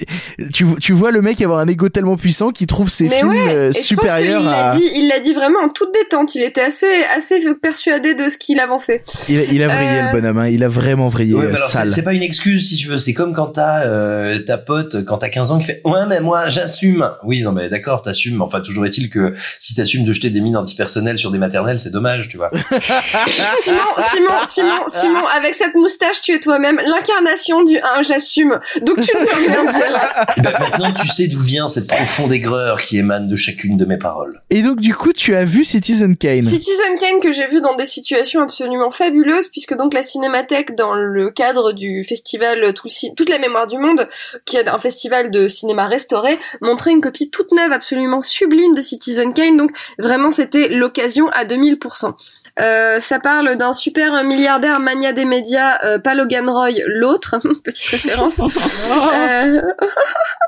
[0.53, 3.30] tu tu vois le mec avoir un ego tellement puissant qu'il trouve ses Mais films
[3.30, 4.76] ouais, euh, et je pense supérieurs l'a à.
[4.76, 6.36] dit, il l'a dit vraiment en toute détente.
[6.36, 6.86] Il était assez,
[7.18, 9.02] assez persuadé de ce qu'il avançait.
[9.28, 10.48] Il, a- il a vrillé Euh, le bonhomme, hein.
[10.49, 11.90] il a vraiment vrillé, Ouais, euh, c'est- sale.
[11.92, 15.17] c'est pas une excuse si tu veux, c'est comme quand t'as euh, ta pote quand
[15.17, 17.09] t'as 15 ans qui fait ouais mais moi j'assume.
[17.24, 20.58] Oui non mais d'accord t'assumes, enfin toujours est-il que si t'assumes de jeter des mines
[20.58, 22.51] antipersonnelles sur des maternelles c'est dommage tu vois.
[23.64, 23.80] Simon,
[24.14, 28.60] Simon, Simon, Simon, avec cette moustache, tu es toi-même l'incarnation du un j'assume.
[28.82, 30.36] Donc tu ne peux rien dire.
[30.38, 33.86] Et ben, maintenant tu sais d'où vient cette profonde aigreur qui émane de chacune de
[33.86, 34.42] mes paroles.
[34.50, 36.42] Et donc du coup tu as vu Citizen Kane.
[36.44, 40.95] Citizen Kane que j'ai vu dans des situations absolument fabuleuses puisque donc la Cinémathèque dans
[40.95, 44.08] le cadre du festival Tout le Ci- toute la mémoire du monde
[44.45, 48.82] qui est un festival de cinéma restauré montrait une copie toute neuve absolument sublime de
[48.82, 52.14] Citizen Kane donc vraiment c'était l'occasion à 2000%.
[52.60, 57.88] Euh, ça parle d'un super milliardaire mania des médias, euh, pas Logan Roy, l'autre, petite
[57.88, 58.42] référence.
[58.92, 59.61] Euh,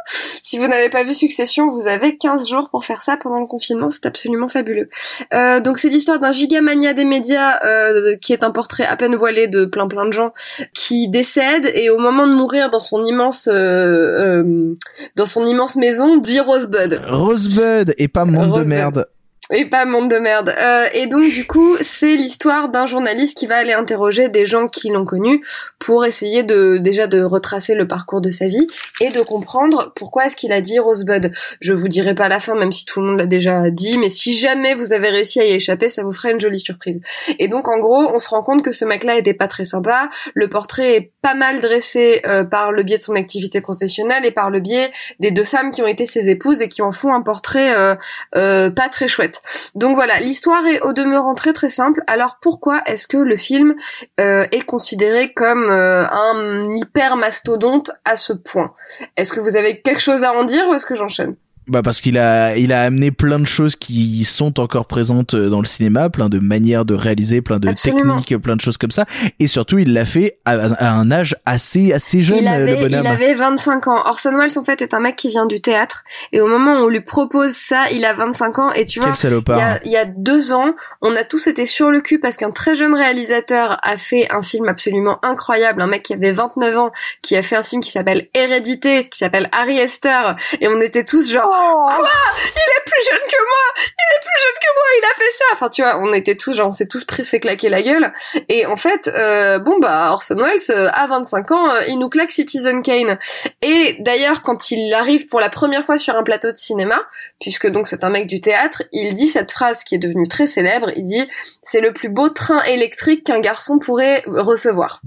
[0.44, 3.46] si vous n'avez pas vu Succession, vous avez 15 jours pour faire ça pendant le
[3.46, 4.90] confinement, c'est absolument fabuleux.
[5.34, 9.16] Euh, donc c'est l'histoire d'un gigamania des médias euh, qui est un portrait à peine
[9.16, 10.34] voilé de plein plein de gens
[10.74, 14.76] qui décèdent et au moment de mourir dans son immense euh, euh,
[15.16, 17.02] dans son immense maison dit Rosebud.
[17.08, 19.06] Rosebud et pas monde de merde.
[19.52, 20.56] Et pas monde de merde.
[20.58, 24.68] Euh, et donc du coup, c'est l'histoire d'un journaliste qui va aller interroger des gens
[24.68, 25.44] qui l'ont connu
[25.80, 28.68] pour essayer de déjà de retracer le parcours de sa vie
[29.02, 31.32] et de comprendre pourquoi est-ce qu'il a dit Rosebud.
[31.60, 34.10] Je vous dirai pas la fin, même si tout le monde l'a déjà dit, mais
[34.10, 37.02] si jamais vous avez réussi à y échapper, ça vous ferait une jolie surprise.
[37.38, 40.10] Et donc en gros, on se rend compte que ce mec-là était pas très sympa.
[40.34, 44.32] Le portrait est pas mal dressé euh, par le biais de son activité professionnelle et
[44.32, 47.14] par le biais des deux femmes qui ont été ses épouses et qui en font
[47.14, 47.96] un portrait euh,
[48.36, 49.42] euh, pas très chouette.
[49.76, 52.04] Donc voilà, l'histoire est au demeurant très très simple.
[52.08, 53.76] Alors pourquoi est-ce que le film
[54.20, 58.74] euh, est considéré comme euh, un hyper mastodonte à ce point?
[59.18, 61.36] Est-ce que vous avez quelque chose à en dire ou est-ce que j'enchaîne?
[61.68, 65.50] Bah parce qu'il a il a amené plein de choses qui sont encore présentes euh,
[65.50, 68.20] dans le cinéma, plein de manières de réaliser, plein de Absolument.
[68.20, 69.06] techniques, plein de choses comme ça
[69.40, 72.90] et surtout il l'a fait à, à un âge assez assez jeune il avait, le
[72.90, 73.06] bonhomme.
[73.06, 74.02] il avait 25 ans.
[74.06, 76.86] Orson Welles en fait est un mec qui vient du théâtre et au moment où
[76.86, 79.80] on lui propose ça, il a 25 ans et tu Quel vois, il y, a,
[79.86, 82.76] il y a deux ans, on a tous été sur le cul parce qu'un très
[82.76, 87.36] jeune réalisateur a fait un film absolument incroyable, un mec qui avait 29 ans, qui
[87.38, 91.32] a fait un film qui s'appelle Hérédité, qui s'appelle Harry Esther et on était tous
[91.32, 92.10] genre quoi?
[92.42, 93.66] Il est plus jeune que moi!
[93.78, 94.86] Il est plus jeune que moi!
[94.98, 95.46] Il a fait ça!
[95.54, 98.12] Enfin tu vois, on était tous genre on s'est tous pris fait claquer la gueule.
[98.50, 102.10] Et en fait euh, bon bah Orson Welles euh, à 25 ans, euh, il nous
[102.10, 103.18] claque Citizen Kane.
[103.62, 107.02] Et d'ailleurs quand il arrive pour la première fois sur un plateau de cinéma,
[107.40, 110.46] puisque donc c'est un mec du théâtre, il dit cette phrase qui est devenue très
[110.46, 111.28] célèbre, il dit
[111.62, 115.02] c'est le plus beau train électrique qu'un garçon pourrait recevoir.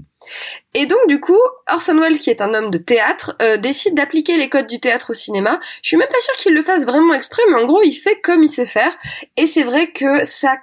[0.73, 1.39] Et donc du coup,
[1.69, 5.11] Orson Welles, qui est un homme de théâtre, euh, décide d'appliquer les codes du théâtre
[5.11, 5.59] au cinéma.
[5.81, 8.19] Je suis même pas sûre qu'il le fasse vraiment exprès, mais en gros, il fait
[8.21, 8.95] comme il sait faire.
[9.37, 10.57] Et c'est vrai que ça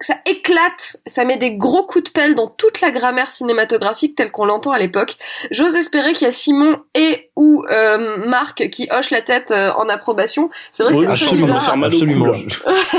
[0.00, 4.30] ça éclate, ça met des gros coups de pelle dans toute la grammaire cinématographique telle
[4.30, 5.16] qu'on l'entend à l'époque.
[5.50, 9.72] J'ose espérer qu'il y a Simon et ou euh, Marc qui hochent la tête euh,
[9.72, 10.50] en approbation.
[10.72, 11.84] C'est vrai que c'est très absolument, bizarre.
[11.84, 12.32] absolument.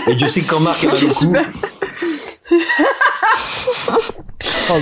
[0.07, 1.89] Et Dieu sait que quand Marc a mal au.
[4.69, 4.77] Oh.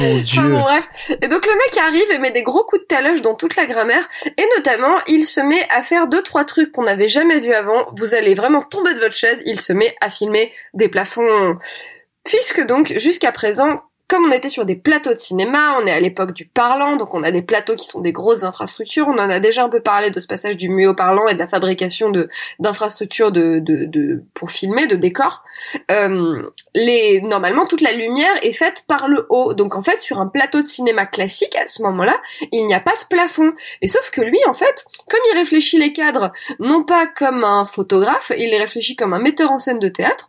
[1.22, 3.65] Et donc le mec arrive et met des gros coups de talage dans toute la
[3.65, 7.53] grammaire et notamment il se met à faire deux trois trucs qu'on n'avait jamais vu
[7.53, 7.88] avant.
[7.98, 9.41] Vous allez vraiment tomber de votre chaise.
[9.45, 11.57] Il se met à filmer des plafonds.
[12.23, 15.99] Puisque donc jusqu'à présent comme on était sur des plateaux de cinéma, on est à
[15.99, 19.07] l'époque du parlant, donc on a des plateaux qui sont des grosses infrastructures.
[19.07, 21.35] On en a déjà un peu parlé de ce passage du muet au parlant et
[21.35, 22.11] de la fabrication
[22.57, 25.43] d'infrastructures de, pour filmer, de décors.
[25.91, 26.41] Euh,
[27.21, 30.63] normalement toute la lumière est faite par le haut, donc en fait sur un plateau
[30.63, 32.19] de cinéma classique à ce moment-là,
[32.51, 33.53] il n'y a pas de plafond.
[33.83, 37.63] Et sauf que lui, en fait, comme il réfléchit les cadres non pas comme un
[37.63, 40.28] photographe, il les réfléchit comme un metteur en scène de théâtre.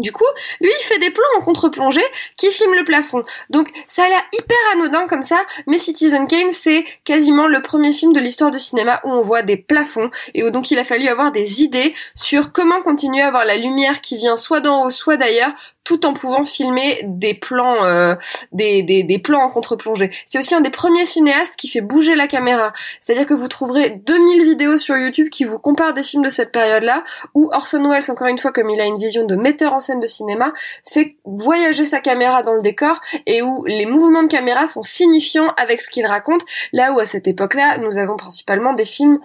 [0.00, 0.24] Du coup,
[0.60, 2.04] lui, il fait des plans en contre-plongée
[2.36, 3.22] qui filment le plafond.
[3.50, 7.92] Donc, ça a l'air hyper anodin comme ça, mais Citizen Kane, c'est quasiment le premier
[7.92, 10.84] film de l'histoire du cinéma où on voit des plafonds et où donc il a
[10.84, 14.84] fallu avoir des idées sur comment continuer à avoir la lumière qui vient soit d'en
[14.84, 15.52] haut, soit d'ailleurs,
[15.90, 18.14] tout en pouvant filmer des plans, euh,
[18.52, 20.12] des, des, des plans en contre-plongée.
[20.24, 22.72] C'est aussi un des premiers cinéastes qui fait bouger la caméra.
[23.00, 26.52] C'est-à-dire que vous trouverez 2000 vidéos sur YouTube qui vous comparent des films de cette
[26.52, 27.02] période-là,
[27.34, 29.98] où Orson Welles, encore une fois, comme il a une vision de metteur en scène
[29.98, 30.52] de cinéma,
[30.88, 35.52] fait voyager sa caméra dans le décor et où les mouvements de caméra sont signifiants
[35.56, 39.18] avec ce qu'il raconte, là où à cette époque-là, nous avons principalement des films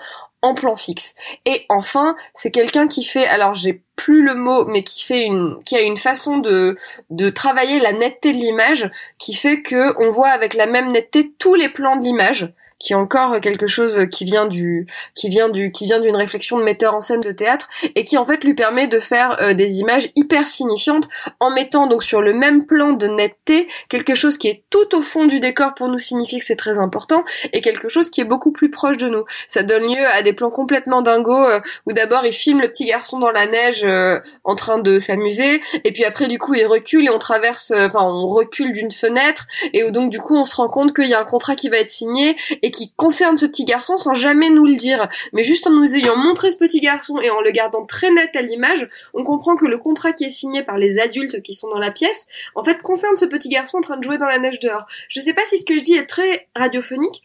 [0.54, 1.16] plan fixe.
[1.46, 5.58] Et enfin, c'est quelqu'un qui fait, alors j'ai plus le mot, mais qui fait une,
[5.66, 6.78] qui a une façon de,
[7.10, 11.32] de travailler la netteté de l'image, qui fait que on voit avec la même netteté
[11.40, 15.50] tous les plans de l'image qui est encore quelque chose qui vient du qui vient
[15.50, 18.44] du qui vient d'une réflexion de metteur en scène de théâtre et qui en fait
[18.44, 21.08] lui permet de faire euh, des images hyper signifiantes
[21.40, 25.02] en mettant donc sur le même plan de netteté quelque chose qui est tout au
[25.02, 27.24] fond du décor pour nous signifier que c'est très important
[27.54, 29.24] et quelque chose qui est beaucoup plus proche de nous.
[29.48, 32.86] Ça donne lieu à des plans complètement dingos euh, où d'abord il filme le petit
[32.86, 36.66] garçon dans la neige euh, en train de s'amuser et puis après du coup il
[36.66, 40.44] recule et on traverse enfin on recule d'une fenêtre et où donc du coup on
[40.44, 43.38] se rend compte qu'il y a un contrat qui va être signé et qui concerne
[43.38, 45.08] ce petit garçon sans jamais nous le dire.
[45.34, 48.36] Mais juste en nous ayant montré ce petit garçon et en le gardant très net
[48.36, 51.70] à l'image, on comprend que le contrat qui est signé par les adultes qui sont
[51.70, 54.40] dans la pièce, en fait, concerne ce petit garçon en train de jouer dans la
[54.40, 54.88] neige dehors.
[55.10, 57.22] Je sais pas si ce que je dis est très radiophonique,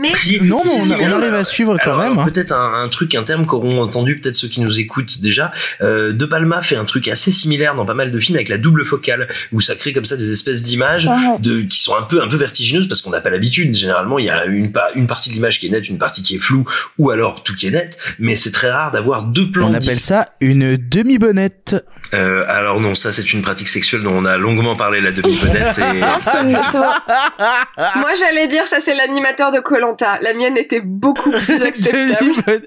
[0.00, 0.12] mais
[0.48, 2.18] non, mais on, on arrive à suivre quand même.
[2.18, 2.24] hein.
[2.24, 5.52] Peut-être un, un truc, un terme qu'auront entendu peut-être ceux qui nous écoutent déjà.
[5.80, 8.58] Euh, de Palma fait un truc assez similaire dans pas mal de films avec la
[8.58, 11.08] double focale, où ça crée comme ça des espèces d'images
[11.40, 13.74] de qui sont un peu un peu vertigineuses parce qu'on n'a pas l'habitude.
[13.74, 16.22] Généralement, il y a une, pa- une partie de l'image qui est nette, une partie
[16.22, 16.64] qui est floue,
[16.98, 17.98] ou alors tout qui est net.
[18.18, 19.70] Mais c'est très rare d'avoir deux plans.
[19.70, 21.76] On appelle ça une demi-bonnette.
[22.14, 25.78] Euh, alors non, ça c'est une pratique sexuelle dont on a longuement parlé la demi-bonnette.
[25.78, 26.00] et...
[27.96, 29.60] Moi, j'allais dire, ça, c'est l'animateur de
[29.96, 30.18] Colanta.
[30.20, 32.66] La mienne était beaucoup plus acceptable.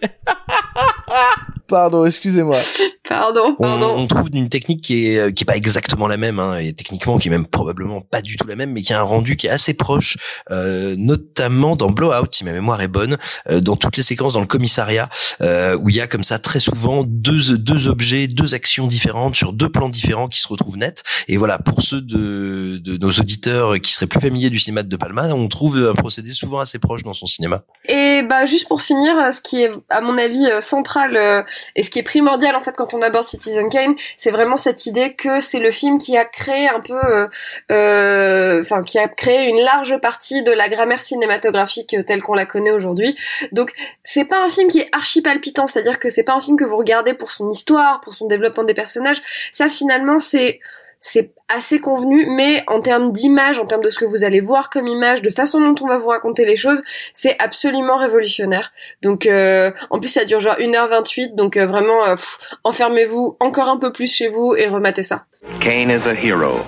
[1.68, 2.58] Pardon, excusez-moi.
[3.08, 3.94] Pardon, On, pardon.
[3.98, 6.72] on trouve une technique qui est euh, qui est pas exactement la même hein, et
[6.72, 9.36] techniquement qui est même probablement pas du tout la même mais qui a un rendu
[9.36, 10.18] qui est assez proche
[10.50, 13.18] euh, notamment dans Blowout si ma mémoire est bonne
[13.50, 15.10] euh, dans toutes les séquences dans le commissariat
[15.42, 19.36] euh, où il y a comme ça très souvent deux deux objets deux actions différentes
[19.36, 23.12] sur deux plans différents qui se retrouvent nets et voilà pour ceux de de nos
[23.12, 26.60] auditeurs qui seraient plus familiers du cinéma de De Palma on trouve un procédé souvent
[26.60, 30.18] assez proche dans son cinéma Et bah juste pour finir, ce qui est à mon
[30.18, 30.62] avis euh,
[31.10, 31.44] euh,
[31.76, 34.86] et ce qui est primordial en fait quand on aborde Citizen Kane, c'est vraiment cette
[34.86, 37.28] idée que c'est le film qui a créé un peu, euh,
[37.72, 42.46] euh, enfin qui a créé une large partie de la grammaire cinématographique telle qu'on la
[42.46, 43.16] connaît aujourd'hui.
[43.52, 43.72] Donc
[44.04, 46.66] c'est pas un film qui est archi palpitant, c'est-à-dire que c'est pas un film que
[46.66, 49.22] vous regardez pour son histoire, pour son développement des personnages.
[49.52, 50.60] Ça finalement c'est
[51.02, 54.70] c'est assez convenu, mais en termes d'image, en termes de ce que vous allez voir
[54.70, 56.82] comme image, de façon dont on va vous raconter les choses,
[57.12, 58.72] c'est absolument révolutionnaire.
[59.02, 62.16] Donc, euh, en plus, ça dure genre 1h28, donc euh, vraiment, euh,
[62.64, 65.26] enfermez-vous encore un peu plus chez vous et rematez ça.
[65.60, 66.60] Kane is a hero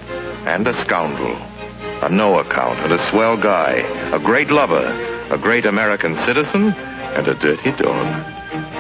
[0.48, 1.38] and a scoundrel,
[2.02, 4.92] a no account and a swell guy, a great lover,
[5.32, 6.74] a great American citizen,
[7.16, 8.08] and a dirty dog.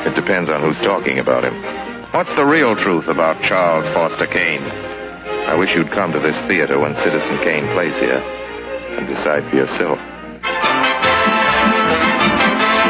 [0.05, 1.53] It depends on who's talking about him.
[2.11, 4.92] What's the real truth about Charles Foster Kane?
[5.45, 8.23] I wish you'd come to this theater when Citizen Kane plays here
[8.97, 9.99] and decide for yourself.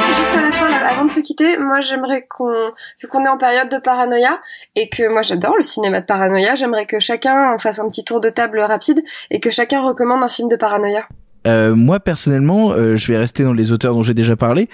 [0.07, 3.29] Juste à la fin, là, avant de se quitter, moi j'aimerais qu'on, vu qu'on est
[3.29, 4.39] en période de paranoïa,
[4.75, 8.21] et que moi j'adore le cinéma de paranoïa, j'aimerais que chacun fasse un petit tour
[8.21, 9.01] de table rapide,
[9.31, 11.07] et que chacun recommande un film de paranoïa.
[11.45, 14.69] Euh, moi personnellement, euh, je vais rester dans les auteurs dont j'ai déjà parlé.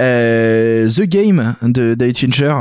[0.00, 2.54] Euh, The Game de David Fincher,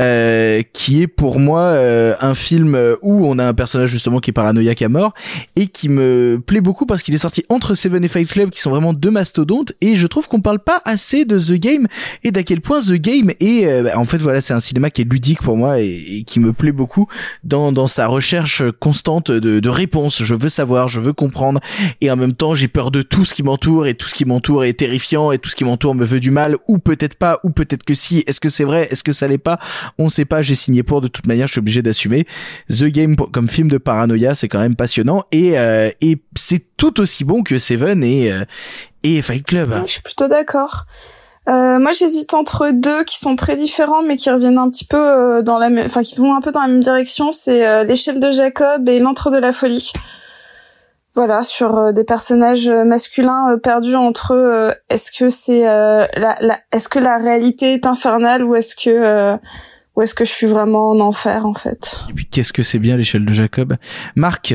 [0.00, 4.30] euh, qui est pour moi euh, un film où on a un personnage justement qui
[4.30, 5.14] est paranoïaque à mort
[5.56, 8.60] et qui me plaît beaucoup parce qu'il est sorti entre Seven et Fight Club qui
[8.60, 11.86] sont vraiment deux mastodontes et je trouve qu'on parle pas assez de The Game
[12.24, 14.90] et d'à quel point The Game est euh, bah, en fait voilà c'est un cinéma
[14.90, 17.06] qui est ludique pour moi et, et qui me plaît beaucoup
[17.44, 20.22] dans dans sa recherche constante de, de réponses.
[20.22, 21.60] Je veux savoir je veux comprendre
[22.00, 24.24] et en même temps j'ai peur de tout ce qui m'entoure et tout ce qui
[24.24, 27.38] m'entoure est terrifiant et tout ce qui m'entoure me veut du mal ou peut-être pas
[27.44, 28.24] ou peut-être que si.
[28.26, 28.88] Est-ce que c'est vrai?
[28.90, 29.58] Est-ce que ça l'est pas?
[29.98, 32.26] On sait pas, j'ai signé pour de toute manière, je suis obligé d'assumer.
[32.68, 37.00] The Game comme film de paranoïa, c'est quand même passionnant et euh, et c'est tout
[37.00, 38.44] aussi bon que Seven et euh,
[39.02, 39.74] et Fight Club.
[39.86, 40.86] Je suis plutôt d'accord.
[41.46, 44.96] Euh, moi, j'hésite entre deux qui sont très différents, mais qui reviennent un petit peu
[44.96, 47.32] euh, dans la enfin, qui vont un peu dans la même direction.
[47.32, 49.92] C'est euh, l'échelle de Jacob et l'antre de la folie.
[51.14, 54.74] Voilà, sur euh, des personnages masculins perdus entre eux.
[54.88, 58.90] est-ce que c'est euh, la, la, est-ce que la réalité est infernale ou est-ce que
[58.90, 59.36] euh,
[59.96, 61.96] ou est-ce que je suis vraiment en enfer en fait?
[62.10, 63.74] Et puis qu'est-ce que c'est bien l'échelle de Jacob?
[64.16, 64.54] Marc,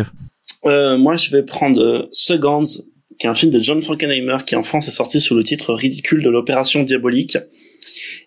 [0.65, 2.63] Euh, moi, je vais prendre euh, Seconds,
[3.17, 5.73] qui est un film de John Frankenheimer, qui en France est sorti sous le titre
[5.73, 7.37] ridicule de l'opération diabolique,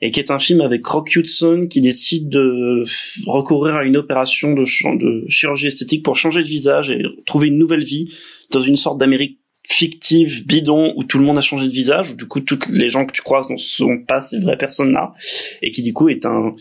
[0.00, 2.82] et qui est un film avec Rock Hudson qui décide de
[3.26, 7.49] recourir à une opération de, ch- de chirurgie esthétique pour changer de visage et trouver
[7.49, 8.12] une nouvelle vie
[8.50, 12.15] dans une sorte d'Amérique fictive, bidon, où tout le monde a changé de visage, où
[12.16, 15.15] du coup toutes les gens que tu croises ne sont pas ces vraies personnes-là,
[15.62, 16.55] et qui du coup est un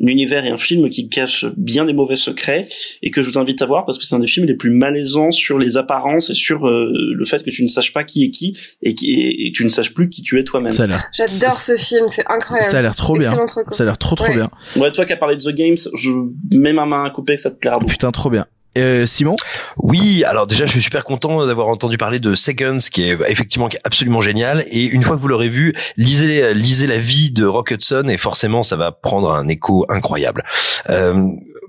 [0.00, 2.64] univers et un film qui cache bien des mauvais secrets
[3.02, 4.70] et que je vous invite à voir parce que c'est un des films les plus
[4.70, 8.24] malaisants sur les apparences et sur euh, le fait que tu ne saches pas qui
[8.24, 9.12] est qui et, qui,
[9.46, 10.72] et tu ne saches plus qui tu es toi-même.
[10.72, 11.10] Ça a l'air.
[11.12, 12.70] J'adore ce film, c'est incroyable.
[12.70, 13.36] Ça a l'air trop bien.
[13.72, 14.34] Ça a l'air trop trop Ouais.
[14.36, 14.50] bien.
[14.76, 16.10] Ouais, toi qui as parlé de The Games, je
[16.56, 17.90] mets ma main à couper, ça te plaira beaucoup.
[17.90, 18.46] Putain, trop bien.
[18.78, 19.36] Euh, Simon?
[19.76, 23.68] Oui, alors déjà, je suis super content d'avoir entendu parler de Seconds, qui est effectivement
[23.68, 24.64] qui est absolument génial.
[24.70, 28.16] Et une fois que vous l'aurez vu, lisez lisez la vie de Rock Hudson et
[28.16, 30.44] forcément, ça va prendre un écho incroyable.
[30.90, 31.14] Euh,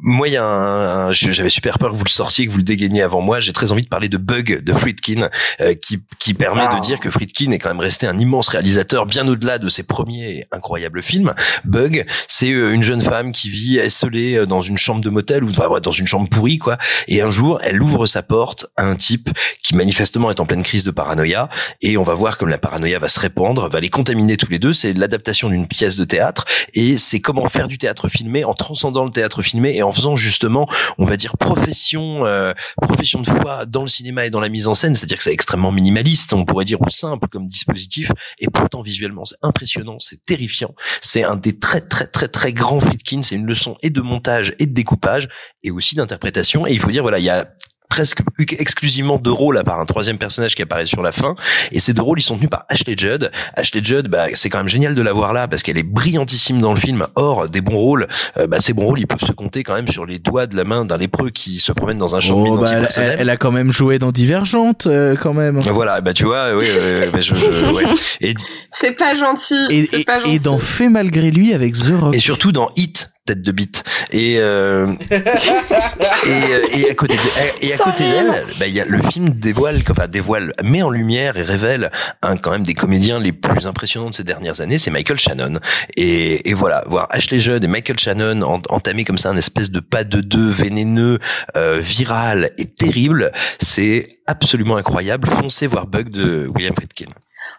[0.01, 2.57] moi, il y a un, un- j'avais super peur que vous le sortiez, que vous
[2.57, 3.39] le dégainiez avant moi.
[3.39, 5.29] J'ai très envie de parler de Bug de Friedkin,
[5.61, 6.75] euh, qui qui permet Ah.
[6.75, 9.83] de dire que Friedkin est quand même resté un immense réalisateur, bien au-delà de ses
[9.83, 11.33] premiers incroyables films.
[11.65, 15.43] Bug, c'est euh, une jeune femme qui vit esselée euh, dans une chambre de motel
[15.43, 16.77] ou enfin, ouais, dans une chambre pourrie quoi.
[17.07, 19.29] Et un jour, elle ouvre sa porte à un type
[19.63, 21.49] qui manifestement est en pleine crise de paranoïa.
[21.81, 24.59] Et on va voir comme la paranoïa va se répandre, va les contaminer tous les
[24.59, 24.73] deux.
[24.73, 29.05] C'est l'adaptation d'une pièce de théâtre et c'est comment faire du théâtre filmé en transcendant
[29.05, 33.65] le théâtre filmé et en faisant justement, on va dire profession, euh, profession de foi
[33.65, 34.95] dans le cinéma et dans la mise en scène.
[34.95, 39.25] C'est-à-dire que c'est extrêmement minimaliste, on pourrait dire ou simple comme dispositif, et pourtant visuellement
[39.25, 40.73] c'est impressionnant, c'est terrifiant.
[41.01, 43.21] C'est un des très très très très grands Friedkin.
[43.21, 45.29] C'est une leçon et de montage et de découpage
[45.63, 46.65] et aussi d'interprétation.
[46.65, 47.45] Et il faut dire voilà, il y a
[47.89, 48.19] presque
[48.59, 51.33] exclusivement deux rôles à part un troisième personnage qui apparaît sur la fin
[51.71, 54.59] et ces deux rôles ils sont tenus par Ashley Judd Ashley Judd bah c'est quand
[54.59, 57.61] même génial de la voir là parce qu'elle est brillantissime dans le film or des
[57.61, 60.19] bons rôles euh, bah ces bons rôles ils peuvent se compter quand même sur les
[60.19, 62.69] doigts de la main d'un lépreux qui se promène dans un champ de Oh, bah,
[62.95, 65.59] elle, a quand même joué dans Divergente, euh, quand même.
[65.59, 67.85] voilà bah tu vois oui oui, oui, je, je- ouais.
[68.21, 68.35] et
[68.71, 69.65] C'est pas gentil.
[69.71, 70.35] Et, pas gentil.
[70.35, 72.15] et dans Fait malgré lui avec The Rock.
[72.15, 73.83] et surtout dans Hit tête de bite.
[74.11, 78.81] Et euh, et, euh, et à côté de, et à côté d'elle bah il y
[78.81, 81.89] a le film dévoile enfin dévoile met en lumière et révèle
[82.21, 85.59] un quand même des comédiens les plus impressionnants de ces dernières années c'est Michael Shannon.
[85.95, 89.69] Et, et voilà voir Ashley Judd et Michael Shannon en- entamer comme ça un espèce
[89.71, 91.19] de pas de deux vénéneux
[91.55, 95.27] euh, viral et terrible c'est absolument incroyable.
[95.27, 97.05] Foncez voir Bug de William Friedkin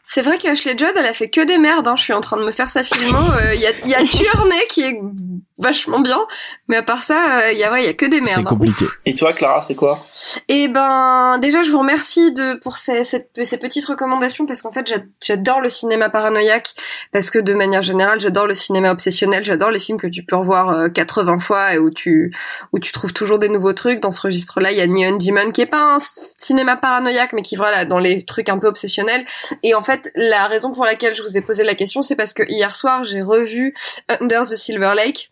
[0.05, 1.87] C'est vrai qu'Ashley Judd, elle a fait que des merdes.
[1.89, 1.95] Hein.
[1.97, 3.19] Je suis en train de me faire sa filmo.
[3.43, 4.99] Euh, Il y a, il y a Tuernay qui est
[5.59, 6.19] vachement bien,
[6.69, 8.31] mais à part ça, euh, il y a ouais, il y a que des merdes.
[8.35, 8.45] C'est hein.
[8.45, 8.87] compliqué.
[9.05, 9.99] Et toi, Clara, c'est quoi?
[10.49, 14.73] Et ben, déjà, je vous remercie de pour ces, cette- ces petites recommandations parce qu'en
[14.73, 16.73] fait, j'a- j'adore le cinéma paranoïaque
[17.13, 19.45] parce que de manière générale, j'adore le cinéma obsessionnel.
[19.45, 22.35] J'adore les films que tu peux revoir euh, 80 fois et où tu
[22.73, 24.01] où tu trouves toujours des nouveaux trucs.
[24.01, 25.99] Dans ce registre-là, il y a Neon Demon qui est pas un
[26.39, 29.27] cinéma paranoïaque, mais qui voilà dans les trucs un peu obsessionnels.
[29.63, 32.33] Et en fait, la raison pour laquelle je vous ai posé la question, c'est parce
[32.33, 33.75] que hier soir, j'ai revu
[34.09, 35.31] Under the Silver Lake.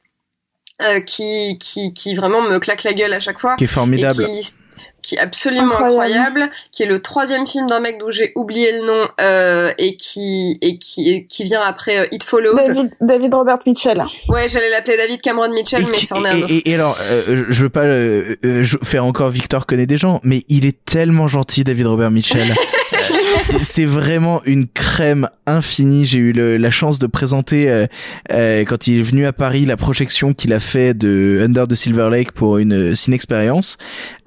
[0.82, 3.56] euh, qui, qui, qui vraiment me claque la gueule à chaque fois.
[3.56, 4.22] Qui est formidable.
[4.22, 4.54] Et qui est l'his-
[5.02, 6.42] qui est absolument Incroyable.
[6.42, 6.50] incroyable.
[6.72, 10.58] qui est le troisième film d'un mec dont j'ai oublié le nom euh, et qui
[10.60, 12.54] et qui et qui vient après euh, It Follows.
[12.56, 14.04] David, David Robert Mitchell.
[14.28, 16.52] Ouais, j'allais l'appeler David Cameron Mitchell, mais qui- c'en est un et, autre.
[16.52, 20.20] et- et alors, euh, je veux pas euh, euh, faire encore Victor connaît des gens,
[20.24, 22.54] mais il est tellement gentil, David Robert Mitchell.
[23.50, 26.04] Euh, c'est vraiment une crème infinie.
[26.04, 27.86] J'ai eu le- la chance de présenter euh,
[28.32, 31.74] euh, quand il est venu à Paris la projection qu'il a fait de Under the
[31.74, 33.78] Silver Lake pour une euh, ciné-expérience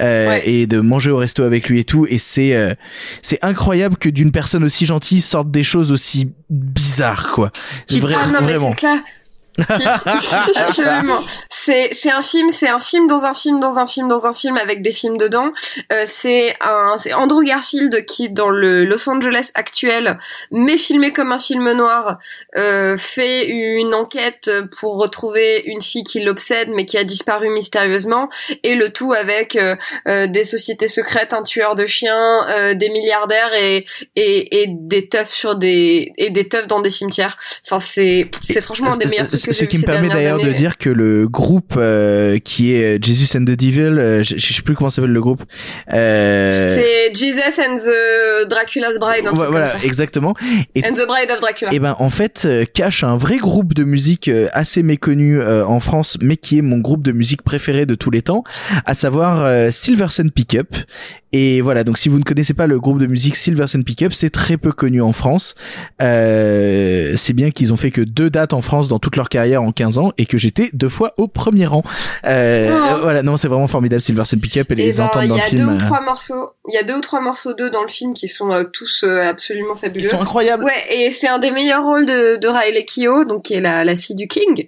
[0.01, 0.41] euh, Ouais.
[0.49, 2.05] et de manger au resto avec lui et tout.
[2.09, 2.73] Et c'est euh,
[3.21, 7.51] c'est incroyable que d'une personne aussi gentille sortent des choses aussi bizarres, quoi.
[8.15, 8.73] Ah non, vraiment.
[10.55, 11.21] Absolument.
[11.49, 14.33] C'est c'est un film, c'est un film dans un film dans un film dans un
[14.33, 15.51] film avec des films dedans.
[15.91, 20.17] Euh, c'est un c'est Andrew Garfield qui dans le Los Angeles actuel,
[20.51, 22.17] mais filmé comme un film noir,
[22.57, 24.49] euh, fait une enquête
[24.79, 28.29] pour retrouver une fille qui l'obsède mais qui a disparu mystérieusement
[28.63, 29.75] et le tout avec euh,
[30.07, 35.07] euh, des sociétés secrètes, un tueur de chiens, euh, des milliardaires et et, et des
[35.07, 37.37] teufs sur des et des teufs dans des cimetières.
[37.65, 40.51] Enfin c'est c'est franchement un des meilleurs trucs que ce qui me permet d'ailleurs de
[40.51, 44.53] dire que le groupe euh, qui est euh, Jesus and the Devil, euh, je, je
[44.53, 45.43] sais plus comment s'appelle le groupe.
[45.93, 49.25] Euh, C'est Jesus and the Dracula's Bride.
[49.27, 49.85] Un truc voilà, comme ça.
[49.85, 50.33] exactement.
[50.75, 51.73] Et, And the Bride of Dracula.
[51.73, 55.65] et ben en fait euh, cache un vrai groupe de musique euh, assez méconnu euh,
[55.65, 58.43] en France, mais qui est mon groupe de musique préféré de tous les temps,
[58.85, 60.75] à savoir euh, Silverson Pickup.
[61.33, 64.29] Et voilà, donc si vous ne connaissez pas le groupe de musique Silverson Pickup, c'est
[64.31, 65.55] très peu connu en France.
[66.01, 69.63] Euh, c'est bien qu'ils ont fait que deux dates en France dans toute leur carrière
[69.63, 71.83] en 15 ans et que j'étais deux fois au premier rang.
[72.25, 72.97] Euh, Oh.
[73.01, 75.43] Voilà, non, c'est vraiment formidable Silverson Pickup et les ben, entendre il dans y le
[75.43, 75.61] a film.
[75.61, 76.49] deux ou euh, trois morceaux.
[76.69, 79.03] Il y a deux ou trois morceaux d'eux dans le film qui sont euh, tous
[79.03, 80.05] euh, absolument fabuleux.
[80.05, 80.63] Ils sont incroyables.
[80.63, 83.83] Ouais, et c'est un des meilleurs rôles de, de Riley Keough, donc qui est la,
[83.83, 84.67] la fille du King.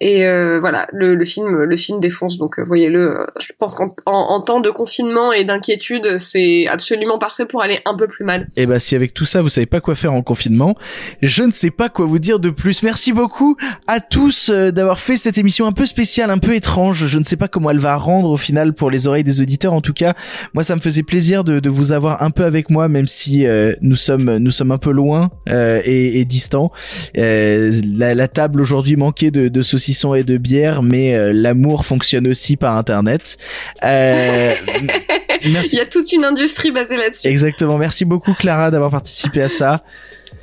[0.00, 2.36] Et euh, voilà, le, le film, le film défonce.
[2.38, 3.26] Donc voyez-le.
[3.40, 7.62] je pense qu'en en, en temps de confinement et d'inquiétude d'habitude, c'est absolument parfait pour
[7.62, 8.48] aller un peu plus mal.
[8.56, 10.76] Et bah si avec tout ça vous savez pas quoi faire en confinement,
[11.22, 12.82] je ne sais pas quoi vous dire de plus.
[12.82, 13.56] Merci beaucoup
[13.86, 17.06] à tous euh, d'avoir fait cette émission un peu spéciale, un peu étrange.
[17.06, 19.72] Je ne sais pas comment elle va rendre au final pour les oreilles des auditeurs.
[19.72, 20.14] En tout cas,
[20.52, 23.46] moi ça me faisait plaisir de, de vous avoir un peu avec moi, même si
[23.46, 26.70] euh, nous sommes nous sommes un peu loin euh, et, et distants.
[27.16, 31.84] Euh, la, la table aujourd'hui manquait de, de saucissons et de bière, mais euh, l'amour
[31.84, 33.36] fonctionne aussi par internet.
[33.84, 34.54] Euh,
[35.50, 35.78] merci.
[35.84, 37.28] A toute une industrie basée là-dessus.
[37.28, 37.76] Exactement.
[37.76, 39.84] Merci beaucoup Clara d'avoir participé à ça.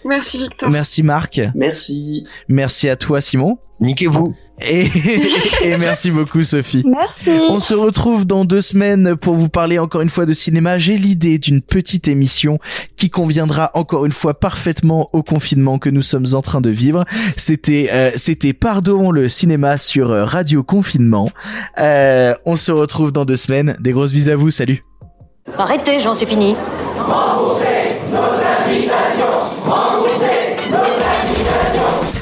[0.06, 0.70] Merci Victor.
[0.70, 1.42] Merci Marc.
[1.56, 2.26] Merci.
[2.48, 3.58] Merci à toi Simon.
[3.80, 4.34] Niquez-vous.
[4.68, 4.88] Et,
[5.64, 6.84] et merci beaucoup Sophie.
[6.86, 7.30] Merci.
[7.50, 10.80] On se retrouve dans deux semaines pour vous parler encore une fois de cinéma.
[10.80, 12.60] J'ai l'idée d'une petite émission
[12.96, 17.06] qui conviendra encore une fois parfaitement au confinement que nous sommes en train de vivre.
[17.38, 21.30] C'était euh, c'était Pardon le cinéma sur euh, Radio Confinement.
[21.80, 23.78] Euh, on se retrouve dans deux semaines.
[23.80, 24.52] Des grosses bises à vous.
[24.52, 24.82] Salut.
[25.58, 26.56] Arrêtez, j'en suis fini.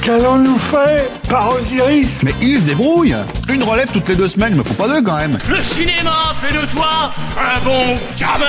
[0.02, 3.14] Qu'allons-nous faire par Osiris Mais il se débrouille
[3.48, 6.52] Une relève toutes les deux semaines, me faut pas deux quand même Le cinéma fait
[6.52, 8.46] de toi un bon gamin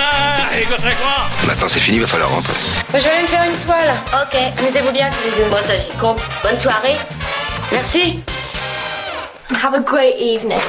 [0.57, 1.27] Et que c'est quoi?
[1.45, 2.53] Maintenant c'est fini, va falloir rentrer.
[2.93, 3.93] Je vais aller me faire une toile.
[4.13, 5.49] Ok, amusez-vous bien tous les deux.
[5.49, 6.21] Moi, ça, j'y compte.
[6.43, 6.95] Bonne soirée.
[7.71, 8.19] Merci.
[9.63, 10.59] Have a great evening.